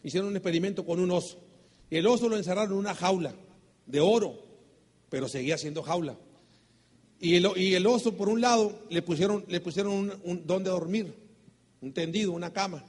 Hicieron 0.03 0.29
un 0.29 0.37
experimento 0.37 0.85
con 0.85 0.99
un 1.01 1.11
oso. 1.13 1.39
Y 1.91 1.97
el 1.97 2.07
oso 2.07 2.29
lo 2.29 2.37
encerraron 2.37 2.73
en 2.73 2.79
una 2.79 2.95
jaula 2.95 3.35
de 3.87 4.01
oro, 4.01 4.45
pero 5.09 5.29
seguía 5.29 5.59
siendo 5.59 5.83
jaula. 5.83 6.17
Y 7.21 7.37
el, 7.37 7.49
y 7.57 7.75
el 7.75 7.87
oso, 7.87 8.17
por 8.17 8.29
un 8.29 8.41
lado, 8.41 8.83
le 8.91 9.03
pusieron, 9.03 9.45
le 9.49 9.61
pusieron 9.61 9.93
un, 9.93 10.13
un 10.25 10.47
donde 10.47 10.71
dormir, 10.71 11.15
un 11.81 11.93
tendido, 11.93 12.33
una 12.33 12.53
cama. 12.53 12.85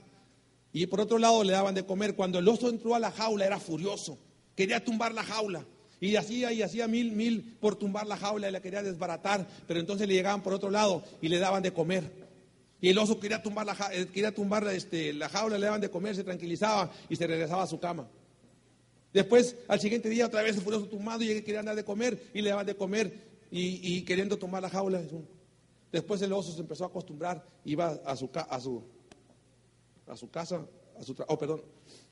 Y 0.78 0.86
por 0.86 1.00
otro 1.00 1.18
lado 1.18 1.42
le 1.42 1.52
daban 1.52 1.74
de 1.74 1.84
comer. 1.84 2.14
Cuando 2.14 2.38
el 2.38 2.46
oso 2.46 2.68
entró 2.68 2.94
a 2.94 3.00
la 3.00 3.10
jaula 3.10 3.44
era 3.44 3.58
furioso, 3.58 4.16
quería 4.54 4.84
tumbar 4.84 5.12
la 5.12 5.24
jaula. 5.24 5.64
Y 6.00 6.14
hacía 6.14 6.52
y 6.52 6.62
hacía 6.62 6.86
mil, 6.86 7.10
mil 7.10 7.56
por 7.58 7.74
tumbar 7.74 8.06
la 8.06 8.16
jaula 8.16 8.48
y 8.48 8.52
la 8.52 8.62
quería 8.62 8.84
desbaratar. 8.84 9.44
Pero 9.66 9.80
entonces 9.80 10.06
le 10.06 10.14
llegaban 10.14 10.40
por 10.40 10.52
otro 10.52 10.70
lado 10.70 11.02
y 11.20 11.28
le 11.28 11.40
daban 11.40 11.64
de 11.64 11.72
comer. 11.72 12.08
Y 12.80 12.90
el 12.90 12.98
oso 12.98 13.18
quería 13.18 13.42
tumbar 13.42 13.66
la, 13.66 13.76
eh, 13.92 14.06
quería 14.06 14.32
tumbar 14.32 14.68
este, 14.68 15.12
la 15.14 15.28
jaula, 15.28 15.58
le 15.58 15.66
daban 15.66 15.80
de 15.80 15.90
comer, 15.90 16.14
se 16.14 16.22
tranquilizaba 16.22 16.92
y 17.08 17.16
se 17.16 17.26
regresaba 17.26 17.64
a 17.64 17.66
su 17.66 17.80
cama. 17.80 18.06
Después, 19.12 19.56
al 19.66 19.80
siguiente 19.80 20.08
día, 20.08 20.26
otra 20.26 20.42
vez 20.42 20.54
el 20.54 20.62
furioso 20.62 20.86
tumbado 20.86 21.24
y 21.24 21.42
quería 21.42 21.58
andar 21.58 21.74
de 21.74 21.84
comer 21.84 22.22
y 22.32 22.40
le 22.40 22.50
daban 22.50 22.66
de 22.66 22.76
comer 22.76 23.12
y, 23.50 24.00
queriendo 24.02 24.38
tomar 24.38 24.62
la 24.62 24.70
jaula. 24.70 25.02
Después 25.90 26.22
el 26.22 26.32
oso 26.32 26.52
se 26.52 26.60
empezó 26.60 26.84
a 26.84 26.86
acostumbrar, 26.86 27.44
iba 27.64 27.98
a 28.06 28.14
su, 28.14 28.30
a 28.32 28.60
su, 28.60 28.84
a 30.08 30.16
su 30.16 30.30
casa, 30.30 30.66
a 30.98 31.02
su, 31.02 31.14
oh, 31.26 31.38
perdón, 31.38 31.62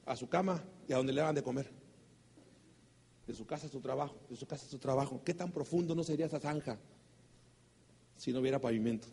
a 0.05 0.17
su 0.17 0.29
cama 0.29 0.63
y 0.89 0.93
a 0.93 0.97
donde 0.97 1.13
le 1.13 1.21
daban 1.21 1.35
de 1.35 1.43
comer. 1.43 1.71
De 3.27 3.35
su 3.35 3.45
casa 3.47 3.67
a 3.67 3.71
su 3.71 3.81
trabajo, 3.81 4.17
de 4.29 4.37
su 4.37 4.47
casa 4.47 4.67
a 4.67 4.69
su 4.69 4.79
trabajo. 4.79 5.23
¿Qué 5.25 5.35
tan 5.35 5.51
profundo 5.51 5.95
no 5.95 6.05
sería 6.05 6.27
esa 6.27 6.39
zanja 6.39 6.79
si 8.17 8.33
no 8.33 8.41
hubiera 8.41 8.61
pavimento? 8.61 9.09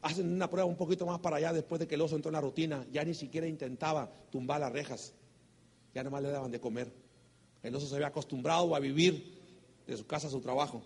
Hacen 0.00 0.32
una 0.32 0.48
prueba 0.48 0.66
un 0.66 0.76
poquito 0.76 1.04
más 1.06 1.18
para 1.18 1.36
allá 1.36 1.52
después 1.52 1.80
de 1.80 1.88
que 1.88 1.96
el 1.96 2.00
oso 2.00 2.14
entró 2.14 2.28
en 2.28 2.34
la 2.34 2.40
rutina. 2.40 2.86
Ya 2.92 3.04
ni 3.04 3.14
siquiera 3.14 3.48
intentaba 3.48 4.10
tumbar 4.30 4.60
las 4.60 4.72
rejas. 4.72 5.12
Ya 5.92 6.04
nomás 6.04 6.22
le 6.22 6.30
daban 6.30 6.52
de 6.52 6.60
comer. 6.60 6.92
El 7.62 7.74
oso 7.74 7.88
se 7.88 7.96
había 7.96 8.06
acostumbrado 8.06 8.76
a 8.76 8.78
vivir 8.78 9.38
de 9.86 9.96
su 9.96 10.06
casa 10.06 10.28
a 10.28 10.30
su 10.30 10.40
trabajo. 10.40 10.82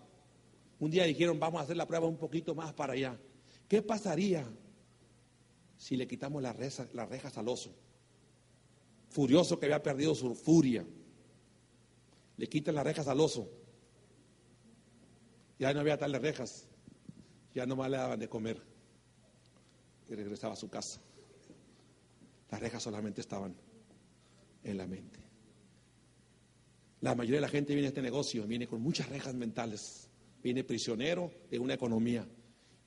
Un 0.79 0.89
día 0.89 1.03
dijeron, 1.03 1.39
vamos 1.39 1.61
a 1.61 1.63
hacer 1.63 1.77
la 1.77 1.87
prueba 1.87 2.07
un 2.07 2.17
poquito 2.17 2.55
más 2.55 2.73
para 2.73 2.93
allá. 2.93 3.17
¿Qué 3.67 3.81
pasaría 3.81 4.45
si 5.77 5.95
le 5.97 6.07
quitamos 6.07 6.41
las 6.41 6.55
rejas, 6.55 7.37
al 7.37 7.47
oso? 7.47 7.75
Furioso 9.09 9.59
que 9.59 9.65
había 9.65 9.81
perdido 9.81 10.15
su 10.15 10.35
furia. 10.35 10.85
Le 12.37 12.47
quitan 12.47 12.75
las 12.75 12.83
rejas 12.83 13.07
al 13.07 13.19
oso. 13.19 13.49
Ya 15.59 15.73
no 15.73 15.79
había 15.79 15.97
tales 15.97 16.21
rejas. 16.21 16.67
Ya 17.53 17.65
nomás 17.65 17.89
le 17.89 17.97
daban 17.97 18.19
de 18.19 18.27
comer 18.27 18.61
y 20.09 20.15
regresaba 20.15 20.53
a 20.53 20.57
su 20.57 20.69
casa. 20.69 20.99
Las 22.49 22.59
rejas 22.59 22.83
solamente 22.83 23.21
estaban 23.21 23.55
en 24.63 24.77
la 24.77 24.87
mente. 24.87 25.19
La 27.01 27.15
mayoría 27.15 27.37
de 27.37 27.41
la 27.41 27.49
gente 27.49 27.73
viene 27.73 27.87
a 27.87 27.89
este 27.89 28.01
negocio, 28.01 28.47
viene 28.47 28.67
con 28.67 28.81
muchas 28.81 29.09
rejas 29.09 29.33
mentales, 29.33 30.09
viene 30.41 30.63
prisionero 30.63 31.31
de 31.49 31.59
una 31.59 31.73
economía. 31.73 32.25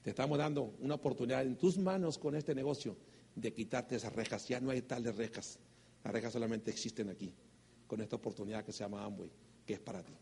Te 0.07 0.11
estamos 0.11 0.39
dando 0.39 0.73
una 0.79 0.95
oportunidad 0.95 1.43
en 1.43 1.57
tus 1.57 1.79
manos 1.79 2.17
con 2.17 2.37
este 2.37 2.55
negocio 2.55 2.97
de 3.35 3.53
quitarte 3.53 3.97
esas 3.97 4.13
rejas. 4.13 4.47
Ya 4.47 4.61
no 4.61 4.71
hay 4.71 4.83
tales 4.83 5.17
rejas. 5.17 5.59
Las 6.05 6.13
rejas 6.13 6.33
solamente 6.33 6.71
existen 6.71 7.11
aquí, 7.11 7.35
con 7.89 8.01
esta 8.01 8.15
oportunidad 8.15 8.65
que 8.65 8.71
se 8.71 8.85
llama 8.85 9.05
Amway, 9.05 9.29
que 9.67 9.75
es 9.75 9.81
para 9.81 10.05
ti. 10.05 10.13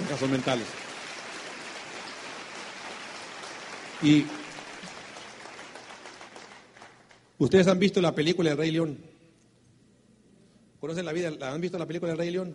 Rejas 0.00 0.28
mentales. 0.28 0.66
Y 4.02 4.26
ustedes 7.38 7.68
han 7.68 7.78
visto 7.78 8.02
la 8.02 8.14
película 8.14 8.50
El 8.50 8.58
Rey 8.58 8.70
León. 8.70 8.98
¿Conocen 10.78 11.06
la 11.06 11.14
vida? 11.14 11.32
¿Han 11.40 11.60
visto 11.62 11.78
la 11.78 11.86
película 11.86 12.12
El 12.12 12.18
Rey 12.18 12.30
León? 12.30 12.54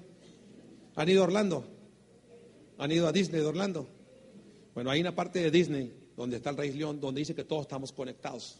¿Han 0.96 1.10
ido 1.10 1.24
a 1.24 1.26
Orlando? 1.26 1.66
¿Han 2.78 2.92
ido 2.92 3.08
a 3.08 3.12
Disney 3.12 3.42
de 3.42 3.48
Orlando? 3.48 3.97
Bueno, 4.78 4.92
hay 4.92 5.02
una 5.02 5.16
parte 5.16 5.40
de 5.40 5.50
Disney 5.50 5.92
donde 6.16 6.38
está 6.38 6.52
el 6.52 6.58
Rey 6.58 6.72
León, 6.72 7.00
donde 7.00 7.18
dice 7.18 7.34
que 7.34 7.44
todos 7.44 7.64
estamos 7.64 7.92
conectados. 7.92 8.60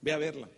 Ve 0.00 0.12
a 0.12 0.16
verla. 0.16 0.48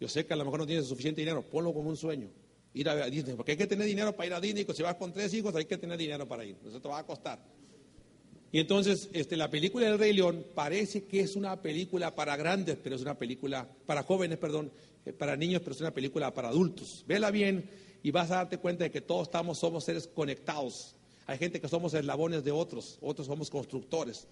Yo 0.00 0.08
sé 0.08 0.26
que 0.26 0.32
a 0.32 0.36
lo 0.36 0.44
mejor 0.44 0.58
no 0.58 0.66
tienes 0.66 0.86
suficiente 0.86 1.20
dinero, 1.20 1.48
ponlo 1.48 1.72
como 1.72 1.90
un 1.90 1.96
sueño. 1.96 2.28
Ir 2.74 2.88
a, 2.88 3.08
Disney, 3.08 3.36
porque 3.36 3.52
hay 3.52 3.56
que 3.56 3.68
tener 3.68 3.86
dinero 3.86 4.16
para 4.16 4.26
ir 4.26 4.34
a 4.34 4.40
Disney. 4.40 4.66
Si 4.74 4.82
vas 4.82 4.96
con 4.96 5.12
tres 5.12 5.32
hijos, 5.32 5.54
hay 5.54 5.66
que 5.66 5.78
tener 5.78 5.96
dinero 5.96 6.26
para 6.26 6.44
ir. 6.44 6.56
Eso 6.66 6.80
te 6.80 6.88
va 6.88 6.98
a 6.98 7.06
costar. 7.06 7.38
Y 8.50 8.58
entonces, 8.58 9.08
este, 9.12 9.36
la 9.36 9.48
película 9.48 9.86
del 9.86 10.00
Rey 10.00 10.12
León 10.12 10.44
parece 10.52 11.04
que 11.04 11.20
es 11.20 11.36
una 11.36 11.62
película 11.62 12.16
para 12.16 12.34
grandes, 12.34 12.78
pero 12.82 12.96
es 12.96 13.02
una 13.02 13.16
película 13.16 13.64
para 13.86 14.02
jóvenes, 14.02 14.38
perdón, 14.38 14.72
eh, 15.06 15.12
para 15.12 15.36
niños, 15.36 15.62
pero 15.62 15.76
es 15.76 15.80
una 15.80 15.94
película 15.94 16.34
para 16.34 16.48
adultos. 16.48 17.04
Vela 17.06 17.30
bien 17.30 17.70
y 18.02 18.10
vas 18.10 18.32
a 18.32 18.38
darte 18.38 18.58
cuenta 18.58 18.82
de 18.82 18.90
que 18.90 19.02
todos 19.02 19.28
estamos, 19.28 19.60
somos 19.60 19.84
seres 19.84 20.08
conectados. 20.08 20.96
Hay 21.26 21.38
gente 21.38 21.60
que 21.60 21.68
somos 21.68 21.94
eslabones 21.94 22.44
de 22.44 22.50
otros, 22.50 22.98
otros 23.00 23.26
somos 23.26 23.50
constructores. 23.50 24.26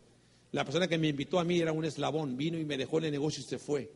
La 0.53 0.65
persona 0.65 0.89
que 0.89 0.99
me 0.99 1.09
invitó 1.09 1.39
a 1.39 1.45
mí 1.45 1.61
era 1.61 1.73
un 1.73 1.85
eslabón, 1.85 2.37
vino 2.37 2.59
y 2.59 2.65
me 2.65 2.77
dejó 2.77 2.99
en 2.99 3.05
el 3.05 3.13
negocio 3.13 3.43
y 3.43 3.47
se 3.47 3.59
fue. 3.59 3.91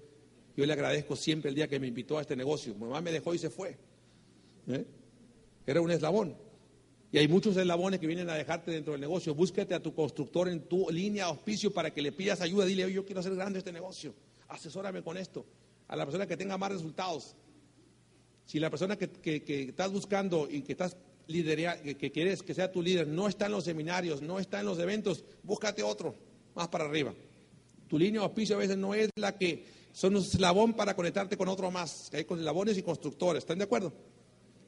Yo 0.57 0.65
le 0.65 0.73
agradezco 0.73 1.17
siempre 1.17 1.49
el 1.49 1.57
día 1.57 1.69
que 1.69 1.81
me 1.81 1.89
invitó 1.89 2.19
a 2.19 2.21
este 2.21 2.37
negocio. 2.37 2.75
Mi 2.75 2.83
mamá 2.83 3.01
me 3.01 3.11
dejó 3.11 3.35
y 3.35 3.39
se 3.39 3.51
fue. 3.51 3.77
¿Eh? 4.69 4.85
Era 5.67 5.81
un 5.81 5.91
eslabón. 5.91 6.37
Y 7.11 7.19
hay 7.19 7.29
muchos 7.29 7.57
eslabones 7.57 8.01
que 8.01 8.07
vienen 8.07 8.29
a 8.29 8.35
dejarte 8.35 8.71
dentro 8.71 8.93
del 8.93 9.01
negocio. 9.01 9.35
Búsquete 9.35 9.75
a 9.75 9.81
tu 9.83 9.95
constructor 9.95 10.49
en 10.49 10.63
tu 10.63 10.91
línea 10.91 11.25
de 11.25 11.31
auspicio 11.31 11.73
para 11.73 11.93
que 11.93 12.03
le 12.03 12.13
pidas 12.13 12.41
ayuda. 12.41 12.65
Dile, 12.65 12.93
yo 12.93 13.05
quiero 13.05 13.21
hacer 13.21 13.35
grande 13.35 13.59
este 13.61 13.73
negocio. 13.73 14.15
Asesórame 14.49 15.03
con 15.03 15.17
esto. 15.17 15.45
A 15.89 15.97
la 15.97 16.05
persona 16.05 16.27
que 16.27 16.37
tenga 16.37 16.59
más 16.59 16.73
resultados. 16.73 17.37
Si 18.47 18.59
la 18.59 18.71
persona 18.71 18.97
que, 18.97 19.11
estás 19.69 19.93
buscando 19.93 20.49
y 20.51 20.63
que 20.63 20.73
estás 20.73 20.97
lidereando, 21.27 21.83
que, 21.97 22.11
quieres 22.11 22.43
que 22.43 22.55
sea 22.55 22.71
tu 22.71 22.83
líder, 22.83 23.07
no 23.07 23.29
está 23.29 23.47
en 23.47 23.53
los 23.53 23.65
seminarios, 23.65 24.23
no 24.23 24.39
está 24.39 24.61
en 24.61 24.67
los 24.67 24.79
eventos, 24.79 25.25
búscate 25.43 25.83
otro. 25.83 26.15
más 26.55 26.69
para 26.69 26.85
arriba. 26.85 27.15
Tu 27.89 27.99
línea 27.99 28.21
de 28.21 28.27
auspicio 28.27 28.57
a 28.57 28.59
veces 28.59 28.77
no 28.77 28.95
es 28.95 29.11
la 29.17 29.37
que 29.37 29.65
son 29.93 30.17
un 30.17 30.23
eslabón 30.23 30.75
para 30.75 30.97
conectarte 30.97 31.37
con 31.37 31.49
otro 31.49 31.71
más, 31.71 32.09
que 32.11 32.19
hay 32.19 32.25
con 32.25 32.39
eslabones 32.39 32.77
y 32.79 32.83
constructores. 32.83 33.43
¿Están 33.43 33.59
de 33.59 33.65
acuerdo? 33.65 33.93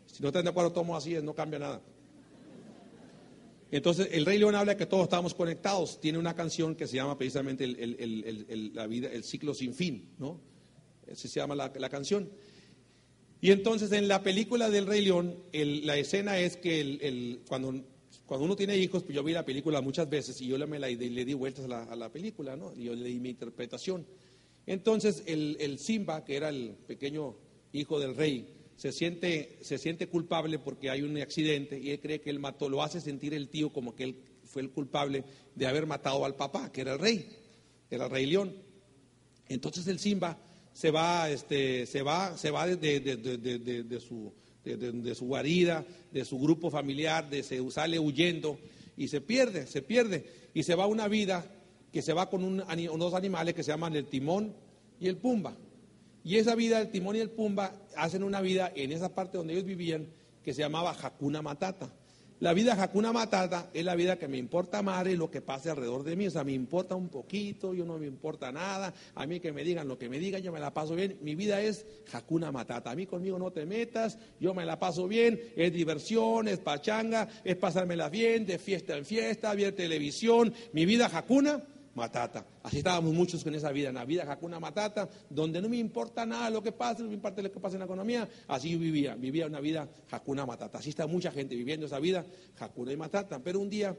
Si 0.07 0.23
no 0.23 0.29
están 0.29 0.45
de 0.45 0.51
acuerdo, 0.51 0.73
tomo 0.73 0.97
así, 0.97 1.15
no 1.23 1.35
cambia 1.35 1.59
nada. 1.59 1.83
Entonces, 3.71 4.09
el 4.13 4.25
Rey 4.25 4.39
León 4.39 4.55
habla 4.55 4.73
de 4.73 4.79
que 4.79 4.87
todos 4.87 5.05
estamos 5.05 5.35
conectados. 5.35 6.01
Tiene 6.01 6.19
una 6.19 6.35
canción 6.35 6.77
que 6.77 6.87
se 6.87 6.97
llama 6.97 7.19
precisamente 7.19 7.65
el, 7.65 8.73
la 8.75 8.87
vida, 8.87 9.09
el 9.09 9.25
ciclo 9.25 9.55
sin 9.55 9.75
fin, 9.75 10.15
¿no? 10.19 10.41
Ese 11.07 11.29
se 11.29 11.41
llama 11.41 11.55
la, 11.55 11.89
canción. 11.89 12.31
Y 13.41 13.51
entonces, 13.51 13.93
en 13.93 14.09
la 14.09 14.23
película 14.23 14.71
del 14.71 14.87
Rey 14.87 15.05
León, 15.05 15.37
la 15.53 15.97
escena 15.97 16.39
es 16.39 16.57
que 16.57 17.41
cuando, 17.49 17.83
cuando 18.25 18.45
uno 18.45 18.57
tiene 18.57 18.77
hijos, 18.77 19.03
pues 19.03 19.15
yo 19.15 19.23
vi 19.23 19.33
la 19.33 19.45
película 19.45 19.81
muchas 19.81 20.09
veces 20.09 20.41
y 20.41 20.47
yo 20.47 20.59
le, 20.59 20.97
le 20.97 21.25
di 21.25 21.35
vueltas 21.35 21.67
a 21.67 21.69
la, 21.69 21.83
a 21.85 21.97
la, 21.97 22.11
película, 22.11 22.57
¿no? 22.57 22.73
Y 22.75 22.85
yo 22.85 22.95
le 22.95 23.05
di 23.05 23.21
mi 23.21 23.31
interpretación. 23.31 24.07
Entonces, 24.67 25.23
el 25.27 25.79
Simba, 25.79 26.25
que 26.25 26.37
era 26.37 26.49
el 26.49 26.77
pequeño 26.87 27.37
hijo 27.73 28.01
del 28.01 28.17
rey, 28.17 28.57
se 28.77 28.93
siente, 28.93 29.59
se 29.63 29.79
siente 29.79 30.07
culpable 30.09 30.59
porque 30.59 30.91
hay 30.91 31.03
un 31.03 31.17
accidente 31.19 31.79
y 31.79 31.91
él 31.91 32.01
cree 32.01 32.21
que 32.21 32.31
él 32.31 32.39
mató, 32.39 32.69
lo 32.69 32.83
hace 32.83 33.01
sentir 33.01 33.35
el 33.35 33.49
tío 33.49 33.73
como 33.73 33.95
que 33.95 34.05
él 34.05 34.17
fue 34.45 34.63
el 34.63 34.71
culpable 34.71 35.25
de 35.55 35.67
haber 35.67 35.87
matado 35.87 36.25
al 36.25 36.37
papá, 36.37 36.71
que 36.71 36.83
era 36.83 36.93
el 36.93 36.99
rey, 36.99 37.29
era 37.91 38.05
el 38.05 38.11
rey 38.11 38.27
león. 38.27 38.55
Entonces 39.49 39.87
el 39.87 39.99
Simba 39.99 40.39
se 40.77 40.91
va, 40.91 41.31
este, 41.31 41.87
se 41.87 42.03
va, 42.03 42.37
se 42.37 42.51
va 42.51 42.67
de, 42.67 42.77
de, 42.77 43.99
su, 43.99 44.31
de, 44.63 45.15
su 45.15 45.25
guarida, 45.25 45.87
de 46.13 46.23
su 46.27 46.39
grupo 46.39 46.71
familiar, 46.71 47.31
de, 47.31 47.43
se 47.43 47.71
sale 47.71 47.99
huyendo 47.99 48.59
y 48.95 49.09
se 49.09 49.23
pierde, 49.23 49.67
se 49.67 49.81
pierde 49.81 50.51
y 50.53 50.65
se 50.65 50.75
va 50.75 50.87
una 50.87 51.09
vida 51.09 51.51
que 51.91 52.03
se 52.03 52.13
va 52.13 52.29
con 52.29 52.45
unos 52.45 53.15
animales 53.15 53.55
que 53.55 53.63
se 53.63 53.71
llaman 53.71 53.97
el 53.97 54.05
timón 54.05 54.55
y 55.01 55.09
el 55.09 55.17
pumba. 55.17 55.57
Y 56.23 56.37
esa 56.37 56.55
vida 56.55 56.81
del 56.81 56.91
timón 56.91 57.17
y 57.17 57.21
el 57.21 57.31
pumba 57.31 57.73
hacen 57.97 58.23
una 58.23 58.43
vida 58.43 58.71
en 58.77 58.93
esa 58.93 59.15
parte 59.15 59.39
donde 59.39 59.55
ellos 59.55 59.65
vivían 59.65 60.07
que 60.45 60.53
se 60.53 60.61
llamaba 60.61 60.91
Hakuna 60.91 61.41
Matata. 61.41 61.91
La 62.41 62.53
vida 62.53 62.75
Hakuna 62.75 63.15
Matata 63.15 63.71
es 63.73 63.83
la 63.83 63.95
vida 63.95 64.19
que 64.19 64.29
me 64.29 64.37
importa 64.37 64.83
y 65.07 65.17
lo 65.17 65.31
que 65.31 65.41
pase 65.41 65.71
alrededor 65.71 66.05
de 66.05 66.17
mí. 66.17 66.27
O 66.27 66.31
sea, 66.31 66.45
me 66.45 66.53
importa 66.53 66.95
un 66.95 67.09
poquito, 67.09 67.73
yo 67.73 67.87
no 67.87 67.99
me 67.99 68.07
importa 68.07 68.53
nada. 68.53 68.93
A 69.15 69.27
mí 69.27 69.41
que 69.41 69.53
me 69.53 69.65
digan 69.65 69.89
lo 69.89 69.97
que 69.97 70.11
me 70.11 70.19
digan, 70.19 70.43
yo 70.43 70.53
me 70.53 70.61
la 70.61 70.75
paso 70.75 70.95
bien. 70.95 71.17
Mi 71.23 71.35
vida 71.35 71.63
es 71.63 71.87
Hakuna 72.13 72.53
Matata. 72.53 72.91
A 72.91 72.95
mí 72.95 73.07
conmigo 73.07 73.39
no 73.39 73.53
te 73.53 73.65
metas, 73.65 74.19
yo 74.39 74.53
me 74.53 74.67
la 74.67 74.79
paso 74.79 75.09
bien. 75.09 75.41
Es 75.57 75.73
diversión, 75.73 76.47
es 76.47 76.59
pachanga, 76.59 77.27
es 77.43 77.57
pasármela 77.57 78.11
bien, 78.11 78.45
de 78.45 78.59
fiesta 78.59 78.99
en 78.99 79.07
fiesta, 79.07 79.55
ver 79.55 79.75
televisión. 79.75 80.53
Mi 80.73 80.85
vida 80.85 81.11
Hakuna 81.11 81.63
Matata. 81.97 82.47
Así 82.63 82.79
estábamos 82.79 83.15
muchos 83.15 83.43
con 83.43 83.55
esa 83.55 83.73
vida, 83.73 83.89
en 83.89 83.95
la 83.95 84.05
vida 84.05 84.31
Hakuna 84.31 84.61
Matata, 84.61 85.09
donde 85.31 85.63
no 85.63 85.69
me 85.69 85.79
importa 85.79 86.27
nada 86.27 86.51
lo 86.51 86.63
que 86.63 86.71
pase, 86.71 87.03
no 87.03 87.09
me 87.09 87.15
importa 87.15 87.41
lo 87.41 87.51
que 87.51 87.59
pase 87.59 87.77
en 87.77 87.81
la 87.81 87.87
economía. 87.87 88.29
Así 88.49 88.77
vivía, 88.77 89.15
vivía 89.15 89.47
una 89.47 89.61
vida 89.61 89.89
Hakuna 90.11 90.45
Matata. 90.45 90.79
Así 90.79 90.91
está 90.91 91.07
mucha 91.07 91.33
gente 91.33 91.57
viviendo 91.57 91.87
esa 91.87 91.99
vida 91.99 92.25
Hakuna 92.61 92.93
y 92.93 92.97
Matata. 92.99 93.43
Pero 93.43 93.61
un 93.61 93.71
día 93.71 93.97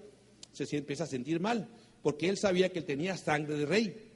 se 0.51 0.77
empieza 0.77 1.05
a 1.05 1.07
sentir 1.07 1.39
mal, 1.39 1.67
porque 2.03 2.29
él 2.29 2.37
sabía 2.37 2.69
que 2.69 2.79
él 2.79 2.85
tenía 2.85 3.17
sangre 3.17 3.55
de 3.55 3.65
rey. 3.65 4.11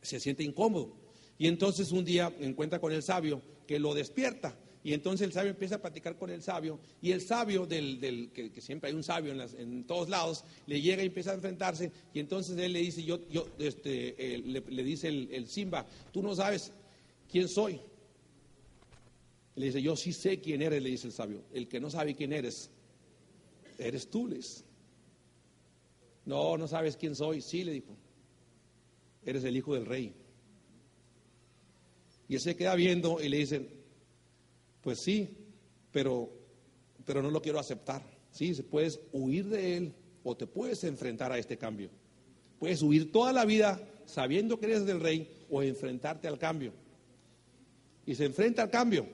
Se 0.00 0.18
siente 0.18 0.42
incómodo. 0.42 0.96
Y 1.36 1.48
entonces 1.48 1.92
un 1.92 2.06
día 2.06 2.32
encuentra 2.40 2.80
con 2.80 2.92
el 2.92 3.02
sabio 3.02 3.42
que 3.66 3.78
lo 3.78 3.92
despierta 3.92 4.56
y 4.84 4.94
entonces 4.94 5.26
el 5.26 5.32
sabio 5.32 5.50
empieza 5.50 5.76
a 5.76 5.80
platicar 5.80 6.16
con 6.16 6.30
el 6.30 6.42
sabio 6.42 6.80
y 7.00 7.12
el 7.12 7.20
sabio, 7.20 7.66
del, 7.66 8.30
que, 8.32 8.60
siempre 8.60 8.90
hay 8.90 8.96
un 8.96 9.04
sabio 9.04 9.32
en, 9.32 9.84
todos 9.84 10.08
lados, 10.08 10.44
le 10.66 10.80
llega 10.80 11.02
y 11.02 11.06
empieza 11.06 11.30
a 11.30 11.34
enfrentarse 11.34 11.92
y 12.12 12.18
entonces 12.18 12.58
él 12.58 12.72
le 12.72 12.80
dice, 12.80 13.02
yo, 13.04 13.20
yo 13.28 13.46
este, 13.58 14.38
le, 14.38 14.82
dice 14.82 15.08
el, 15.08 15.46
Simba, 15.46 15.86
tú 16.12 16.22
no 16.22 16.34
sabes 16.34 16.72
quién 17.30 17.48
soy. 17.48 17.80
Le 19.54 19.66
dice, 19.66 19.82
yo 19.82 19.94
sí 19.96 20.12
sé 20.12 20.40
quién 20.40 20.62
eres, 20.62 20.82
le 20.82 20.90
dice 20.90 21.06
el 21.06 21.12
sabio. 21.12 21.42
El 21.52 21.68
que 21.68 21.78
no 21.78 21.90
sabe 21.90 22.14
quién 22.14 22.32
eres, 22.32 22.70
eres 23.78 24.08
tú, 24.08 24.26
les. 24.26 24.64
No, 26.24 26.56
no 26.56 26.66
sabes 26.66 26.96
quién 26.96 27.14
soy. 27.14 27.42
Sí, 27.42 27.62
le 27.62 27.72
dijo. 27.72 27.94
Eres 29.24 29.44
el 29.44 29.56
hijo 29.56 29.74
del 29.74 29.84
rey. 29.84 30.14
Y 32.28 32.34
él 32.36 32.40
se 32.40 32.56
queda 32.56 32.74
viendo 32.74 33.20
y 33.20 33.28
le 33.28 33.36
dice, 33.36 33.81
pues 34.82 35.00
sí, 35.00 35.36
pero, 35.90 36.30
pero 37.04 37.22
no 37.22 37.30
lo 37.30 37.40
quiero 37.40 37.58
aceptar. 37.58 38.02
Sí, 38.30 38.52
puedes 38.62 39.00
huir 39.12 39.46
de 39.46 39.76
él 39.76 39.92
o 40.24 40.36
te 40.36 40.46
puedes 40.46 40.84
enfrentar 40.84 41.32
a 41.32 41.38
este 41.38 41.56
cambio. 41.56 41.90
Puedes 42.58 42.82
huir 42.82 43.10
toda 43.12 43.32
la 43.32 43.44
vida 43.44 43.80
sabiendo 44.06 44.58
que 44.58 44.66
eres 44.66 44.84
del 44.84 45.00
rey 45.00 45.28
o 45.50 45.62
enfrentarte 45.62 46.28
al 46.28 46.38
cambio. 46.38 46.72
Y 48.06 48.14
se 48.14 48.24
enfrenta 48.24 48.62
al 48.62 48.70
cambio. 48.70 49.06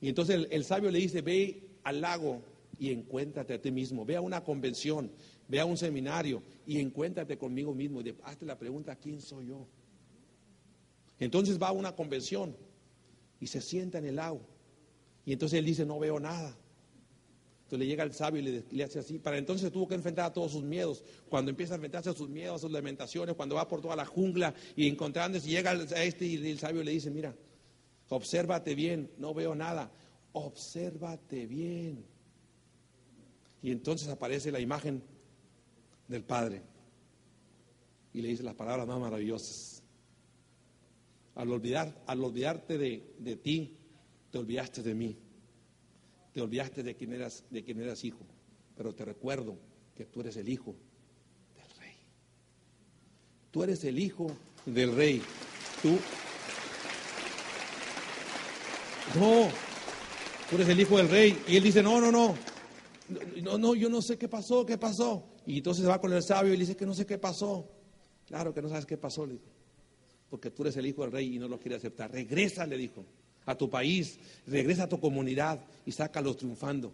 Y 0.00 0.08
entonces 0.08 0.36
el, 0.36 0.48
el 0.50 0.64
sabio 0.64 0.90
le 0.90 0.98
dice, 0.98 1.20
ve 1.20 1.78
al 1.82 2.00
lago 2.00 2.42
y 2.78 2.90
encuéntrate 2.90 3.54
a 3.54 3.60
ti 3.60 3.70
mismo. 3.70 4.06
Ve 4.06 4.16
a 4.16 4.22
una 4.22 4.42
convención, 4.42 5.10
ve 5.48 5.60
a 5.60 5.66
un 5.66 5.76
seminario 5.76 6.42
y 6.66 6.80
encuéntrate 6.80 7.36
conmigo 7.36 7.74
mismo. 7.74 8.00
Y 8.00 8.14
hazte 8.24 8.46
la 8.46 8.58
pregunta, 8.58 8.96
¿quién 8.96 9.20
soy 9.20 9.48
yo? 9.48 9.66
Entonces 11.18 11.60
va 11.60 11.68
a 11.68 11.72
una 11.72 11.94
convención 11.94 12.56
y 13.40 13.46
se 13.46 13.60
sienta 13.60 13.98
en 13.98 14.04
el 14.04 14.18
agua. 14.18 14.46
Y 15.24 15.32
entonces 15.32 15.58
él 15.58 15.64
dice, 15.64 15.86
no 15.86 15.98
veo 15.98 16.20
nada. 16.20 16.56
Entonces 17.64 17.78
le 17.78 17.86
llega 17.86 18.02
el 18.02 18.12
sabio 18.12 18.40
y 18.40 18.64
le, 18.76 18.84
hace 18.84 18.98
así. 18.98 19.18
Para 19.18 19.38
entonces 19.38 19.70
tuvo 19.70 19.86
que 19.86 19.94
enfrentar 19.94 20.26
a 20.26 20.32
todos 20.32 20.52
sus 20.52 20.64
miedos. 20.64 21.04
Cuando 21.28 21.50
empieza 21.50 21.74
a 21.74 21.76
enfrentarse 21.76 22.10
a 22.10 22.14
sus 22.14 22.28
miedos, 22.28 22.56
a 22.56 22.58
sus 22.58 22.72
lamentaciones, 22.72 23.36
cuando 23.36 23.54
va 23.54 23.68
por 23.68 23.80
toda 23.80 23.94
la 23.96 24.04
jungla 24.04 24.54
y 24.74 24.88
encontrándose, 24.88 25.48
llega 25.48 25.70
a 25.70 26.04
este 26.04 26.26
y 26.26 26.50
el 26.50 26.58
sabio 26.58 26.82
le 26.82 26.90
dice, 26.90 27.10
mira, 27.10 27.34
obsérvate 28.08 28.74
bien, 28.74 29.10
no 29.18 29.32
veo 29.32 29.54
nada. 29.54 29.92
Obsérvate 30.32 31.46
bien. 31.46 32.04
Y 33.62 33.70
entonces 33.70 34.08
aparece 34.08 34.50
la 34.50 34.58
imagen 34.58 35.02
del 36.08 36.24
Padre. 36.24 36.62
Y 38.12 38.20
le 38.20 38.28
dice 38.30 38.42
las 38.42 38.56
palabras 38.56 38.86
más 38.88 38.98
maravillosas. 38.98 39.79
Al, 41.34 41.50
olvidar, 41.50 42.02
al 42.06 42.22
olvidarte 42.24 42.76
de, 42.78 43.36
ti, 43.36 43.76
te 44.30 44.38
olvidaste 44.38 44.82
de 44.82 44.94
mí. 44.94 45.16
Te 46.32 46.40
olvidaste 46.40 46.82
de 46.82 46.96
quién, 46.96 47.12
eras, 47.12 47.44
de 47.50 47.64
quién 47.64 47.80
eras 47.80 48.04
hijo. 48.04 48.24
Pero 48.76 48.94
te 48.94 49.04
recuerdo 49.04 49.56
que 49.96 50.06
tú 50.06 50.20
eres 50.20 50.36
el 50.36 50.48
hijo 50.48 50.74
del 51.54 51.78
rey. 51.78 51.94
Tú 53.50 53.62
eres 53.62 53.84
el 53.84 53.98
hijo 53.98 54.30
del 54.66 54.94
rey. 54.94 55.22
Tú. 55.82 55.98
No, 59.18 59.48
tú 60.48 60.56
eres 60.56 60.68
el 60.68 60.80
hijo 60.80 60.96
del 60.98 61.08
rey. 61.08 61.42
Y 61.48 61.56
él 61.56 61.62
dice, 61.62 61.82
no, 61.82 62.00
no, 62.00 62.12
no. 62.12 62.34
No, 63.42 63.58
no, 63.58 63.74
yo 63.74 63.88
no 63.88 64.02
sé 64.02 64.16
qué 64.18 64.28
pasó, 64.28 64.64
qué 64.64 64.78
pasó. 64.78 65.24
Y 65.46 65.58
entonces 65.58 65.88
va 65.88 66.00
con 66.00 66.12
el 66.12 66.22
sabio 66.22 66.54
y 66.54 66.56
le 66.56 66.60
dice 66.60 66.76
que 66.76 66.86
no 66.86 66.94
sé 66.94 67.06
qué 67.06 67.18
pasó. 67.18 67.68
Claro 68.26 68.54
que 68.54 68.62
no 68.62 68.68
sabes 68.68 68.86
qué 68.86 68.96
pasó, 68.96 69.26
le 69.26 69.32
dijo 69.32 69.59
porque 70.30 70.50
tú 70.50 70.62
eres 70.62 70.76
el 70.76 70.86
hijo 70.86 71.02
del 71.02 71.12
rey 71.12 71.34
y 71.34 71.38
no 71.38 71.48
lo 71.48 71.58
quiere 71.58 71.76
aceptar. 71.76 72.12
Regresa, 72.12 72.64
le 72.66 72.78
dijo, 72.78 73.04
a 73.44 73.56
tu 73.56 73.68
país, 73.68 74.18
regresa 74.46 74.84
a 74.84 74.88
tu 74.88 75.00
comunidad 75.00 75.60
y 75.84 75.92
sácalos 75.92 76.36
triunfando. 76.36 76.92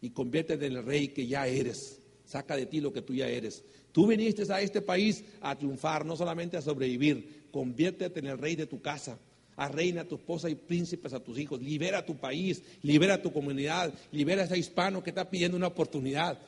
Y 0.00 0.10
conviértete 0.10 0.66
en 0.66 0.76
el 0.76 0.84
rey 0.84 1.08
que 1.08 1.26
ya 1.26 1.46
eres. 1.46 2.00
Saca 2.24 2.56
de 2.56 2.66
ti 2.66 2.80
lo 2.80 2.92
que 2.92 3.02
tú 3.02 3.12
ya 3.12 3.28
eres. 3.28 3.64
Tú 3.92 4.06
viniste 4.06 4.50
a 4.52 4.60
este 4.60 4.80
país 4.80 5.24
a 5.40 5.56
triunfar, 5.58 6.06
no 6.06 6.16
solamente 6.16 6.56
a 6.56 6.62
sobrevivir. 6.62 7.48
Conviértete 7.50 8.20
en 8.20 8.28
el 8.28 8.38
rey 8.38 8.54
de 8.54 8.66
tu 8.66 8.80
casa. 8.80 9.18
A 9.56 9.68
reina, 9.68 10.02
a 10.02 10.08
tu 10.08 10.14
esposa 10.14 10.48
y 10.48 10.54
príncipes 10.54 11.12
a 11.12 11.20
tus 11.20 11.38
hijos. 11.38 11.60
Libera 11.60 11.98
a 11.98 12.06
tu 12.06 12.16
país, 12.16 12.62
libera 12.82 13.14
a 13.14 13.22
tu 13.22 13.32
comunidad, 13.32 13.92
libera 14.12 14.42
a 14.42 14.44
ese 14.46 14.56
hispano 14.56 15.02
que 15.02 15.10
está 15.10 15.28
pidiendo 15.28 15.56
una 15.56 15.66
oportunidad. 15.66 16.38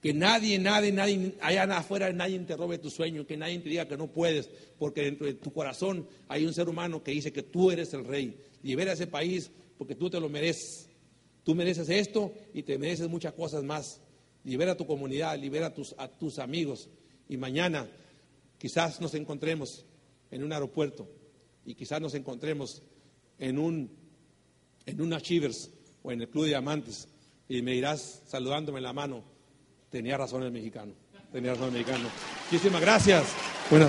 Que 0.00 0.14
nadie, 0.14 0.58
nadie, 0.58 0.92
nadie, 0.92 1.34
allá 1.40 1.64
afuera 1.76 2.12
nadie 2.12 2.38
te 2.40 2.56
robe 2.56 2.78
tu 2.78 2.88
sueño, 2.88 3.26
que 3.26 3.36
nadie 3.36 3.58
te 3.58 3.68
diga 3.68 3.88
que 3.88 3.96
no 3.96 4.06
puedes, 4.06 4.48
porque 4.78 5.02
dentro 5.02 5.26
de 5.26 5.34
tu 5.34 5.52
corazón 5.52 6.06
hay 6.28 6.46
un 6.46 6.54
ser 6.54 6.68
humano 6.68 7.02
que 7.02 7.10
dice 7.10 7.32
que 7.32 7.42
tú 7.42 7.70
eres 7.72 7.92
el 7.94 8.04
rey. 8.04 8.36
Libera 8.62 8.92
ese 8.92 9.08
país 9.08 9.50
porque 9.76 9.96
tú 9.96 10.08
te 10.08 10.20
lo 10.20 10.28
mereces. 10.28 10.88
Tú 11.42 11.54
mereces 11.54 11.88
esto 11.88 12.32
y 12.54 12.62
te 12.62 12.78
mereces 12.78 13.08
muchas 13.08 13.32
cosas 13.32 13.64
más. 13.64 14.00
Libera 14.44 14.76
tu 14.76 14.86
comunidad, 14.86 15.36
libera 15.38 15.66
a 15.66 15.74
tus, 15.74 15.94
a 15.98 16.08
tus 16.08 16.38
amigos. 16.38 16.88
Y 17.28 17.36
mañana 17.36 17.88
quizás 18.58 19.00
nos 19.00 19.14
encontremos 19.14 19.84
en 20.30 20.44
un 20.44 20.52
aeropuerto 20.52 21.08
y 21.64 21.74
quizás 21.74 22.00
nos 22.00 22.14
encontremos 22.14 22.82
en 23.38 23.58
un, 23.58 23.90
en 24.86 25.00
un 25.00 25.12
Achievers 25.12 25.70
o 26.02 26.12
en 26.12 26.20
el 26.20 26.28
Club 26.28 26.44
de 26.44 26.50
Diamantes 26.50 27.08
y 27.48 27.62
me 27.62 27.74
irás 27.74 28.22
saludándome 28.26 28.78
en 28.78 28.84
la 28.84 28.92
mano 28.92 29.37
Tenía 29.90 30.16
razón 30.16 30.42
el 30.42 30.52
mexicano. 30.52 30.92
Tenía 31.32 31.52
razón 31.52 31.68
el 31.68 31.72
mexicano. 31.72 32.08
Muchísimas 32.50 32.80
gracias. 32.80 33.24
Bueno. 33.70 33.88